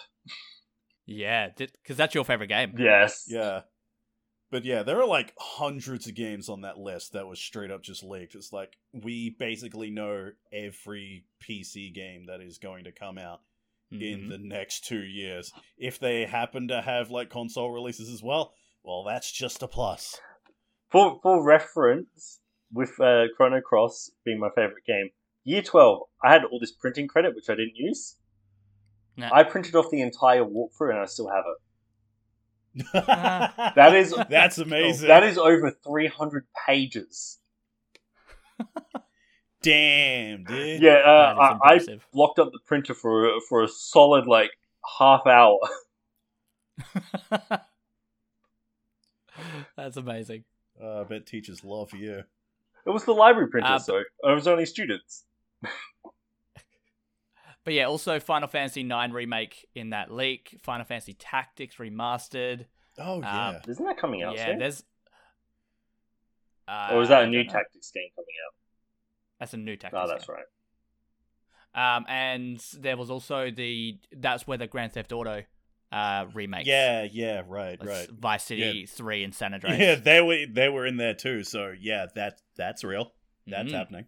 Yeah, 1.05 1.49
because 1.55 1.97
that's 1.97 2.15
your 2.15 2.25
favorite 2.25 2.47
game. 2.47 2.73
Yes. 2.79 3.25
Yeah. 3.29 3.61
But 4.53 4.65
yeah, 4.65 4.83
there 4.83 5.01
are 5.01 5.07
like 5.07 5.33
hundreds 5.39 6.05
of 6.07 6.13
games 6.13 6.47
on 6.47 6.61
that 6.61 6.77
list 6.77 7.13
that 7.13 7.25
was 7.25 7.39
straight 7.39 7.71
up 7.71 7.81
just 7.81 8.03
leaked. 8.03 8.35
It's 8.35 8.53
like 8.53 8.77
we 8.93 9.31
basically 9.39 9.89
know 9.89 10.29
every 10.53 11.25
PC 11.41 11.91
game 11.91 12.27
that 12.27 12.39
is 12.39 12.59
going 12.59 12.83
to 12.83 12.91
come 12.91 13.17
out 13.17 13.41
in 13.89 14.25
Mhm. 14.25 14.29
the 14.29 14.37
next 14.37 14.85
two 14.85 15.01
years. 15.01 15.51
If 15.75 15.97
they 15.97 16.25
happen 16.25 16.67
to 16.67 16.83
have 16.83 17.09
like 17.09 17.31
console 17.31 17.71
releases 17.71 18.09
as 18.13 18.21
well, 18.21 18.53
well, 18.83 19.03
that's 19.03 19.31
just 19.31 19.63
a 19.63 19.67
plus. 19.67 20.19
For, 20.91 21.19
for 21.23 21.43
reference, 21.43 22.39
with 22.71 22.99
uh, 22.99 23.23
Chrono 23.35 23.59
Cross 23.59 24.11
being 24.23 24.37
my 24.37 24.49
favorite 24.55 24.85
game, 24.85 25.09
year 25.43 25.63
12, 25.63 25.99
I 26.23 26.31
had 26.31 26.43
all 26.43 26.59
this 26.59 26.73
printing 26.73 27.07
credit, 27.07 27.33
which 27.35 27.49
I 27.49 27.55
didn't 27.55 27.75
use. 27.75 28.17
Nah. 29.17 29.31
I 29.33 29.41
printed 29.45 29.73
off 29.73 29.89
the 29.89 30.01
entire 30.01 30.43
walkthrough 30.45 30.91
and 30.91 30.99
I 30.99 31.05
still 31.05 31.29
have 31.29 31.43
it. 31.47 31.57
That 32.93 33.93
is- 33.95 34.15
that's 34.29 34.57
amazing. 34.57 35.07
That 35.07 35.23
is 35.23 35.37
over 35.37 35.71
300 35.71 36.45
pages. 36.67 37.39
damn, 39.61 40.43
dude. 40.43 40.81
Yeah, 40.81 41.01
uh, 41.05 41.35
I, 41.39 41.47
I 41.47 41.73
impressive. 41.73 42.07
locked 42.13 42.39
up 42.39 42.51
the 42.51 42.59
printer 42.65 42.93
for 42.93 43.39
for 43.47 43.63
a 43.63 43.67
solid 43.67 44.27
like 44.27 44.51
half 44.99 45.25
hour. 45.27 45.59
That's 49.77 49.97
amazing. 49.97 50.43
Uh, 50.81 51.01
I 51.01 51.03
bet 51.03 51.25
teachers 51.25 51.63
love 51.63 51.91
you. 51.93 52.23
It 52.85 52.89
was 52.89 53.05
the 53.05 53.13
library 53.13 53.47
printer, 53.49 53.69
Uh, 53.69 53.79
so 53.79 53.97
it 53.97 54.05
was 54.23 54.47
only 54.47 54.65
students. 54.65 55.23
But 57.63 57.73
yeah, 57.73 57.85
also 57.85 58.19
Final 58.19 58.47
Fantasy 58.47 58.81
IX 58.81 59.13
remake 59.13 59.67
in 59.75 59.91
that 59.91 60.11
leak. 60.11 60.59
Final 60.63 60.85
Fantasy 60.85 61.13
Tactics 61.13 61.75
remastered. 61.75 62.65
Oh 62.97 63.21
yeah. 63.21 63.59
Isn't 63.67 63.85
that 63.85 63.97
coming 63.97 64.21
out 64.23 64.35
yeah, 64.35 64.45
soon? 64.47 64.59
there's. 64.59 64.83
Uh, 66.67 66.89
Or 66.93 67.01
is 67.01 67.09
that 67.09 67.21
I 67.21 67.23
a 67.23 67.27
new 67.27 67.43
don't 67.43 67.53
tactics 67.53 67.91
game 67.91 68.07
coming 68.15 68.35
out? 68.47 68.53
That's 69.39 69.53
a 69.53 69.57
new 69.57 69.75
tactics. 69.75 70.01
Oh, 70.03 70.07
that's 70.07 70.25
game. 70.27 70.35
right. 71.75 71.95
Um, 71.97 72.05
and 72.07 72.63
there 72.79 72.95
was 72.97 73.09
also 73.09 73.49
the 73.51 73.97
that's 74.15 74.45
where 74.47 74.57
the 74.57 74.67
Grand 74.67 74.93
Theft 74.93 75.11
Auto 75.11 75.43
uh 75.91 76.25
remake. 76.33 76.65
yeah, 76.65 77.03
yeah, 77.11 77.41
right, 77.47 77.79
was 77.79 77.87
right. 77.89 78.09
Vice 78.09 78.43
City 78.45 78.85
Three 78.87 79.23
and 79.23 79.33
San 79.33 79.53
Andreas. 79.55 79.79
Yeah, 79.79 79.95
they 79.95 80.21
were 80.21 80.45
they 80.51 80.69
were 80.69 80.85
in 80.85 80.97
there 80.97 81.15
too. 81.15 81.43
So 81.43 81.73
yeah, 81.79 82.05
that 82.15 82.41
that's 82.55 82.83
real. 82.83 83.11
That's 83.47 83.71
Mhm. 83.71 83.75
happening. 83.75 84.05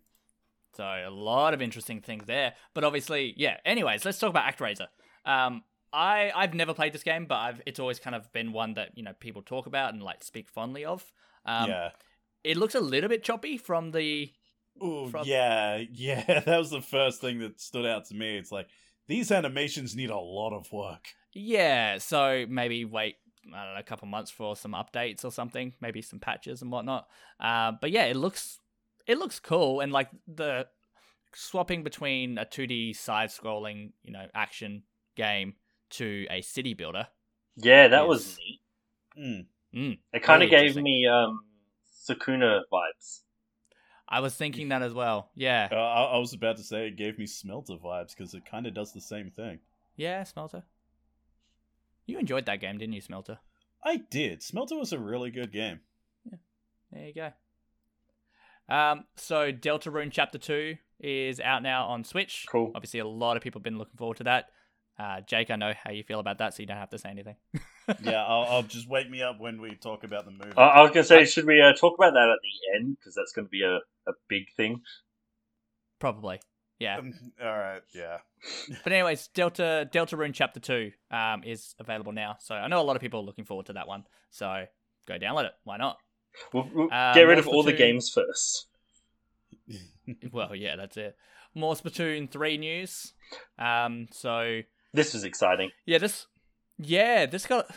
So 0.75 0.83
a 0.83 1.09
lot 1.09 1.53
of 1.53 1.61
interesting 1.61 2.01
things 2.01 2.25
there. 2.25 2.53
But 2.73 2.83
obviously, 2.83 3.33
yeah. 3.37 3.57
Anyways, 3.65 4.05
let's 4.05 4.19
talk 4.19 4.29
about 4.29 4.45
ActRaiser. 4.51 4.87
Um, 5.25 5.63
I 5.93 6.31
I've 6.35 6.53
never 6.53 6.73
played 6.73 6.93
this 6.93 7.03
game, 7.03 7.25
but 7.25 7.35
I've 7.35 7.61
it's 7.65 7.79
always 7.79 7.99
kind 7.99 8.15
of 8.15 8.31
been 8.33 8.51
one 8.51 8.73
that 8.73 8.97
you 8.97 9.03
know 9.03 9.13
people 9.19 9.41
talk 9.41 9.65
about 9.67 9.93
and 9.93 10.03
like 10.03 10.23
speak 10.23 10.49
fondly 10.49 10.85
of. 10.85 11.03
Um, 11.45 11.69
yeah. 11.69 11.89
It 12.43 12.57
looks 12.57 12.75
a 12.75 12.79
little 12.79 13.09
bit 13.09 13.23
choppy 13.23 13.57
from 13.57 13.91
the 13.91 14.31
Ooh, 14.83 15.07
from- 15.09 15.25
yeah, 15.25 15.81
yeah. 15.91 16.41
That 16.41 16.57
was 16.57 16.69
the 16.69 16.81
first 16.81 17.21
thing 17.21 17.39
that 17.39 17.59
stood 17.59 17.85
out 17.85 18.05
to 18.05 18.15
me. 18.15 18.37
It's 18.37 18.51
like 18.51 18.67
these 19.07 19.31
animations 19.31 19.95
need 19.95 20.09
a 20.09 20.17
lot 20.17 20.53
of 20.53 20.71
work. 20.71 21.05
yeah. 21.33 21.97
So 21.99 22.45
maybe 22.49 22.85
wait. 22.85 23.15
I 23.53 23.63
don't 23.63 23.73
know, 23.75 23.79
a 23.79 23.83
couple 23.83 24.07
months 24.07 24.31
for 24.31 24.55
some 24.55 24.71
updates 24.73 25.23
or 25.23 25.31
something, 25.31 25.73
maybe 25.79 26.01
some 26.01 26.19
patches 26.19 26.63
and 26.63 26.71
whatnot. 26.71 27.07
Uh, 27.39 27.73
but 27.79 27.91
yeah, 27.91 28.05
it 28.05 28.15
looks 28.15 28.59
it 29.07 29.17
looks 29.17 29.39
cool 29.39 29.79
and 29.81 29.91
like 29.91 30.09
the 30.27 30.67
swapping 31.33 31.83
between 31.83 32.37
a 32.37 32.45
2D 32.45 32.95
side-scrolling, 32.95 33.91
you 34.03 34.11
know, 34.11 34.25
action 34.33 34.83
game 35.15 35.55
to 35.91 36.25
a 36.29 36.41
city 36.41 36.73
builder. 36.73 37.07
Yeah, 37.57 37.87
that 37.89 38.07
was 38.07 38.37
neat. 38.37 38.61
Mm. 39.17 39.45
Mm. 39.75 39.97
It 40.13 40.23
kind 40.23 40.41
Really 40.41 40.55
of 40.55 40.73
gave 40.73 40.81
me 40.81 41.07
um 41.07 41.41
Sakuna 42.07 42.61
vibes. 42.71 43.21
I 44.07 44.19
was 44.19 44.35
thinking 44.35 44.69
that 44.69 44.81
as 44.81 44.93
well. 44.93 45.31
Yeah. 45.35 45.67
Uh, 45.71 45.75
I, 45.75 46.03
I 46.03 46.17
was 46.17 46.33
about 46.33 46.57
to 46.57 46.63
say 46.63 46.87
it 46.87 46.95
gave 46.95 47.17
me 47.17 47.25
Smelter 47.25 47.73
vibes 47.73 48.15
because 48.15 48.33
it 48.33 48.45
kind 48.45 48.67
of 48.67 48.73
does 48.73 48.93
the 48.93 49.01
same 49.01 49.31
thing. 49.31 49.59
Yeah, 49.95 50.23
Smelter. 50.23 50.63
You 52.05 52.19
enjoyed 52.19 52.45
that 52.45 52.59
game, 52.61 52.77
didn't 52.77 52.93
you, 52.93 53.01
Smelter? 53.01 53.39
I 53.83 53.97
did. 53.97 54.43
Smelter 54.43 54.75
was 54.75 54.93
a 54.93 54.99
really 54.99 55.31
good 55.31 55.51
game. 55.51 55.79
Yeah. 56.23 56.37
There 56.91 57.07
you 57.07 57.13
go. 57.13 57.31
Um, 58.69 59.05
so 59.15 59.51
Deltarune 59.51 60.11
Chapter 60.11 60.37
2 60.37 60.75
is 60.99 61.39
out 61.39 61.63
now 61.63 61.85
on 61.85 62.03
Switch. 62.03 62.45
Cool. 62.49 62.71
Obviously, 62.75 62.99
a 62.99 63.07
lot 63.07 63.37
of 63.37 63.43
people 63.43 63.59
have 63.59 63.63
been 63.63 63.77
looking 63.77 63.97
forward 63.97 64.17
to 64.17 64.23
that. 64.25 64.49
Uh, 64.97 65.21
Jake, 65.21 65.51
I 65.51 65.57
know 65.57 65.73
how 65.83 65.91
you 65.91 66.03
feel 66.03 66.19
about 66.19 66.37
that, 66.37 66.53
so 66.53 66.63
you 66.63 66.67
don't 66.67 66.77
have 66.77 66.89
to 66.91 66.97
say 66.97 67.09
anything. 67.09 67.35
yeah, 68.01 68.23
I'll, 68.23 68.43
I'll 68.43 68.63
just 68.63 68.89
wake 68.89 69.09
me 69.09 69.21
up 69.21 69.39
when 69.39 69.59
we 69.59 69.75
talk 69.75 70.03
about 70.05 70.25
the 70.25 70.31
movie. 70.31 70.57
I, 70.57 70.67
I 70.67 70.81
was 70.81 70.91
gonna 70.91 71.03
say, 71.03 71.25
should 71.25 71.45
we 71.45 71.61
uh, 71.61 71.73
talk 71.73 71.95
about 71.97 72.13
that 72.13 72.29
at 72.29 72.39
the 72.41 72.77
end 72.77 72.97
because 72.97 73.13
that's 73.13 73.33
gonna 73.33 73.49
be 73.49 73.63
a, 73.63 73.77
a 74.09 74.13
big 74.29 74.45
thing. 74.55 74.81
Probably. 75.99 76.39
Yeah. 76.79 76.97
Um, 76.97 77.13
All 77.41 77.57
right, 77.57 77.81
yeah. 77.93 78.17
But 78.83 78.93
anyways, 78.93 79.27
Delta 79.29 79.87
Delta 79.91 80.15
Rune 80.15 80.33
Chapter 80.33 80.59
2 80.59 80.91
um, 81.11 81.43
is 81.43 81.75
available 81.79 82.11
now. 82.11 82.37
So 82.39 82.55
I 82.55 82.67
know 82.67 82.81
a 82.81 82.83
lot 82.83 82.95
of 82.95 83.01
people 83.01 83.19
are 83.19 83.23
looking 83.23 83.45
forward 83.45 83.65
to 83.67 83.73
that 83.73 83.87
one. 83.87 84.05
So 84.29 84.65
go 85.07 85.17
download 85.17 85.45
it. 85.45 85.53
Why 85.63 85.77
not? 85.77 85.97
We'll, 86.53 86.69
we'll 86.73 86.89
Uh, 86.91 87.13
get 87.13 87.23
rid 87.23 87.39
of 87.39 87.47
all 87.47 87.63
the 87.63 87.73
games 87.73 88.09
first. 88.09 88.67
Well, 90.31 90.53
yeah, 90.55 90.75
that's 90.75 90.97
it. 90.97 91.15
More 91.55 91.73
Splatoon 91.73 92.29
3 92.29 92.57
news. 92.59 93.13
Um, 93.57 94.07
so 94.11 94.61
This 94.93 95.13
was 95.15 95.23
exciting. 95.23 95.71
yeah, 95.85 95.97
this 95.97 96.27
yeah, 96.77 97.25
this 97.25 97.47
got 97.47 97.67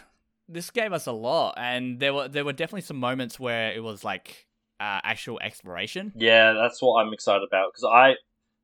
this 0.47 0.71
gave 0.71 0.93
us 0.93 1.07
a 1.07 1.13
lot 1.13 1.55
and 1.57 1.99
there 2.01 2.13
were 2.13 2.29
there 2.29 2.45
were 2.45 2.53
definitely 2.53 2.83
some 2.83 2.99
moments 2.99 3.41
where 3.41 3.73
it 3.73 3.83
was 3.83 4.05
like 4.05 4.47
uh, 4.79 5.01
actual 5.05 5.41
exploration. 5.41 6.13
Yeah, 6.17 6.53
that's 6.53 6.83
what 6.83 7.01
I'm 7.03 7.13
excited 7.15 7.45
about 7.47 7.73
because 7.73 7.85
I 7.85 8.17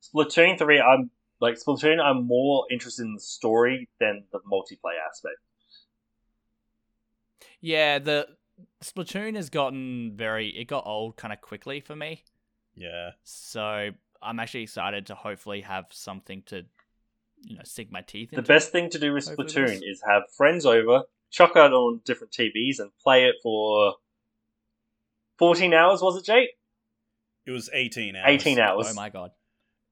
Splatoon 0.02 0.58
three. 0.58 0.80
I'm 0.80 1.10
like 1.40 1.54
Splatoon. 1.54 2.00
I'm 2.02 2.26
more 2.26 2.66
interested 2.70 3.04
in 3.04 3.14
the 3.14 3.20
story 3.20 3.88
than 3.98 4.24
the 4.30 4.40
multiplayer 4.40 5.00
aspect. 5.08 5.36
Yeah, 7.60 7.98
the 7.98 8.28
Splatoon 8.82 9.34
has 9.36 9.50
gotten 9.50 10.12
very 10.14 10.48
it 10.48 10.66
got 10.66 10.86
old 10.86 11.16
kind 11.16 11.32
of 11.32 11.40
quickly 11.40 11.80
for 11.80 11.96
me. 11.96 12.22
Yeah. 12.74 13.10
So 13.22 13.90
I'm 14.22 14.40
actually 14.40 14.62
excited 14.62 15.06
to 15.06 15.14
hopefully 15.14 15.62
have 15.62 15.86
something 15.90 16.42
to, 16.46 16.64
you 17.42 17.56
know, 17.56 17.62
sink 17.64 17.90
my 17.90 18.00
teeth 18.02 18.32
in. 18.32 18.36
The 18.36 18.42
best 18.42 18.72
thing 18.72 18.90
to 18.90 18.98
do 18.98 19.12
with 19.12 19.26
Splatoon 19.26 19.80
is 19.82 20.02
have 20.08 20.22
friends 20.36 20.66
over, 20.66 21.04
chuck 21.30 21.52
it 21.56 21.72
on 21.72 22.00
different 22.04 22.32
TVs, 22.32 22.78
and 22.78 22.90
play 23.02 23.24
it 23.24 23.36
for 23.42 23.94
fourteen 25.38 25.74
hours. 25.74 26.00
Was 26.02 26.16
it 26.16 26.24
Jake? 26.24 26.50
It 27.46 27.50
was 27.50 27.68
18 27.72 28.16
hours. 28.16 28.24
Eighteen 28.26 28.58
hours. 28.58 28.86
Oh 28.90 28.94
my 28.94 29.10
god! 29.10 29.30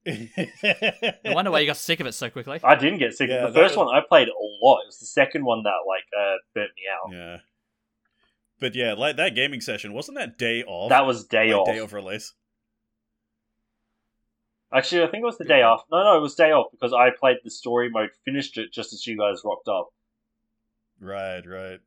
hours. 0.07 0.29
No 1.23 1.33
wonder 1.33 1.51
why 1.51 1.59
you 1.59 1.67
got 1.67 1.77
sick 1.77 1.99
of 1.99 2.07
it 2.07 2.13
so 2.13 2.29
quickly. 2.29 2.59
I 2.63 2.75
didn't 2.75 2.99
get 2.99 3.13
sick. 3.13 3.29
Yeah, 3.29 3.47
the 3.47 3.53
first 3.53 3.77
was- 3.77 3.85
one 3.85 3.95
I 3.95 4.01
played 4.07 4.27
a 4.27 4.31
lot. 4.61 4.79
It 4.79 4.87
was 4.87 4.99
the 4.99 5.05
second 5.05 5.45
one 5.45 5.63
that 5.63 5.73
like 5.87 6.03
uh, 6.17 6.35
burnt 6.53 6.71
me 6.75 6.83
out. 6.91 7.13
Yeah. 7.13 7.37
But 8.63 8.75
yeah, 8.75 8.93
like 8.93 9.17
that 9.17 9.35
gaming 9.35 9.59
session, 9.59 9.91
wasn't 9.91 10.17
that 10.19 10.37
day 10.37 10.63
off? 10.63 10.87
That 10.87 11.05
was 11.05 11.25
day 11.25 11.47
Like, 11.51 11.55
off. 11.57 11.67
Day 11.67 11.79
of 11.79 11.91
release. 11.91 12.31
Actually, 14.73 15.03
I 15.03 15.07
think 15.07 15.23
it 15.23 15.25
was 15.25 15.37
the 15.37 15.43
day 15.43 15.63
off. 15.63 15.83
No, 15.91 16.01
no, 16.01 16.17
it 16.17 16.21
was 16.21 16.33
day 16.35 16.53
off 16.53 16.67
because 16.71 16.93
I 16.93 17.09
played 17.09 17.39
the 17.43 17.51
story 17.51 17.89
mode, 17.89 18.11
finished 18.23 18.57
it 18.57 18.71
just 18.71 18.93
as 18.93 19.05
you 19.05 19.17
guys 19.17 19.41
rocked 19.43 19.67
up. 19.67 19.89
Right, 21.01 21.45
right. 21.45 21.81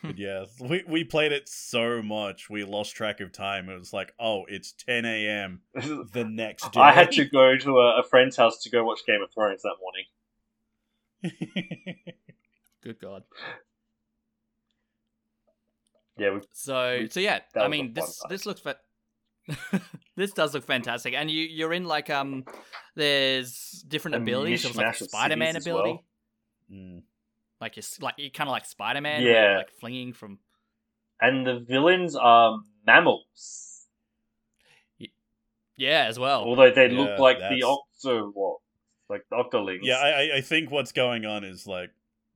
Hmm. 0.00 0.06
But 0.06 0.18
yeah, 0.18 0.46
we 0.58 0.84
we 0.88 1.04
played 1.04 1.32
it 1.32 1.50
so 1.50 2.00
much 2.00 2.48
we 2.48 2.64
lost 2.64 2.96
track 2.96 3.20
of 3.20 3.30
time. 3.30 3.68
It 3.68 3.78
was 3.78 3.92
like, 3.92 4.14
oh, 4.18 4.46
it's 4.48 4.72
10 4.72 5.04
a.m. 5.04 5.60
the 5.74 6.24
next 6.26 6.72
day. 6.72 6.80
I 6.80 6.92
had 6.92 7.12
to 7.12 7.26
go 7.26 7.58
to 7.58 7.78
a, 7.78 8.00
a 8.00 8.04
friend's 8.04 8.38
house 8.38 8.62
to 8.62 8.70
go 8.70 8.84
watch 8.84 9.00
Game 9.06 9.20
of 9.20 9.30
Thrones 9.30 9.60
that 9.64 9.76
morning. 9.82 10.04
Good 12.82 12.98
god. 13.02 13.24
Yeah, 16.20 16.34
we, 16.34 16.40
So 16.52 17.06
so 17.08 17.18
yeah, 17.20 17.40
I 17.56 17.68
mean 17.68 17.94
this 17.94 18.18
time. 18.20 18.28
this 18.28 18.44
looks 18.44 18.60
fa- 18.60 18.76
this 20.16 20.32
does 20.32 20.52
look 20.52 20.64
fantastic, 20.66 21.14
and 21.14 21.30
you 21.30 21.42
you're 21.44 21.72
in 21.72 21.84
like 21.86 22.10
um 22.10 22.44
there's 22.94 23.82
different 23.88 24.16
A 24.16 24.18
abilities. 24.18 24.62
There 24.62 24.68
was 24.70 24.76
like 24.76 25.00
a 25.00 25.04
Spider 25.04 25.36
Man 25.36 25.56
ability, 25.56 25.90
well. 25.90 26.04
Mm. 26.70 27.02
like 27.60 27.76
you're 27.76 27.84
like 28.00 28.14
you 28.18 28.30
kind 28.30 28.48
of 28.48 28.52
like 28.52 28.66
Spider 28.66 29.00
Man, 29.00 29.22
Yeah. 29.22 29.56
like 29.58 29.70
flinging 29.80 30.12
from 30.12 30.38
and 31.22 31.46
the 31.46 31.58
villains 31.60 32.14
are 32.16 32.58
mammals, 32.86 33.86
yeah 35.76 36.04
as 36.08 36.18
well. 36.18 36.44
although 36.44 36.70
they 36.70 36.90
Yeah, 36.90 36.98
look 36.98 37.18
like 37.18 37.38
the 37.38 37.42
that's- 37.44 37.62
octo 37.64 38.30
what, 38.30 38.58
like 39.08 39.24
the 39.30 39.36
octolings. 39.36 39.80
Yeah, 39.82 39.96
I, 39.98 40.08
I- 40.10 40.36
I 40.36 40.40
think 40.42 40.70
what's 40.70 40.92
going 40.92 41.24
on 41.24 41.44
is 41.44 41.66
like 41.66 41.90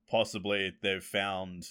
possibly 0.09 0.73
they've 0.81 1.03
found 1.03 1.67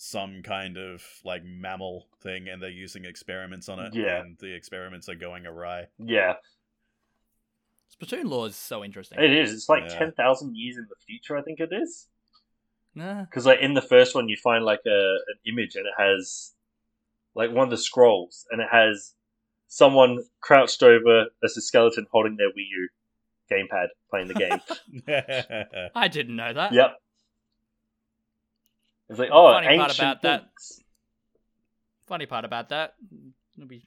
some 0.00 0.42
kind 0.44 0.76
of 0.76 1.02
like 1.24 1.42
mammal 1.44 2.06
thing 2.22 2.48
and 2.48 2.62
they're 2.62 2.70
using 2.70 3.04
experiments 3.04 3.68
on 3.68 3.80
it. 3.80 3.94
Yeah. 3.94 4.20
And 4.20 4.38
the 4.38 4.54
experiments 4.54 5.08
are 5.08 5.16
going 5.16 5.44
awry. 5.44 5.86
yeah, 5.98 6.34
Splatoon 8.00 8.24
lore 8.30 8.46
is 8.46 8.54
so 8.56 8.84
interesting. 8.84 9.18
it 9.20 9.32
is. 9.32 9.52
It's 9.52 9.68
like 9.68 9.84
Yeah. 9.88 9.98
ten 9.98 10.12
thousand 10.12 10.56
years 10.56 10.76
in 10.76 10.86
the 10.88 10.94
future, 11.06 11.36
I 11.36 11.42
think 11.42 11.58
it 11.60 11.70
is. 11.72 12.06
Nah. 12.94 13.22
Because 13.22 13.44
like 13.46 13.60
in 13.60 13.74
the 13.74 13.82
first 13.82 14.14
one, 14.14 14.28
you 14.28 14.36
find 14.36 14.64
like 14.64 14.80
a 14.86 14.90
an 15.28 15.38
image 15.46 15.74
and 15.74 15.84
it 15.86 15.94
has 15.98 16.52
like 17.34 17.50
one 17.50 17.64
of 17.64 17.70
the 17.70 17.76
scrolls, 17.76 18.46
and 18.50 18.60
it 18.60 18.68
has 18.70 19.14
someone 19.68 20.24
crouched 20.40 20.82
over 20.82 21.26
as 21.44 21.56
a 21.56 21.60
skeleton 21.60 22.06
holding 22.10 22.36
their 22.36 22.48
Wii 22.48 22.66
U 22.70 22.88
gamepad 23.50 23.88
playing 24.10 24.28
the 24.28 24.34
game. 24.34 25.90
I 25.94 26.08
didn't 26.08 26.36
know 26.36 26.52
that. 26.52 26.72
yep. 26.72 26.98
It's 29.08 29.18
like 29.18 29.30
oh, 29.32 29.52
Funny 29.52 29.66
part 29.66 29.90
ancient 29.90 29.98
about 29.98 30.22
that- 30.22 30.48
Funny 32.06 32.26
part 32.26 32.44
about 32.44 32.70
that, 32.70 32.94
there'll 33.56 33.68
be 33.68 33.86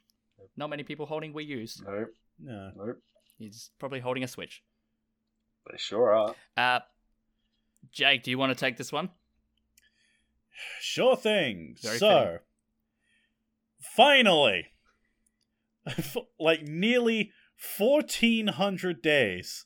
not 0.56 0.69
many 0.69 0.84
people 0.84 1.06
holding 1.06 1.34
Wii 1.34 1.48
U's. 1.48 1.81
Nope, 1.85 2.10
no. 2.39 2.72
nope. 2.76 2.98
He's 3.38 3.72
probably 3.80 3.99
holding 3.99 4.23
a 4.23 4.27
Switch. 4.27 4.61
They 5.69 5.77
sure 5.77 6.14
are. 6.14 6.35
Uh, 6.56 6.80
Jake, 7.91 8.23
do 8.23 8.30
you 8.31 8.38
want 8.38 8.52
to 8.52 8.56
take 8.56 8.77
this 8.77 8.91
one? 8.91 9.10
Sure 10.80 11.15
thing. 11.15 11.76
Very 11.81 11.98
so, 11.98 12.19
fitting. 12.19 12.39
finally, 13.80 14.65
like 16.39 16.61
nearly 16.64 17.31
1400 17.77 19.02
days 19.02 19.65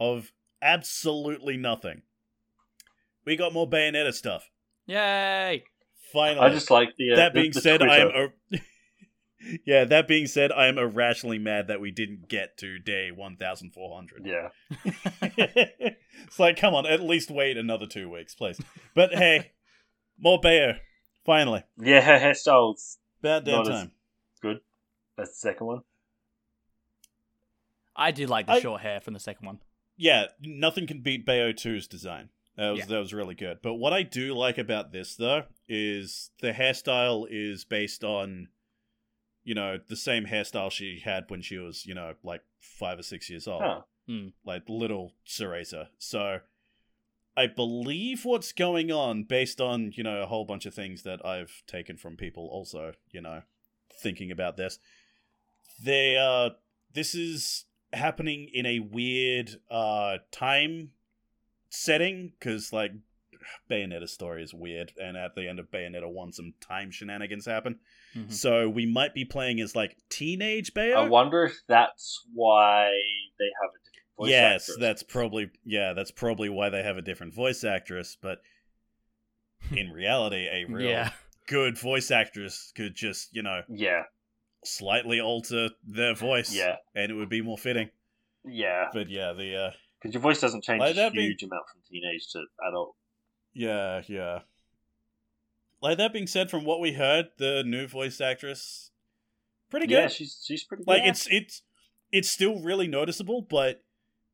of 0.00 0.32
absolutely 0.60 1.56
nothing. 1.56 2.02
We 3.24 3.36
got 3.36 3.52
more 3.52 3.68
Bayonetta 3.68 4.12
stuff. 4.12 4.50
Yay! 4.86 5.64
Finally. 6.12 6.46
I 6.46 6.50
just 6.50 6.70
like 6.70 6.90
the. 6.98 7.12
Uh, 7.12 7.16
that 7.16 7.34
being 7.34 7.52
the 7.52 7.60
said, 7.60 7.82
I 7.82 7.98
am 7.98 8.10
Twitter. 8.10 8.32
o- 8.52 8.58
yeah, 9.66 9.84
that 9.84 10.06
being 10.06 10.26
said, 10.26 10.52
I 10.52 10.66
am 10.66 10.78
irrationally 10.78 11.38
mad 11.38 11.66
that 11.68 11.80
we 11.80 11.90
didn't 11.90 12.28
get 12.28 12.56
to 12.58 12.78
day 12.78 13.10
1400. 13.10 14.24
Yeah. 14.24 14.48
it's 15.38 16.38
like, 16.38 16.56
come 16.56 16.74
on, 16.74 16.86
at 16.86 17.00
least 17.02 17.30
wait 17.30 17.56
another 17.56 17.86
two 17.86 18.08
weeks, 18.08 18.34
please. 18.34 18.60
But 18.94 19.14
hey, 19.14 19.52
more 20.18 20.38
Bayo. 20.40 20.76
Finally. 21.24 21.64
Yeah, 21.78 22.00
her 22.18 22.18
hairstyles. 22.18 22.96
About 23.20 23.44
damn 23.44 23.64
time. 23.64 23.92
Good. 24.40 24.60
That's 25.16 25.30
the 25.30 25.36
second 25.36 25.66
one. 25.66 25.80
I 27.94 28.10
did 28.10 28.28
like 28.30 28.46
the 28.46 28.52
I- 28.54 28.60
short 28.60 28.80
hair 28.82 29.00
from 29.00 29.14
the 29.14 29.20
second 29.20 29.46
one. 29.46 29.58
Yeah, 29.96 30.26
nothing 30.40 30.86
can 30.86 31.00
beat 31.02 31.26
Bayo 31.26 31.52
2's 31.52 31.86
design. 31.86 32.30
That 32.56 32.70
was 32.70 32.80
Yeah. 32.80 32.86
that 32.86 32.98
was 32.98 33.14
really 33.14 33.34
good. 33.34 33.58
But 33.62 33.74
what 33.74 33.92
I 33.92 34.02
do 34.02 34.34
like 34.34 34.58
about 34.58 34.92
this 34.92 35.16
though 35.16 35.44
is 35.68 36.30
the 36.40 36.52
hairstyle 36.52 37.26
is 37.30 37.64
based 37.64 38.04
on 38.04 38.48
you 39.44 39.54
know, 39.56 39.76
the 39.88 39.96
same 39.96 40.26
hairstyle 40.26 40.70
she 40.70 41.00
had 41.04 41.24
when 41.28 41.42
she 41.42 41.58
was, 41.58 41.84
you 41.84 41.94
know, 41.94 42.14
like 42.22 42.42
5 42.60 43.00
or 43.00 43.02
6 43.02 43.28
years 43.28 43.48
old. 43.48 43.60
Huh. 43.62 43.82
like 44.44 44.62
little 44.68 45.14
Cereza. 45.26 45.88
So 45.98 46.38
I 47.36 47.46
believe 47.48 48.24
what's 48.24 48.52
going 48.52 48.92
on 48.92 49.24
based 49.24 49.60
on, 49.60 49.90
you 49.96 50.04
know, 50.04 50.22
a 50.22 50.26
whole 50.26 50.44
bunch 50.44 50.64
of 50.64 50.74
things 50.74 51.02
that 51.02 51.24
I've 51.26 51.62
taken 51.66 51.96
from 51.96 52.16
people 52.16 52.46
also, 52.52 52.92
you 53.10 53.20
know, 53.20 53.42
thinking 54.00 54.30
about 54.30 54.56
this. 54.56 54.78
They 55.82 56.16
uh 56.16 56.50
this 56.92 57.14
is 57.14 57.64
happening 57.92 58.48
in 58.52 58.64
a 58.66 58.78
weird 58.78 59.56
uh 59.70 60.18
time 60.30 60.90
setting 61.74 62.32
cuz 62.40 62.72
like 62.72 62.92
Bayonetta 63.68 64.08
story 64.08 64.42
is 64.44 64.52
weird 64.54 64.92
and 65.02 65.16
at 65.16 65.34
the 65.34 65.48
end 65.48 65.58
of 65.58 65.70
Bayonetta 65.70 66.08
1 66.08 66.32
some 66.32 66.54
time 66.60 66.90
shenanigans 66.90 67.46
happen. 67.46 67.80
Mhm. 68.14 68.30
So 68.32 68.68
we 68.68 68.86
might 68.86 69.14
be 69.14 69.24
playing 69.24 69.58
as 69.60 69.74
like 69.74 69.96
teenage 70.08 70.74
Bayo. 70.74 70.96
I 70.98 71.08
wonder 71.08 71.44
if 71.44 71.56
that's 71.66 72.24
why 72.34 72.90
they 73.38 73.50
have 73.60 73.70
a 73.70 73.78
different 73.84 74.16
voice 74.16 74.30
yes, 74.30 74.62
actress. 74.68 74.76
that's 74.78 75.02
probably 75.02 75.50
yeah, 75.64 75.92
that's 75.94 76.10
probably 76.12 76.48
why 76.50 76.68
they 76.68 76.82
have 76.82 76.98
a 76.98 77.02
different 77.02 77.34
voice 77.34 77.64
actress. 77.64 78.16
But 78.20 78.42
in 79.76 79.90
reality, 79.90 80.46
a 80.48 80.64
real 80.66 80.90
Yeah. 80.90 81.12
good 81.46 81.78
voice 81.78 82.10
actress 82.10 82.70
could 82.76 82.94
just 82.94 83.34
you 83.34 83.42
know 83.42 83.62
Yeah, 83.68 84.04
slightly 84.62 85.20
alter 85.20 85.70
their 85.82 86.14
voice, 86.14 86.54
yeah, 86.54 86.76
and 86.94 87.10
it 87.10 87.14
would 87.14 87.30
be 87.30 87.40
more 87.40 87.58
fitting. 87.58 87.90
yeah. 88.44 88.88
But 88.92 89.08
yeah, 89.08 89.32
the 89.32 89.56
uh, 89.56 89.70
Because 90.02 90.14
your 90.14 90.20
voice 90.20 90.40
doesn't 90.40 90.64
change 90.64 90.80
Like 90.80 90.96
a 90.96 91.10
huge 91.10 91.42
amount 91.44 91.62
from 91.70 91.80
teenage 91.88 92.28
to 92.32 92.42
adult. 92.68 92.96
yeah, 93.54 94.02
yeah. 94.08 94.40
Like 95.80 95.98
that 95.98 96.12
being 96.12 96.26
said, 96.26 96.50
from 96.50 96.64
what 96.64 96.80
we 96.80 96.92
heard, 96.92 97.26
the 97.38 97.62
new 97.64 97.86
voice 97.86 98.20
actress 98.20 98.90
pretty 99.70 99.86
good. 99.86 99.94
Yeah, 99.94 100.08
she's 100.08 100.42
she's 100.44 100.64
pretty 100.64 100.84
good. 100.84 100.90
like 100.90 101.02
it's 101.04 101.26
it's 101.30 101.62
it's 102.12 102.28
still 102.28 102.60
really 102.60 102.86
noticeable, 102.88 103.42
but 103.42 103.82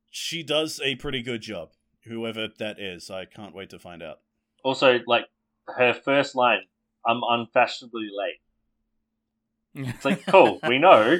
she 0.09 0.43
does 0.43 0.79
a 0.83 0.95
pretty 0.95 1.21
good 1.23 1.41
job. 1.41 1.69
Whoever 2.05 2.47
that 2.59 2.79
is, 2.79 3.09
I 3.09 3.25
can't 3.25 3.53
wait 3.55 3.69
to 3.71 3.79
find 3.79 4.01
out. 4.03 4.19
also 4.63 4.99
like 5.07 5.25
her 5.67 5.93
first 5.93 6.35
line. 6.35 6.61
I'm 7.05 7.21
unfashionably 7.27 8.09
late. 8.15 9.87
It's 9.87 10.03
like 10.05 10.25
cool. 10.27 10.59
we 10.67 10.77
know. 10.79 11.19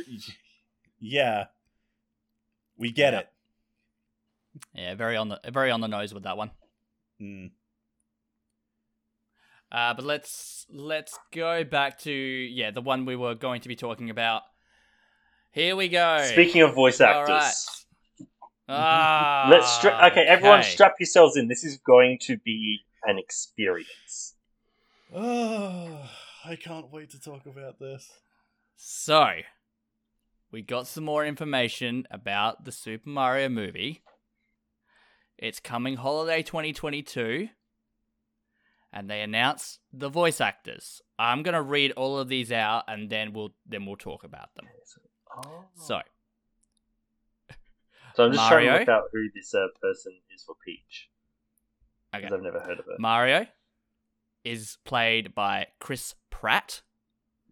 Yeah. 1.00 1.46
We 2.78 2.92
get 2.92 3.14
Yeah. 3.14 3.20
it. 3.20 3.30
Yeah, 4.74 4.96
very 4.96 5.16
on 5.16 5.30
the 5.30 5.40
very 5.52 5.72
on 5.72 5.82
the 5.82 5.88
nose 5.88 6.14
with 6.14 6.24
that 6.24 6.38
one. 6.38 6.52
Mm. 7.22 7.52
Uh, 9.72 9.94
but 9.94 10.04
let's 10.04 10.66
let's 10.72 11.18
go 11.32 11.64
back 11.64 12.00
to 12.00 12.12
yeah 12.12 12.72
the 12.72 12.82
one 12.82 13.06
we 13.06 13.16
were 13.16 13.36
going 13.36 13.62
to 13.62 13.68
be 13.68 13.76
talking 13.76 14.10
about. 14.10 14.44
Here 15.52 15.76
we 15.76 15.90
go. 15.90 16.24
Speaking 16.32 16.62
of 16.62 16.74
voice 16.74 17.02
actors, 17.02 17.30
right. 17.30 18.28
Ah, 18.70 19.48
let's 19.52 19.72
stra- 19.72 20.10
okay, 20.12 20.22
everyone, 20.22 20.60
okay. 20.60 20.70
strap 20.70 20.94
yourselves 21.00 21.36
in. 21.36 21.48
This 21.48 21.64
is 21.64 21.78
going 21.78 22.20
to 22.22 22.38
be 22.38 22.80
an 23.04 23.18
experience. 23.18 24.36
Oh, 25.14 26.08
I 26.46 26.56
can't 26.56 26.92
wait 26.92 27.10
to 27.12 27.20
talk 27.20 27.48
about 27.48 27.80
this. 27.80 28.08
So, 28.76 29.28
we 30.52 30.62
got 30.62 30.86
some 30.86 31.04
more 31.04 31.26
information 31.26 32.08
about 32.12 32.64
the 32.64 32.72
Super 32.72 33.10
Mario 33.10 33.50
movie. 33.50 34.04
It's 35.42 35.60
coming 35.60 35.96
holiday 35.96 36.44
2022. 36.44 37.48
And 38.92 39.10
they 39.10 39.22
announced 39.22 39.80
the 39.94 40.10
voice 40.10 40.42
actors. 40.42 41.02
I'm 41.18 41.44
going 41.44 41.54
to 41.54 41.62
read 41.62 41.92
all 41.92 42.18
of 42.18 42.28
these 42.28 42.52
out 42.52 42.86
and 42.88 43.10
then 43.10 43.34
we'll 43.34 43.54
then 43.68 43.86
we'll 43.86 43.98
talk 43.98 44.24
about 44.24 44.50
them. 44.56 44.66
Oh. 45.38 45.66
So, 45.76 46.00
So 48.16 48.26
I'm 48.26 48.34
just 48.34 48.50
trying 48.50 48.66
to 48.68 48.80
look 48.80 48.90
out 48.90 49.04
who 49.14 49.30
this 49.34 49.54
uh, 49.54 49.68
person 49.80 50.14
is 50.34 50.44
for 50.44 50.56
Peach 50.66 51.10
okay. 52.14 52.24
because 52.24 52.34
I've 52.36 52.44
never 52.44 52.60
heard 52.60 52.80
of 52.80 52.86
her. 52.86 52.96
Mario 52.98 53.46
is 54.44 54.78
played 54.84 55.36
by 55.36 55.68
Chris 55.80 56.16
Pratt. 56.30 56.82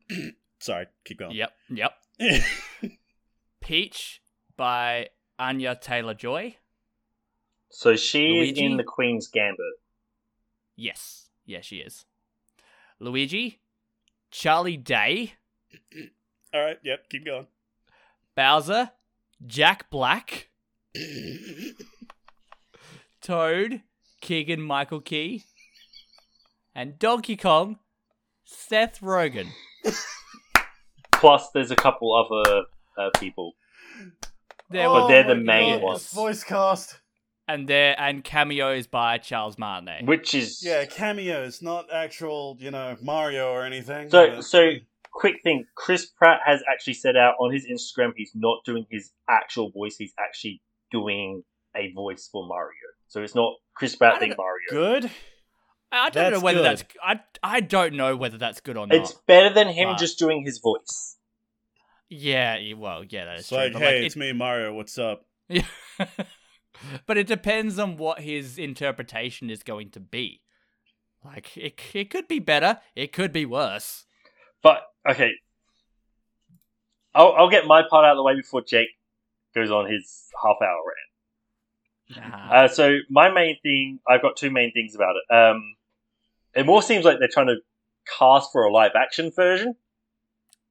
Sorry, 0.60 0.88
keep 1.06 1.20
going. 1.20 1.36
Yep, 1.36 1.52
yep. 1.70 1.94
Peach 3.62 4.22
by 4.56 5.10
Anya 5.38 5.78
Taylor-Joy. 5.80 6.58
So 7.70 7.96
she 7.96 8.50
is 8.50 8.58
in 8.58 8.78
the 8.78 8.84
Queen's 8.84 9.28
Gambit. 9.28 9.60
Yes, 10.76 11.30
Yeah, 11.46 11.62
she 11.62 11.78
is. 11.78 12.06
Luigi, 13.00 13.60
Charlie 14.32 14.78
Day, 14.78 15.34
All 16.54 16.62
right, 16.62 16.78
yep, 16.84 17.10
keep 17.10 17.26
going. 17.26 17.48
Bowser, 18.36 18.92
Jack 19.46 19.90
Black, 19.90 20.50
Toad, 23.22 23.82
Keegan 24.22 24.62
Michael 24.62 25.02
Key, 25.02 25.44
and 26.74 26.98
Donkey 26.98 27.36
Kong, 27.36 27.80
Seth 28.46 29.02
Rogen. 29.02 29.50
Plus, 31.12 31.50
there's 31.54 31.72
a 31.72 31.76
couple 31.76 32.16
other 32.16 32.64
uh, 32.98 33.10
people. 33.20 33.54
There 34.70 34.88
But 34.88 35.08
they're 35.08 35.28
the 35.28 35.36
main 35.36 35.76
yes. 35.76 35.82
ones. 35.82 36.12
Voice 36.12 36.44
cast. 36.44 37.00
And 37.48 37.68
there 37.68 37.96
and 38.00 38.24
cameos 38.24 38.88
by 38.88 39.18
Charles 39.18 39.58
Martinet. 39.58 40.06
Which 40.06 40.34
is 40.34 40.64
Yeah, 40.64 40.86
cameos, 40.86 41.62
not 41.62 41.92
actual, 41.92 42.58
you 42.60 42.72
know, 42.72 42.98
Mario 43.02 43.52
or 43.52 43.66
anything. 43.66 44.10
So, 44.10 44.30
but- 44.36 44.44
so 44.44 44.72
quick 45.12 45.42
thing: 45.44 45.66
Chris 45.76 46.06
Pratt 46.06 46.42
has 46.46 46.62
actually 46.72 46.94
said 46.96 47.16
out 47.16 47.36
on 47.40 47.52
his 47.54 47.66
Instagram 47.66 48.12
he's 48.16 48.32
not 48.36 48.64
doing 48.66 48.86
his 48.90 49.12
actual 49.30 49.72
voice; 49.72 49.96
he's 49.98 50.14
actually 50.20 50.62
doing 50.92 51.44
a 51.76 51.92
voice 51.94 52.30
for 52.32 52.48
Mario. 52.48 52.74
So 53.08 53.22
it's 53.22 53.36
not 53.36 53.54
Chris 53.76 53.96
Pratt 53.96 54.16
I 54.16 54.20
being 54.20 54.34
Mario. 54.38 54.68
good. 54.70 55.12
I 55.92 56.10
don't 56.10 56.34
know 56.34 56.40
whether 56.42 56.58
good. 56.60 56.66
that's 56.66 56.84
I 57.02 57.20
I 57.42 57.60
don't 57.62 57.94
know 57.94 58.16
whether 58.18 58.38
that's 58.38 58.60
good 58.60 58.76
or 58.76 58.86
not. 58.88 58.96
It's 58.98 59.14
better 59.26 59.54
than 59.54 59.70
him 59.70 59.90
But- 59.92 60.00
just 60.00 60.20
doing 60.20 60.44
his 60.44 60.58
voice. 60.60 61.18
yeah, 62.10 62.58
well, 62.76 63.04
yeah, 63.06 63.26
that 63.26 63.34
is 63.36 63.40
It's 63.42 63.50
true. 63.50 63.58
like, 63.58 63.74
but, 63.74 63.82
hey, 63.82 63.96
like, 64.00 64.06
it's 64.06 64.16
me, 64.16 64.34
Mario. 64.34 64.74
What's 64.74 64.98
up? 64.98 65.26
Yeah. 65.50 65.64
But 67.06 67.18
it 67.18 67.28
depends 67.28 67.80
on 67.80 67.98
what 67.98 68.22
his 68.22 68.58
interpretation 68.58 69.50
is 69.50 69.64
going 69.64 69.90
to 69.92 70.00
be. 70.00 70.42
Like 71.24 71.58
it, 71.58 71.80
it 71.94 72.10
could 72.10 72.28
be 72.28 72.40
better, 72.40 72.80
it 72.96 73.12
could 73.12 73.32
be 73.32 73.46
worse. 73.46 74.06
But 74.62 74.84
okay, 75.10 75.32
I'll, 77.14 77.34
I'll 77.34 77.50
get 77.50 77.66
my 77.66 77.84
part 77.90 78.06
out 78.06 78.12
of 78.12 78.18
the 78.18 78.24
way 78.24 78.36
before 78.36 78.62
Jake 78.62 78.90
goes 79.56 79.72
on 79.72 79.90
his 79.90 80.30
half 80.42 80.58
hour 80.62 80.82
rant. 80.86 82.32
Nah. 82.32 82.52
Uh, 82.52 82.68
so 82.68 82.98
my 83.10 83.30
main 83.30 83.58
thing, 83.62 84.00
I've 84.08 84.22
got 84.22 84.38
two 84.38 84.52
main 84.52 84.72
things 84.72 84.96
about 84.96 85.16
it. 85.16 85.34
Um, 85.34 85.76
it 86.54 86.66
more 86.66 86.82
seems 86.82 87.06
like 87.06 87.20
they're 87.20 87.28
trying 87.28 87.48
to 87.48 87.58
cast 88.18 88.52
for 88.52 88.64
a 88.64 88.72
live 88.72 88.92
action 88.96 89.32
version. 89.36 89.76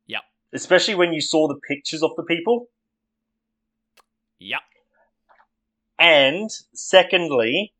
Yep. 0.07 0.23
Especially 0.55 0.95
when 0.95 1.12
you 1.12 1.20
saw 1.20 1.49
the 1.49 1.57
pictures 1.69 2.03
of 2.03 2.12
the 2.16 2.23
people. 2.23 2.69
yep. 4.39 4.61
And 5.98 6.51
secondly, 6.74 7.73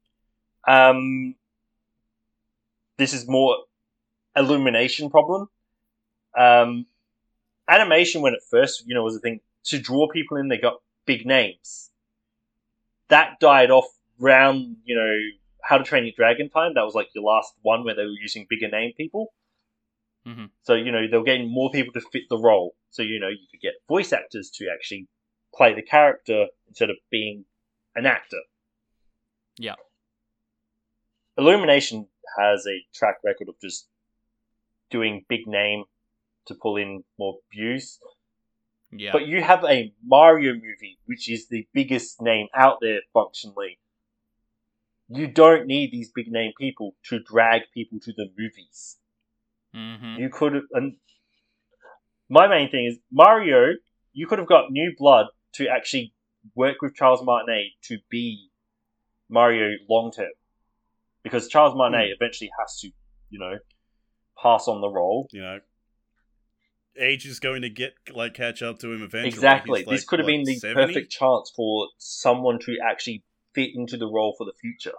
um, 0.67 1.35
this 2.97 3.13
is 3.13 3.29
more 3.29 3.57
illumination 4.35 5.11
problem. 5.11 5.49
Um, 6.37 6.87
animation 7.69 8.23
when 8.23 8.35
it 8.35 8.41
first, 8.51 8.87
you 8.87 8.95
know, 8.95 9.03
was 9.03 9.17
a 9.17 9.21
thing 9.21 9.41
to 9.65 9.79
draw 9.79 10.09
people 10.09 10.37
in. 10.37 10.49
They 10.49 10.59
got 10.59 10.81
big 11.07 11.27
names. 11.27 11.91
That 13.09 13.39
died 13.41 13.71
off 13.71 13.87
round, 14.19 14.77
you 14.85 14.97
know, 14.97 15.19
How 15.63 15.79
to 15.79 15.85
Train 15.85 16.05
Your 16.05 16.15
Dragon 16.17 16.49
time. 16.51 16.75
That 16.75 16.85
was 16.85 16.95
like 16.95 17.09
your 17.15 17.25
last 17.25 17.55
one 17.63 17.85
where 17.85 17.95
they 17.95 18.05
were 18.05 18.11
using 18.11 18.47
bigger 18.49 18.69
name 18.69 18.93
people. 18.97 19.33
Mhm. 20.27 20.51
So 20.63 20.75
you 20.75 20.91
know 20.91 21.07
they 21.09 21.17
were 21.17 21.25
getting 21.25 21.49
more 21.49 21.71
people 21.71 21.93
to 21.93 22.01
fit 22.01 22.25
the 22.29 22.39
role. 22.39 22.75
So 22.91 23.03
you 23.03 23.21
know 23.21 23.29
you 23.29 23.47
could 23.51 23.61
get 23.61 23.75
voice 23.87 24.13
actors 24.13 24.51
to 24.57 24.69
actually 24.69 25.07
play 25.55 25.73
the 25.73 25.83
character 25.83 26.49
instead 26.67 26.91
of 26.91 26.97
being 27.11 27.45
an 27.97 28.07
actor. 28.07 28.41
Yeah. 29.59 29.75
Illumination 31.37 32.07
has 32.39 32.67
a 32.67 32.85
track 32.95 33.17
record 33.25 33.49
of 33.49 33.57
just 33.61 33.89
doing 34.91 35.25
big 35.29 35.47
name 35.47 35.85
to 36.47 36.55
pull 36.55 36.77
in 36.77 37.03
more 37.19 37.39
views. 37.53 37.99
Yeah. 38.93 39.11
But 39.13 39.27
you 39.27 39.43
have 39.43 39.65
a 39.65 39.93
Mario 40.05 40.53
movie, 40.55 40.99
which 41.07 41.29
is 41.29 41.49
the 41.49 41.67
biggest 41.73 42.23
name 42.23 42.47
out 42.55 42.79
there 42.81 43.01
functionally. 43.13 43.79
You 45.09 45.27
don't 45.27 45.67
need 45.67 45.91
these 45.93 46.11
big 46.15 46.31
name 46.31 46.53
people 46.59 46.95
to 47.09 47.21
drag 47.21 47.63
people 47.75 47.99
to 48.01 48.13
the 48.13 48.27
movies. 48.37 48.97
hmm 49.75 50.17
You 50.19 50.29
could 50.31 50.55
have. 50.55 50.65
And 50.73 50.97
my 52.29 52.47
main 52.49 52.71
thing 52.71 52.87
is 52.87 52.99
Mario. 53.11 53.75
You 54.13 54.27
could 54.27 54.39
have 54.39 54.49
got 54.49 54.71
new 54.71 54.95
blood 54.97 55.27
to 55.55 55.69
actually 55.69 56.15
work 56.55 56.77
with 56.83 56.95
Charles 56.95 57.25
Martinet 57.25 57.73
to 57.85 57.99
be 58.11 58.51
Mario 59.29 59.73
long 59.89 60.13
term, 60.13 60.31
because 61.23 61.49
Charles 61.49 61.75
Martinet 61.75 62.09
hmm. 62.09 62.23
eventually 62.23 62.51
has 62.59 62.79
to, 62.81 62.91
you 63.31 63.39
know, 63.39 63.59
pass 64.41 64.69
on 64.69 64.81
the 64.81 64.89
role. 64.89 65.29
You 65.33 65.43
know, 65.43 65.59
age 66.99 67.27
is 67.27 67.41
going 67.41 67.63
to 67.63 67.71
get 67.71 67.95
like 68.15 68.35
catch 68.35 68.63
up 68.63 68.79
to 68.81 68.93
him 68.93 69.03
eventually. 69.03 69.29
Exactly. 69.29 69.81
He's, 69.81 69.89
this 69.89 70.01
like, 70.03 70.07
could 70.07 70.19
have 70.21 70.27
what, 70.27 70.33
been 70.33 70.45
the 70.45 70.57
70? 70.57 70.87
perfect 70.87 71.13
chance 71.13 71.53
for 71.55 71.89
someone 71.99 72.59
to 72.61 72.77
actually 72.85 73.25
fit 73.55 73.71
into 73.75 73.97
the 73.97 74.07
role 74.07 74.35
for 74.37 74.45
the 74.45 74.53
future. 74.61 74.97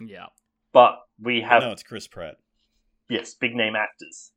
Yeah. 0.00 0.26
But 0.72 0.98
we 1.20 1.40
have 1.40 1.62
No, 1.62 1.72
it's 1.72 1.82
Chris 1.82 2.06
Pratt. 2.06 2.36
yes, 3.08 3.34
big 3.34 3.54
name 3.54 3.74
actors. 3.76 4.32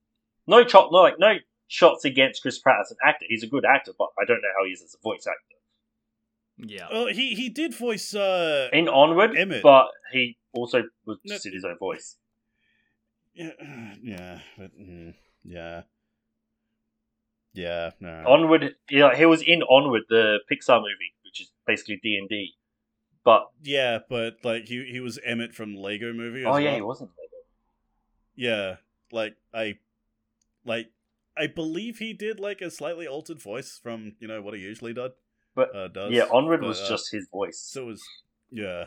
No 0.47 0.63
chop, 0.63 0.89
no 0.91 0.99
like 0.99 1.19
no 1.19 1.35
shots 1.67 2.05
against 2.05 2.41
Chris 2.41 2.59
Pratt 2.59 2.77
as 2.81 2.91
an 2.91 2.97
actor. 3.05 3.25
He's 3.27 3.43
a 3.43 3.47
good 3.47 3.65
actor, 3.65 3.91
but 3.97 4.07
I 4.19 4.25
don't 4.25 4.41
know 4.41 4.49
how 4.57 4.65
he 4.65 4.71
is 4.71 4.81
as 4.81 4.95
a 4.95 5.01
voice 5.03 5.27
actor. 5.27 5.58
Yeah. 6.59 6.87
Oh, 6.91 7.07
he 7.07 7.35
he 7.35 7.49
did 7.49 7.73
voice. 7.73 8.13
uh 8.13 8.69
In 8.73 8.87
Onward, 8.89 9.35
Emmett. 9.37 9.63
but 9.63 9.87
he 10.11 10.37
also 10.53 10.83
was 11.05 11.17
No. 11.25 11.35
just 11.35 11.45
in 11.45 11.53
his 11.53 11.63
own 11.65 11.77
voice. 11.77 12.17
Yeah, 13.33 13.51
yeah, 14.03 14.39
but, 14.57 14.77
mm, 14.77 15.13
yeah, 15.45 15.83
yeah. 17.53 17.91
No. 18.01 18.23
Onward, 18.27 18.75
yeah, 18.89 19.15
he 19.15 19.25
was 19.25 19.41
in 19.41 19.63
Onward, 19.63 20.03
the 20.09 20.39
Pixar 20.51 20.79
movie, 20.79 21.13
which 21.23 21.41
is 21.41 21.51
basically 21.65 21.99
D 22.03 22.17
and 22.19 22.27
D. 22.27 22.55
But 23.23 23.47
yeah, 23.63 23.99
but 24.09 24.37
like 24.43 24.67
he 24.67 24.83
he 24.91 24.99
was 24.99 25.19
Emmett 25.23 25.53
from 25.53 25.75
Lego 25.75 26.11
Movie. 26.13 26.41
As 26.41 26.47
oh 26.47 26.57
yeah, 26.57 26.69
well. 26.71 26.75
he 26.75 26.81
wasn't. 26.81 27.09
Lego. 27.11 27.37
Yeah, 28.35 28.75
like 29.11 29.35
I, 29.53 29.77
like 30.65 30.91
I 31.37 31.47
believe 31.47 31.99
he 31.99 32.13
did 32.13 32.39
like 32.39 32.61
a 32.61 32.69
slightly 32.71 33.07
altered 33.07 33.41
voice 33.41 33.79
from 33.81 34.13
you 34.19 34.27
know 34.27 34.41
what 34.41 34.53
he 34.53 34.61
usually 34.61 34.93
did. 34.93 35.11
But, 35.59 35.75
uh, 35.75 35.87
does. 35.89 36.13
Yeah, 36.13 36.23
Onward 36.31 36.61
but, 36.61 36.67
was 36.67 36.81
uh, 36.81 36.89
just 36.89 37.11
his 37.11 37.27
voice. 37.29 37.59
so 37.59 37.85
was 37.85 38.01
yeah. 38.49 38.85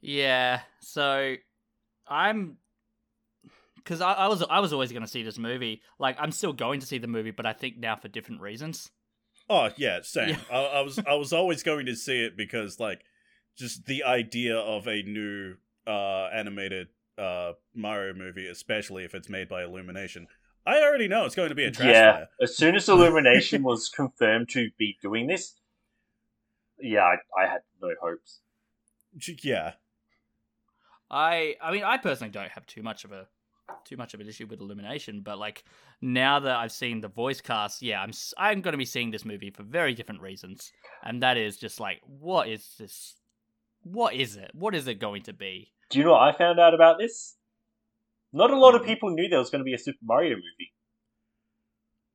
Yeah. 0.00 0.60
So 0.80 1.34
I'm 2.06 2.58
because 3.76 4.00
I, 4.00 4.12
I 4.12 4.28
was 4.28 4.44
I 4.48 4.60
was 4.60 4.72
always 4.72 4.92
going 4.92 5.02
to 5.02 5.08
see 5.08 5.22
this 5.22 5.38
movie. 5.38 5.82
Like 5.98 6.16
I'm 6.20 6.30
still 6.30 6.52
going 6.52 6.80
to 6.80 6.86
see 6.86 6.98
the 6.98 7.08
movie, 7.08 7.32
but 7.32 7.46
I 7.46 7.52
think 7.52 7.78
now 7.78 7.96
for 7.96 8.08
different 8.08 8.40
reasons. 8.40 8.90
Oh 9.50 9.70
yeah, 9.76 10.00
same. 10.02 10.30
Yeah. 10.30 10.36
I, 10.52 10.58
I 10.58 10.80
was 10.82 11.00
I 11.04 11.14
was 11.14 11.32
always 11.32 11.62
going 11.62 11.86
to 11.86 11.96
see 11.96 12.22
it 12.22 12.36
because 12.36 12.78
like 12.78 13.00
just 13.56 13.86
the 13.86 14.04
idea 14.04 14.56
of 14.56 14.86
a 14.86 15.02
new 15.02 15.54
uh 15.86 16.28
animated 16.32 16.88
uh 17.18 17.54
Mario 17.74 18.14
movie, 18.14 18.46
especially 18.46 19.04
if 19.04 19.14
it's 19.14 19.28
made 19.28 19.48
by 19.48 19.64
Illumination. 19.64 20.28
I 20.68 20.82
already 20.82 21.08
know 21.08 21.24
it's 21.24 21.34
going 21.34 21.48
to 21.48 21.54
be 21.54 21.64
a 21.64 21.70
trash 21.70 21.88
yeah, 21.88 22.12
fire. 22.12 22.28
as 22.42 22.54
soon 22.54 22.76
as 22.76 22.88
Illumination 22.90 23.62
was 23.62 23.88
confirmed 23.96 24.50
to 24.50 24.68
be 24.78 24.98
doing 25.00 25.26
this, 25.26 25.54
yeah, 26.78 27.04
I, 27.04 27.14
I 27.42 27.46
had 27.46 27.62
no 27.80 27.88
hopes. 28.02 28.40
Yeah. 29.42 29.72
I 31.10 31.56
I 31.62 31.72
mean 31.72 31.84
I 31.84 31.96
personally 31.96 32.30
don't 32.30 32.50
have 32.50 32.66
too 32.66 32.82
much 32.82 33.04
of 33.04 33.12
a 33.12 33.26
too 33.84 33.96
much 33.96 34.12
of 34.12 34.20
an 34.20 34.28
issue 34.28 34.46
with 34.46 34.60
Illumination, 34.60 35.22
but 35.22 35.38
like 35.38 35.64
now 36.02 36.38
that 36.40 36.56
I've 36.56 36.72
seen 36.72 37.00
the 37.00 37.08
voice 37.08 37.40
cast, 37.40 37.80
yeah, 37.80 38.02
I'm 38.02 38.10
s- 38.10 38.34
I'm 38.36 38.60
going 38.60 38.72
to 38.72 38.78
be 38.78 38.84
seeing 38.84 39.10
this 39.10 39.24
movie 39.24 39.50
for 39.50 39.62
very 39.62 39.94
different 39.94 40.20
reasons, 40.20 40.70
and 41.02 41.22
that 41.22 41.38
is 41.38 41.56
just 41.56 41.80
like 41.80 42.02
what 42.06 42.46
is 42.46 42.74
this? 42.78 43.16
What 43.84 44.12
is 44.12 44.36
it? 44.36 44.50
What 44.52 44.74
is 44.74 44.86
it 44.86 45.00
going 45.00 45.22
to 45.22 45.32
be? 45.32 45.72
Do 45.88 45.98
you 45.98 46.04
know 46.04 46.12
what 46.12 46.22
I 46.22 46.36
found 46.36 46.60
out 46.60 46.74
about 46.74 46.98
this? 46.98 47.37
Not 48.32 48.50
a 48.50 48.58
lot 48.58 48.74
of 48.74 48.84
people 48.84 49.10
knew 49.10 49.28
there 49.28 49.38
was 49.38 49.50
going 49.50 49.60
to 49.60 49.64
be 49.64 49.74
a 49.74 49.78
Super 49.78 49.98
Mario 50.02 50.36
movie. 50.36 50.72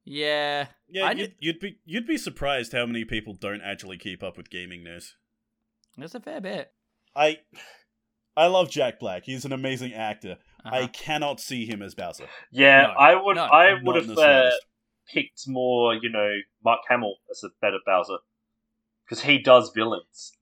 Yeah, 0.05 0.67
Yeah, 0.89 1.09
you'd, 1.11 1.17
did- 1.17 1.35
you'd 1.39 1.59
be 1.59 1.77
you'd 1.85 2.07
be 2.07 2.17
surprised 2.17 2.73
how 2.73 2.85
many 2.85 3.05
people 3.05 3.33
don't 3.35 3.61
actually 3.61 3.97
keep 3.97 4.21
up 4.21 4.35
with 4.37 4.49
gaming 4.49 4.83
news. 4.83 5.15
there's 5.97 6.13
a 6.15 6.19
fair 6.19 6.41
bit. 6.41 6.73
I 7.15 7.37
I 8.35 8.47
love 8.47 8.69
Jack 8.69 8.99
Black. 8.99 9.23
He's 9.25 9.45
an 9.45 9.53
amazing 9.53 9.93
actor. 9.93 10.37
I 10.65 10.79
Uh-huh. 10.79 10.87
cannot 10.93 11.39
see 11.39 11.65
him 11.65 11.81
as 11.81 11.93
Bowser. 11.95 12.27
Yeah, 12.51 12.83
No, 12.87 12.89
I 12.99 13.15
would. 13.21 13.35
no, 13.37 13.43
I 13.45 13.75
would 13.81 13.95
have 13.95 14.17
uh, 14.17 14.51
picked 15.13 15.47
more, 15.47 15.93
you 15.93 16.09
know, 16.09 16.31
Mark 16.65 16.79
Hamill 16.89 17.15
as 17.31 17.43
a 17.43 17.49
better 17.61 17.77
Bowser 17.85 18.17
because 19.05 19.21
he 19.23 19.37
does 19.37 19.71
villains. 19.73 20.33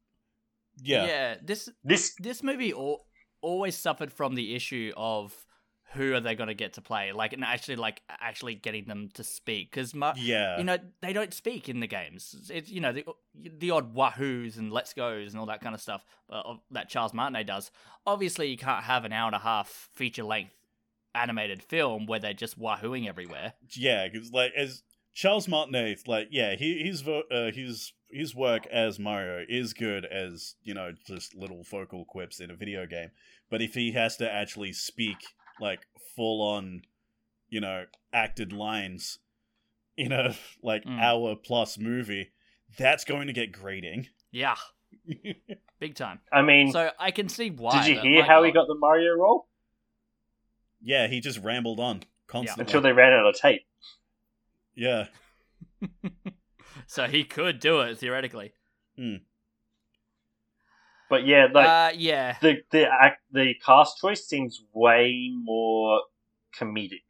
Yeah. 0.81 1.05
yeah. 1.05 1.35
This 1.43 1.69
This 1.83 2.15
this 2.19 2.41
movie 2.41 2.71
al- 2.71 3.05
always 3.41 3.75
suffered 3.77 4.11
from 4.11 4.33
the 4.35 4.55
issue 4.55 4.91
of 4.97 5.45
who 5.93 6.13
are 6.13 6.19
they 6.19 6.35
going 6.35 6.47
to 6.47 6.53
get 6.53 6.73
to 6.73 6.81
play, 6.81 7.11
like 7.11 7.33
and 7.33 7.43
actually 7.43 7.75
like 7.75 8.01
actually 8.09 8.55
getting 8.55 8.85
them 8.85 9.09
to 9.15 9.23
speak 9.23 9.71
because 9.71 9.93
Yeah. 10.17 10.57
you 10.57 10.63
know 10.63 10.77
they 11.01 11.13
don't 11.13 11.33
speak 11.33 11.67
in 11.69 11.79
the 11.79 11.87
games. 11.87 12.49
It's 12.53 12.69
you 12.69 12.79
know 12.81 12.93
the 12.93 13.05
the 13.35 13.71
odd 13.71 13.93
wahoos 13.95 14.57
and 14.57 14.71
let's 14.71 14.93
goes 14.93 15.31
and 15.33 15.39
all 15.39 15.45
that 15.47 15.61
kind 15.61 15.75
of 15.75 15.81
stuff 15.81 16.05
uh, 16.29 16.55
that 16.71 16.89
Charles 16.89 17.13
Martinet 17.13 17.47
does. 17.47 17.71
Obviously, 18.05 18.47
you 18.49 18.57
can't 18.57 18.83
have 18.85 19.05
an 19.05 19.11
hour 19.13 19.27
and 19.27 19.35
a 19.35 19.39
half 19.39 19.89
feature 19.93 20.23
length 20.23 20.53
animated 21.13 21.61
film 21.61 22.05
where 22.05 22.19
they're 22.19 22.33
just 22.33 22.57
wahooing 22.59 23.07
everywhere. 23.07 23.53
Yeah, 23.75 24.07
because 24.07 24.31
like 24.31 24.53
as 24.55 24.83
Charles 25.13 25.47
Martinet, 25.47 26.07
like 26.07 26.27
yeah, 26.31 26.55
he 26.55 26.83
his 26.83 27.01
vo- 27.01 27.23
uh, 27.31 27.51
his 27.51 27.93
his 28.09 28.33
work 28.35 28.65
as 28.67 28.97
Mario 28.99 29.45
is 29.47 29.73
good 29.73 30.05
as 30.05 30.55
you 30.63 30.73
know 30.73 30.91
just 31.05 31.35
little 31.35 31.63
vocal 31.63 32.05
quips 32.05 32.39
in 32.39 32.49
a 32.49 32.55
video 32.55 32.85
game. 32.85 33.09
But 33.49 33.61
if 33.61 33.73
he 33.73 33.91
has 33.91 34.15
to 34.17 34.31
actually 34.31 34.71
speak 34.73 35.17
like 35.59 35.81
full 36.15 36.41
on, 36.41 36.81
you 37.49 37.59
know, 37.61 37.85
acted 38.13 38.53
lines 38.53 39.19
in 39.97 40.11
a 40.11 40.35
like 40.63 40.83
Mm. 40.85 40.99
hour 41.01 41.35
plus 41.35 41.77
movie, 41.77 42.31
that's 42.77 43.03
going 43.03 43.27
to 43.27 43.33
get 43.33 43.51
grating. 43.51 44.07
Yeah, 44.31 44.55
big 45.79 45.95
time. 45.95 46.19
I 46.31 46.41
mean, 46.41 46.71
So 46.71 46.91
I 46.97 47.11
can 47.11 47.27
see 47.29 47.49
why. 47.49 47.83
did 47.83 47.87
you 47.95 47.99
hear 48.01 48.21
my 48.21 48.27
how 48.27 48.43
he 48.43 48.51
got 48.51 48.67
the 48.67 48.75
Mario 48.75 49.13
role? 49.15 49.47
yeah, 50.81 51.07
he 51.07 51.19
just 51.19 51.37
rambled 51.39 51.79
on 51.79 52.01
constantly. 52.27 52.63
Until 52.63 52.81
they 52.81 52.91
ran 52.93 53.13
out 53.13 53.27
of 53.27 53.35
tape. 53.35 53.61
yeah. 54.75 55.07
so 56.87 57.07
he 57.07 57.23
could 57.23 57.59
do 57.59 57.81
it 57.81 57.97
theoretically. 57.97 58.53
But 61.11 61.27
yeah, 61.27 61.47
like 61.53 61.67
uh, 61.67 61.91
yeah. 61.97 62.37
the 62.41 62.63
the 62.71 62.85
act, 62.89 63.21
the 63.33 63.53
cast 63.65 63.97
choice 63.97 64.25
seems 64.25 64.63
way 64.71 65.29
more 65.35 66.03
comedic. 66.57 67.03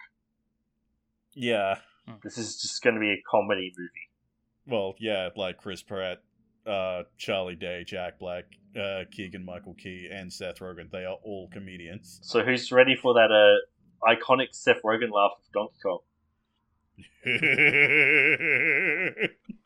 Yeah. 1.35 1.75
This 2.23 2.39
is 2.39 2.59
just 2.59 2.81
going 2.81 2.95
to 2.95 2.99
be 2.99 3.11
a 3.11 3.21
comedy 3.29 3.71
movie. 3.77 4.09
Well, 4.65 4.95
yeah, 4.99 5.29
like 5.35 5.57
Chris 5.57 5.83
Pratt, 5.83 6.17
uh, 6.65 7.03
Charlie 7.17 7.55
Day, 7.55 7.83
Jack 7.85 8.17
Black, 8.17 8.45
uh, 8.75 9.03
Keegan 9.11 9.45
Michael 9.45 9.75
Key, 9.75 10.09
and 10.11 10.33
Seth 10.33 10.57
Rogen. 10.61 10.89
They 10.89 11.05
are 11.05 11.19
all 11.23 11.47
comedians. 11.53 12.21
So 12.23 12.43
who's 12.43 12.71
ready 12.71 12.95
for 12.95 13.13
that 13.13 13.29
uh, 13.31 13.59
iconic 14.11 14.47
Seth 14.55 14.81
Rogen 14.83 15.11
laugh 15.11 15.33
of 15.37 15.43
Donkey 15.53 15.77
Kong? 15.83 15.99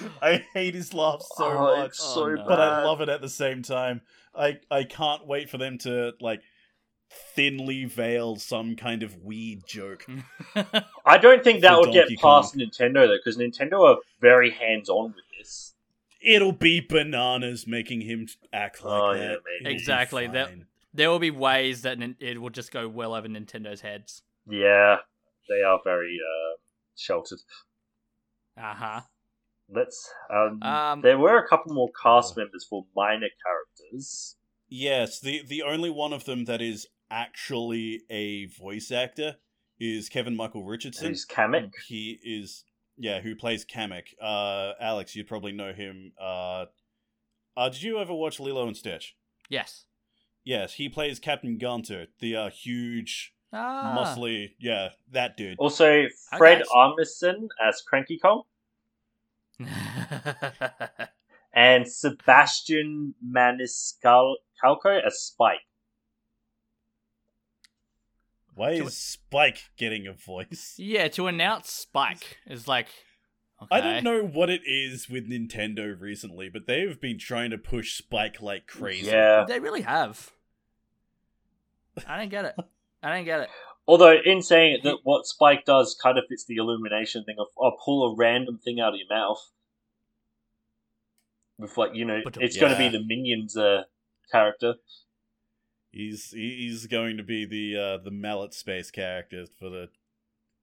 I 0.22 0.44
hate 0.54 0.74
his 0.74 0.92
laugh 0.94 1.22
so 1.36 1.44
Oh, 1.46 1.76
much, 1.76 1.88
it's 1.88 2.02
so 2.02 2.24
Oh, 2.24 2.34
no. 2.34 2.44
but 2.46 2.60
I 2.60 2.84
love 2.84 3.00
it 3.00 3.08
at 3.08 3.20
the 3.20 3.28
same 3.28 3.62
time. 3.62 4.00
I 4.34 4.58
I 4.70 4.84
can't 4.84 5.26
wait 5.26 5.50
for 5.50 5.58
them 5.58 5.78
to 5.78 6.12
like 6.20 6.40
thinly 7.34 7.84
veil 7.86 8.36
some 8.36 8.76
kind 8.76 9.02
of 9.02 9.16
weed 9.24 9.62
joke. 9.66 10.06
I 11.04 11.18
don't 11.18 11.42
think 11.42 11.62
that 11.62 11.76
would 11.78 11.92
get 11.92 12.02
Donkey 12.02 12.16
past 12.16 12.54
Nintendo 12.56 13.06
though, 13.08 13.16
because 13.16 13.36
Nintendo 13.36 13.80
are 13.88 13.98
very 14.20 14.50
hands 14.50 14.88
on 14.88 15.06
with 15.16 15.24
this. 15.38 15.74
It'll 16.22 16.52
be 16.52 16.80
bananas 16.80 17.66
making 17.66 18.02
him 18.02 18.28
act 18.52 18.84
like 18.84 19.02
Oh, 19.02 19.12
that. 19.14 19.18
yeah, 19.20 19.26
maybe. 19.28 19.36
It'll 19.60 19.68
be 19.70 19.74
Exactly, 19.74 20.26
that- 20.28 20.48
fine. 20.50 20.66
there 20.94 21.10
will 21.10 21.18
be 21.18 21.30
ways 21.30 21.82
that 21.82 21.98
it 22.20 22.40
will 22.40 22.50
just 22.50 22.70
go 22.70 22.88
well 22.88 23.14
over 23.14 23.26
Nintendo's 23.26 23.80
heads. 23.80 24.22
Yeah, 24.48 24.98
they 25.48 25.62
are 25.62 25.80
very 25.82 26.18
uh, 26.20 26.56
sheltered. 26.94 27.40
Uh 28.56 28.74
huh. 28.74 29.00
Let's. 29.72 30.12
Um, 30.32 30.62
Um, 30.62 31.00
there 31.00 31.18
were 31.18 31.38
a 31.38 31.46
couple 31.48 31.74
more 31.74 31.90
cast 32.02 32.36
members 32.36 32.66
for 32.68 32.84
minor 32.96 33.28
characters. 33.44 34.36
Yes, 34.68 35.20
the 35.20 35.42
the 35.46 35.62
only 35.62 35.90
one 35.90 36.12
of 36.12 36.24
them 36.24 36.44
that 36.44 36.60
is 36.62 36.86
actually 37.10 38.02
a 38.10 38.46
voice 38.46 38.90
actor 38.92 39.36
is 39.78 40.08
Kevin 40.08 40.36
Michael 40.36 40.64
Richardson. 40.64 41.08
Who's 41.08 41.26
Kamek? 41.26 41.72
He 41.88 42.18
is 42.22 42.64
yeah, 42.96 43.20
who 43.20 43.34
plays 43.34 43.64
Kamek. 43.64 44.14
Uh 44.20 44.72
Alex, 44.80 45.16
you'd 45.16 45.26
probably 45.26 45.52
know 45.52 45.72
him. 45.72 46.12
Uh 46.20 46.66
uh 47.56 47.68
did 47.68 47.82
you 47.82 47.98
ever 47.98 48.14
watch 48.14 48.38
Lilo 48.38 48.66
and 48.66 48.76
Stitch? 48.76 49.16
Yes. 49.48 49.86
Yes, 50.44 50.74
he 50.74 50.88
plays 50.88 51.18
Captain 51.18 51.58
Gantu, 51.58 52.06
the 52.20 52.34
uh, 52.34 52.50
huge, 52.50 53.34
Ah. 53.52 53.94
muscly, 53.94 54.54
yeah, 54.58 54.90
that 55.10 55.36
dude. 55.36 55.58
Also, 55.58 56.06
Fred 56.38 56.62
Okay. 56.62 56.70
Armisen 56.74 57.48
as 57.62 57.82
Cranky 57.82 58.18
Kong 58.18 58.44
and 61.54 61.86
Sebastian 61.86 63.14
Maniscalco 63.24 64.34
as 65.04 65.22
Spike. 65.22 65.58
Why 68.54 68.72
is 68.72 68.96
Spike 68.96 69.70
getting 69.76 70.06
a 70.06 70.12
voice? 70.12 70.74
yeah, 70.76 71.08
to 71.08 71.26
announce 71.26 71.70
Spike 71.70 72.38
is 72.46 72.68
like. 72.68 72.88
I 73.70 73.80
don't 73.80 74.04
know 74.04 74.22
what 74.22 74.48
it 74.48 74.62
is 74.64 75.10
with 75.10 75.28
Nintendo 75.28 75.98
recently, 75.98 76.48
but 76.48 76.66
they've 76.66 76.98
been 76.98 77.18
trying 77.18 77.50
to 77.50 77.58
push 77.58 77.94
Spike 77.94 78.40
like 78.40 78.66
crazy. 78.66 79.10
Yeah. 79.10 79.44
They 79.46 79.60
really 79.60 79.82
have. 79.82 80.30
I 82.06 82.18
don't 82.18 82.30
get 82.30 82.46
it. 82.46 82.54
I 83.02 83.14
don't 83.14 83.24
get 83.24 83.40
it. 83.40 83.50
Although, 83.86 84.16
in 84.24 84.42
saying 84.42 84.74
it, 84.74 84.82
that 84.84 84.98
what 85.02 85.26
Spike 85.26 85.64
does 85.64 85.96
kind 86.00 86.16
of 86.18 86.24
fits 86.28 86.44
the 86.44 86.56
illumination 86.56 87.24
thing 87.24 87.36
of, 87.38 87.48
oh, 87.58 87.72
pull 87.84 88.12
a 88.12 88.16
random 88.16 88.58
thing 88.58 88.78
out 88.80 88.92
of 88.94 89.00
your 89.00 89.08
mouth. 89.16 89.40
With, 91.58 91.76
like, 91.76 91.94
you 91.94 92.04
know, 92.04 92.20
But- 92.22 92.36
it's 92.40 92.56
going 92.56 92.72
to 92.72 92.78
be 92.78 92.88
the 92.88 93.04
Minions 93.04 93.56
uh, 93.56 93.82
character. 94.30 94.74
He's 95.92 96.30
he's 96.30 96.86
going 96.86 97.16
to 97.16 97.24
be 97.24 97.44
the 97.44 97.76
uh, 97.76 97.96
the 98.04 98.12
mallet 98.12 98.54
space 98.54 98.92
character 98.92 99.46
for 99.58 99.68
the 99.70 99.88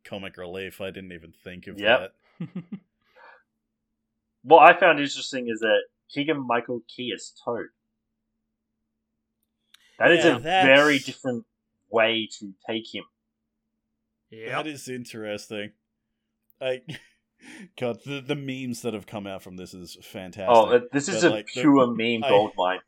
comic 0.06 0.38
relief. 0.38 0.80
I 0.80 0.86
didn't 0.90 1.12
even 1.12 1.34
think 1.44 1.68
of 1.68 1.78
Yep. 1.80 2.14
that. 2.40 2.48
What 4.44 4.60
I 4.74 4.80
found 4.80 5.00
interesting 5.00 5.50
is 5.50 5.60
that 5.60 5.80
Keegan 6.10 6.48
Michael 6.48 6.80
Key 6.88 7.12
is 7.14 7.34
Toad. 7.44 7.66
That 10.00 10.12
is 10.12 10.24
Yeah, 10.24 10.38
a 10.38 10.40
that's- 10.40 10.66
very 10.66 11.00
different 11.00 11.46
way 11.90 12.28
to 12.40 12.54
take 12.70 12.94
him. 12.94 13.04
yeah. 14.30 14.58
That 14.58 14.68
is 14.68 14.88
interesting. 14.90 15.72
I 16.62 16.82
God, 17.80 18.00
the 18.06 18.20
the 18.22 18.36
memes 18.36 18.82
that 18.82 18.94
have 18.94 19.06
come 19.08 19.28
out 19.28 19.44
from 19.44 19.58
this 19.58 19.74
is 19.74 19.98
fantastic. 20.02 20.50
Oh, 20.56 20.66
uh, 20.76 20.80
this 20.92 21.08
is 21.08 21.22
But, 21.22 21.32
a 21.32 21.36
like, 21.36 21.48
the- 21.54 21.62
pure 21.62 21.88
meme 21.96 22.24
I- 22.24 22.30
goldmine. 22.30 22.80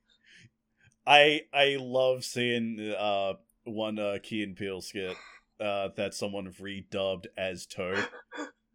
I 1.07 1.41
I 1.53 1.77
love 1.79 2.23
seeing 2.23 2.93
uh 2.97 3.33
one 3.63 3.97
uh 3.99 4.17
Key 4.21 4.43
and 4.43 4.55
Peele 4.55 4.81
skit 4.81 5.15
uh 5.59 5.89
that 5.97 6.13
someone 6.13 6.51
redubbed 6.59 7.25
as 7.37 7.65
Toad. 7.65 8.05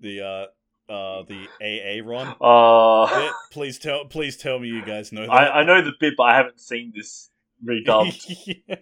The 0.01 0.21
uh 0.21 0.93
uh 0.93 1.23
the 1.25 1.47
AA 1.63 2.07
run. 2.07 2.35
Uh, 2.41 3.07
bit. 3.21 3.33
Please 3.53 3.79
tell 3.79 4.05
please 4.07 4.37
tell 4.37 4.59
me 4.59 4.69
you 4.69 4.85
guys 4.85 5.13
know 5.13 5.23
that. 5.27 5.31
I, 5.33 5.61
I 5.61 5.65
know 5.65 5.81
the 5.83 5.93
bit, 6.01 6.15
but 6.17 6.25
I 6.25 6.37
haven't 6.37 6.61
seen 6.61 6.93
this 6.95 7.31
redubbed. 7.65 8.25
yeah. 8.69 8.77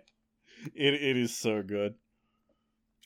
It 0.74 0.94
it 0.94 1.16
is 1.16 1.36
so 1.36 1.62
good. 1.62 1.94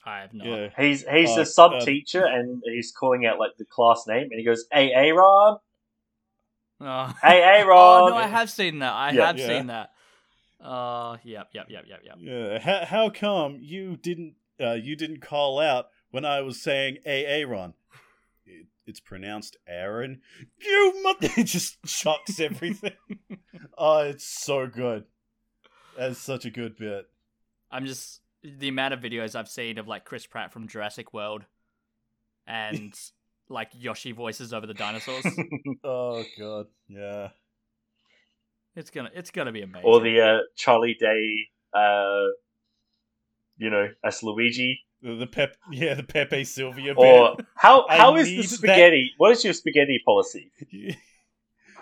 I 0.04 0.20
have 0.20 0.32
not. 0.34 0.46
Yeah. 0.46 0.68
He's 0.78 1.04
he's 1.10 1.36
Uh, 1.36 1.40
a 1.40 1.46
sub 1.46 1.72
uh, 1.72 1.80
teacher 1.84 2.24
and 2.24 2.62
he's 2.64 2.92
calling 2.92 3.26
out 3.26 3.38
like 3.38 3.56
the 3.58 3.64
class 3.64 4.04
name 4.06 4.28
and 4.30 4.38
he 4.38 4.44
goes, 4.44 4.66
"Hey, 4.72 4.92
Aaron, 4.92 5.56
Oh. 6.80 7.14
hey, 7.22 7.42
oh 7.68 8.02
Aaron." 8.02 8.10
no, 8.10 8.16
I 8.16 8.26
have 8.26 8.50
seen 8.50 8.78
that. 8.80 8.92
I 8.92 9.10
Yeah. 9.12 9.26
have 9.26 9.38
Yeah. 9.38 9.46
seen 9.46 9.66
that. 9.68 9.90
Uh, 10.60 11.16
yep, 11.24 11.48
yep, 11.52 11.66
yep, 11.68 11.84
yep, 11.88 12.00
yep. 12.04 12.16
Yeah. 12.18 12.58
How, 12.58 12.84
how 12.86 13.10
come 13.10 13.58
you 13.60 13.96
didn't 13.96 14.34
uh 14.60 14.72
you 14.74 14.96
didn't 14.96 15.20
call 15.20 15.58
out 15.58 15.88
when 16.10 16.24
I 16.24 16.40
was 16.42 16.62
saying 16.62 16.98
"A 17.04 17.26
Aaron? 17.26 17.74
It, 18.44 18.66
it's 18.86 19.00
pronounced 19.00 19.56
Aaron. 19.66 20.20
You 20.60 21.02
mother 21.02 21.28
it 21.36 21.44
just 21.44 21.82
chucks 21.84 22.38
everything. 22.40 22.92
oh, 23.78 23.98
it's 24.00 24.24
so 24.26 24.66
good. 24.66 25.04
That's 25.98 26.18
such 26.18 26.44
a 26.44 26.50
good 26.50 26.76
bit. 26.76 27.06
I'm 27.70 27.86
just 27.86 28.20
the 28.42 28.68
amount 28.68 28.94
of 28.94 29.00
videos 29.00 29.34
I've 29.34 29.48
seen 29.48 29.78
of 29.78 29.88
like 29.88 30.04
Chris 30.04 30.26
Pratt 30.26 30.52
from 30.52 30.68
Jurassic 30.68 31.12
World, 31.12 31.44
and 32.46 32.94
like 33.48 33.70
Yoshi 33.74 34.12
voices 34.12 34.52
over 34.52 34.66
the 34.66 34.74
dinosaurs. 34.74 35.24
Oh 35.84 36.24
god. 36.38 36.66
Yeah. 36.88 37.28
it's 38.74 38.90
gonna, 38.90 39.10
it's 39.14 39.30
gonna 39.30 39.52
be 39.52 39.62
amazing. 39.62 39.84
or 39.84 40.00
the 40.00 40.20
uh, 40.20 40.38
Charlie 40.56 40.96
Day, 40.98 41.48
uh, 41.72 42.26
you 43.56 43.70
know, 43.70 43.88
as 44.04 44.22
Luigi. 44.22 44.80
The, 45.02 45.14
the 45.14 45.26
pep 45.26 45.56
yeah, 45.70 45.94
the 45.94 46.02
Pepe 46.02 46.44
Sylvia 46.44 46.94
bit. 46.94 46.98
Or 46.98 47.36
how 47.54 47.86
I 47.86 47.98
how 47.98 48.16
is 48.16 48.26
need 48.26 48.38
the 48.38 48.42
that- 48.42 48.48
spaghetti? 48.48 49.10
What 49.18 49.32
is 49.32 49.44
your 49.44 49.52
spaghetti 49.52 50.00
policy? 50.04 50.50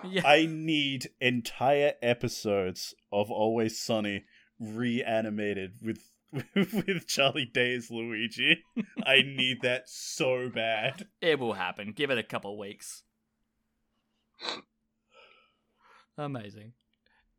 yeah. 0.04 0.22
I 0.26 0.46
need 0.50 1.08
entire 1.20 1.92
episodes 2.02 2.94
of 3.12 3.30
Always 3.30 3.78
Sunny 3.80 4.24
reanimated 4.60 5.74
with 5.82 5.98
with 6.54 7.06
Charlie 7.06 7.50
Day's 7.52 7.90
Luigi. 7.90 8.64
I 9.06 9.22
need 9.22 9.58
that 9.62 9.88
so 9.88 10.48
bad. 10.48 11.06
It 11.20 11.38
will 11.38 11.52
happen. 11.54 11.92
Give 11.94 12.10
it 12.10 12.18
a 12.18 12.22
couple 12.22 12.58
weeks. 12.58 13.02
Amazing. 16.16 16.72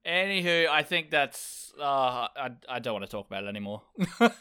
Anywho, 0.05 0.67
I 0.67 0.83
think 0.83 1.09
that's. 1.09 1.73
Uh, 1.79 2.27
I 2.35 2.51
I 2.69 2.79
don't 2.79 2.93
want 2.93 3.05
to 3.05 3.11
talk 3.11 3.27
about 3.27 3.43
it 3.43 3.47
anymore. 3.47 3.83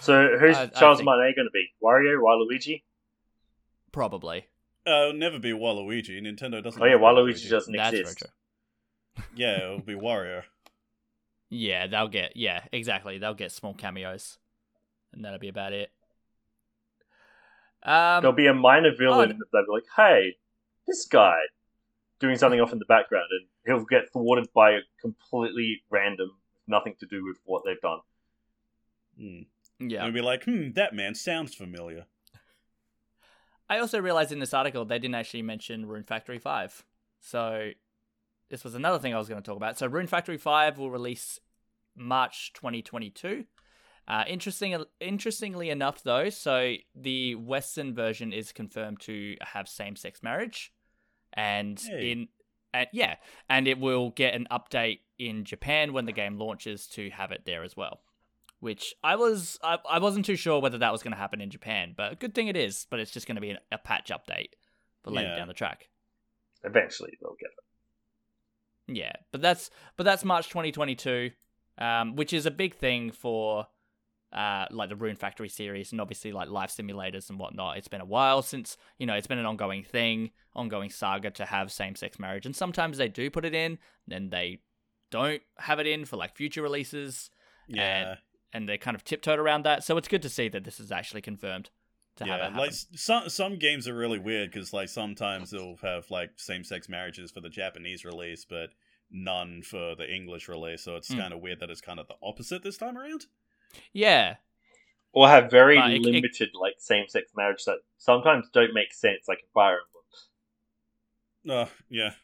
So 0.00 0.36
who's 0.38 0.54
I- 0.56 0.64
I 0.64 0.66
Charles 0.66 0.98
think- 0.98 1.06
Martinet 1.06 1.36
going 1.36 1.46
to 1.46 1.50
be? 1.52 1.68
Wario, 1.82 2.20
Waluigi? 2.20 2.82
Probably. 3.92 4.44
Uh, 4.86 4.90
it'll 5.08 5.12
never 5.14 5.38
be 5.38 5.52
Waluigi. 5.52 6.20
Nintendo 6.20 6.62
doesn't. 6.62 6.82
Oh 6.82 6.84
yeah, 6.84 6.92
have 6.92 7.00
Waluigi 7.00 7.48
doesn't 7.48 7.74
That's 7.74 7.90
very 7.92 8.00
exist. 8.02 8.18
true. 8.18 9.24
Yeah, 9.34 9.56
it'll 9.62 9.80
be 9.80 9.94
Wario. 9.94 10.42
Yeah, 11.48 11.86
they'll 11.86 12.08
get. 12.08 12.36
Yeah, 12.36 12.62
exactly. 12.72 13.18
They'll 13.18 13.34
get 13.34 13.52
small 13.52 13.74
cameos, 13.74 14.38
and 15.12 15.24
that'll 15.24 15.38
be 15.38 15.48
about 15.48 15.72
it. 15.72 15.90
Um, 17.82 18.22
There'll 18.22 18.32
be 18.36 18.48
a 18.48 18.54
minor 18.54 18.94
villain 18.96 19.30
and- 19.30 19.40
that 19.40 19.46
they'll 19.52 19.64
be 19.66 19.72
like, 19.72 19.84
"Hey, 19.96 20.38
this 20.86 21.06
guy 21.06 21.38
doing 22.18 22.36
something 22.36 22.60
off 22.60 22.72
in 22.72 22.78
the 22.78 22.84
background," 22.86 23.28
and 23.30 23.46
he'll 23.64 23.84
get 23.84 24.10
thwarted 24.12 24.52
by 24.52 24.72
a 24.72 24.80
completely 25.00 25.84
random, 25.88 26.36
nothing 26.66 26.96
to 26.96 27.06
do 27.06 27.24
with 27.24 27.38
what 27.44 27.62
they've 27.64 27.80
done. 27.80 28.00
Hmm. 29.16 29.42
yeah. 29.78 30.04
And 30.04 30.12
be 30.12 30.20
like, 30.20 30.44
hmm, 30.44 30.72
that 30.72 30.94
man 30.94 31.14
sounds 31.14 31.54
familiar. 31.54 32.06
I 33.68 33.78
also 33.78 34.00
realized 34.00 34.30
in 34.32 34.38
this 34.40 34.54
article 34.54 34.84
they 34.84 34.98
didn't 34.98 35.14
actually 35.14 35.42
mention 35.42 35.86
Rune 35.86 36.02
Factory 36.04 36.38
5. 36.38 36.84
So 37.20 37.70
this 38.50 38.64
was 38.64 38.74
another 38.74 38.98
thing 38.98 39.14
I 39.14 39.18
was 39.18 39.28
going 39.28 39.42
to 39.42 39.46
talk 39.46 39.56
about. 39.56 39.78
So 39.78 39.86
Rune 39.86 40.06
Factory 40.06 40.38
5 40.38 40.78
will 40.78 40.90
release 40.90 41.38
March 41.96 42.52
2022. 42.54 43.44
Uh, 44.08 44.22
interesting, 44.28 44.76
interestingly 45.00 45.68
enough, 45.70 46.02
though, 46.04 46.30
so 46.30 46.74
the 46.94 47.34
Western 47.34 47.92
version 47.94 48.32
is 48.32 48.52
confirmed 48.52 49.00
to 49.00 49.34
have 49.40 49.68
same-sex 49.68 50.22
marriage, 50.22 50.72
and 51.32 51.80
Hey. 51.80 52.12
in 52.12 52.28
and 52.72 52.88
yeah, 52.92 53.16
and 53.48 53.66
it 53.66 53.78
will 53.78 54.10
get 54.10 54.34
an 54.34 54.46
update 54.50 55.00
in 55.18 55.44
Japan 55.44 55.92
when 55.92 56.04
the 56.04 56.12
game 56.12 56.36
launches 56.38 56.86
to 56.88 57.08
have 57.10 57.32
it 57.32 57.42
there 57.46 57.64
as 57.64 57.76
well. 57.76 58.02
Which 58.60 58.94
I 59.02 59.16
was 59.16 59.58
I, 59.62 59.78
I 59.90 59.98
wasn't 59.98 60.24
too 60.26 60.36
sure 60.36 60.60
whether 60.60 60.78
that 60.78 60.92
was 60.92 61.02
going 61.02 61.12
to 61.12 61.18
happen 61.18 61.40
in 61.40 61.50
Japan, 61.50 61.94
but 61.96 62.20
good 62.20 62.34
thing 62.34 62.48
it 62.48 62.56
is. 62.56 62.86
But 62.90 63.00
it's 63.00 63.10
just 63.10 63.26
going 63.26 63.36
to 63.36 63.40
be 63.40 63.50
an, 63.50 63.58
a 63.72 63.78
patch 63.78 64.10
update 64.10 64.50
for 65.02 65.10
later 65.10 65.28
Yeah. 65.30 65.36
down 65.36 65.48
the 65.48 65.54
track. 65.54 65.88
Eventually, 66.64 67.12
they'll 67.20 67.36
get 67.40 67.48
it. 67.50 67.64
Yeah, 68.88 69.12
but 69.32 69.40
that's 69.42 69.70
but 69.96 70.04
that's 70.04 70.24
March 70.24 70.48
2022, 70.48 71.30
um, 71.78 72.16
which 72.16 72.32
is 72.32 72.46
a 72.46 72.50
big 72.50 72.74
thing 72.74 73.10
for 73.10 73.66
uh, 74.32 74.66
like 74.70 74.88
the 74.88 74.96
Rune 74.96 75.16
Factory 75.16 75.48
series 75.48 75.92
and 75.92 76.00
obviously 76.00 76.30
like 76.32 76.48
life 76.48 76.70
simulators 76.70 77.30
and 77.30 77.38
whatnot. 77.38 77.78
It's 77.78 77.88
been 77.88 78.00
a 78.00 78.04
while 78.06 78.42
since 78.42 78.76
you 78.98 79.06
know 79.06 79.14
it's 79.14 79.26
been 79.26 79.38
an 79.38 79.46
ongoing 79.46 79.82
thing, 79.82 80.30
ongoing 80.54 80.90
saga 80.90 81.30
to 81.32 81.44
have 81.46 81.72
same-sex 81.72 82.18
marriage, 82.18 82.46
and 82.46 82.54
sometimes 82.54 82.98
they 82.98 83.08
do 83.08 83.30
put 83.30 83.44
it 83.44 83.54
in, 83.54 83.78
then 84.06 84.30
they 84.30 84.60
don't 85.10 85.42
have 85.58 85.78
it 85.80 85.86
in 85.86 86.04
for 86.04 86.16
like 86.16 86.36
future 86.36 86.62
releases, 86.62 87.30
Yeah. 87.68 88.16
and 88.52 88.68
they 88.68 88.78
kind 88.78 88.94
of 88.94 89.04
tiptoed 89.04 89.38
around 89.38 89.64
that. 89.64 89.84
So 89.84 89.96
it's 89.96 90.08
good 90.08 90.22
to 90.22 90.28
see 90.28 90.48
that 90.48 90.64
this 90.64 90.80
is 90.80 90.90
actually 90.92 91.22
confirmed 91.22 91.70
to 92.16 92.24
have 92.24 92.34
it 92.34 92.36
yeah, 92.38 92.42
happen. 92.44 92.58
like 92.58 92.72
some 92.72 93.28
some 93.28 93.58
games 93.58 93.86
are 93.88 93.94
really 93.94 94.18
weird 94.18 94.50
because 94.50 94.72
like 94.72 94.88
sometimes 94.88 95.50
they'll 95.50 95.76
have 95.82 96.10
like 96.10 96.30
same 96.36 96.64
sex 96.64 96.88
marriages 96.88 97.30
for 97.30 97.40
the 97.40 97.48
Japanese 97.48 98.04
release, 98.04 98.44
but 98.44 98.70
none 99.10 99.62
for 99.62 99.94
the 99.94 100.10
English 100.12 100.48
release. 100.48 100.82
So 100.82 100.96
it's 100.96 101.12
Hmm. 101.12 101.18
kind 101.18 101.32
of 101.34 101.40
weird 101.40 101.60
that 101.60 101.70
it's 101.70 101.80
kind 101.80 102.00
of 102.00 102.08
the 102.08 102.16
opposite 102.22 102.62
this 102.62 102.76
time 102.78 102.96
around. 102.98 103.26
yeah, 103.92 104.36
Or 105.12 105.28
have 105.28 105.50
very 105.50 105.76
But 105.76 105.90
it- 105.90 105.96
it- 105.96 106.02
limited 106.02 106.50
like 106.54 106.74
same-sex 106.78 107.32
marriage 107.36 107.64
that 107.64 107.78
sometimes 107.98 108.48
don't 108.52 108.74
make 108.74 108.92
sense, 108.92 109.26
like 109.28 109.40
in 109.42 109.48
Fire 109.54 109.78
Emblem. 111.44 111.68
Uh, 111.68 111.70
yeah, 111.88 112.14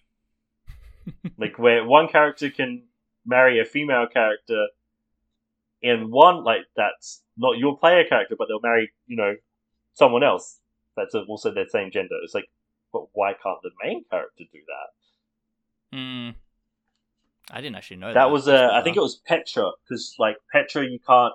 like 1.39 1.59
where 1.59 1.85
one 1.85 2.09
character 2.09 2.51
can 2.51 2.89
marry 3.25 3.61
a 3.61 3.65
female 3.65 4.07
character 4.07 4.67
in 5.81 6.11
one 6.11 6.43
like 6.45 6.63
that's 6.77 7.23
not 7.37 7.59
your 7.59 7.77
player 7.79 8.05
character 8.05 8.35
but 8.37 8.47
they'll 8.49 8.61
marry 8.61 8.91
you 9.07 9.17
know 9.17 9.35
someone 9.95 10.23
else 10.23 10.59
that's 10.97 11.15
also 11.15 11.53
their 11.53 11.69
same 11.69 11.91
gender 11.91 12.17
it's 12.23 12.35
like 12.35 12.49
but 12.93 13.05
why 13.13 13.33
can't 13.43 13.59
the 13.63 13.71
main 13.83 14.05
character 14.11 14.45
do 14.53 14.59
that 14.67 15.97
mm, 15.97 16.35
I 17.51 17.61
didn't 17.61 17.77
actually 17.77 17.99
know 17.99 18.09
that. 18.09 18.15
That 18.15 18.31
was, 18.31 18.49
uh, 18.49 18.71
I 18.73 18.83
think 18.83 18.97
it 18.97 19.01
was 19.01 19.17
Petra, 19.27 19.71
because 19.85 20.15
like 20.19 20.37
Petra, 20.53 20.85
you 20.85 20.99
can't 21.07 21.35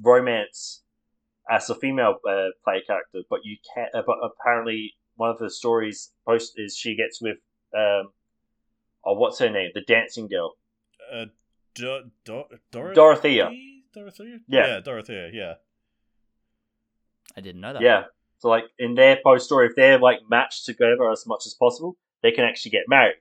romance 0.00 0.82
as 1.50 1.68
a 1.68 1.74
female 1.74 2.16
uh, 2.26 2.48
player 2.64 2.80
character, 2.86 3.20
but 3.28 3.40
you 3.44 3.56
can. 3.74 3.88
Uh, 3.92 4.02
but 4.06 4.16
apparently, 4.22 4.94
one 5.16 5.30
of 5.30 5.38
the 5.38 5.50
stories 5.50 6.12
post 6.26 6.54
is 6.56 6.76
she 6.76 6.96
gets 6.96 7.20
with, 7.20 7.36
um, 7.76 8.12
oh, 9.04 9.14
what's 9.14 9.40
her 9.40 9.50
name? 9.50 9.70
The 9.74 9.82
dancing 9.82 10.28
girl, 10.28 10.54
Uh, 11.12 11.26
Do- 11.74 12.10
Do- 12.24 12.44
Dorothy? 12.70 12.94
Dorothea. 12.94 13.50
Dorothea? 13.92 14.38
Yeah. 14.46 14.66
Yeah, 14.66 14.80
Dorothea, 14.80 15.30
yeah. 15.32 15.54
I 17.36 17.40
didn't 17.40 17.60
know 17.60 17.72
that. 17.72 17.82
Yeah. 17.82 18.04
So 18.38 18.48
like 18.48 18.64
in 18.78 18.94
their 18.94 19.18
post 19.24 19.46
story, 19.46 19.66
if 19.68 19.76
they're 19.76 19.98
like 19.98 20.18
matched 20.28 20.66
together 20.66 21.10
as 21.10 21.26
much 21.26 21.42
as 21.46 21.54
possible, 21.54 21.96
they 22.22 22.32
can 22.32 22.44
actually 22.44 22.72
get 22.72 22.82
married. 22.88 23.16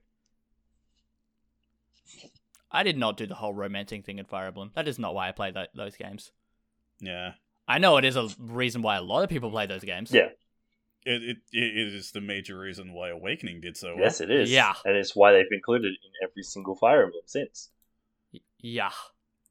I 2.72 2.84
did 2.84 2.98
not 2.98 3.18
do 3.18 3.28
the 3.28 3.36
whole 3.36 3.54
romancing 3.54 4.02
thing 4.04 4.18
in 4.20 4.26
Fire 4.26 4.48
Emblem. 4.48 4.72
That 4.76 4.88
is 4.88 4.98
not 4.98 5.14
why 5.14 5.28
I 5.28 5.32
play 5.34 5.52
tho- 5.52 5.66
those 5.76 5.96
games. 5.98 6.32
Yeah. 7.00 7.34
I 7.68 7.78
know 7.80 7.98
it 7.98 8.06
is 8.06 8.16
a 8.16 8.30
reason 8.40 8.82
why 8.82 8.96
a 8.98 9.02
lot 9.02 9.24
of 9.24 9.30
people 9.30 9.52
play 9.52 9.66
those 9.66 9.84
games. 9.84 10.12
Yeah. 10.12 10.30
It, 11.04 11.24
it 11.24 11.38
it 11.52 11.94
is 11.96 12.12
the 12.12 12.22
major 12.22 12.58
reason 12.60 12.94
why 12.94 13.10
Awakening 13.10 13.60
did 13.62 13.76
so 13.76 13.96
well. 13.96 14.04
Yes, 14.04 14.22
it 14.22 14.30
is. 14.30 14.52
Yeah. 14.52 14.74
and 14.86 14.96
it's 14.96 15.16
why 15.16 15.34
they've 15.34 15.46
included 15.52 15.88
in 15.94 16.12
every 16.30 16.44
single 16.44 16.76
Fire 16.76 17.04
Emblem 17.04 17.24
since. 17.26 17.70
Y- 18.34 18.40
Yeah. 18.60 18.92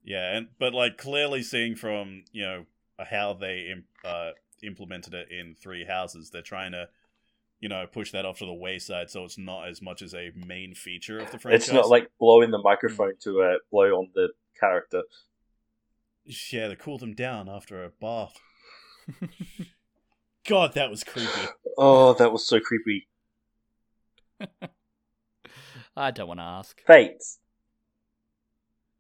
Yeah, 0.02 0.36
and 0.36 0.48
but 0.58 0.72
like 0.74 0.96
clearly 0.96 1.42
seeing 1.42 1.74
from 1.76 2.24
you 2.32 2.42
know 2.42 2.64
how 2.98 3.34
they 3.34 3.74
uh, 4.04 4.30
implemented 4.62 5.14
it 5.14 5.28
in 5.30 5.54
Three 5.54 5.84
Houses, 5.84 6.30
they're 6.30 6.42
trying 6.42 6.72
to 6.72 6.88
you 7.60 7.68
know 7.68 7.86
push 7.86 8.10
that 8.12 8.24
off 8.24 8.38
to 8.38 8.46
the 8.46 8.52
wayside, 8.54 9.10
so 9.10 9.24
it's 9.24 9.38
not 9.38 9.68
as 9.68 9.80
much 9.82 10.02
as 10.02 10.14
a 10.14 10.32
main 10.34 10.74
feature 10.74 11.18
of 11.18 11.30
the 11.30 11.38
franchise. 11.38 11.68
It's 11.68 11.72
not 11.72 11.88
like 11.88 12.10
blowing 12.18 12.50
the 12.50 12.58
microphone 12.58 13.14
to 13.22 13.42
uh, 13.42 13.54
blow 13.70 13.90
on 13.92 14.08
the 14.14 14.28
character. 14.58 15.02
yeah, 16.50 16.68
they 16.68 16.76
cooled 16.76 17.02
him 17.02 17.14
down 17.14 17.48
after 17.48 17.84
a 17.84 17.90
bath. 17.90 18.38
God, 20.46 20.74
that 20.74 20.90
was 20.90 21.04
creepy. 21.04 21.48
Oh, 21.76 22.14
that 22.14 22.32
was 22.32 22.46
so 22.46 22.60
creepy. 22.60 23.08
I 25.96 26.10
don't 26.10 26.28
want 26.28 26.40
to 26.40 26.44
ask. 26.44 26.80
Fates. 26.86 27.38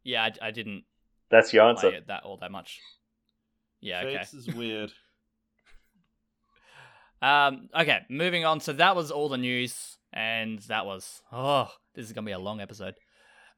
Yeah, 0.02 0.24
I, 0.24 0.48
I 0.48 0.50
didn't 0.50 0.84
That's 1.30 1.52
your 1.52 1.68
answer. 1.68 1.88
it 1.88 2.08
that 2.08 2.24
all 2.24 2.36
that 2.38 2.50
much. 2.50 2.80
Yeah, 3.80 4.00
okay. 4.00 4.18
Fates 4.18 4.34
is 4.34 4.48
weird. 4.54 4.92
Um, 7.22 7.68
okay, 7.78 8.00
moving 8.08 8.44
on. 8.44 8.60
So 8.60 8.72
that 8.74 8.96
was 8.96 9.10
all 9.10 9.28
the 9.28 9.38
news, 9.38 9.98
and 10.12 10.58
that 10.60 10.86
was 10.86 11.22
oh, 11.32 11.70
this 11.94 12.06
is 12.06 12.12
gonna 12.12 12.26
be 12.26 12.32
a 12.32 12.38
long 12.38 12.60
episode. 12.60 12.94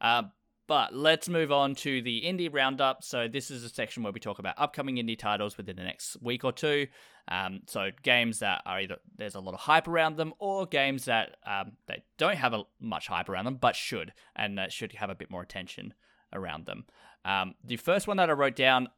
Uh, 0.01 0.25
but 0.69 0.95
let's 0.95 1.29
move 1.29 1.53
on 1.53 1.75
to 1.75 2.01
the 2.03 2.23
indie 2.23 2.53
roundup. 2.53 3.03
So 3.03 3.29
this 3.29 3.51
is 3.51 3.65
a 3.65 3.69
section 3.69 4.03
where 4.03 4.13
we 4.13 4.21
talk 4.21 4.39
about 4.39 4.55
upcoming 4.59 4.97
indie 4.97 5.19
titles 5.19 5.57
within 5.57 5.77
the 5.77 5.83
next 5.83 6.17
week 6.23 6.45
or 6.45 6.53
two. 6.53 6.87
Um, 7.29 7.61
so 7.67 7.91
games 8.03 8.39
that 8.39 8.63
are 8.65 8.81
either 8.81 8.97
there's 9.17 9.35
a 9.35 9.41
lot 9.41 9.55
of 9.55 9.61
hype 9.61 9.87
around 9.87 10.17
them, 10.17 10.35
or 10.39 10.67
games 10.67 11.05
that 11.07 11.37
um, 11.47 11.73
they 11.87 12.03
don't 12.19 12.37
have 12.37 12.53
a, 12.53 12.63
much 12.81 13.09
hype 13.09 13.29
around 13.29 13.45
them, 13.45 13.57
but 13.61 13.77
should 13.77 14.13
and 14.35 14.59
uh, 14.59 14.69
should 14.69 14.93
have 14.93 15.11
a 15.11 15.15
bit 15.15 15.31
more 15.31 15.43
attention 15.43 15.95
around 16.33 16.67
them. 16.67 16.85
Um, 17.25 17.55
the 17.63 17.77
first 17.77 18.09
one 18.09 18.17
that 18.17 18.31
I 18.31 18.33
wrote 18.33 18.57
down 18.57 18.89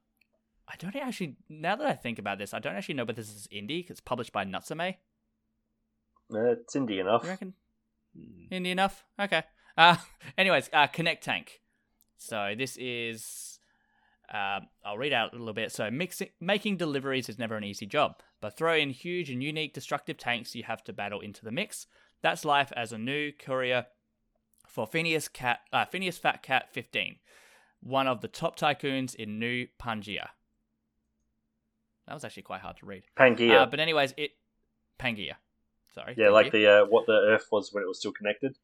I 0.68 0.76
don't 0.78 0.96
actually. 0.96 1.36
Now 1.48 1.76
that 1.76 1.86
I 1.86 1.92
think 1.94 2.18
about 2.18 2.38
this, 2.38 2.54
I 2.54 2.58
don't 2.58 2.74
actually 2.74 2.94
know 2.94 3.04
whether 3.04 3.20
this 3.20 3.30
is 3.34 3.46
indie 3.52 3.82
'cause 3.86 3.92
it's 3.92 4.00
published 4.00 4.32
by 4.32 4.44
Natsume. 4.44 4.80
Uh, 4.80 4.94
it's 6.52 6.74
indie 6.74 7.00
enough. 7.00 7.22
You 7.24 7.28
reckon 7.30 7.54
Hmm. 8.16 8.46
indie 8.50 8.70
enough? 8.70 9.04
Okay. 9.18 9.42
Uh, 9.76 9.96
anyways, 10.38 10.70
uh, 10.72 10.86
Connect 10.86 11.22
Tank. 11.22 11.60
So 12.16 12.54
this 12.56 12.76
is. 12.78 13.58
Uh, 14.32 14.60
I'll 14.82 14.96
read 14.96 15.12
out 15.12 15.34
a 15.34 15.36
little 15.36 15.52
bit. 15.52 15.70
So 15.70 15.90
mixing, 15.90 16.30
making 16.40 16.78
deliveries 16.78 17.28
is 17.28 17.38
never 17.38 17.56
an 17.56 17.64
easy 17.64 17.84
job, 17.84 18.22
but 18.40 18.56
throw 18.56 18.74
in 18.74 18.88
huge 18.90 19.28
and 19.28 19.42
unique 19.42 19.74
destructive 19.74 20.16
tanks 20.16 20.54
you 20.54 20.62
have 20.62 20.82
to 20.84 20.94
battle 20.94 21.20
into 21.20 21.44
the 21.44 21.52
mix. 21.52 21.86
That's 22.22 22.42
life 22.44 22.72
as 22.74 22.90
a 22.90 22.98
new 22.98 23.32
courier 23.32 23.86
for 24.66 24.86
Phineas 24.86 25.28
Cat, 25.28 25.60
uh, 25.74 25.84
Phineas 25.84 26.16
Fat 26.16 26.42
Cat 26.42 26.72
15, 26.72 27.18
one 27.80 28.08
of 28.08 28.22
the 28.22 28.28
top 28.28 28.58
tycoons 28.58 29.14
in 29.14 29.38
New 29.38 29.68
Pangaea. 29.78 30.28
That 32.06 32.14
was 32.14 32.24
actually 32.24 32.42
quite 32.42 32.60
hard 32.60 32.76
to 32.78 32.86
read. 32.86 33.04
Pangaea. 33.16 33.62
Uh, 33.62 33.66
but 33.66 33.80
anyways, 33.80 34.14
it 34.16 34.32
Pangaea. 34.98 35.34
Sorry. 35.94 36.14
yeah, 36.16 36.26
thank 36.26 36.34
like 36.34 36.46
you. 36.46 36.52
the 36.52 36.68
uh, 36.68 36.84
what 36.86 37.06
the 37.06 37.12
Earth 37.12 37.48
was 37.52 37.72
when 37.72 37.82
it 37.82 37.86
was 37.86 37.98
still 37.98 38.12
connected. 38.12 38.56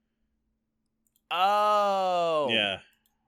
Oh. 1.30 2.48
Yeah, 2.50 2.78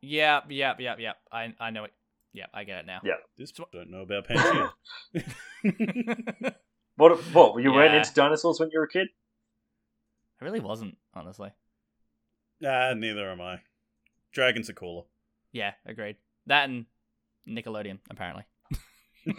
Yep. 0.03 0.47
Yep. 0.51 0.81
Yep. 0.81 0.99
Yep. 0.99 1.17
I 1.31 1.55
I 1.61 1.71
know 1.71 1.85
it. 1.85 1.93
Yep. 2.33 2.51
I 2.53 2.65
get 2.65 2.79
it 2.79 2.87
now. 2.87 3.01
Yeah. 3.05 3.15
this 3.39 3.53
don't 3.53 3.91
know 3.91 4.01
about 4.01 4.27
Pangea. 4.27 4.73
What? 6.97 7.19
What? 7.33 7.63
You 7.63 7.73
weren't 7.73 7.95
into 7.95 8.13
dinosaurs 8.13 8.61
when 8.61 8.71
you 8.71 8.79
were 8.79 8.85
a 8.85 8.89
kid? 8.89 9.09
I 10.41 10.45
really 10.45 10.61
wasn't, 10.61 10.99
honestly. 11.15 11.51
nah, 12.61 12.93
neither 12.95 13.31
am 13.31 13.41
I. 13.41 13.61
Dragons 14.33 14.69
are 14.69 14.75
cooler. 14.75 15.05
Yeah. 15.53 15.73
Agreed. 15.87 16.17
That 16.47 16.69
and 16.69 16.87
Nickelodeon, 17.49 17.99
apparently. 18.11 18.45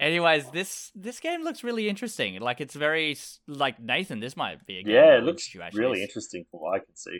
Anyways, 0.00 0.50
this 0.50 0.92
this 0.94 1.18
game 1.18 1.42
looks 1.42 1.64
really 1.64 1.88
interesting. 1.88 2.38
Like 2.40 2.60
it's 2.60 2.74
very 2.74 3.16
like 3.48 3.80
Nathan. 3.80 4.20
This 4.20 4.36
might 4.36 4.64
be 4.66 4.78
a 4.78 4.82
game. 4.84 4.92
Yeah, 4.92 5.16
it 5.16 5.24
looks 5.24 5.42
interest 5.42 5.54
you, 5.54 5.62
actually. 5.62 5.80
really 5.84 6.02
interesting 6.02 6.44
from 6.50 6.60
what 6.60 6.74
I 6.76 6.78
can 6.78 6.94
see. 6.94 7.18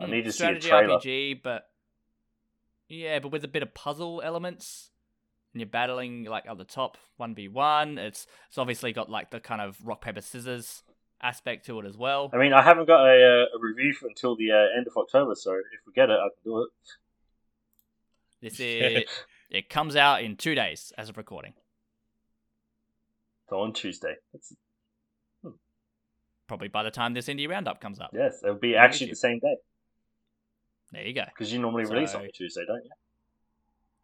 I 0.00 0.06
Mm, 0.06 0.10
need 0.10 0.24
to 0.24 0.32
see 0.32 0.42
a 0.44 0.46
strategy 0.46 0.68
trailer. 0.68 0.98
RPG, 0.98 1.42
but 1.42 1.62
yeah, 2.88 3.20
but 3.20 3.30
with 3.30 3.44
a 3.44 3.48
bit 3.48 3.62
of 3.62 3.74
puzzle 3.74 4.20
elements. 4.24 4.90
And 5.54 5.60
you're 5.60 5.68
battling 5.68 6.24
like 6.24 6.46
at 6.48 6.56
the 6.56 6.64
top 6.64 6.96
one 7.18 7.34
v 7.34 7.46
one. 7.46 7.98
It's 7.98 8.26
it's 8.48 8.56
obviously 8.58 8.92
got 8.92 9.10
like 9.10 9.30
the 9.30 9.38
kind 9.38 9.60
of 9.60 9.76
rock 9.84 10.00
paper 10.00 10.22
scissors 10.22 10.82
aspect 11.22 11.66
to 11.66 11.78
it 11.78 11.86
as 11.86 11.96
well. 11.96 12.30
I 12.32 12.38
mean, 12.38 12.52
I 12.54 12.62
haven't 12.62 12.86
got 12.86 13.04
a, 13.06 13.12
uh, 13.12 13.56
a 13.56 13.60
review 13.60 13.92
for 13.92 14.08
until 14.08 14.34
the 14.34 14.50
uh, 14.50 14.76
end 14.76 14.86
of 14.86 14.96
October, 14.96 15.34
so 15.34 15.52
if 15.52 15.86
we 15.86 15.92
get 15.92 16.08
it, 16.10 16.14
I 16.18 16.28
can 16.30 16.42
do 16.42 16.62
it. 16.62 16.70
This 18.40 18.58
is 18.60 19.04
it 19.52 19.68
comes 19.68 19.94
out 19.96 20.22
in 20.24 20.36
two 20.36 20.54
days 20.54 20.92
as 20.98 21.08
of 21.08 21.16
recording. 21.16 21.52
So 23.48 23.60
on 23.60 23.72
Tuesday. 23.72 24.14
That's, 24.32 24.52
Probably 26.48 26.68
by 26.68 26.82
the 26.82 26.90
time 26.90 27.14
this 27.14 27.28
indie 27.28 27.48
roundup 27.48 27.80
comes 27.80 27.98
up. 28.00 28.10
yes, 28.12 28.40
it'll 28.42 28.56
be 28.56 28.74
actually 28.76 29.08
the 29.10 29.16
same 29.16 29.38
day 29.38 29.56
There 30.90 31.06
you 31.06 31.14
go. 31.14 31.24
because 31.26 31.50
you 31.52 31.58
normally 31.58 31.84
release 31.84 32.14
on 32.14 32.28
Tuesday, 32.34 32.62
don't 32.66 32.84
you? 32.84 32.90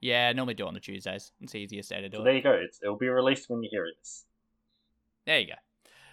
Yeah, 0.00 0.32
normally 0.32 0.54
do 0.54 0.64
it 0.64 0.68
on 0.68 0.74
the 0.74 0.80
Tuesdays. 0.80 1.32
It's 1.40 1.52
the 1.52 1.58
easiest 1.58 1.90
day 1.90 2.00
to 2.00 2.08
do 2.08 2.16
So 2.18 2.22
it. 2.22 2.24
there 2.24 2.34
you 2.34 2.42
go. 2.42 2.52
It's, 2.52 2.78
it'll 2.82 2.96
be 2.96 3.08
released 3.08 3.50
when 3.50 3.62
you 3.62 3.68
hear 3.70 3.86
this. 3.98 4.24
There 5.26 5.40
you 5.40 5.48
go. 5.48 5.52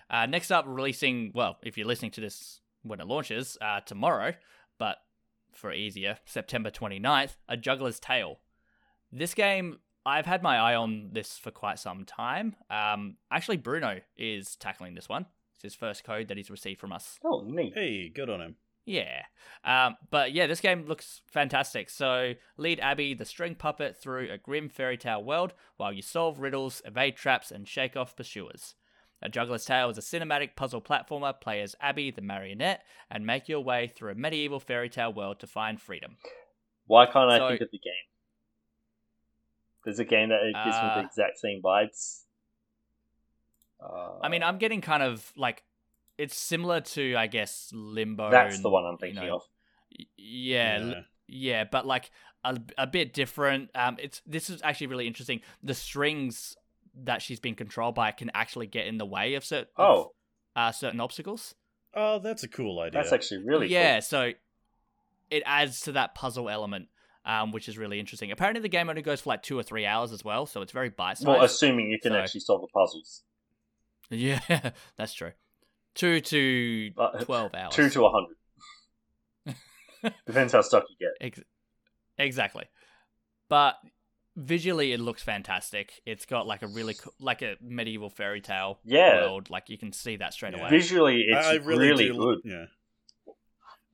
Uh, 0.10 0.26
next 0.26 0.52
up, 0.52 0.66
releasing, 0.68 1.32
well, 1.34 1.58
if 1.64 1.78
you're 1.78 1.88
listening 1.88 2.12
to 2.12 2.22
this 2.22 2.60
when 2.82 3.00
it 3.00 3.08
launches, 3.08 3.58
uh, 3.62 3.80
tomorrow, 3.82 4.34
but 4.78 4.98
for 5.54 5.72
easier, 5.72 6.18
September 6.26 6.70
29th, 6.72 7.38
A 7.48 7.56
Juggler's 7.56 8.00
Tale. 8.00 8.40
This 9.18 9.34
game, 9.34 9.80
I've 10.06 10.26
had 10.26 10.44
my 10.44 10.58
eye 10.58 10.76
on 10.76 11.10
this 11.14 11.38
for 11.38 11.50
quite 11.50 11.80
some 11.80 12.04
time. 12.04 12.56
Um, 12.70 13.16
actually, 13.32 13.58
Bruno 13.58 14.02
is 14.18 14.56
tackling 14.58 14.94
this 14.94 15.08
one. 15.08 15.26
It's 15.56 15.64
his 15.64 15.76
first 15.76 16.04
code 16.04 16.28
that 16.28 16.36
he's 16.38 16.52
received 16.52 16.82
from 16.82 16.92
us. 16.92 17.18
Oh, 17.24 17.42
neat. 17.46 17.72
hey, 17.74 18.10
good 18.10 18.30
on 18.30 18.42
him. 18.42 18.56
Yeah. 18.86 19.24
Um, 19.64 19.96
but 20.12 20.34
yeah, 20.34 20.48
this 20.48 20.60
game 20.60 20.86
looks 20.86 21.22
fantastic. 21.32 21.90
So 21.90 22.34
lead 22.58 22.80
Abby, 22.82 23.14
the 23.14 23.24
string 23.26 23.56
puppet, 23.56 23.96
through 23.96 24.30
a 24.32 24.38
grim 24.38 24.68
fairy 24.68 24.98
tale 24.98 25.24
world 25.24 25.54
while 25.78 25.94
you 25.94 26.02
solve 26.02 26.40
riddles, 26.40 26.82
evade 26.86 27.16
traps, 27.16 27.50
and 27.52 27.68
shake 27.68 27.96
off 27.96 28.16
pursuers. 28.18 28.76
A 29.22 29.30
Juggler's 29.30 29.66
Tale 29.66 29.90
is 29.90 29.98
a 29.98 30.02
cinematic 30.02 30.56
puzzle 30.58 30.82
platformer. 30.82 31.40
Play 31.40 31.62
as 31.62 31.74
Abby, 31.80 32.12
the 32.12 32.22
marionette, 32.22 32.84
and 33.10 33.26
make 33.26 33.48
your 33.48 33.62
way 33.62 33.88
through 33.88 34.12
a 34.12 34.16
medieval 34.16 34.60
fairy 34.60 34.90
tale 34.90 35.14
world 35.14 35.40
to 35.40 35.48
find 35.48 35.82
freedom. 35.82 36.18
Why 36.86 37.06
can't 37.06 37.32
I 37.32 37.38
So- 37.40 37.48
think 37.48 37.62
of 37.62 37.72
the 37.72 37.80
game? 37.80 37.94
There's 39.86 40.00
a 40.00 40.06
game 40.06 40.30
that 40.30 40.42
it 40.44 40.54
gives 40.54 40.82
me 40.82 40.90
Uh, 40.90 40.96
the 40.96 41.06
exact 41.06 41.38
same 41.38 41.62
vibes. 41.62 42.24
Uh, 43.82 44.20
I 44.22 44.30
mean, 44.30 44.44
I'm 44.44 44.58
getting 44.58 44.82
kind 44.82 45.04
of 45.04 45.32
like 45.38 45.64
it's 46.18 46.36
similar 46.36 46.82
to, 46.82 47.16
I 47.16 47.28
guess, 47.28 47.70
Limbo. 47.74 48.30
that's 48.30 48.56
and, 48.56 48.66
the 48.66 48.70
one 48.70 48.86
I'm 48.86 48.94
you 48.94 49.00
thinking 49.00 49.30
know, 49.30 49.36
of. 49.36 49.42
y- 49.98 50.06
Yeah, 50.18 51.02
yeah, 51.28 51.64
but 51.66 51.86
like 51.86 52.12
a, 52.44 52.60
a 52.78 52.88
bit 52.88 53.14
different. 53.14 53.70
Um, 53.76 53.98
it's 54.00 54.22
this 54.26 54.50
is 54.50 54.62
actually 54.64 54.88
really 54.88 55.08
interesting. 55.08 55.42
The 55.64 55.74
strings 55.74 56.56
that 57.04 57.22
she's 57.22 57.40
been 57.40 57.56
controlled 57.56 57.96
by 57.96 58.12
can 58.12 58.32
actually 58.34 58.68
get 58.68 58.88
in 58.88 58.98
the 58.98 59.06
way 59.06 59.36
of 59.36 59.44
certain 59.44 59.68
Oh, 59.78 60.12
uh, 60.56 60.72
certain 60.72 61.00
obstacles. 61.00 61.56
Oh, 61.94 62.20
that's 62.20 62.44
a 62.44 62.48
cool 62.48 62.80
idea. 62.80 63.02
that's 63.02 63.14
actually 63.14 63.44
really 63.46 63.68
yeah, 63.68 64.00
so 64.00 64.32
it 65.30 65.44
adds 65.46 65.82
to 65.82 65.92
that 65.94 66.16
puzzle 66.16 66.50
element, 66.50 66.88
um, 67.26 67.52
which 67.52 67.68
is 67.68 67.78
really 67.78 68.00
interesting. 68.00 68.32
Apparently, 68.32 68.62
the 68.62 68.70
game 68.70 68.90
only 68.90 69.02
goes 69.02 69.22
for 69.22 69.30
like 69.30 69.44
two 69.44 69.58
or 69.60 69.64
three 69.64 69.86
hours 69.86 70.12
as 70.12 70.24
well, 70.24 70.46
so 70.46 70.62
it's 70.62 70.72
very 70.72 70.90
bite 70.90 71.18
cool. 71.18 71.26
sized. 71.26 71.28
Well, 71.28 71.44
assuming 71.44 71.90
you 71.90 72.00
can 72.00 72.12
So- 72.12 72.18
actually 72.20 72.40
solve 72.42 72.62
the 72.62 72.68
puzzles. 72.68 73.24
yeah, 74.10 74.72
that's 74.98 75.14
true. 75.14 75.32
Two 75.96 76.20
to 76.22 76.92
Uh, 76.98 77.12
twelve 77.24 77.54
hours. 77.56 77.74
Two 77.74 77.90
to 77.90 78.06
a 78.06 78.10
hundred. 78.12 78.36
Depends 80.28 80.54
how 80.54 80.62
stuck 80.62 80.84
you 80.90 81.08
get. 81.08 81.26
Ex- 81.26 81.44
exactly. 82.18 82.66
But 83.50 83.76
visually, 84.36 84.92
it 84.92 85.00
looks 85.00 85.24
fantastic. 85.24 86.02
It's 86.06 86.26
got 86.26 86.46
like 86.46 86.62
a 86.62 86.68
really 86.68 86.94
co- 86.96 87.14
like 87.20 87.42
a 87.42 87.56
medieval 87.62 88.10
fairy 88.10 88.42
tale 88.42 88.80
Yeah. 88.84 89.22
world. 89.22 89.50
Like 89.50 89.70
you 89.70 89.78
can 89.78 89.94
see 89.94 90.18
that 90.18 90.34
straight 90.34 90.54
Yeah. 90.54 90.62
away. 90.62 90.70
Visually, 90.70 91.22
it's 91.30 91.48
I 91.48 91.52
I 91.52 91.56
really, 91.56 91.88
really, 91.88 92.08
do, 92.10 92.18
good. 92.18 92.40
Yeah. 92.44 92.66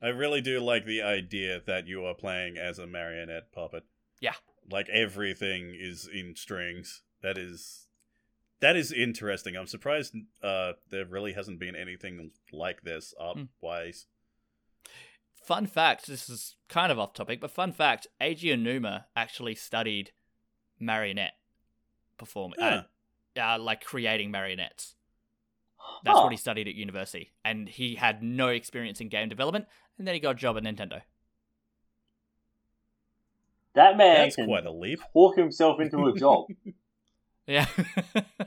I 0.02 0.08
really 0.08 0.40
do 0.40 0.58
like 0.60 0.84
the 0.84 1.00
idea 1.02 1.60
that 1.66 1.86
you 1.86 2.04
are 2.04 2.14
playing 2.14 2.56
as 2.58 2.78
a 2.78 2.86
marionette 2.86 3.52
puppet. 3.52 3.84
Yeah. 4.20 4.34
Like 4.70 4.88
everything 4.88 5.74
is 5.78 6.08
in 6.12 6.34
strings. 6.36 7.02
That 7.22 7.38
is 7.38 7.86
that 8.60 8.76
is 8.76 8.92
interesting. 8.92 9.56
I'm 9.56 9.66
surprised 9.66 10.14
uh 10.42 10.72
there 10.90 11.04
really 11.06 11.32
hasn't 11.34 11.58
been 11.60 11.76
anything 11.76 12.32
like 12.52 12.82
this 12.82 13.14
art 13.18 13.36
Hmm. 13.38 13.44
wise. 13.60 14.06
Fun 15.34 15.66
fact: 15.66 16.06
This 16.06 16.28
is 16.30 16.56
kind 16.68 16.92
of 16.92 16.98
off 16.98 17.14
topic, 17.14 17.40
but 17.40 17.50
fun 17.50 17.72
fact: 17.72 18.06
Eiji 18.20 18.54
Aonuma 18.56 19.04
actually 19.16 19.54
studied 19.56 20.12
marionette 20.78 21.34
performance, 22.16 22.60
Huh. 22.62 22.82
uh, 23.36 23.40
uh, 23.40 23.58
like 23.58 23.82
creating 23.84 24.30
marionettes. 24.30 24.94
That's 26.04 26.16
Huh. 26.16 26.22
what 26.24 26.32
he 26.32 26.38
studied 26.38 26.68
at 26.68 26.74
university, 26.76 27.32
and 27.44 27.68
he 27.68 27.96
had 27.96 28.22
no 28.22 28.48
experience 28.48 29.00
in 29.00 29.08
game 29.08 29.28
development. 29.28 29.66
And 29.98 30.06
then 30.06 30.14
he 30.14 30.20
got 30.20 30.30
a 30.32 30.34
job 30.34 30.56
at 30.56 30.62
Nintendo. 30.64 31.02
That 33.74 33.96
man 33.96 34.16
That's 34.24 34.36
can 34.36 34.46
quite 34.46 34.66
a 34.66 34.72
leap. 34.72 35.00
talk 35.12 35.36
himself 35.36 35.80
into 35.80 36.06
a 36.06 36.14
job. 36.18 36.46
Yeah, 37.44 37.66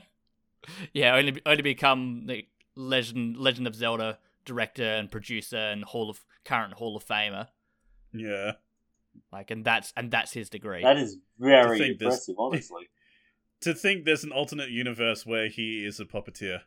yeah. 0.94 1.14
Only 1.16 1.42
only 1.44 1.60
become 1.62 2.24
the 2.26 2.46
legend 2.74 3.36
Legend 3.36 3.66
of 3.66 3.74
Zelda 3.74 4.18
director 4.46 4.84
and 4.84 5.10
producer 5.10 5.58
and 5.58 5.84
Hall 5.84 6.08
of 6.08 6.24
current 6.46 6.72
Hall 6.72 6.96
of 6.96 7.04
Famer. 7.04 7.48
Yeah. 8.14 8.52
Like, 9.30 9.50
and 9.50 9.66
that's 9.66 9.92
and 9.98 10.10
that's 10.10 10.32
his 10.32 10.48
degree. 10.48 10.82
that 10.82 10.96
is 10.96 11.18
very 11.38 11.76
To 11.78 11.84
this- 11.84 11.90
impressive, 12.00 12.36
honestly. 12.38 12.88
To 13.60 13.74
think 13.74 14.06
there's 14.06 14.24
an 14.24 14.32
alternate 14.32 14.70
universe 14.70 15.26
where 15.26 15.48
he 15.48 15.84
is 15.84 16.00
a 16.00 16.06
puppeteer. 16.06 16.60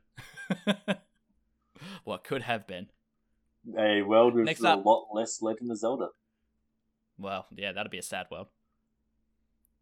what 2.03 2.23
could 2.23 2.43
have 2.43 2.68
been. 2.68 2.89
A 3.77 4.02
world 4.02 4.36
with 4.36 4.45
Next 4.45 4.61
a 4.61 4.69
up. 4.69 4.86
lot 4.86 5.07
less 5.14 5.41
Legend 5.41 5.72
of 5.72 5.77
Zelda. 5.77 6.07
Well, 7.18 7.45
yeah, 7.56 7.72
that'd 7.72 7.91
be 7.91 7.98
a 7.98 8.03
sad 8.03 8.27
world. 8.31 8.48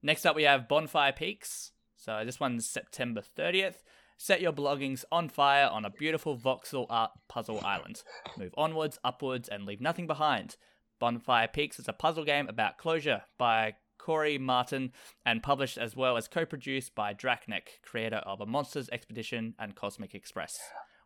Next 0.02 0.26
up, 0.26 0.36
we 0.36 0.44
have 0.44 0.68
Bonfire 0.68 1.14
Peaks. 1.14 1.72
So 1.96 2.24
this 2.26 2.40
one's 2.40 2.68
September 2.68 3.22
30th. 3.22 3.84
Set 4.18 4.42
your 4.42 4.52
belongings 4.52 5.06
on 5.12 5.30
fire 5.30 5.68
on 5.68 5.86
a 5.86 5.92
beautiful 5.92 6.36
voxel 6.38 6.88
art 6.90 7.12
puzzle 7.28 7.62
island. 7.64 8.02
Move 8.38 8.54
onwards, 8.58 9.00
upwards, 9.04 9.48
and 9.48 9.66
leave 9.66 9.82
nothing 9.82 10.08
behind. 10.08 10.58
Bonfire 11.00 11.48
Peaks 11.48 11.80
is 11.80 11.88
a 11.88 11.94
puzzle 11.94 12.24
game 12.26 12.48
about 12.48 12.80
closure 12.80 13.22
by 13.38 13.76
Corey 14.00 14.40
Martin 14.40 14.92
and 15.26 15.44
published 15.44 15.78
as 15.78 15.96
well 15.96 16.18
as 16.18 16.28
co-produced 16.28 16.96
by 16.96 17.14
Draknek, 17.14 17.82
creator 17.84 18.18
of 18.18 18.42
A 18.42 18.46
Monsters 18.46 18.90
Expedition 18.92 19.54
and 19.60 19.76
Cosmic 19.76 20.16
Express. 20.16 20.58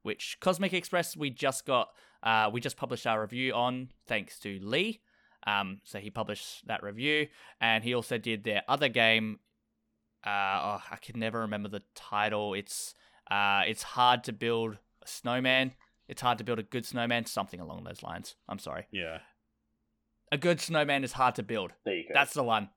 Which 0.03 0.38
Cosmic 0.39 0.73
Express 0.73 1.18
we 1.18 1.30
just 1.30 1.65
got, 1.65 1.89
uh, 2.23 2.49
we 2.52 2.61
just 2.61 2.77
published 2.77 3.07
our 3.07 3.22
review 3.22 3.53
on 3.53 3.89
thanks 4.07 4.39
to 4.39 4.60
Lee. 4.61 5.02
Um, 5.48 5.80
so 5.84 5.99
he 5.99 6.10
published 6.10 6.68
that 6.68 6.84
review, 6.84 7.27
and 7.60 7.84
he 7.84 7.93
also 7.93 8.18
did 8.18 8.43
their 8.43 8.64
other 8.68 8.89
game. 8.89 9.39
Uh, 10.26 10.30
oh, 10.77 10.81
I 10.91 10.98
can 11.02 11.19
never 11.19 11.39
remember 11.39 11.68
the 11.69 11.81
title. 11.95 12.53
It's 12.53 12.93
uh, 13.30 13.64
it's 13.65 13.81
hard 13.84 14.23
to 14.26 14.34
build 14.34 14.77
a 15.03 15.07
snowman. 15.07 15.73
It's 16.07 16.22
hard 16.22 16.38
to 16.38 16.43
build 16.43 16.60
a 16.60 16.64
good 16.64 16.85
snowman. 16.85 17.26
Something 17.26 17.60
along 17.60 17.84
those 17.85 18.03
lines. 18.03 18.35
I'm 18.48 18.60
sorry. 18.60 18.85
Yeah. 18.91 19.19
A 20.31 20.38
good 20.38 20.61
snowman 20.61 21.03
is 21.03 21.14
hard 21.14 21.35
to 21.35 21.43
build. 21.43 21.72
There 21.85 21.95
you 21.95 22.03
go. 22.03 22.14
That's 22.14 22.34
the 22.34 22.43
one. 22.43 22.69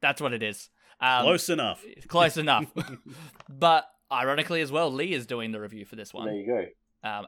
That's 0.00 0.20
what 0.20 0.32
it 0.32 0.42
is. 0.42 0.70
Um, 1.00 1.24
Close 1.24 1.48
enough. 1.48 1.84
Close 2.08 2.36
enough. 2.36 2.66
but 3.48 3.86
ironically, 4.12 4.60
as 4.60 4.70
well, 4.70 4.92
Lee 4.92 5.12
is 5.12 5.26
doing 5.26 5.52
the 5.52 5.60
review 5.60 5.84
for 5.84 5.96
this 5.96 6.14
one 6.14 6.26
there 6.26 6.36
you 6.36 6.46
go. 6.46 7.08
um, 7.08 7.26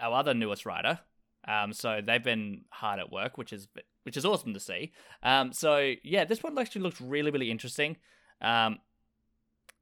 our 0.00 0.14
other 0.14 0.34
newest 0.34 0.66
writer. 0.66 1.00
Um, 1.46 1.72
so 1.72 2.00
they've 2.04 2.22
been 2.22 2.62
hard 2.70 3.00
at 3.00 3.10
work, 3.10 3.38
which 3.38 3.52
is 3.52 3.68
which 4.02 4.16
is 4.16 4.24
awesome 4.24 4.54
to 4.54 4.60
see. 4.60 4.92
Um, 5.22 5.52
so 5.52 5.94
yeah, 6.02 6.24
this 6.24 6.42
one 6.42 6.58
actually 6.58 6.82
looks 6.82 7.00
really 7.00 7.30
really 7.30 7.50
interesting. 7.50 7.96
Um, 8.40 8.78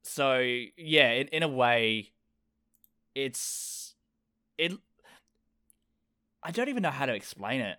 so 0.03 0.39
yeah, 0.77 1.13
in, 1.13 1.29
in 1.29 1.43
a 1.43 1.49
way, 1.49 2.13
it's 3.15 3.95
it. 4.59 4.73
I 6.43 6.51
don't 6.53 6.69
even 6.69 6.83
know 6.83 6.91
how 6.91 7.07
to 7.07 7.15
explain 7.15 7.61
it. 7.61 7.79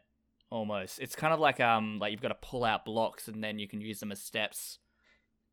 Almost, 0.49 0.99
it's 0.99 1.15
kind 1.15 1.33
of 1.33 1.39
like 1.39 1.59
um 1.59 1.99
like 1.99 2.11
you've 2.11 2.21
got 2.21 2.29
to 2.29 2.35
pull 2.35 2.63
out 2.63 2.85
blocks 2.85 3.27
and 3.27 3.43
then 3.43 3.59
you 3.59 3.67
can 3.67 3.81
use 3.81 3.99
them 3.99 4.11
as 4.11 4.21
steps 4.21 4.79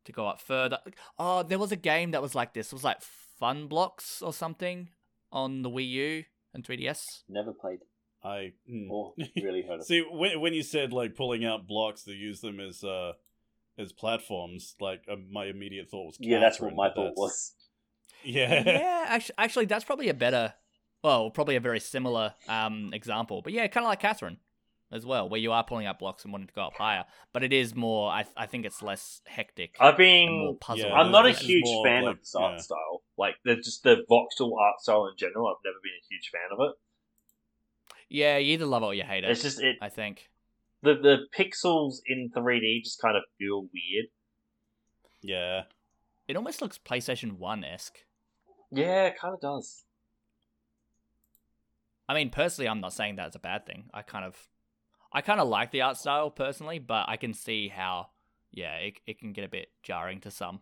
to 0.05 0.11
go 0.11 0.27
up 0.27 0.39
further. 0.39 0.79
Oh, 1.17 1.43
there 1.43 1.59
was 1.59 1.71
a 1.71 1.77
game 1.77 2.11
that 2.11 2.21
was 2.21 2.35
like 2.35 2.53
this. 2.53 2.67
It 2.67 2.73
was 2.73 2.83
like 2.83 3.01
Fun 3.01 3.67
Blocks 3.67 4.21
or 4.21 4.31
something 4.31 4.89
on 5.31 5.61
the 5.61 5.69
Wii 5.69 5.89
U 5.89 6.23
and 6.55 6.63
3DS. 6.63 7.23
Never 7.29 7.53
played 7.53 7.81
I 8.25 8.53
hmm. 8.67 8.89
or 8.89 9.13
really 9.35 9.61
heard 9.61 9.79
of. 9.81 9.85
See, 9.85 10.01
when 10.01 10.41
when 10.41 10.53
you 10.53 10.63
said 10.63 10.91
like 10.91 11.15
pulling 11.15 11.45
out 11.45 11.67
blocks 11.67 12.03
to 12.05 12.11
use 12.11 12.41
them 12.41 12.59
as 12.59 12.83
uh 12.83 13.13
as 13.77 13.93
platforms, 13.93 14.75
like 14.79 15.03
uh, 15.09 15.15
my 15.29 15.45
immediate 15.45 15.89
thought 15.89 16.05
was 16.07 16.17
yeah, 16.19 16.39
that's 16.39 16.59
what 16.59 16.73
my 16.75 16.87
but 16.87 16.95
thought 16.95 17.03
that's- 17.03 17.17
was. 17.17 17.53
Yeah, 18.23 18.63
yeah, 18.65 19.05
actually, 19.09 19.35
actually, 19.37 19.65
that's 19.65 19.83
probably 19.83 20.09
a 20.09 20.13
better, 20.13 20.53
well, 21.03 21.29
probably 21.29 21.57
a 21.57 21.59
very 21.59 21.79
similar 21.79 22.33
um 22.49 22.91
example. 22.93 23.41
But 23.43 23.53
yeah, 23.53 23.67
kind 23.67 23.85
of 23.85 23.89
like 23.89 23.99
Catherine 23.99 24.37
as 24.91 25.05
well, 25.05 25.27
where 25.27 25.39
you 25.39 25.51
are 25.51 25.63
pulling 25.63 25.87
up 25.87 25.99
blocks 25.99 26.23
and 26.23 26.31
wanting 26.31 26.47
to 26.47 26.53
go 26.53 26.61
up 26.63 26.73
higher. 26.77 27.05
But 27.33 27.43
it 27.43 27.51
is 27.53 27.75
more. 27.75 28.09
I 28.11 28.25
I 28.37 28.45
think 28.45 28.65
it's 28.65 28.81
less 28.81 29.21
hectic. 29.25 29.75
I've 29.79 29.97
been. 29.97 30.57
puzzle. 30.61 30.89
Yeah, 30.89 30.93
I'm 30.95 31.11
not 31.11 31.25
a 31.25 31.31
huge 31.31 31.65
more 31.65 31.85
fan 31.85 32.03
like- 32.05 32.13
of 32.15 32.19
this 32.19 32.35
art 32.35 32.53
yeah. 32.55 32.61
style. 32.61 33.01
Like 33.17 33.35
the 33.43 33.55
just 33.55 33.83
the 33.83 34.05
voxel 34.09 34.57
art 34.59 34.79
style 34.79 35.07
in 35.07 35.17
general. 35.17 35.47
I've 35.47 35.63
never 35.63 35.77
been 35.81 35.93
a 35.93 36.05
huge 36.09 36.29
fan 36.31 36.49
of 36.51 36.59
it. 36.69 36.75
Yeah, 38.09 38.37
you 38.37 38.53
either 38.53 38.65
love 38.65 38.83
it 38.83 38.85
or 38.85 38.93
you 38.93 39.03
hate 39.03 39.23
it. 39.23 39.31
It's 39.31 39.41
just 39.41 39.59
it. 39.61 39.77
I 39.81 39.89
think. 39.89 40.29
The 40.83 40.93
the 40.93 41.17
pixels 41.37 41.95
in 42.05 42.29
3D 42.35 42.83
just 42.83 43.01
kind 43.01 43.17
of 43.17 43.23
feel 43.39 43.61
weird. 43.73 44.05
yeah. 45.21 45.63
It 46.27 46.35
almost 46.35 46.59
looks 46.61 46.79
PlayStation 46.79 47.37
One 47.37 47.63
esque. 47.63 47.99
Yeah, 48.71 49.05
it 49.05 49.19
kind 49.19 49.33
of 49.35 49.41
does. 49.41 49.83
I 52.07 52.13
mean, 52.13 52.29
personally, 52.29 52.67
I'm 52.67 52.81
not 52.81 52.93
saying 52.93 53.15
that's 53.15 53.35
a 53.35 53.39
bad 53.39 53.65
thing. 53.65 53.85
I 53.93 54.01
kind 54.01 54.25
of, 54.25 54.47
I 55.11 55.21
kind 55.21 55.39
of 55.39 55.47
like 55.47 55.71
the 55.71 55.81
art 55.81 55.97
style 55.97 56.29
personally, 56.29 56.79
but 56.79 57.05
I 57.07 57.17
can 57.17 57.33
see 57.33 57.69
how, 57.69 58.09
yeah, 58.51 58.75
it 58.75 58.95
it 59.05 59.19
can 59.19 59.33
get 59.33 59.45
a 59.45 59.49
bit 59.49 59.69
jarring 59.83 60.21
to 60.21 60.31
some. 60.31 60.61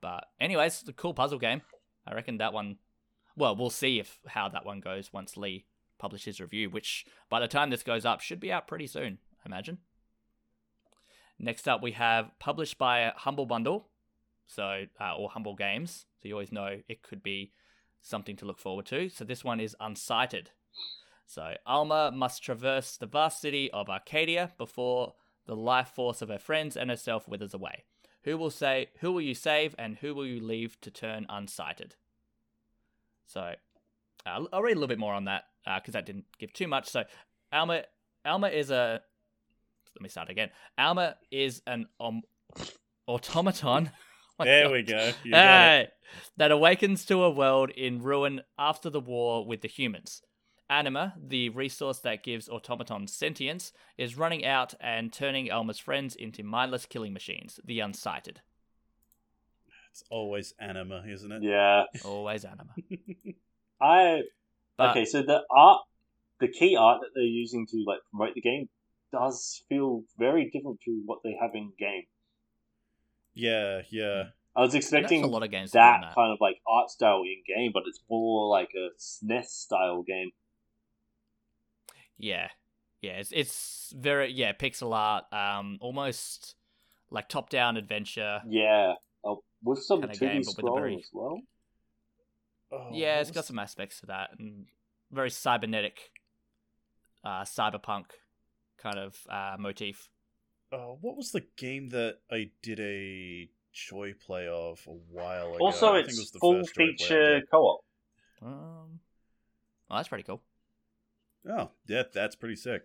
But 0.00 0.24
anyways, 0.40 0.80
it's 0.80 0.88
a 0.88 0.92
cool 0.92 1.14
puzzle 1.14 1.38
game. 1.38 1.62
I 2.06 2.14
reckon 2.14 2.38
that 2.38 2.52
one. 2.52 2.76
Well, 3.36 3.56
we'll 3.56 3.70
see 3.70 3.98
if 3.98 4.18
how 4.26 4.48
that 4.50 4.66
one 4.66 4.80
goes 4.80 5.12
once 5.12 5.36
Lee 5.36 5.66
publishes 5.98 6.40
review, 6.40 6.68
which 6.68 7.06
by 7.30 7.40
the 7.40 7.48
time 7.48 7.70
this 7.70 7.82
goes 7.82 8.04
up 8.04 8.20
should 8.20 8.40
be 8.40 8.52
out 8.52 8.66
pretty 8.66 8.86
soon. 8.86 9.18
I 9.44 9.48
imagine. 9.48 9.78
Next 11.38 11.66
up, 11.66 11.82
we 11.82 11.92
have 11.92 12.30
published 12.38 12.78
by 12.78 13.12
Humble 13.16 13.46
Bundle, 13.46 13.88
so 14.46 14.84
uh, 15.00 15.16
or 15.16 15.30
Humble 15.30 15.54
Games. 15.54 16.06
So 16.20 16.28
you 16.28 16.34
always 16.34 16.52
know 16.52 16.80
it 16.88 17.02
could 17.02 17.22
be 17.22 17.52
something 18.00 18.36
to 18.36 18.44
look 18.44 18.58
forward 18.58 18.86
to. 18.86 19.08
So 19.08 19.24
this 19.24 19.44
one 19.44 19.60
is 19.60 19.76
Unsighted. 19.80 20.48
So 21.32 21.54
Alma 21.64 22.12
must 22.14 22.42
traverse 22.42 22.98
the 22.98 23.06
vast 23.06 23.40
city 23.40 23.70
of 23.70 23.88
Arcadia 23.88 24.52
before 24.58 25.14
the 25.46 25.56
life 25.56 25.88
force 25.88 26.20
of 26.20 26.28
her 26.28 26.38
friends 26.38 26.76
and 26.76 26.90
herself 26.90 27.26
withers 27.26 27.54
away. 27.54 27.84
Who 28.24 28.36
will 28.36 28.50
say 28.50 28.90
who 29.00 29.12
will 29.12 29.22
you 29.22 29.34
save 29.34 29.74
and 29.78 29.96
who 29.96 30.14
will 30.14 30.26
you 30.26 30.40
leave 30.42 30.78
to 30.82 30.90
turn 30.90 31.24
unsighted? 31.30 31.92
So 33.26 33.54
uh, 34.26 34.44
I'll 34.52 34.62
read 34.62 34.72
a 34.72 34.74
little 34.74 34.88
bit 34.88 34.98
more 34.98 35.14
on 35.14 35.24
that 35.24 35.44
because 35.64 35.94
that 35.94 36.04
didn't 36.04 36.26
give 36.38 36.52
too 36.52 36.68
much. 36.68 36.90
So 36.90 37.04
Alma 37.50 37.84
Alma 38.26 38.48
is 38.48 38.70
a 38.70 39.00
let 39.96 40.02
me 40.02 40.10
start 40.10 40.28
again. 40.28 40.50
Alma 40.76 41.16
is 41.30 41.62
an 41.66 41.86
um, 41.98 42.20
automaton. 43.06 43.90
Oh 44.40 44.44
there 44.44 44.64
God. 44.64 44.72
we 44.72 44.82
go. 44.82 45.12
You 45.24 45.30
got 45.32 45.44
it. 45.44 45.86
Hey, 45.86 45.88
that 46.38 46.50
awakens 46.50 47.04
to 47.04 47.22
a 47.22 47.30
world 47.30 47.68
in 47.70 48.02
ruin 48.02 48.40
after 48.58 48.88
the 48.88 48.98
war 48.98 49.46
with 49.46 49.60
the 49.60 49.68
humans. 49.68 50.22
Anima, 50.72 51.14
the 51.22 51.50
resource 51.50 51.98
that 51.98 52.22
gives 52.22 52.48
automatons 52.48 53.12
sentience, 53.12 53.72
is 53.98 54.16
running 54.16 54.44
out 54.44 54.72
and 54.80 55.12
turning 55.12 55.50
Elma's 55.50 55.78
friends 55.78 56.16
into 56.16 56.42
mindless 56.42 56.86
killing 56.86 57.12
machines, 57.12 57.60
the 57.62 57.80
unsighted. 57.80 58.36
It's 59.90 60.02
always 60.08 60.54
anima, 60.58 61.04
isn't 61.06 61.30
it? 61.30 61.42
Yeah, 61.42 61.84
Always 62.06 62.46
Anima. 62.46 62.74
I 63.80 64.22
But 64.78 64.90
okay. 64.90 65.04
So 65.04 65.22
the 65.22 65.42
art, 65.50 65.82
the 66.40 66.48
key 66.48 66.76
art 66.76 67.02
that 67.02 67.10
they're 67.14 67.22
using 67.22 67.66
to 67.66 67.84
like 67.86 67.98
promote 68.10 68.34
the 68.34 68.40
game, 68.40 68.70
does 69.12 69.62
feel 69.68 70.04
very 70.18 70.48
different 70.50 70.80
to 70.86 71.02
what 71.04 71.18
they 71.22 71.36
have 71.38 71.50
in 71.54 71.72
game. 71.78 72.04
Yeah, 73.34 73.82
yeah. 73.90 74.24
I 74.56 74.62
was 74.62 74.74
expecting 74.74 75.24
a 75.24 75.26
lot 75.26 75.42
of 75.42 75.50
games 75.50 75.72
that, 75.72 76.00
that. 76.00 76.14
kind 76.14 76.32
of 76.32 76.38
like 76.40 76.56
art 76.66 76.88
style 76.88 77.22
in 77.22 77.42
game, 77.46 77.70
but 77.74 77.82
it's 77.86 78.00
more 78.08 78.48
like 78.48 78.70
a 78.74 78.88
SNES 78.98 79.46
style 79.46 80.02
game. 80.02 80.30
Yeah. 82.18 82.48
Yeah, 83.00 83.18
it's, 83.18 83.32
it's 83.32 83.92
very 83.96 84.30
yeah 84.32 84.52
pixel 84.52 84.94
art, 84.94 85.24
um, 85.32 85.78
almost 85.80 86.54
like 87.10 87.28
top 87.28 87.50
down 87.50 87.76
adventure. 87.76 88.40
Yeah, 88.46 88.94
oh, 89.24 89.42
with 89.62 89.82
some 89.82 90.02
Kinda 90.02 90.14
2D 90.14 90.20
game, 90.20 90.42
but 90.44 90.56
with 90.56 90.58
a 90.58 90.62
scrolling 90.62 90.74
very- 90.80 90.96
as 90.96 91.10
well. 91.12 91.40
Oh, 92.70 92.88
yeah, 92.92 93.16
what 93.16 93.20
it's 93.22 93.30
got 93.32 93.44
some 93.44 93.58
aspects 93.58 94.00
to 94.00 94.06
that, 94.06 94.30
and 94.38 94.66
very 95.10 95.30
cybernetic, 95.30 96.12
uh, 97.24 97.42
cyberpunk 97.42 98.06
kind 98.78 98.98
of 98.98 99.16
uh, 99.28 99.56
motif. 99.58 100.08
Uh, 100.72 100.94
what 101.00 101.16
was 101.16 101.32
the 101.32 101.44
game 101.56 101.90
that 101.90 102.18
I 102.30 102.50
did 102.62 102.80
a 102.80 103.50
joy 103.72 104.14
play 104.14 104.46
of 104.46 104.80
a 104.86 104.90
while 104.90 105.54
ago? 105.54 105.66
Also, 105.66 105.92
I 105.92 105.96
think 105.96 106.06
it 106.06 106.10
it's 106.10 106.18
was 106.18 106.30
the 106.30 106.38
full 106.38 106.54
first 106.60 106.74
joy 106.74 106.78
play 106.78 106.86
I 106.86 106.96
feature 106.96 107.42
co-op. 107.50 107.84
Um, 108.40 109.00
oh, 109.90 109.96
that's 109.96 110.08
pretty 110.08 110.24
cool. 110.24 110.40
Oh, 111.48 111.70
yeah, 111.86 112.04
that's 112.12 112.36
pretty 112.36 112.56
sick. 112.56 112.82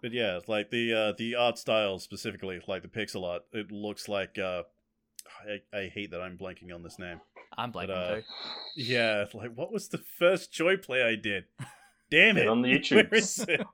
But 0.00 0.12
yeah, 0.12 0.40
like 0.48 0.70
the 0.70 0.92
uh, 0.92 1.12
the 1.16 1.36
art 1.36 1.58
style 1.58 1.98
specifically, 1.98 2.60
like 2.66 2.82
the 2.82 2.88
pixel 2.88 3.24
art, 3.24 3.42
it 3.52 3.70
looks 3.70 4.08
like. 4.08 4.38
Uh, 4.38 4.64
I, 5.48 5.76
I 5.76 5.86
hate 5.86 6.10
that 6.10 6.20
I'm 6.20 6.36
blanking 6.36 6.74
on 6.74 6.82
this 6.82 6.98
name. 6.98 7.20
I'm 7.56 7.72
blanking 7.72 7.90
uh, 7.90 8.14
too. 8.16 8.22
Yeah, 8.76 9.24
like 9.32 9.54
what 9.54 9.72
was 9.72 9.88
the 9.88 9.98
first 9.98 10.52
joy 10.52 10.76
play 10.76 11.02
I 11.02 11.14
did? 11.14 11.44
Damn 12.10 12.34
Get 12.34 12.44
it! 12.44 12.48
on 12.48 12.62
the 12.62 12.68
YouTube. 12.72 13.10
YouTubes. 13.10 13.48
it? 13.48 13.66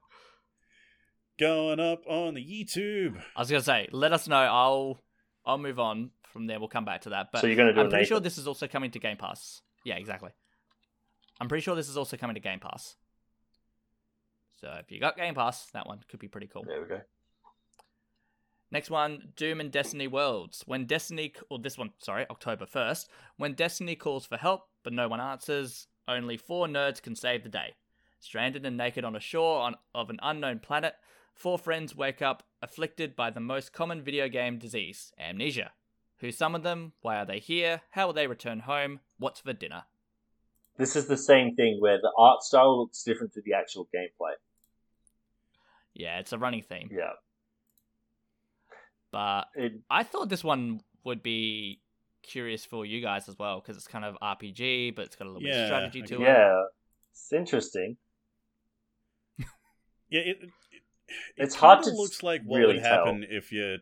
Going 1.39 1.81
up 1.81 2.03
on 2.07 2.35
the 2.35 2.45
YouTube. 2.45 3.21
I 3.35 3.41
was 3.41 3.51
gonna 3.51 3.63
say, 3.63 3.89
let 3.91 4.13
us 4.13 4.29
know. 4.29 4.37
I'll 4.37 5.03
I'll 5.47 5.59
move 5.59 5.79
on 5.79 6.11
from 6.33 6.47
there. 6.47 6.59
We'll 6.59 6.69
come 6.69 6.85
back 6.85 7.03
to 7.03 7.11
that. 7.11 7.29
But 7.33 7.41
so 7.41 7.47
you're 7.47 7.57
going 7.57 7.69
to 7.69 7.75
do 7.75 7.81
I'm 7.81 7.87
a 7.87 7.91
pretty 7.91 8.05
sure 8.05 8.21
this 8.21 8.39
is 8.39 8.47
also 8.47 8.69
coming 8.69 8.91
to 8.93 8.99
Game 8.99 9.17
Pass. 9.17 9.63
Yeah, 9.85 9.95
exactly. 9.95 10.31
I'm 11.41 11.49
pretty 11.49 11.63
sure 11.63 11.75
this 11.75 11.89
is 11.89 11.97
also 11.97 12.17
coming 12.17 12.35
to 12.35 12.41
Game 12.41 12.61
Pass. 12.61 12.97
So 14.61 14.69
if 14.81 14.91
you 14.91 15.01
got 15.01 15.17
Game 15.17 15.35
Pass, 15.35 15.67
that 15.73 15.87
one 15.87 16.01
could 16.09 16.21
be 16.21 16.29
pretty 16.29 16.49
cool. 16.49 16.65
There 16.67 16.81
we 16.81 16.89
go. 16.89 17.01
Next 18.71 18.91
one, 18.91 19.33
Doom 19.37 19.61
and 19.61 19.71
Destiny 19.71 20.07
Worlds. 20.07 20.63
When 20.67 20.85
Destiny, 20.85 21.33
or 21.49 21.59
this 21.59 21.79
one, 21.79 21.91
sorry, 21.99 22.27
October 22.29 22.67
1st, 22.67 23.09
when 23.39 23.55
Destiny 23.55 23.97
calls 23.97 24.27
for 24.27 24.37
help, 24.37 24.69
but 24.83 24.93
no 24.93 25.09
one 25.09 25.21
answers, 25.21 25.87
only 26.07 26.37
four 26.37 26.67
nerds 26.67 27.01
can 27.01 27.15
save 27.15 27.45
the 27.45 27.49
day. 27.49 27.75
Stranded 28.21 28.67
and 28.67 28.77
naked 28.77 29.05
on 29.05 29.17
a 29.17 29.21
shore 29.21 29.61
on, 29.61 29.77
of 29.95 30.11
an 30.11 30.19
unknown 30.23 30.59
planet, 30.59 30.95
four 31.35 31.57
friends 31.57 31.97
wake 31.97 32.21
up 32.21 32.43
afflicted 32.61 33.17
by 33.17 33.31
the 33.31 33.41
most 33.41 33.73
common 33.73 34.03
video 34.03 34.29
game 34.29 34.59
disease, 34.59 35.13
amnesia. 35.19 35.71
Who 36.19 36.33
summoned 36.33 36.65
them? 36.65 36.93
Why 37.01 37.17
are 37.17 37.27
they 37.27 37.39
here? 37.39 37.83
How 37.91 38.07
will 38.07 38.13
they 38.13 38.27
return 38.27 38.61
home? 38.61 39.01
What's 39.19 39.41
for 39.41 39.53
dinner? 39.53 39.85
This 40.77 40.95
is 40.95 41.07
the 41.07 41.17
same 41.17 41.55
thing 41.55 41.79
where 41.81 41.99
the 42.01 42.13
art 42.19 42.43
style 42.43 42.81
looks 42.81 43.03
different 43.03 43.33
to 43.35 43.41
the 43.41 43.55
actual 43.55 43.89
gameplay. 43.95 44.33
Yeah, 45.99 46.19
it's 46.21 46.33
a 46.33 46.39
running 46.39 46.63
theme. 46.63 46.89
Yeah. 46.91 47.13
But 49.13 49.49
It, 49.55 49.73
I 49.91 50.03
thought 50.05 50.29
this 50.31 50.45
one 50.45 50.81
would 51.05 51.23
be 51.23 51.81
curious 52.23 52.65
for 52.65 52.87
you 52.87 53.01
guys 53.03 53.29
as 53.29 53.39
well 53.39 53.61
because 53.61 53.77
it's 53.77 53.89
kind 53.89 54.05
of 54.05 54.17
RPG, 54.23 54.95
but 54.97 55.07
it's 55.07 55.17
got 55.17 55.27
a 55.27 55.31
little 55.31 55.43
bit 55.43 55.51
of 55.57 55.67
strategy 55.67 56.03
to 56.03 56.17
get 56.17 56.21
it. 56.21 56.23
yeah. 56.29 56.63
It's 57.13 57.33
interesting. 57.33 57.97
Yeah, 60.11 60.21
it, 60.21 60.39
it, 60.41 60.51
it 60.71 60.83
It's 61.37 61.55
hard 61.55 61.81
kinda 61.83 61.91
to 61.91 61.97
looks 61.97 62.23
like 62.23 62.43
what 62.45 62.59
really 62.59 62.75
would 62.75 62.83
happen 62.83 63.27
if 63.29 63.53
you. 63.53 63.79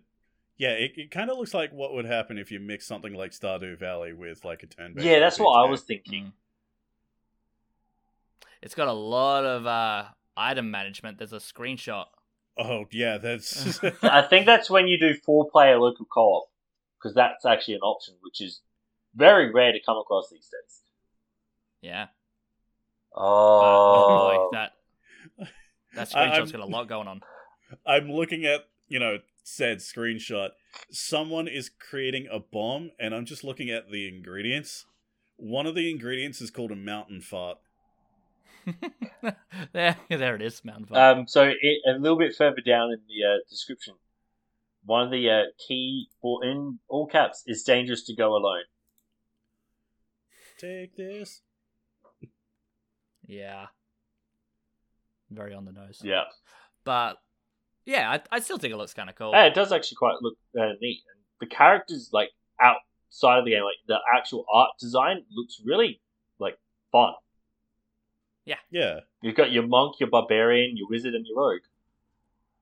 Yeah, 0.59 0.71
it, 0.71 0.93
it 0.97 1.11
kind 1.11 1.31
of 1.31 1.37
looks 1.39 1.53
like 1.55 1.71
what 1.73 1.93
would 1.93 2.07
happen 2.07 2.39
if 2.39 2.51
you 2.51 2.59
mix 2.61 2.87
something 2.87 3.13
like 3.13 3.33
Stardew 3.33 3.79
Valley 3.79 4.13
with 4.15 4.45
like 4.45 4.63
a 4.63 4.67
turn-based. 4.67 5.05
Yeah, 5.05 5.21
that's 5.21 5.39
what 5.39 5.53
I 5.53 5.69
was 5.69 5.83
thinking. 5.83 6.25
Mm. 6.27 6.33
It's 8.63 8.75
got 8.75 8.89
a 8.89 8.93
lot 8.93 9.45
of 9.45 9.67
uh, 9.67 10.05
item 10.37 10.71
management. 10.71 11.19
There's 11.19 11.33
a 11.33 11.37
screenshot. 11.37 12.05
Oh 12.59 12.85
yeah, 12.91 13.19
that's 13.19 13.83
I 14.03 14.23
think 14.23 14.47
that's 14.47 14.71
when 14.71 14.89
you 14.89 14.99
do 14.99 15.15
four 15.25 15.49
player 15.51 15.79
local 15.79 16.07
co 16.07 16.21
op, 16.23 16.49
because 16.99 17.15
that's 17.15 17.45
actually 17.45 17.75
an 17.75 17.81
option, 17.83 18.15
which 18.23 18.41
is 18.41 18.61
very 19.15 19.53
rare 19.53 19.73
to 19.73 19.79
come 19.85 19.97
across 19.99 20.29
these 20.31 20.49
days. 20.49 20.81
Yeah. 21.83 22.07
But, 23.15 23.21
oh 23.23 24.09
Oh, 24.09 24.49
boy, 24.51 24.57
that 24.59 24.73
that 25.95 26.15
I- 26.17 26.27
screenshot's 26.29 26.53
I'm- 26.53 26.61
got 26.61 26.69
a 26.69 26.71
lot 26.71 26.89
going 26.89 27.09
on. 27.09 27.21
I'm 27.87 28.11
looking 28.11 28.45
at 28.45 28.63
you 28.89 28.99
know 28.99 29.19
said 29.43 29.79
screenshot. 29.79 30.51
Someone 30.91 31.49
is 31.49 31.69
creating 31.71 32.27
a 32.31 32.39
bomb, 32.41 32.91
and 32.99 33.15
I'm 33.15 33.25
just 33.27 33.45
looking 33.45 33.71
at 33.71 33.91
the 33.91 34.09
ingredients. 34.09 34.87
One 35.37 35.67
of 35.67 35.75
the 35.75 35.91
ingredients 35.91 36.41
is 36.41 36.51
called 36.51 36.71
a 36.71 36.77
mountain 36.77 37.21
fart. 37.21 37.59
there, 39.73 39.97
there 40.09 40.35
it 40.35 40.43
is, 40.43 40.65
Mountain 40.65 40.87
Fire. 40.87 41.15
um, 41.15 41.27
so 41.27 41.45
it, 41.45 41.79
a 41.87 41.99
little 41.99 42.19
bit 42.19 42.35
further 42.35 42.61
down 42.65 42.91
in 42.93 43.01
the 43.09 43.27
uh, 43.27 43.39
description, 43.49 43.95
one 44.85 45.05
of 45.05 45.11
the 45.11 45.29
uh, 45.31 45.43
key 45.67 46.09
for 46.21 46.45
in 46.45 46.79
all 46.89 47.07
caps 47.07 47.43
is 47.47 47.63
dangerous 47.63 48.05
to 48.05 48.15
go 48.15 48.35
alone. 48.35 48.65
Take 50.59 50.97
this. 50.97 51.43
yeah. 53.27 53.67
Very 55.31 55.55
on 55.55 55.65
the 55.65 55.73
nose. 55.73 56.01
Yeah, 56.05 56.25
But 56.85 57.17
yeah, 57.85 58.11
I, 58.11 58.37
I 58.37 58.41
still 58.41 58.59
think 58.59 58.73
it 58.73 58.77
looks 58.77 58.95
kind 58.95 59.11
of 59.11 59.17
cool. 59.17 59.33
yeah, 59.33 59.47
it 59.47 59.55
does 59.55 59.73
actually 59.73 59.97
quite 59.97 60.15
look 60.23 60.37
uh, 60.59 60.73
neat. 60.81 61.03
And 61.13 61.21
the 61.41 61.47
characters 61.55 62.11
like 62.13 62.31
outside 62.61 63.39
of 63.41 63.45
the 63.45 63.51
game, 63.51 63.65
like 63.65 63.77
the 63.89 63.99
actual 64.15 64.45
art 64.53 64.71
design 64.81 65.25
looks 65.33 65.61
really 65.65 66.01
like 66.39 66.59
fun. 66.93 67.15
Yeah, 68.71 69.01
You've 69.23 69.35
got 69.35 69.51
your 69.53 69.67
monk, 69.67 69.97
your 70.01 70.09
barbarian, 70.09 70.77
your 70.77 70.89
wizard, 70.89 71.15
and 71.15 71.27
your 71.27 71.37
rogue. 71.39 71.63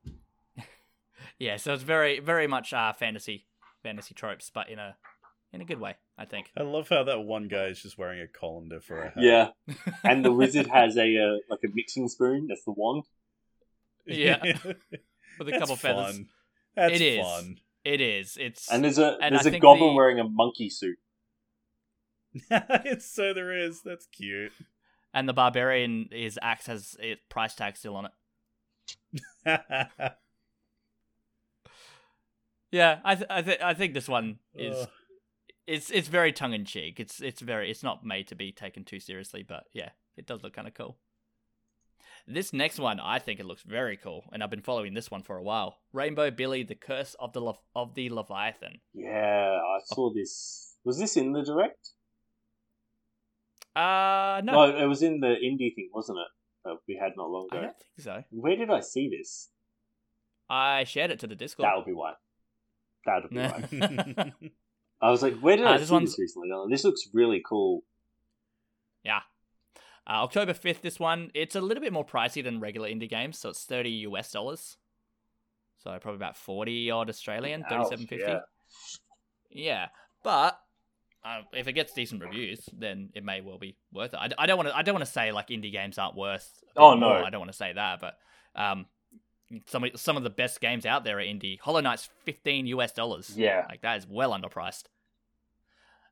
Yeah, 1.38 1.56
so 1.56 1.74
it's 1.74 1.82
very, 1.82 2.20
very 2.20 2.46
much 2.46 2.72
uh, 2.72 2.92
fantasy, 2.92 3.46
fantasy 3.82 4.14
tropes, 4.14 4.50
but 4.54 4.68
in 4.70 4.78
a, 4.78 4.96
in 5.52 5.60
a 5.60 5.64
good 5.64 5.80
way, 5.80 5.96
I 6.16 6.24
think. 6.26 6.46
I 6.56 6.62
love 6.62 6.88
how 6.88 7.02
that 7.04 7.20
one 7.22 7.48
guy 7.48 7.66
is 7.66 7.82
just 7.82 7.98
wearing 7.98 8.20
a 8.20 8.28
colander 8.28 8.80
for 8.80 8.98
a 9.02 9.04
hat. 9.06 9.14
Yeah, 9.18 9.48
and 10.04 10.24
the 10.24 10.30
wizard 10.32 10.68
has 10.68 10.96
a 10.96 11.16
uh, 11.18 11.38
like 11.50 11.58
a 11.64 11.68
mixing 11.74 12.08
spoon. 12.08 12.46
That's 12.48 12.64
the 12.64 12.70
wand. 12.70 13.04
Yeah. 14.06 14.40
With 15.38 15.48
a 15.48 15.50
That's 15.50 15.58
couple 15.58 15.74
feathers. 15.76 16.14
fun. 16.16 16.26
That's 16.76 16.94
It 16.94 17.00
is. 17.02 17.26
fun. 17.26 17.56
It 17.84 18.00
is. 18.00 18.36
It's 18.40 18.70
And 18.70 18.84
there's 18.84 18.98
a 18.98 19.18
And 19.20 19.34
there's 19.34 19.46
I 19.46 19.50
a 19.50 19.58
goblin 19.58 19.90
the- 19.90 19.96
wearing 19.96 20.20
a 20.20 20.24
monkey 20.28 20.70
suit. 20.70 20.98
so 23.00 23.34
there 23.34 23.58
is. 23.58 23.82
That's 23.82 24.06
cute. 24.06 24.52
And 25.14 25.26
the 25.26 25.32
barbarian 25.32 26.08
his 26.12 26.38
axe 26.42 26.66
has 26.66 26.96
its 27.00 27.22
price 27.30 27.54
tag 27.54 27.76
still 27.78 27.96
on 27.96 28.08
it. 29.46 29.60
Yeah, 32.70 32.98
I 33.04 33.14
th- 33.14 33.26
I, 33.30 33.42
th- 33.42 33.60
I 33.62 33.74
think 33.74 33.94
this 33.94 34.08
one 34.08 34.38
is 34.52 34.74
Ugh. 34.76 34.88
it's 35.66 35.90
it's 35.92 36.08
very 36.08 36.32
tongue 36.32 36.54
in 36.54 36.64
cheek. 36.64 36.98
It's 36.98 37.20
it's 37.20 37.40
very 37.40 37.70
it's 37.70 37.84
not 37.84 38.04
made 38.04 38.26
to 38.28 38.34
be 38.34 38.50
taken 38.50 38.82
too 38.84 38.98
seriously, 38.98 39.44
but 39.46 39.64
yeah, 39.72 39.90
it 40.16 40.26
does 40.26 40.42
look 40.42 40.54
kind 40.54 40.66
of 40.66 40.74
cool. 40.74 40.96
This 42.26 42.52
next 42.52 42.80
one, 42.80 42.98
I 42.98 43.20
think 43.20 43.38
it 43.38 43.46
looks 43.46 43.62
very 43.62 43.96
cool, 43.96 44.24
and 44.32 44.42
I've 44.42 44.50
been 44.50 44.60
following 44.62 44.94
this 44.94 45.08
one 45.10 45.22
for 45.22 45.36
a 45.36 45.42
while. 45.42 45.76
Rainbow 45.92 46.32
Billy: 46.32 46.64
The 46.64 46.74
Curse 46.74 47.14
of 47.20 47.32
the 47.32 47.40
Le- 47.40 47.58
of 47.76 47.94
the 47.94 48.10
Leviathan. 48.10 48.80
Yeah, 48.92 49.60
I 49.62 49.78
saw 49.84 50.12
this. 50.12 50.74
Was 50.84 50.98
this 50.98 51.16
in 51.16 51.30
the 51.32 51.44
direct? 51.44 51.90
Uh 53.76 54.40
no, 54.44 54.52
No, 54.70 54.76
it 54.76 54.86
was 54.86 55.02
in 55.02 55.20
the 55.20 55.28
indie 55.44 55.74
thing, 55.74 55.90
wasn't 55.92 56.18
it? 56.18 56.28
That 56.64 56.76
we 56.88 56.96
had 57.00 57.12
not 57.16 57.28
long 57.28 57.48
ago. 57.50 57.58
I 57.58 57.62
don't 57.62 57.76
think 57.76 57.88
so. 57.98 58.24
Where 58.30 58.56
did 58.56 58.70
I 58.70 58.80
see 58.80 59.08
this? 59.08 59.50
I 60.48 60.84
shared 60.84 61.10
it 61.10 61.20
to 61.20 61.26
the 61.26 61.34
Discord. 61.34 61.66
That 61.66 61.76
would 61.76 61.86
be 61.86 61.92
why. 61.92 62.12
That 63.06 63.22
would 63.22 63.30
be 63.30 63.38
why. 63.38 64.32
I 65.02 65.10
was 65.10 65.22
like, 65.22 65.38
where 65.40 65.56
did 65.56 65.66
Uh, 65.66 65.70
I 65.70 65.78
this 65.78 65.88
see 65.88 65.94
one's- 65.94 66.10
this 66.12 66.18
recently? 66.18 66.48
Oh, 66.52 66.68
this 66.70 66.84
looks 66.84 67.08
really 67.12 67.42
cool. 67.46 67.82
uh, 69.06 69.20
October 70.06 70.52
fifth. 70.54 70.82
This 70.82 71.00
one, 71.00 71.30
it's 71.34 71.54
a 71.56 71.60
little 71.60 71.82
bit 71.82 71.92
more 71.92 72.04
pricey 72.04 72.42
than 72.44 72.60
regular 72.60 72.88
indie 72.88 73.08
games, 73.08 73.38
so 73.38 73.48
it's 73.50 73.64
thirty 73.64 73.90
US 74.08 74.30
dollars. 74.30 74.76
So 75.82 75.90
probably 76.00 76.16
about 76.16 76.36
forty 76.36 76.90
odd 76.90 77.08
Australian, 77.08 77.64
thirty-seven 77.68 78.06
fifty. 78.06 78.24
yeah. 78.30 78.40
Yeah, 79.50 79.86
but 80.22 80.58
uh, 81.24 81.40
if 81.52 81.66
it 81.68 81.72
gets 81.72 81.92
decent 81.92 82.22
reviews, 82.22 82.68
then 82.76 83.10
it 83.14 83.24
may 83.24 83.40
well 83.40 83.58
be 83.58 83.76
worth 83.92 84.12
it. 84.14 84.18
I, 84.20 84.28
I 84.38 84.46
don't 84.46 84.56
want 84.58 84.68
to. 84.68 84.76
I 84.76 84.82
don't 84.82 84.94
want 84.94 85.06
to 85.06 85.10
say 85.12 85.32
like 85.32 85.48
indie 85.48 85.72
games 85.72 85.96
aren't 85.98 86.16
worth. 86.16 86.62
Oh, 86.76 86.94
no. 86.94 87.08
more. 87.08 87.24
I 87.24 87.30
don't 87.30 87.40
want 87.40 87.50
to 87.52 87.56
say 87.56 87.72
that, 87.72 88.00
but 88.00 88.18
um, 88.54 88.86
some 89.66 89.84
of- 89.84 89.98
some 89.98 90.16
of 90.16 90.22
the 90.22 90.30
best 90.30 90.60
games 90.60 90.84
out 90.84 91.04
there 91.04 91.18
are 91.18 91.22
indie. 91.22 91.58
Hollow 91.60 91.80
Knight's 91.80 92.08
fifteen 92.24 92.66
US 92.66 92.92
dollars. 92.92 93.32
Yeah. 93.36 93.64
like 93.68 93.82
that 93.82 93.96
is 93.98 94.06
well 94.06 94.32
underpriced. 94.32 94.84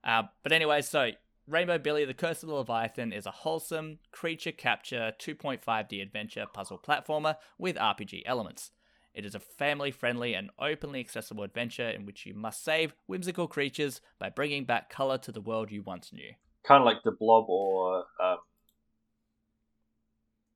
Uh, 0.04 0.24
but 0.42 0.52
anyway, 0.52 0.82
so 0.82 1.10
Rainbow 1.46 1.78
Billy: 1.78 2.04
The 2.04 2.14
Curse 2.14 2.42
of 2.42 2.48
the 2.48 2.54
Leviathan 2.54 3.12
is 3.12 3.26
a 3.26 3.30
wholesome 3.30 3.98
creature 4.10 4.52
capture 4.52 5.12
2.5D 5.18 6.00
adventure 6.02 6.46
puzzle 6.52 6.78
platformer 6.78 7.36
with 7.58 7.76
RPG 7.76 8.22
elements. 8.26 8.70
It 9.14 9.24
is 9.26 9.34
a 9.34 9.40
family 9.40 9.90
friendly 9.90 10.34
and 10.34 10.50
openly 10.58 11.00
accessible 11.00 11.44
adventure 11.44 11.88
in 11.88 12.06
which 12.06 12.24
you 12.26 12.34
must 12.34 12.64
save 12.64 12.94
whimsical 13.06 13.46
creatures 13.46 14.00
by 14.18 14.30
bringing 14.30 14.64
back 14.64 14.88
color 14.90 15.18
to 15.18 15.32
the 15.32 15.40
world 15.40 15.70
you 15.70 15.82
once 15.82 16.12
knew. 16.12 16.32
Kind 16.64 16.80
of 16.80 16.86
like 16.86 17.02
the 17.04 17.12
Blob 17.12 17.46
or 17.48 18.04
um. 18.22 18.38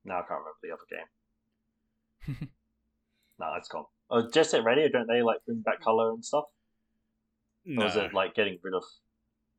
No, 0.05 0.15
I 0.15 0.21
can't 0.21 0.39
remember 0.39 0.57
the 0.63 0.71
other 0.71 2.37
game. 2.37 2.49
No, 3.39 3.53
it's 3.55 3.67
gone. 3.69 3.85
Oh, 4.09 4.27
Jet 4.33 4.47
Set 4.47 4.63
Radio, 4.63 4.87
don't 4.89 5.07
they 5.07 5.21
like 5.21 5.37
bring 5.45 5.61
back 5.61 5.79
color 5.81 6.09
and 6.09 6.25
stuff? 6.25 6.45
No, 7.65 7.83
Or 7.83 7.87
is 7.87 7.95
it 7.95 8.13
like 8.13 8.33
getting 8.33 8.57
rid 8.63 8.73
of? 8.73 8.83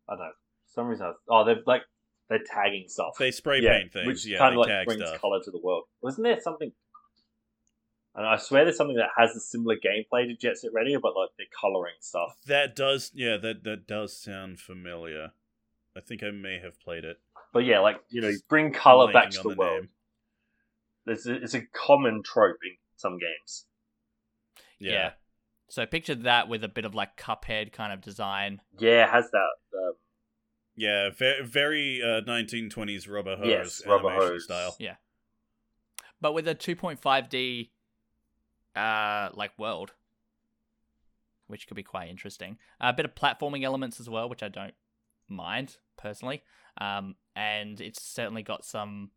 I 0.09 0.15
don't 0.15 0.20
know. 0.25 0.31
For 0.66 0.73
some 0.73 0.87
reason, 0.89 1.07
I, 1.07 1.12
oh, 1.31 1.45
they're 1.45 1.61
like 1.66 1.83
they're 2.29 2.41
tagging 2.45 2.87
stuff. 2.89 3.15
they 3.19 3.31
spray 3.31 3.61
yeah, 3.62 3.79
paint 3.79 3.93
things. 3.93 4.07
which 4.07 4.27
yeah, 4.27 4.39
kind 4.39 4.53
they 4.53 4.57
of 4.57 4.61
like 4.61 4.69
tag 4.69 4.87
brings 4.87 5.07
stuff. 5.07 5.20
color 5.20 5.39
to 5.45 5.51
the 5.51 5.61
world. 5.62 5.85
Wasn't 6.03 6.25
there 6.25 6.41
something? 6.41 6.73
And 8.14 8.26
I 8.26 8.36
swear 8.36 8.64
there's 8.64 8.76
something 8.76 8.97
that 8.97 9.10
has 9.16 9.36
a 9.36 9.40
similar 9.40 9.76
gameplay 9.76 10.26
to 10.26 10.35
Jet 10.35 10.59
Set 10.59 10.72
Radio, 10.72 10.98
but 11.01 11.14
like 11.16 11.30
they're 11.36 11.47
coloring 11.60 11.94
stuff. 12.01 12.36
That 12.47 12.74
does, 12.74 13.12
yeah, 13.14 13.36
that 13.36 13.62
that 13.64 13.86
does 13.86 14.16
sound 14.16 14.59
familiar. 14.59 15.32
I 15.97 16.01
think 16.01 16.22
I 16.22 16.30
may 16.30 16.59
have 16.59 16.80
played 16.80 17.05
it. 17.05 17.18
But 17.52 17.64
yeah, 17.64 17.78
like 17.80 17.97
you 18.10 18.20
know, 18.20 18.32
bring 18.48 18.72
color 18.72 19.12
back 19.12 19.30
to 19.30 19.43
the, 19.43 19.48
the 19.51 19.55
world. 19.56 19.86
It's 21.06 21.26
a, 21.26 21.35
it's 21.35 21.55
a 21.55 21.62
common 21.62 22.22
trope 22.22 22.59
in 22.64 22.76
some 22.97 23.18
games. 23.18 23.64
Yeah, 24.80 25.12
So 25.68 25.85
picture 25.86 26.14
that 26.14 26.48
with 26.48 26.62
a 26.62 26.68
bit 26.68 26.85
of 26.85 26.94
like 26.94 27.16
Cuphead 27.16 27.72
kind 27.72 27.93
of 27.93 28.01
design. 28.01 28.60
Yeah, 28.78 29.05
it 29.05 29.10
has 29.10 29.30
that. 29.30 29.76
Um, 29.76 29.93
yeah, 30.76 31.10
ve- 31.10 31.43
very 31.43 32.01
uh, 32.02 32.20
1920s 32.20 33.10
rubber 33.10 33.36
hose 33.36 33.48
Yes, 33.48 33.82
rubber 33.86 34.10
hose. 34.10 34.44
style. 34.44 34.76
Yeah, 34.78 34.97
but 36.20 36.32
with 36.32 36.47
a 36.47 36.55
2.5D 36.55 37.70
uh 38.79 39.31
like 39.35 39.59
world 39.59 39.93
which 41.47 41.67
could 41.67 41.77
be 41.77 41.83
quite 41.83 42.09
interesting 42.09 42.59
a 42.81 42.93
bit 42.93 43.05
of 43.05 43.15
platforming 43.15 43.65
elements 43.65 44.01
as 44.01 44.09
well 44.09 44.29
which 44.29 44.43
I 44.43 44.49
don't 44.49 44.75
mind 45.29 45.77
personally 45.97 46.43
um 46.81 47.17
and 47.35 47.81
it's 47.81 48.03
certainly 48.03 48.43
got 48.43 48.65
some 48.65 49.11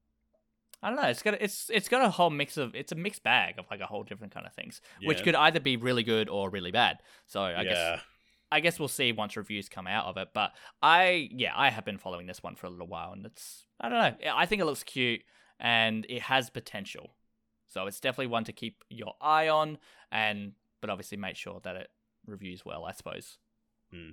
I 0.84 0.90
don't 0.90 1.02
know 1.02 1.10
it's 1.10 1.22
got 1.22 1.42
it's 1.42 1.70
it's 1.74 1.88
got 1.88 2.04
a 2.04 2.10
whole 2.10 2.30
mix 2.30 2.58
of 2.58 2.74
it's 2.76 2.92
a 2.92 2.96
mixed 2.96 3.24
bag 3.24 3.60
of 3.60 3.66
like 3.70 3.82
a 3.82 3.86
whole 3.86 4.04
different 4.04 4.34
kind 4.34 4.46
of 4.46 4.54
things 4.54 4.82
which 5.04 5.24
could 5.24 5.36
either 5.36 5.60
be 5.60 5.78
really 5.78 6.04
good 6.04 6.28
or 6.28 6.50
really 6.50 6.72
bad 6.72 7.00
so 7.28 7.42
I 7.42 7.62
yeah. 7.62 7.64
guess 7.64 8.02
I 8.52 8.60
guess 8.60 8.78
we'll 8.78 8.90
see 8.90 9.14
once 9.14 9.38
reviews 9.38 9.70
come 9.70 9.88
out 9.88 10.06
of 10.06 10.18
it. 10.18 10.30
But 10.34 10.52
I, 10.84 11.30
yeah, 11.32 11.54
I 11.56 11.70
have 11.70 11.86
been 11.86 11.98
following 11.98 12.28
this 12.28 12.44
one 12.44 12.56
for 12.56 12.68
a 12.68 12.70
little 12.70 12.88
while, 12.88 13.14
and 13.14 13.26
it's, 13.26 13.66
I 13.80 13.90
don't 13.90 14.00
know, 14.00 14.32
I 14.34 14.46
think 14.46 14.62
it 14.62 14.66
looks 14.66 14.84
cute 14.84 15.22
and 15.60 16.06
it 16.10 16.24
has 16.24 16.50
potential. 16.50 17.16
So 17.72 17.88
it's 17.88 18.02
definitely 18.02 18.28
one 18.28 18.44
to 18.44 18.52
keep 18.52 18.84
your 18.90 19.14
eye 19.22 19.48
on, 19.48 19.78
and 20.12 20.52
but 20.82 20.90
obviously 20.90 21.18
make 21.18 21.38
sure 21.38 21.62
that 21.64 21.78
it 21.78 21.90
reviews 22.26 22.66
well, 22.66 22.84
I 22.84 22.92
suppose, 22.92 23.38
Hmm. 23.94 24.10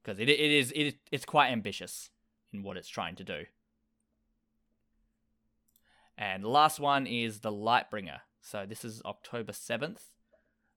because 0.00 0.20
it 0.20 0.28
it 0.28 0.38
is 0.38 0.70
it 0.76 0.94
it's 1.10 1.24
quite 1.24 1.50
ambitious 1.50 2.10
in 2.52 2.62
what 2.62 2.76
it's 2.76 2.88
trying 2.88 3.16
to 3.16 3.24
do. 3.24 3.46
And 6.16 6.44
the 6.44 6.48
last 6.48 6.78
one 6.78 7.06
is 7.06 7.40
the 7.40 7.50
Lightbringer. 7.50 8.20
So 8.40 8.64
this 8.64 8.84
is 8.84 9.02
October 9.04 9.52
seventh. 9.52 10.10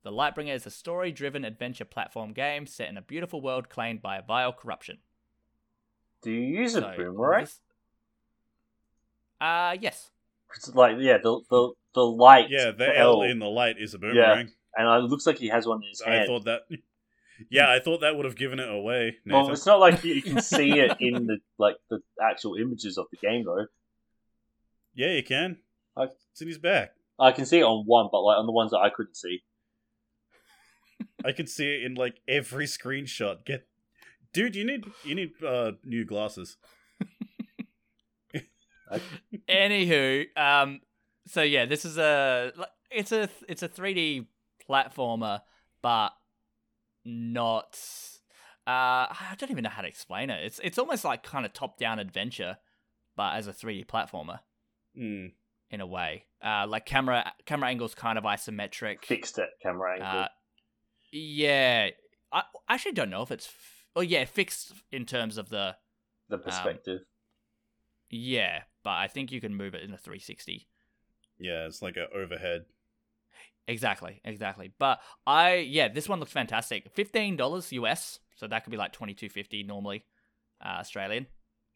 The 0.03 0.11
Lightbringer 0.11 0.55
is 0.55 0.65
a 0.65 0.71
story 0.71 1.11
driven 1.11 1.45
adventure 1.45 1.85
platform 1.85 2.33
game 2.33 2.65
set 2.65 2.89
in 2.89 2.97
a 2.97 3.01
beautiful 3.01 3.41
world 3.41 3.69
claimed 3.69 4.01
by 4.01 4.17
a 4.17 4.21
vile 4.23 4.53
corruption. 4.53 4.99
do 6.23 6.31
you 6.31 6.61
use 6.61 6.73
a 6.75 6.79
So, 6.81 6.93
boomerang? 6.97 7.43
this- 7.43 7.59
Uh, 9.41 9.75
yes. 9.79 10.09
It's 10.55 10.73
like 10.73 10.95
yeah, 10.99 11.17
the 11.17 11.41
the 11.49 11.73
the 11.95 12.05
light. 12.05 12.49
Yeah, 12.49 12.71
the 12.71 12.97
L, 12.97 13.21
L 13.23 13.29
in 13.29 13.39
the 13.39 13.45
light 13.47 13.75
is 13.79 13.93
a 13.93 13.99
boomerang. 13.99 14.49
and 14.75 15.03
it 15.05 15.09
looks 15.09 15.25
like 15.27 15.37
he 15.37 15.47
has 15.49 15.65
one 15.65 15.81
in 15.83 15.89
his 15.89 16.01
I 16.01 16.11
hand. 16.11 16.27
thought 16.27 16.45
that. 16.45 16.61
Yeah, 17.49 17.69
I 17.69 17.79
thought 17.79 18.01
that 18.01 18.15
would 18.15 18.25
have 18.25 18.35
given 18.35 18.59
it 18.59 18.69
away. 18.69 19.17
well, 19.25 19.51
it's 19.51 19.65
not 19.65 19.79
like 19.79 20.03
you 20.03 20.21
can 20.21 20.39
see 20.53 20.71
it 20.79 20.95
in 20.99 21.25
the 21.27 21.39
like 21.57 21.75
the 21.89 21.99
actual 22.21 22.55
images 22.55 22.97
of 22.97 23.07
the 23.11 23.17
game 23.17 23.43
though. 23.45 23.65
yeah, 24.93 25.11
you 25.13 25.23
can. 25.23 25.57
I- 25.97 26.09
It's 26.31 26.41
in 26.41 26.47
his 26.47 26.57
back. 26.59 26.93
I 27.19 27.31
can 27.31 27.45
see 27.45 27.59
it 27.59 27.63
on 27.63 27.85
one, 27.85 28.09
but 28.11 28.21
like 28.21 28.37
on 28.37 28.45
the 28.45 28.51
ones 28.51 28.71
that 28.71 28.79
I 28.79 28.89
couldn't 28.89 29.15
see. 29.15 29.43
I 31.25 31.31
can 31.31 31.47
see 31.47 31.67
it 31.75 31.83
in 31.83 31.95
like 31.95 32.19
every 32.27 32.65
screenshot. 32.65 33.45
Get, 33.45 33.67
dude, 34.33 34.55
you 34.55 34.65
need 34.65 34.85
you 35.03 35.15
need 35.15 35.31
uh, 35.43 35.73
new 35.83 36.05
glasses. 36.05 36.57
Anywho, 39.49 40.25
um, 40.37 40.81
so 41.27 41.41
yeah, 41.41 41.65
this 41.65 41.85
is 41.85 41.97
a 41.97 42.51
it's 42.91 43.11
a 43.11 43.29
it's 43.47 43.63
a 43.63 43.69
3D 43.69 44.27
platformer, 44.69 45.41
but 45.81 46.09
not. 47.05 47.77
Uh, 48.65 49.11
I 49.11 49.35
don't 49.37 49.51
even 49.51 49.63
know 49.63 49.69
how 49.69 49.81
to 49.81 49.87
explain 49.87 50.29
it. 50.29 50.43
It's 50.45 50.59
it's 50.63 50.77
almost 50.77 51.03
like 51.03 51.23
kind 51.23 51.45
of 51.45 51.53
top 51.53 51.77
down 51.77 51.99
adventure, 51.99 52.57
but 53.15 53.35
as 53.35 53.47
a 53.47 53.51
3D 53.53 53.85
platformer 53.85 54.39
Hmm. 54.95 55.27
in 55.69 55.81
a 55.81 55.87
way. 55.87 56.25
Uh, 56.43 56.65
like 56.67 56.85
camera 56.85 57.31
camera 57.45 57.69
angles 57.69 57.93
kind 57.95 58.17
of 58.17 58.23
isometric. 58.23 59.03
Fixed 59.03 59.37
it 59.39 59.49
camera 59.61 59.93
angle. 59.95 60.21
Uh, 60.21 60.27
yeah, 61.11 61.89
I 62.31 62.43
I 62.67 62.73
actually 62.75 62.93
don't 62.93 63.09
know 63.09 63.21
if 63.21 63.31
it's. 63.31 63.47
F- 63.47 63.85
oh 63.95 64.01
yeah, 64.01 64.25
fixed 64.25 64.73
in 64.91 65.05
terms 65.05 65.37
of 65.37 65.49
the 65.49 65.75
the 66.29 66.37
perspective. 66.37 67.01
yeah, 68.09 68.61
but 68.83 68.91
I 68.91 69.07
think 69.07 69.31
you 69.31 69.41
can 69.41 69.55
move 69.55 69.75
it 69.75 69.83
in 69.83 69.93
a 69.93 69.97
360. 69.97 70.67
Yeah, 71.43 71.65
it's 71.67 71.81
like 71.81 71.97
an 71.97 72.07
overhead. 72.15 72.65
Exactly, 73.67 74.21
exactly. 74.25 74.71
But 74.79 74.99
I 75.27 75.55
yeah, 75.55 75.87
this 75.87 76.09
one 76.09 76.19
looks 76.19 76.31
fantastic. 76.31 76.89
Fifteen 76.93 77.35
dollars 77.35 77.71
US, 77.73 78.19
so 78.35 78.47
that 78.47 78.63
could 78.63 78.71
be 78.71 78.77
like 78.77 78.93
twenty 78.93 79.13
two 79.13 79.29
fifty 79.29 79.63
normally, 79.63 80.05
uh, 80.63 80.79
Australian, 80.79 81.27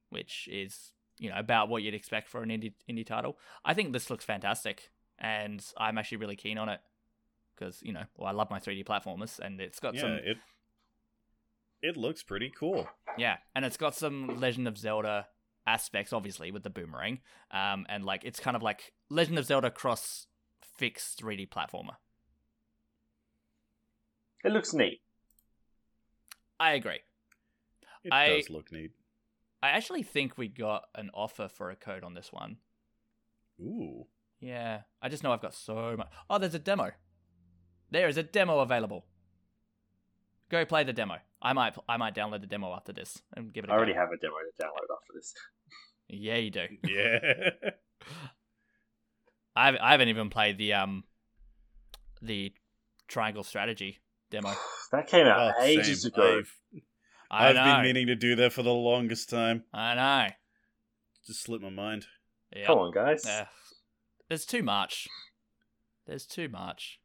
which 0.10 0.48
is 0.52 0.94
you 1.20 1.30
know 1.30 1.38
about 1.38 1.70
what 1.70 1.84
you'd 1.84 1.94
expect 1.94 2.28
for 2.30 2.42
an 2.44 2.50
indie 2.50 2.74
indie 2.90 3.06
title. 3.06 3.38
I 3.66 3.74
think 3.74 3.94
this 3.94 4.10
looks 4.10 4.26
fantastic, 4.26 4.90
and 5.20 5.64
I'm 5.78 5.98
actually 5.98 6.18
really 6.18 6.36
keen 6.36 6.58
on 6.58 6.70
it 6.70 6.80
because 7.56 7.82
you 7.84 7.94
know 7.94 8.04
well 8.18 8.28
I 8.28 8.32
love 8.32 8.50
my 8.50 8.60
3D 8.60 8.86
platformers, 8.86 9.40
and 9.40 9.60
it's 9.62 9.80
got 9.80 9.96
Yeah, 9.96 10.02
some 10.02 10.20
it 10.24 10.38
it 11.82 11.96
looks 11.96 12.24
pretty 12.24 12.50
cool. 12.58 12.88
yeah, 13.18 13.38
and 13.56 13.64
it's 13.64 13.78
got 13.78 13.96
some 13.96 14.40
Legend 14.40 14.68
of 14.68 14.78
Zelda 14.78 15.28
aspects, 15.66 16.12
obviously 16.14 16.52
with 16.52 16.64
the 16.64 16.70
boomerang, 16.70 17.20
um, 17.52 17.86
and 17.90 18.04
like 18.04 18.24
it's 18.26 18.40
kind 18.40 18.56
of 18.56 18.64
like 18.64 18.94
Legend 19.10 19.40
of 19.40 19.46
Zelda 19.46 19.72
cross 19.72 20.28
fixed 20.62 21.22
3D 21.22 21.50
platformer. 21.50 21.96
It 24.44 24.52
looks 24.52 24.74
neat. 24.74 25.02
I 26.60 26.74
agree. 26.74 27.00
It 28.04 28.14
I- 28.14 28.30
does 28.30 28.50
look 28.50 28.72
neat. 28.72 28.92
I 29.64 29.70
actually 29.70 30.04
think 30.04 30.38
we 30.38 30.48
got 30.48 30.84
an 30.94 31.10
offer 31.16 31.48
for 31.48 31.72
a 31.72 31.76
code 31.76 32.04
on 32.04 32.14
this 32.14 32.32
one. 32.32 32.58
Ooh. 33.60 34.06
Yeah, 34.40 34.82
I 35.02 35.10
just 35.10 35.24
know 35.24 35.32
I've 35.32 35.42
got 35.42 35.56
so 35.56 35.96
much. 35.98 36.08
Oh, 36.30 36.38
there's 36.38 36.54
a 36.54 36.60
demo. 36.60 36.92
There 37.90 38.08
is 38.08 38.18
a 38.18 38.24
demo 38.24 38.60
available. 38.60 39.06
Go 40.50 40.64
play 40.64 40.84
the 40.84 40.94
demo. 40.94 41.16
I 41.42 41.54
might, 41.54 41.76
I 41.90 41.98
might 41.98 42.14
download 42.14 42.42
the 42.42 42.48
demo 42.48 42.72
after 42.74 42.94
this 42.94 43.20
and 43.36 43.52
give 43.52 43.64
it. 43.64 43.70
a 43.72 43.74
I 43.74 43.78
already 43.78 43.94
go. 43.94 44.00
have 44.00 44.10
a 44.12 44.18
demo 44.18 44.36
to 44.36 44.64
download 44.64 44.94
after 44.96 45.14
this. 45.16 45.34
Yeah, 46.08 46.36
you 46.36 46.52
do. 46.52 46.66
Yeah. 46.88 47.72
I 49.58 49.66
haven't, 49.66 49.82
I 49.82 49.92
haven't 49.92 50.10
even 50.10 50.30
played 50.30 50.58
the 50.58 50.74
um, 50.74 51.04
the 52.22 52.54
triangle 53.08 53.44
strategy 53.44 54.00
demo. 54.32 54.54
That 54.94 55.08
came 55.08 55.28
out 55.28 55.54
Oh, 55.60 55.64
ages 55.64 56.04
same. 56.04 56.14
ago. 56.14 56.38
I've, 56.40 56.54
I 57.30 57.50
I've 57.50 57.56
know. 57.56 57.64
been 57.76 57.84
meaning 57.84 58.08
to 58.08 58.16
do 58.16 58.38
that 58.38 58.54
for 58.54 58.64
the 58.64 58.74
longest 58.74 59.30
time. 59.30 59.66
I 59.74 59.96
know. 59.96 60.28
Just 61.26 61.42
slipped 61.44 61.62
my 61.64 61.70
mind. 61.70 62.06
Yeah. 62.56 62.68
Come 62.68 62.78
on, 62.78 62.92
guys. 62.94 63.26
Uh, 63.26 63.46
there's 64.30 64.46
too 64.46 64.64
much. 64.64 65.10
There's 66.06 66.26
too 66.26 66.48
much. 66.48 67.02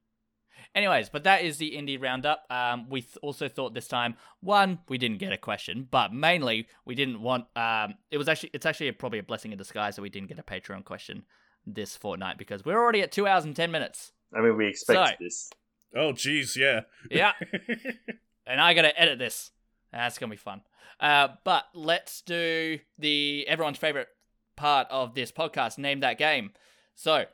Anyways, 0.76 1.08
but 1.08 1.24
that 1.24 1.42
is 1.42 1.58
the 1.58 1.72
indie 1.72 2.00
roundup. 2.00 2.44
Um, 2.50 2.88
we 2.88 3.00
th- 3.00 3.16
also 3.20 3.48
thought 3.48 3.74
this 3.74 3.88
time, 3.88 4.14
one, 4.40 4.78
we 4.88 4.96
didn't 4.96 5.18
get 5.18 5.32
a 5.32 5.36
question, 5.36 5.88
but 5.90 6.12
mainly 6.12 6.68
we 6.84 6.94
didn't 6.94 7.20
want. 7.20 7.46
Um, 7.56 7.94
it 8.12 8.18
was 8.18 8.28
actually 8.28 8.50
it's 8.54 8.64
actually 8.64 8.92
probably 8.92 9.18
a 9.18 9.24
blessing 9.24 9.50
in 9.50 9.58
disguise 9.58 9.96
that 9.96 10.02
we 10.02 10.08
didn't 10.10 10.28
get 10.28 10.38
a 10.38 10.44
Patreon 10.44 10.84
question 10.84 11.24
this 11.66 11.97
fortnight 11.97 12.39
because 12.39 12.64
we're 12.64 12.78
already 12.80 13.02
at 13.02 13.12
two 13.12 13.26
hours 13.26 13.44
and 13.44 13.55
ten 13.55 13.70
minutes. 13.70 14.12
I 14.34 14.40
mean, 14.40 14.56
we 14.56 14.68
expect 14.68 15.09
So- 15.09 15.14
this. 15.24 15.51
Oh, 15.94 16.12
jeez, 16.12 16.56
yeah. 16.56 16.80
Yeah, 17.10 17.32
and 18.47 18.60
I 18.60 18.72
gotta 18.72 18.98
edit 18.98 19.18
this. 19.18 19.51
That's 19.93 20.16
gonna 20.18 20.30
be 20.30 20.36
fun. 20.39 20.62
Uh, 20.98 21.28
but 21.44 21.64
let's 21.74 22.22
do 22.22 22.78
the 22.98 23.44
everyone's 23.47 23.76
favorite 23.76 24.09
part 24.56 24.86
of 24.90 25.14
this 25.14 25.30
podcast. 25.30 25.76
Name 25.76 26.01
that 26.01 26.16
game. 26.16 26.52
So, 26.94 27.26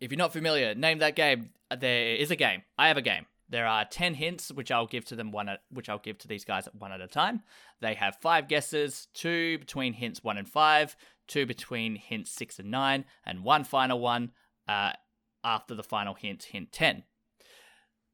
if 0.00 0.10
you're 0.10 0.18
not 0.18 0.32
familiar, 0.32 0.74
name 0.74 0.98
that 0.98 1.16
game. 1.16 1.50
There 1.76 2.16
is 2.16 2.30
a 2.30 2.36
game. 2.36 2.62
I 2.78 2.88
have 2.88 2.96
a 2.98 3.02
game. 3.02 3.24
There 3.50 3.66
are 3.66 3.84
ten 3.84 4.14
hints, 4.14 4.52
which 4.52 4.70
I'll 4.70 4.86
give 4.86 5.04
to 5.06 5.16
them 5.16 5.30
one 5.32 5.48
at, 5.48 5.60
which 5.70 5.88
I'll 5.88 5.98
give 5.98 6.18
to 6.18 6.28
these 6.28 6.44
guys 6.44 6.68
one 6.78 6.92
at 6.92 7.00
a 7.00 7.06
time. 7.06 7.42
They 7.80 7.94
have 7.94 8.16
five 8.16 8.46
guesses: 8.48 9.08
two 9.14 9.58
between 9.58 9.94
hints 9.94 10.22
one 10.22 10.36
and 10.36 10.48
five, 10.48 10.96
two 11.26 11.46
between 11.46 11.96
hints 11.96 12.30
six 12.30 12.58
and 12.58 12.70
nine, 12.70 13.04
and 13.24 13.44
one 13.44 13.64
final 13.64 14.00
one 14.00 14.32
uh, 14.68 14.92
after 15.42 15.74
the 15.74 15.82
final 15.82 16.14
hint, 16.14 16.42
hint 16.44 16.72
ten. 16.72 17.04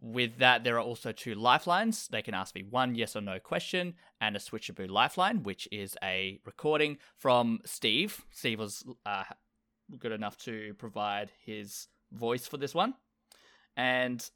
With 0.00 0.38
that, 0.38 0.64
there 0.64 0.76
are 0.76 0.82
also 0.82 1.12
two 1.12 1.34
lifelines. 1.34 2.08
They 2.08 2.20
can 2.20 2.34
ask 2.34 2.54
me 2.54 2.62
one 2.62 2.94
yes 2.94 3.16
or 3.16 3.22
no 3.22 3.38
question 3.38 3.94
and 4.20 4.36
a 4.36 4.38
switchaboo 4.38 4.90
lifeline, 4.90 5.42
which 5.42 5.66
is 5.72 5.96
a 6.02 6.40
recording 6.44 6.98
from 7.16 7.60
Steve. 7.64 8.24
Steve 8.30 8.58
was 8.58 8.84
uh, 9.06 9.24
good 9.98 10.12
enough 10.12 10.36
to 10.38 10.74
provide 10.74 11.30
his 11.44 11.88
voice 12.12 12.46
for 12.46 12.58
this 12.58 12.74
one, 12.74 12.94
and 13.76 14.30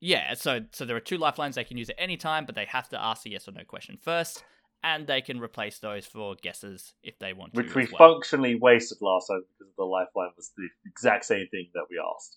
yeah, 0.00 0.34
so 0.34 0.60
so 0.72 0.84
there 0.84 0.96
are 0.96 1.00
two 1.00 1.18
lifelines 1.18 1.56
they 1.56 1.64
can 1.64 1.76
use 1.76 1.90
at 1.90 1.96
any 1.98 2.16
time, 2.16 2.46
but 2.46 2.54
they 2.54 2.66
have 2.66 2.88
to 2.90 3.02
ask 3.02 3.26
a 3.26 3.30
yes 3.30 3.48
or 3.48 3.52
no 3.52 3.64
question 3.64 3.98
first, 4.00 4.44
and 4.82 5.06
they 5.06 5.20
can 5.20 5.40
replace 5.40 5.78
those 5.78 6.06
for 6.06 6.36
guesses 6.40 6.94
if 7.02 7.18
they 7.18 7.32
want 7.32 7.54
to. 7.54 7.62
Which 7.62 7.74
we 7.74 7.88
well. 7.98 8.12
functionally 8.12 8.54
wasted 8.54 8.98
last 9.00 9.28
time 9.28 9.42
because 9.58 9.72
the 9.76 9.84
lifeline 9.84 10.30
was 10.36 10.52
the 10.56 10.68
exact 10.86 11.24
same 11.24 11.46
thing 11.50 11.68
that 11.74 11.86
we 11.90 12.00
asked. 12.14 12.36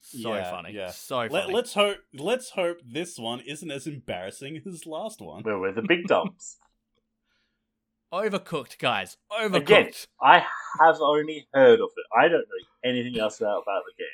So 0.00 0.34
Yeah, 0.34 0.50
funny, 0.50 0.72
yeah. 0.72 0.90
so 0.90 1.16
funny. 1.16 1.34
Let, 1.34 1.50
let's 1.50 1.74
hope. 1.74 1.98
Let's 2.14 2.50
hope 2.50 2.78
this 2.86 3.18
one 3.18 3.40
isn't 3.40 3.70
as 3.70 3.86
embarrassing 3.86 4.62
as 4.66 4.86
last 4.86 5.20
one. 5.20 5.42
Where 5.42 5.58
we're 5.58 5.72
the 5.72 5.82
big 5.82 6.04
dumps. 6.06 6.58
Overcooked, 8.12 8.78
guys. 8.78 9.16
Overcooked. 9.30 9.56
Again, 9.56 9.90
I 10.22 10.42
have 10.80 10.96
only 11.00 11.46
heard 11.52 11.80
of 11.80 11.90
it. 11.94 12.18
I 12.18 12.22
don't 12.28 12.38
know 12.40 12.90
anything 12.90 13.18
else 13.18 13.40
about 13.40 13.62
about 13.62 13.82
the 13.86 14.02
game. 14.02 14.08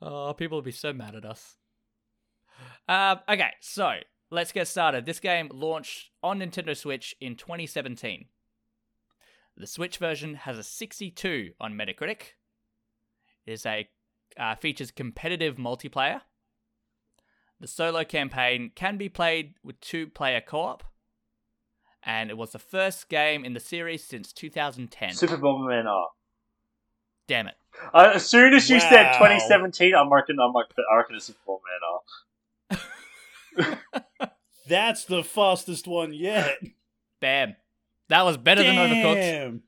Oh, 0.00 0.34
people 0.34 0.58
will 0.58 0.62
be 0.62 0.72
so 0.72 0.92
mad 0.92 1.14
at 1.14 1.24
us. 1.24 1.56
Um, 2.88 3.20
okay, 3.28 3.50
so 3.60 3.94
let's 4.30 4.52
get 4.52 4.68
started. 4.68 5.06
This 5.06 5.20
game 5.20 5.50
launched 5.52 6.10
on 6.22 6.40
Nintendo 6.40 6.76
Switch 6.76 7.14
in 7.20 7.36
2017. 7.36 8.26
The 9.56 9.66
Switch 9.66 9.96
version 9.98 10.34
has 10.34 10.58
a 10.58 10.62
62 10.62 11.52
on 11.60 11.74
Metacritic. 11.74 12.34
It 13.46 13.52
is 13.52 13.64
a 13.64 13.88
uh, 14.38 14.54
features 14.56 14.90
competitive 14.90 15.56
multiplayer. 15.56 16.20
The 17.58 17.66
solo 17.66 18.04
campaign 18.04 18.70
can 18.74 18.98
be 18.98 19.08
played 19.08 19.54
with 19.64 19.80
two-player 19.80 20.42
co-op, 20.42 20.84
and 22.02 22.28
it 22.28 22.36
was 22.36 22.52
the 22.52 22.58
first 22.58 23.08
game 23.08 23.46
in 23.46 23.54
the 23.54 23.60
series 23.60 24.04
since 24.04 24.30
2010. 24.34 25.14
Super 25.14 25.38
Bomberman 25.38 25.86
R. 25.86 26.08
Damn 27.26 27.48
it! 27.48 27.54
Uh, 27.92 28.12
as 28.14 28.26
soon 28.26 28.54
as 28.54 28.68
you 28.68 28.80
said 28.80 29.12
2017, 29.14 29.94
I'm 29.94 30.08
marking. 30.08 30.36
I'm 30.40 30.52
like, 30.52 30.66
I 30.92 30.96
reckon 30.96 31.16
it's 31.16 31.26
Super 31.26 31.38
Bomberman 31.48 31.80
R. 33.60 33.78
That's 34.68 35.04
the 35.04 35.22
fastest 35.22 35.86
one 35.86 36.12
yet. 36.12 36.58
Bam! 37.20 37.56
That 38.08 38.24
was 38.24 38.36
better 38.36 38.62
than 38.62 38.76
Overcooked. 38.76 39.14
Damn. 39.14 39.62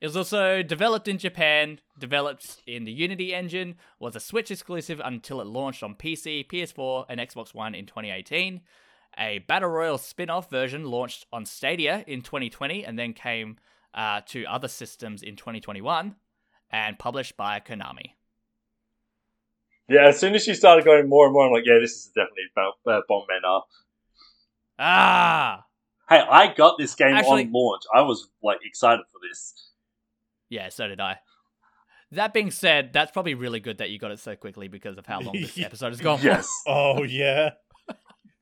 It 0.00 0.08
was 0.08 0.16
also 0.16 0.62
developed 0.62 1.08
in 1.08 1.18
Japan, 1.18 1.80
developed 1.98 2.62
in 2.66 2.84
the 2.84 2.92
Unity 2.92 3.34
engine, 3.34 3.76
was 3.98 4.14
a 4.14 4.20
Switch 4.20 4.50
exclusive 4.50 5.00
until 5.02 5.40
it 5.40 5.46
launched 5.46 5.82
on 5.82 5.94
PC, 5.94 6.46
PS4, 6.46 7.06
and 7.08 7.20
Xbox 7.20 7.54
One 7.54 7.74
in 7.74 7.86
2018. 7.86 8.60
A 9.16 9.38
Battle 9.38 9.70
Royale 9.70 9.98
spin 9.98 10.28
off 10.28 10.50
version 10.50 10.84
launched 10.84 11.26
on 11.32 11.46
Stadia 11.46 12.04
in 12.06 12.20
2020 12.20 12.84
and 12.84 12.98
then 12.98 13.12
came 13.12 13.56
uh, 13.94 14.20
to 14.26 14.44
other 14.44 14.68
systems 14.68 15.22
in 15.22 15.36
2021 15.36 16.16
and 16.74 16.98
published 16.98 17.36
by 17.36 17.60
Konami. 17.60 18.10
Yeah, 19.88 20.08
as 20.08 20.18
soon 20.18 20.34
as 20.34 20.46
you 20.46 20.54
started 20.54 20.84
going 20.84 21.08
more 21.08 21.26
and 21.26 21.32
more, 21.32 21.46
I'm 21.46 21.52
like, 21.52 21.64
yeah, 21.66 21.78
this 21.80 21.92
is 21.92 22.06
definitely 22.14 22.44
about 22.56 22.74
uh, 22.86 23.00
Bomberman 23.08 23.44
R. 23.46 23.62
Ah! 24.78 25.64
Hey, 26.08 26.18
I 26.20 26.52
got 26.52 26.78
this 26.78 26.94
game 26.94 27.14
Actually- 27.14 27.44
on 27.44 27.52
launch. 27.52 27.82
I 27.94 28.02
was 28.02 28.28
like 28.42 28.58
excited 28.64 29.04
for 29.12 29.18
this. 29.28 29.70
Yeah, 30.48 30.68
so 30.68 30.88
did 30.88 31.00
I. 31.00 31.18
That 32.12 32.32
being 32.32 32.50
said, 32.50 32.92
that's 32.92 33.10
probably 33.10 33.34
really 33.34 33.60
good 33.60 33.78
that 33.78 33.90
you 33.90 33.98
got 33.98 34.10
it 34.12 34.20
so 34.20 34.36
quickly 34.36 34.68
because 34.68 34.98
of 34.98 35.06
how 35.06 35.20
long 35.20 35.34
this 35.34 35.58
episode 35.64 35.88
has 35.88 36.00
gone. 36.00 36.20
Yes, 36.22 36.48
Oh 36.66 37.02
yeah. 37.02 37.50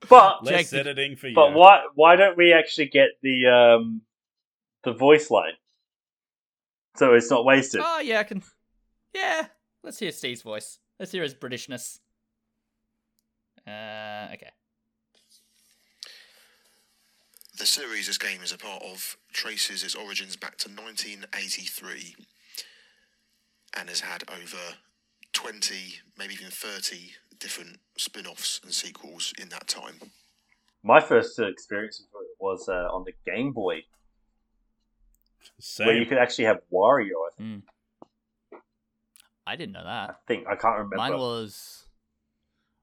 but 0.08 0.44
Less 0.44 0.54
Jake, 0.54 0.70
did- 0.70 0.86
editing 0.86 1.16
for 1.16 1.28
you. 1.28 1.34
but 1.34 1.52
why 1.54 1.82
why 1.94 2.16
don't 2.16 2.36
we 2.36 2.52
actually 2.52 2.86
get 2.88 3.10
the 3.22 3.46
um 3.46 4.02
the 4.84 4.92
voice 4.92 5.30
line 5.30 5.52
so 6.96 7.14
it's 7.14 7.30
not 7.30 7.44
wasted? 7.44 7.80
Oh 7.84 8.00
yeah, 8.00 8.20
I 8.20 8.24
can. 8.24 8.42
Yeah, 9.14 9.46
let's 9.82 9.98
hear 9.98 10.12
Steve's 10.12 10.42
voice. 10.42 10.78
Let's 10.98 11.12
hear 11.12 11.22
his 11.22 11.34
Britishness. 11.34 11.98
Uh, 13.66 14.28
okay. 14.32 14.50
The 17.58 17.66
series 17.66 18.06
this 18.06 18.18
game 18.18 18.42
is 18.42 18.52
a 18.52 18.58
part 18.58 18.82
of 18.82 19.16
traces 19.32 19.84
its 19.84 19.94
origins 19.94 20.36
back 20.36 20.56
to 20.58 20.68
1983 20.68 22.16
and 23.76 23.88
has 23.88 24.00
had 24.00 24.24
over 24.28 24.76
20, 25.32 25.74
maybe 26.18 26.34
even 26.34 26.48
30 26.50 27.12
different 27.38 27.78
spin 27.96 28.26
offs 28.26 28.60
and 28.64 28.72
sequels 28.72 29.32
in 29.38 29.48
that 29.50 29.68
time. 29.68 29.94
My 30.82 31.00
first 31.00 31.38
uh, 31.38 31.46
experience 31.46 32.00
with 32.00 32.22
it 32.22 32.36
was 32.40 32.68
uh, 32.68 32.88
on 32.92 33.04
the 33.04 33.12
Game 33.30 33.52
Boy, 33.52 33.82
Same. 35.58 35.86
where 35.86 35.96
you 35.96 36.06
could 36.06 36.18
actually 36.18 36.44
have 36.46 36.60
Wario. 36.72 37.12
I 37.30 37.36
think. 37.36 37.64
I 39.46 39.56
didn't 39.56 39.72
know 39.72 39.84
that. 39.84 40.10
I 40.10 40.14
think 40.26 40.46
I 40.46 40.54
can't 40.56 40.76
remember. 40.78 40.96
Mine 40.96 41.12
was. 41.18 41.86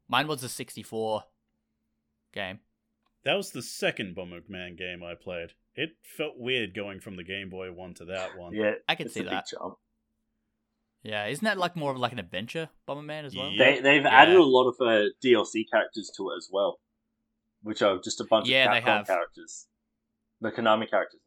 Mine 0.08 0.28
was 0.28 0.44
a 0.44 0.50
64 0.50 1.24
game. 2.34 2.60
That 3.24 3.36
was 3.36 3.52
the 3.52 3.62
second 3.62 4.16
Bomberman 4.16 4.78
game 4.78 5.04
I 5.04 5.14
played. 5.14 5.54
It 5.76 5.92
felt 6.04 6.34
weird 6.38 6.74
going 6.74 7.00
from 7.00 7.16
the 7.16 7.24
Game 7.24 7.50
Boy 7.50 7.72
one 7.72 7.94
to 7.96 8.06
that 8.06 8.38
one. 8.38 8.54
yeah, 8.54 8.72
I 8.88 8.96
can 8.96 9.06
it's 9.06 9.14
see 9.14 9.20
a 9.22 9.24
big 9.24 9.32
that. 9.32 9.48
jump. 9.50 9.76
Yeah, 11.04 11.28
isn't 11.28 11.46
that 11.46 11.58
like 11.58 11.76
more 11.76 11.92
of 11.92 11.98
like 11.98 12.12
an 12.12 12.20
adventure 12.20 12.70
Bomberman 12.88 13.24
as 13.26 13.36
well? 13.36 13.50
Yeah. 13.52 13.76
They, 13.76 13.82
they've 13.82 14.04
Yeah. 14.04 14.10
added 14.22 14.36
a 14.36 14.44
lot 14.44 14.68
of 14.70 14.76
uh, 14.82 15.10
DLC 15.24 15.64
characters 15.72 16.12
to 16.18 16.32
it 16.32 16.38
as 16.38 16.50
well. 16.52 16.80
which 17.62 17.82
are 17.82 18.00
just 18.00 18.20
a 18.22 18.24
bunch 18.24 18.48
Yeah, 18.48 18.66
of 18.66 18.72
they 18.74 18.90
Capcom 18.90 18.98
have. 18.98 19.08
characters. 19.08 19.68
The 20.42 20.50
Konami 20.52 20.90
characters. 20.90 21.20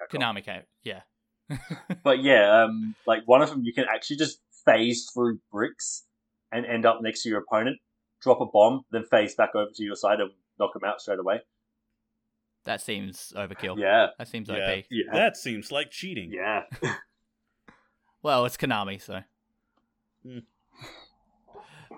No, 0.00 0.06
I. 0.26 0.32
Konami 0.32 0.44
game. 0.44 0.62
Yeah. 0.84 1.00
But 2.02 2.22
yeah, 2.22 2.62
um, 2.64 2.94
like 3.06 3.22
one 3.26 3.42
of 3.42 3.50
them, 3.50 3.62
you 3.64 3.72
can 3.72 3.84
actually 3.92 4.16
just 4.16 4.40
phase 4.64 5.08
through 5.12 5.38
bricks 5.52 6.04
and 6.52 6.66
end 6.66 6.84
up 6.86 6.98
next 7.02 7.22
to 7.22 7.28
your 7.28 7.38
opponent, 7.40 7.78
drop 8.20 8.40
a 8.40 8.46
bomb, 8.46 8.82
then 8.90 9.04
phase 9.04 9.34
back 9.34 9.54
over 9.54 9.70
to 9.74 9.82
your 9.84 9.94
side 9.96 10.20
and 10.20 10.30
knock 10.58 10.72
them 10.72 10.82
out 10.84 11.00
straight 11.00 11.18
away. 11.20 11.40
that 12.64 12.80
seems 12.80 13.32
overkill. 13.36 13.78
Yeah, 13.78 14.08
That 14.18 14.26
seems 14.28 14.48
Yeah. 14.48 14.54
OP. 14.78 14.84
yeah, 14.90 15.04
That 15.12 15.36
seems 15.36 15.70
like 15.70 15.90
cheating. 15.90 16.32
yeah. 16.32 16.62
Well, 18.22 18.44
it's 18.44 18.56
Konami, 18.56 19.00
so. 19.00 19.20
Hmm. 20.24 20.38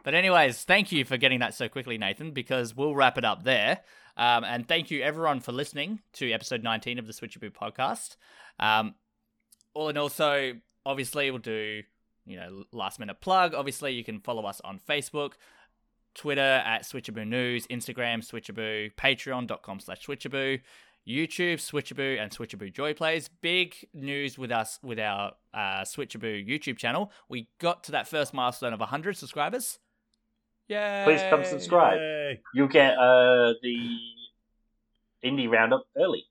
But 0.04 0.14
anyways, 0.14 0.62
thank 0.64 0.92
you 0.92 1.04
for 1.06 1.16
getting 1.16 1.40
that 1.40 1.54
so 1.54 1.68
quickly, 1.70 1.96
Nathan, 1.96 2.32
because 2.32 2.74
we'll 2.76 2.94
wrap 2.94 3.16
it 3.16 3.24
up 3.24 3.44
there. 3.44 3.80
Um, 4.18 4.42
and 4.42 4.66
thank 4.66 4.90
you 4.90 5.00
everyone 5.02 5.40
for 5.40 5.52
listening 5.52 6.00
to 6.14 6.30
episode 6.32 6.64
19 6.64 6.98
of 6.98 7.06
the 7.06 7.12
Switchaboo 7.12 7.52
podcast. 7.52 8.16
Um, 8.58 8.96
all 9.74 9.88
and 9.88 9.96
also, 9.96 10.54
obviously, 10.84 11.30
we'll 11.30 11.38
do 11.38 11.82
you 12.26 12.36
know 12.36 12.64
last 12.72 12.98
minute 12.98 13.20
plug. 13.20 13.54
Obviously, 13.54 13.92
you 13.92 14.02
can 14.02 14.18
follow 14.20 14.44
us 14.44 14.60
on 14.64 14.80
Facebook, 14.88 15.34
Twitter 16.14 16.40
at 16.40 16.82
Switchaboo 16.82 17.28
News, 17.28 17.66
Instagram 17.68 18.18
Switchaboo, 18.18 18.92
Patreon.com 18.96 19.78
slash 19.78 20.04
Switchaboo, 20.04 20.60
YouTube 21.08 21.58
Switchaboo, 21.58 22.20
and 22.20 22.32
Switchaboo 22.32 22.72
Joy 22.72 22.94
Plays. 22.94 23.28
Big 23.40 23.76
news 23.94 24.36
with 24.36 24.50
us 24.50 24.80
with 24.82 24.98
our 24.98 25.32
uh, 25.54 25.82
Switchaboo 25.82 26.44
YouTube 26.46 26.76
channel. 26.76 27.12
We 27.28 27.48
got 27.60 27.84
to 27.84 27.92
that 27.92 28.08
first 28.08 28.34
milestone 28.34 28.72
of 28.72 28.80
100 28.80 29.16
subscribers. 29.16 29.78
Yay! 30.68 31.02
Please 31.04 31.22
come 31.30 31.44
subscribe. 31.44 31.98
Yay. 31.98 32.40
You'll 32.54 32.68
get 32.68 32.98
uh, 32.98 33.54
the 33.62 33.98
indie 35.24 35.50
roundup 35.50 35.84
early. 35.96 36.24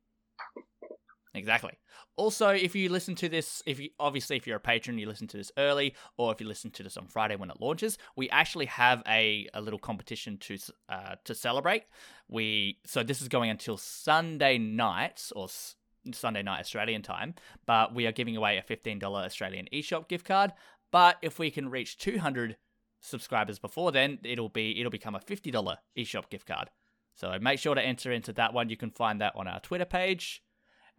Exactly. 1.34 1.74
Also, 2.16 2.50
if 2.50 2.76
you 2.76 2.90
listen 2.90 3.14
to 3.16 3.30
this, 3.30 3.62
if 3.68 3.80
you 3.80 3.90
obviously 4.00 4.38
if 4.38 4.48
you're 4.48 4.58
a 4.58 4.60
patron, 4.60 4.98
you 4.98 5.08
listen 5.08 5.28
to 5.28 5.38
this 5.38 5.52
early, 5.56 5.94
or 6.18 6.32
if 6.32 6.42
you 6.42 6.48
listen 6.48 6.72
to 6.72 6.82
this 6.82 6.98
on 6.98 7.06
Friday 7.06 7.36
when 7.36 7.52
it 7.52 7.62
launches, 7.62 8.00
we 8.16 8.28
actually 8.32 8.66
have 8.66 9.04
a, 9.08 9.48
a 9.54 9.62
little 9.62 9.78
competition 9.78 10.38
to 10.40 10.58
uh, 10.90 11.16
to 11.26 11.36
celebrate. 11.36 11.84
We 12.28 12.80
so 12.86 13.04
this 13.04 13.22
is 13.22 13.28
going 13.28 13.52
until 13.52 13.78
Sunday 13.78 14.58
night 14.58 15.32
or 15.36 15.46
s- 15.46 15.76
Sunday 16.12 16.42
night 16.42 16.60
Australian 16.60 17.04
time, 17.04 17.36
but 17.68 17.94
we 17.94 18.08
are 18.08 18.12
giving 18.12 18.36
away 18.36 18.58
a 18.58 18.64
fifteen 18.64 18.98
dollar 18.98 19.22
Australian 19.22 19.68
eShop 19.72 20.08
gift 20.08 20.26
card. 20.26 20.54
But 20.92 21.18
if 21.22 21.38
we 21.38 21.52
can 21.52 21.70
reach 21.70 22.00
two 22.00 22.18
hundred 22.18 22.58
subscribers 22.99 23.60
before 23.60 23.91
then, 23.91 24.19
it'll 24.24 24.49
be 24.49 24.80
it'll 24.80 24.91
become 24.91 25.15
a 25.15 25.19
fifty 25.19 25.52
dollar 25.52 25.78
eShop 25.98 26.30
gift 26.30 26.48
card. 26.48 26.69
So 27.15 27.38
make 27.41 27.60
sure 27.60 27.76
to 27.76 27.82
enter 27.82 28.11
into 28.11 28.34
that 28.34 28.53
one. 28.53 28.69
You 28.69 28.78
can 28.78 28.91
find 28.91 29.22
that 29.22 29.34
on 29.36 29.48
our 29.48 29.60
Twitter 29.60 29.86
page. 29.86 30.44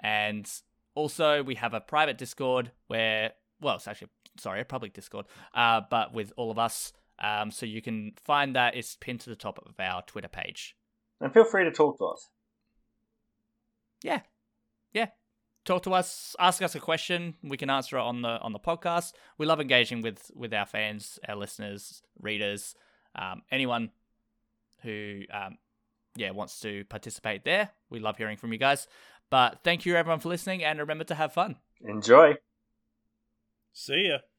And 0.01 0.51
also, 0.95 1.43
we 1.43 1.55
have 1.57 1.75
a 1.75 1.81
private 1.81 2.19
Discord 2.19 2.73
where, 2.89 3.33
well, 3.61 3.77
it's 3.77 3.87
actually, 3.87 4.09
sorry, 4.37 4.61
a 4.61 4.65
public 4.65 4.95
Discord, 4.95 5.27
uh, 5.55 5.81
but 5.89 6.13
with 6.13 6.33
all 6.37 6.51
of 6.51 6.59
us. 6.59 6.93
Um, 7.21 7.51
so 7.51 7.67
you 7.67 7.83
can 7.83 8.13
find 8.25 8.55
that. 8.57 8.77
It's 8.77 8.97
pinned 8.97 9.21
to 9.21 9.31
the 9.31 9.37
top 9.37 9.59
of 9.65 9.75
our 9.79 10.03
Twitter 10.03 10.29
page. 10.29 10.77
And 11.21 11.33
feel 11.33 11.45
free 11.45 11.65
to 11.65 11.73
talk 11.73 11.99
to 11.99 12.05
us. 12.07 12.29
Yeah. 14.03 14.13
Yeah. 14.13 14.21
Talk 15.69 15.83
to 15.83 15.93
us, 15.93 16.35
ask 16.39 16.63
us 16.63 16.75
a 16.75 16.81
question. 16.81 17.35
We 17.43 17.59
can 17.59 17.69
answer 17.69 17.99
it 17.99 18.01
on 18.01 18.23
the 18.23 18.41
on 18.41 18.55
the 18.55 18.59
podcast. 18.59 19.13
We 19.37 19.45
love 19.45 19.61
engaging 19.61 20.01
with 20.01 20.31
with 20.35 20.55
our 20.55 20.65
fans, 20.65 21.19
our 21.29 21.37
listeners, 21.37 22.03
readers, 22.19 22.75
um, 23.15 23.43
anyone 23.53 23.91
who 24.81 25.25
um, 25.31 25.59
yeah 26.17 26.31
wants 26.31 26.59
to 26.61 26.87
participate 26.87 27.45
there. 27.45 27.69
We 27.91 27.99
love 27.99 28.17
hearing 28.17 28.39
from 28.39 28.51
you 28.51 28.59
guys. 28.59 28.89
But 29.29 29.59
thank 29.63 29.85
you 29.85 29.95
everyone 29.95 30.21
for 30.21 30.31
listening, 30.31 30.65
and 30.65 30.79
remember 30.79 31.05
to 31.05 31.15
have 31.15 31.35
fun. 31.35 31.57
Enjoy. 31.83 32.37
See 33.75 34.09
ya. 34.09 34.21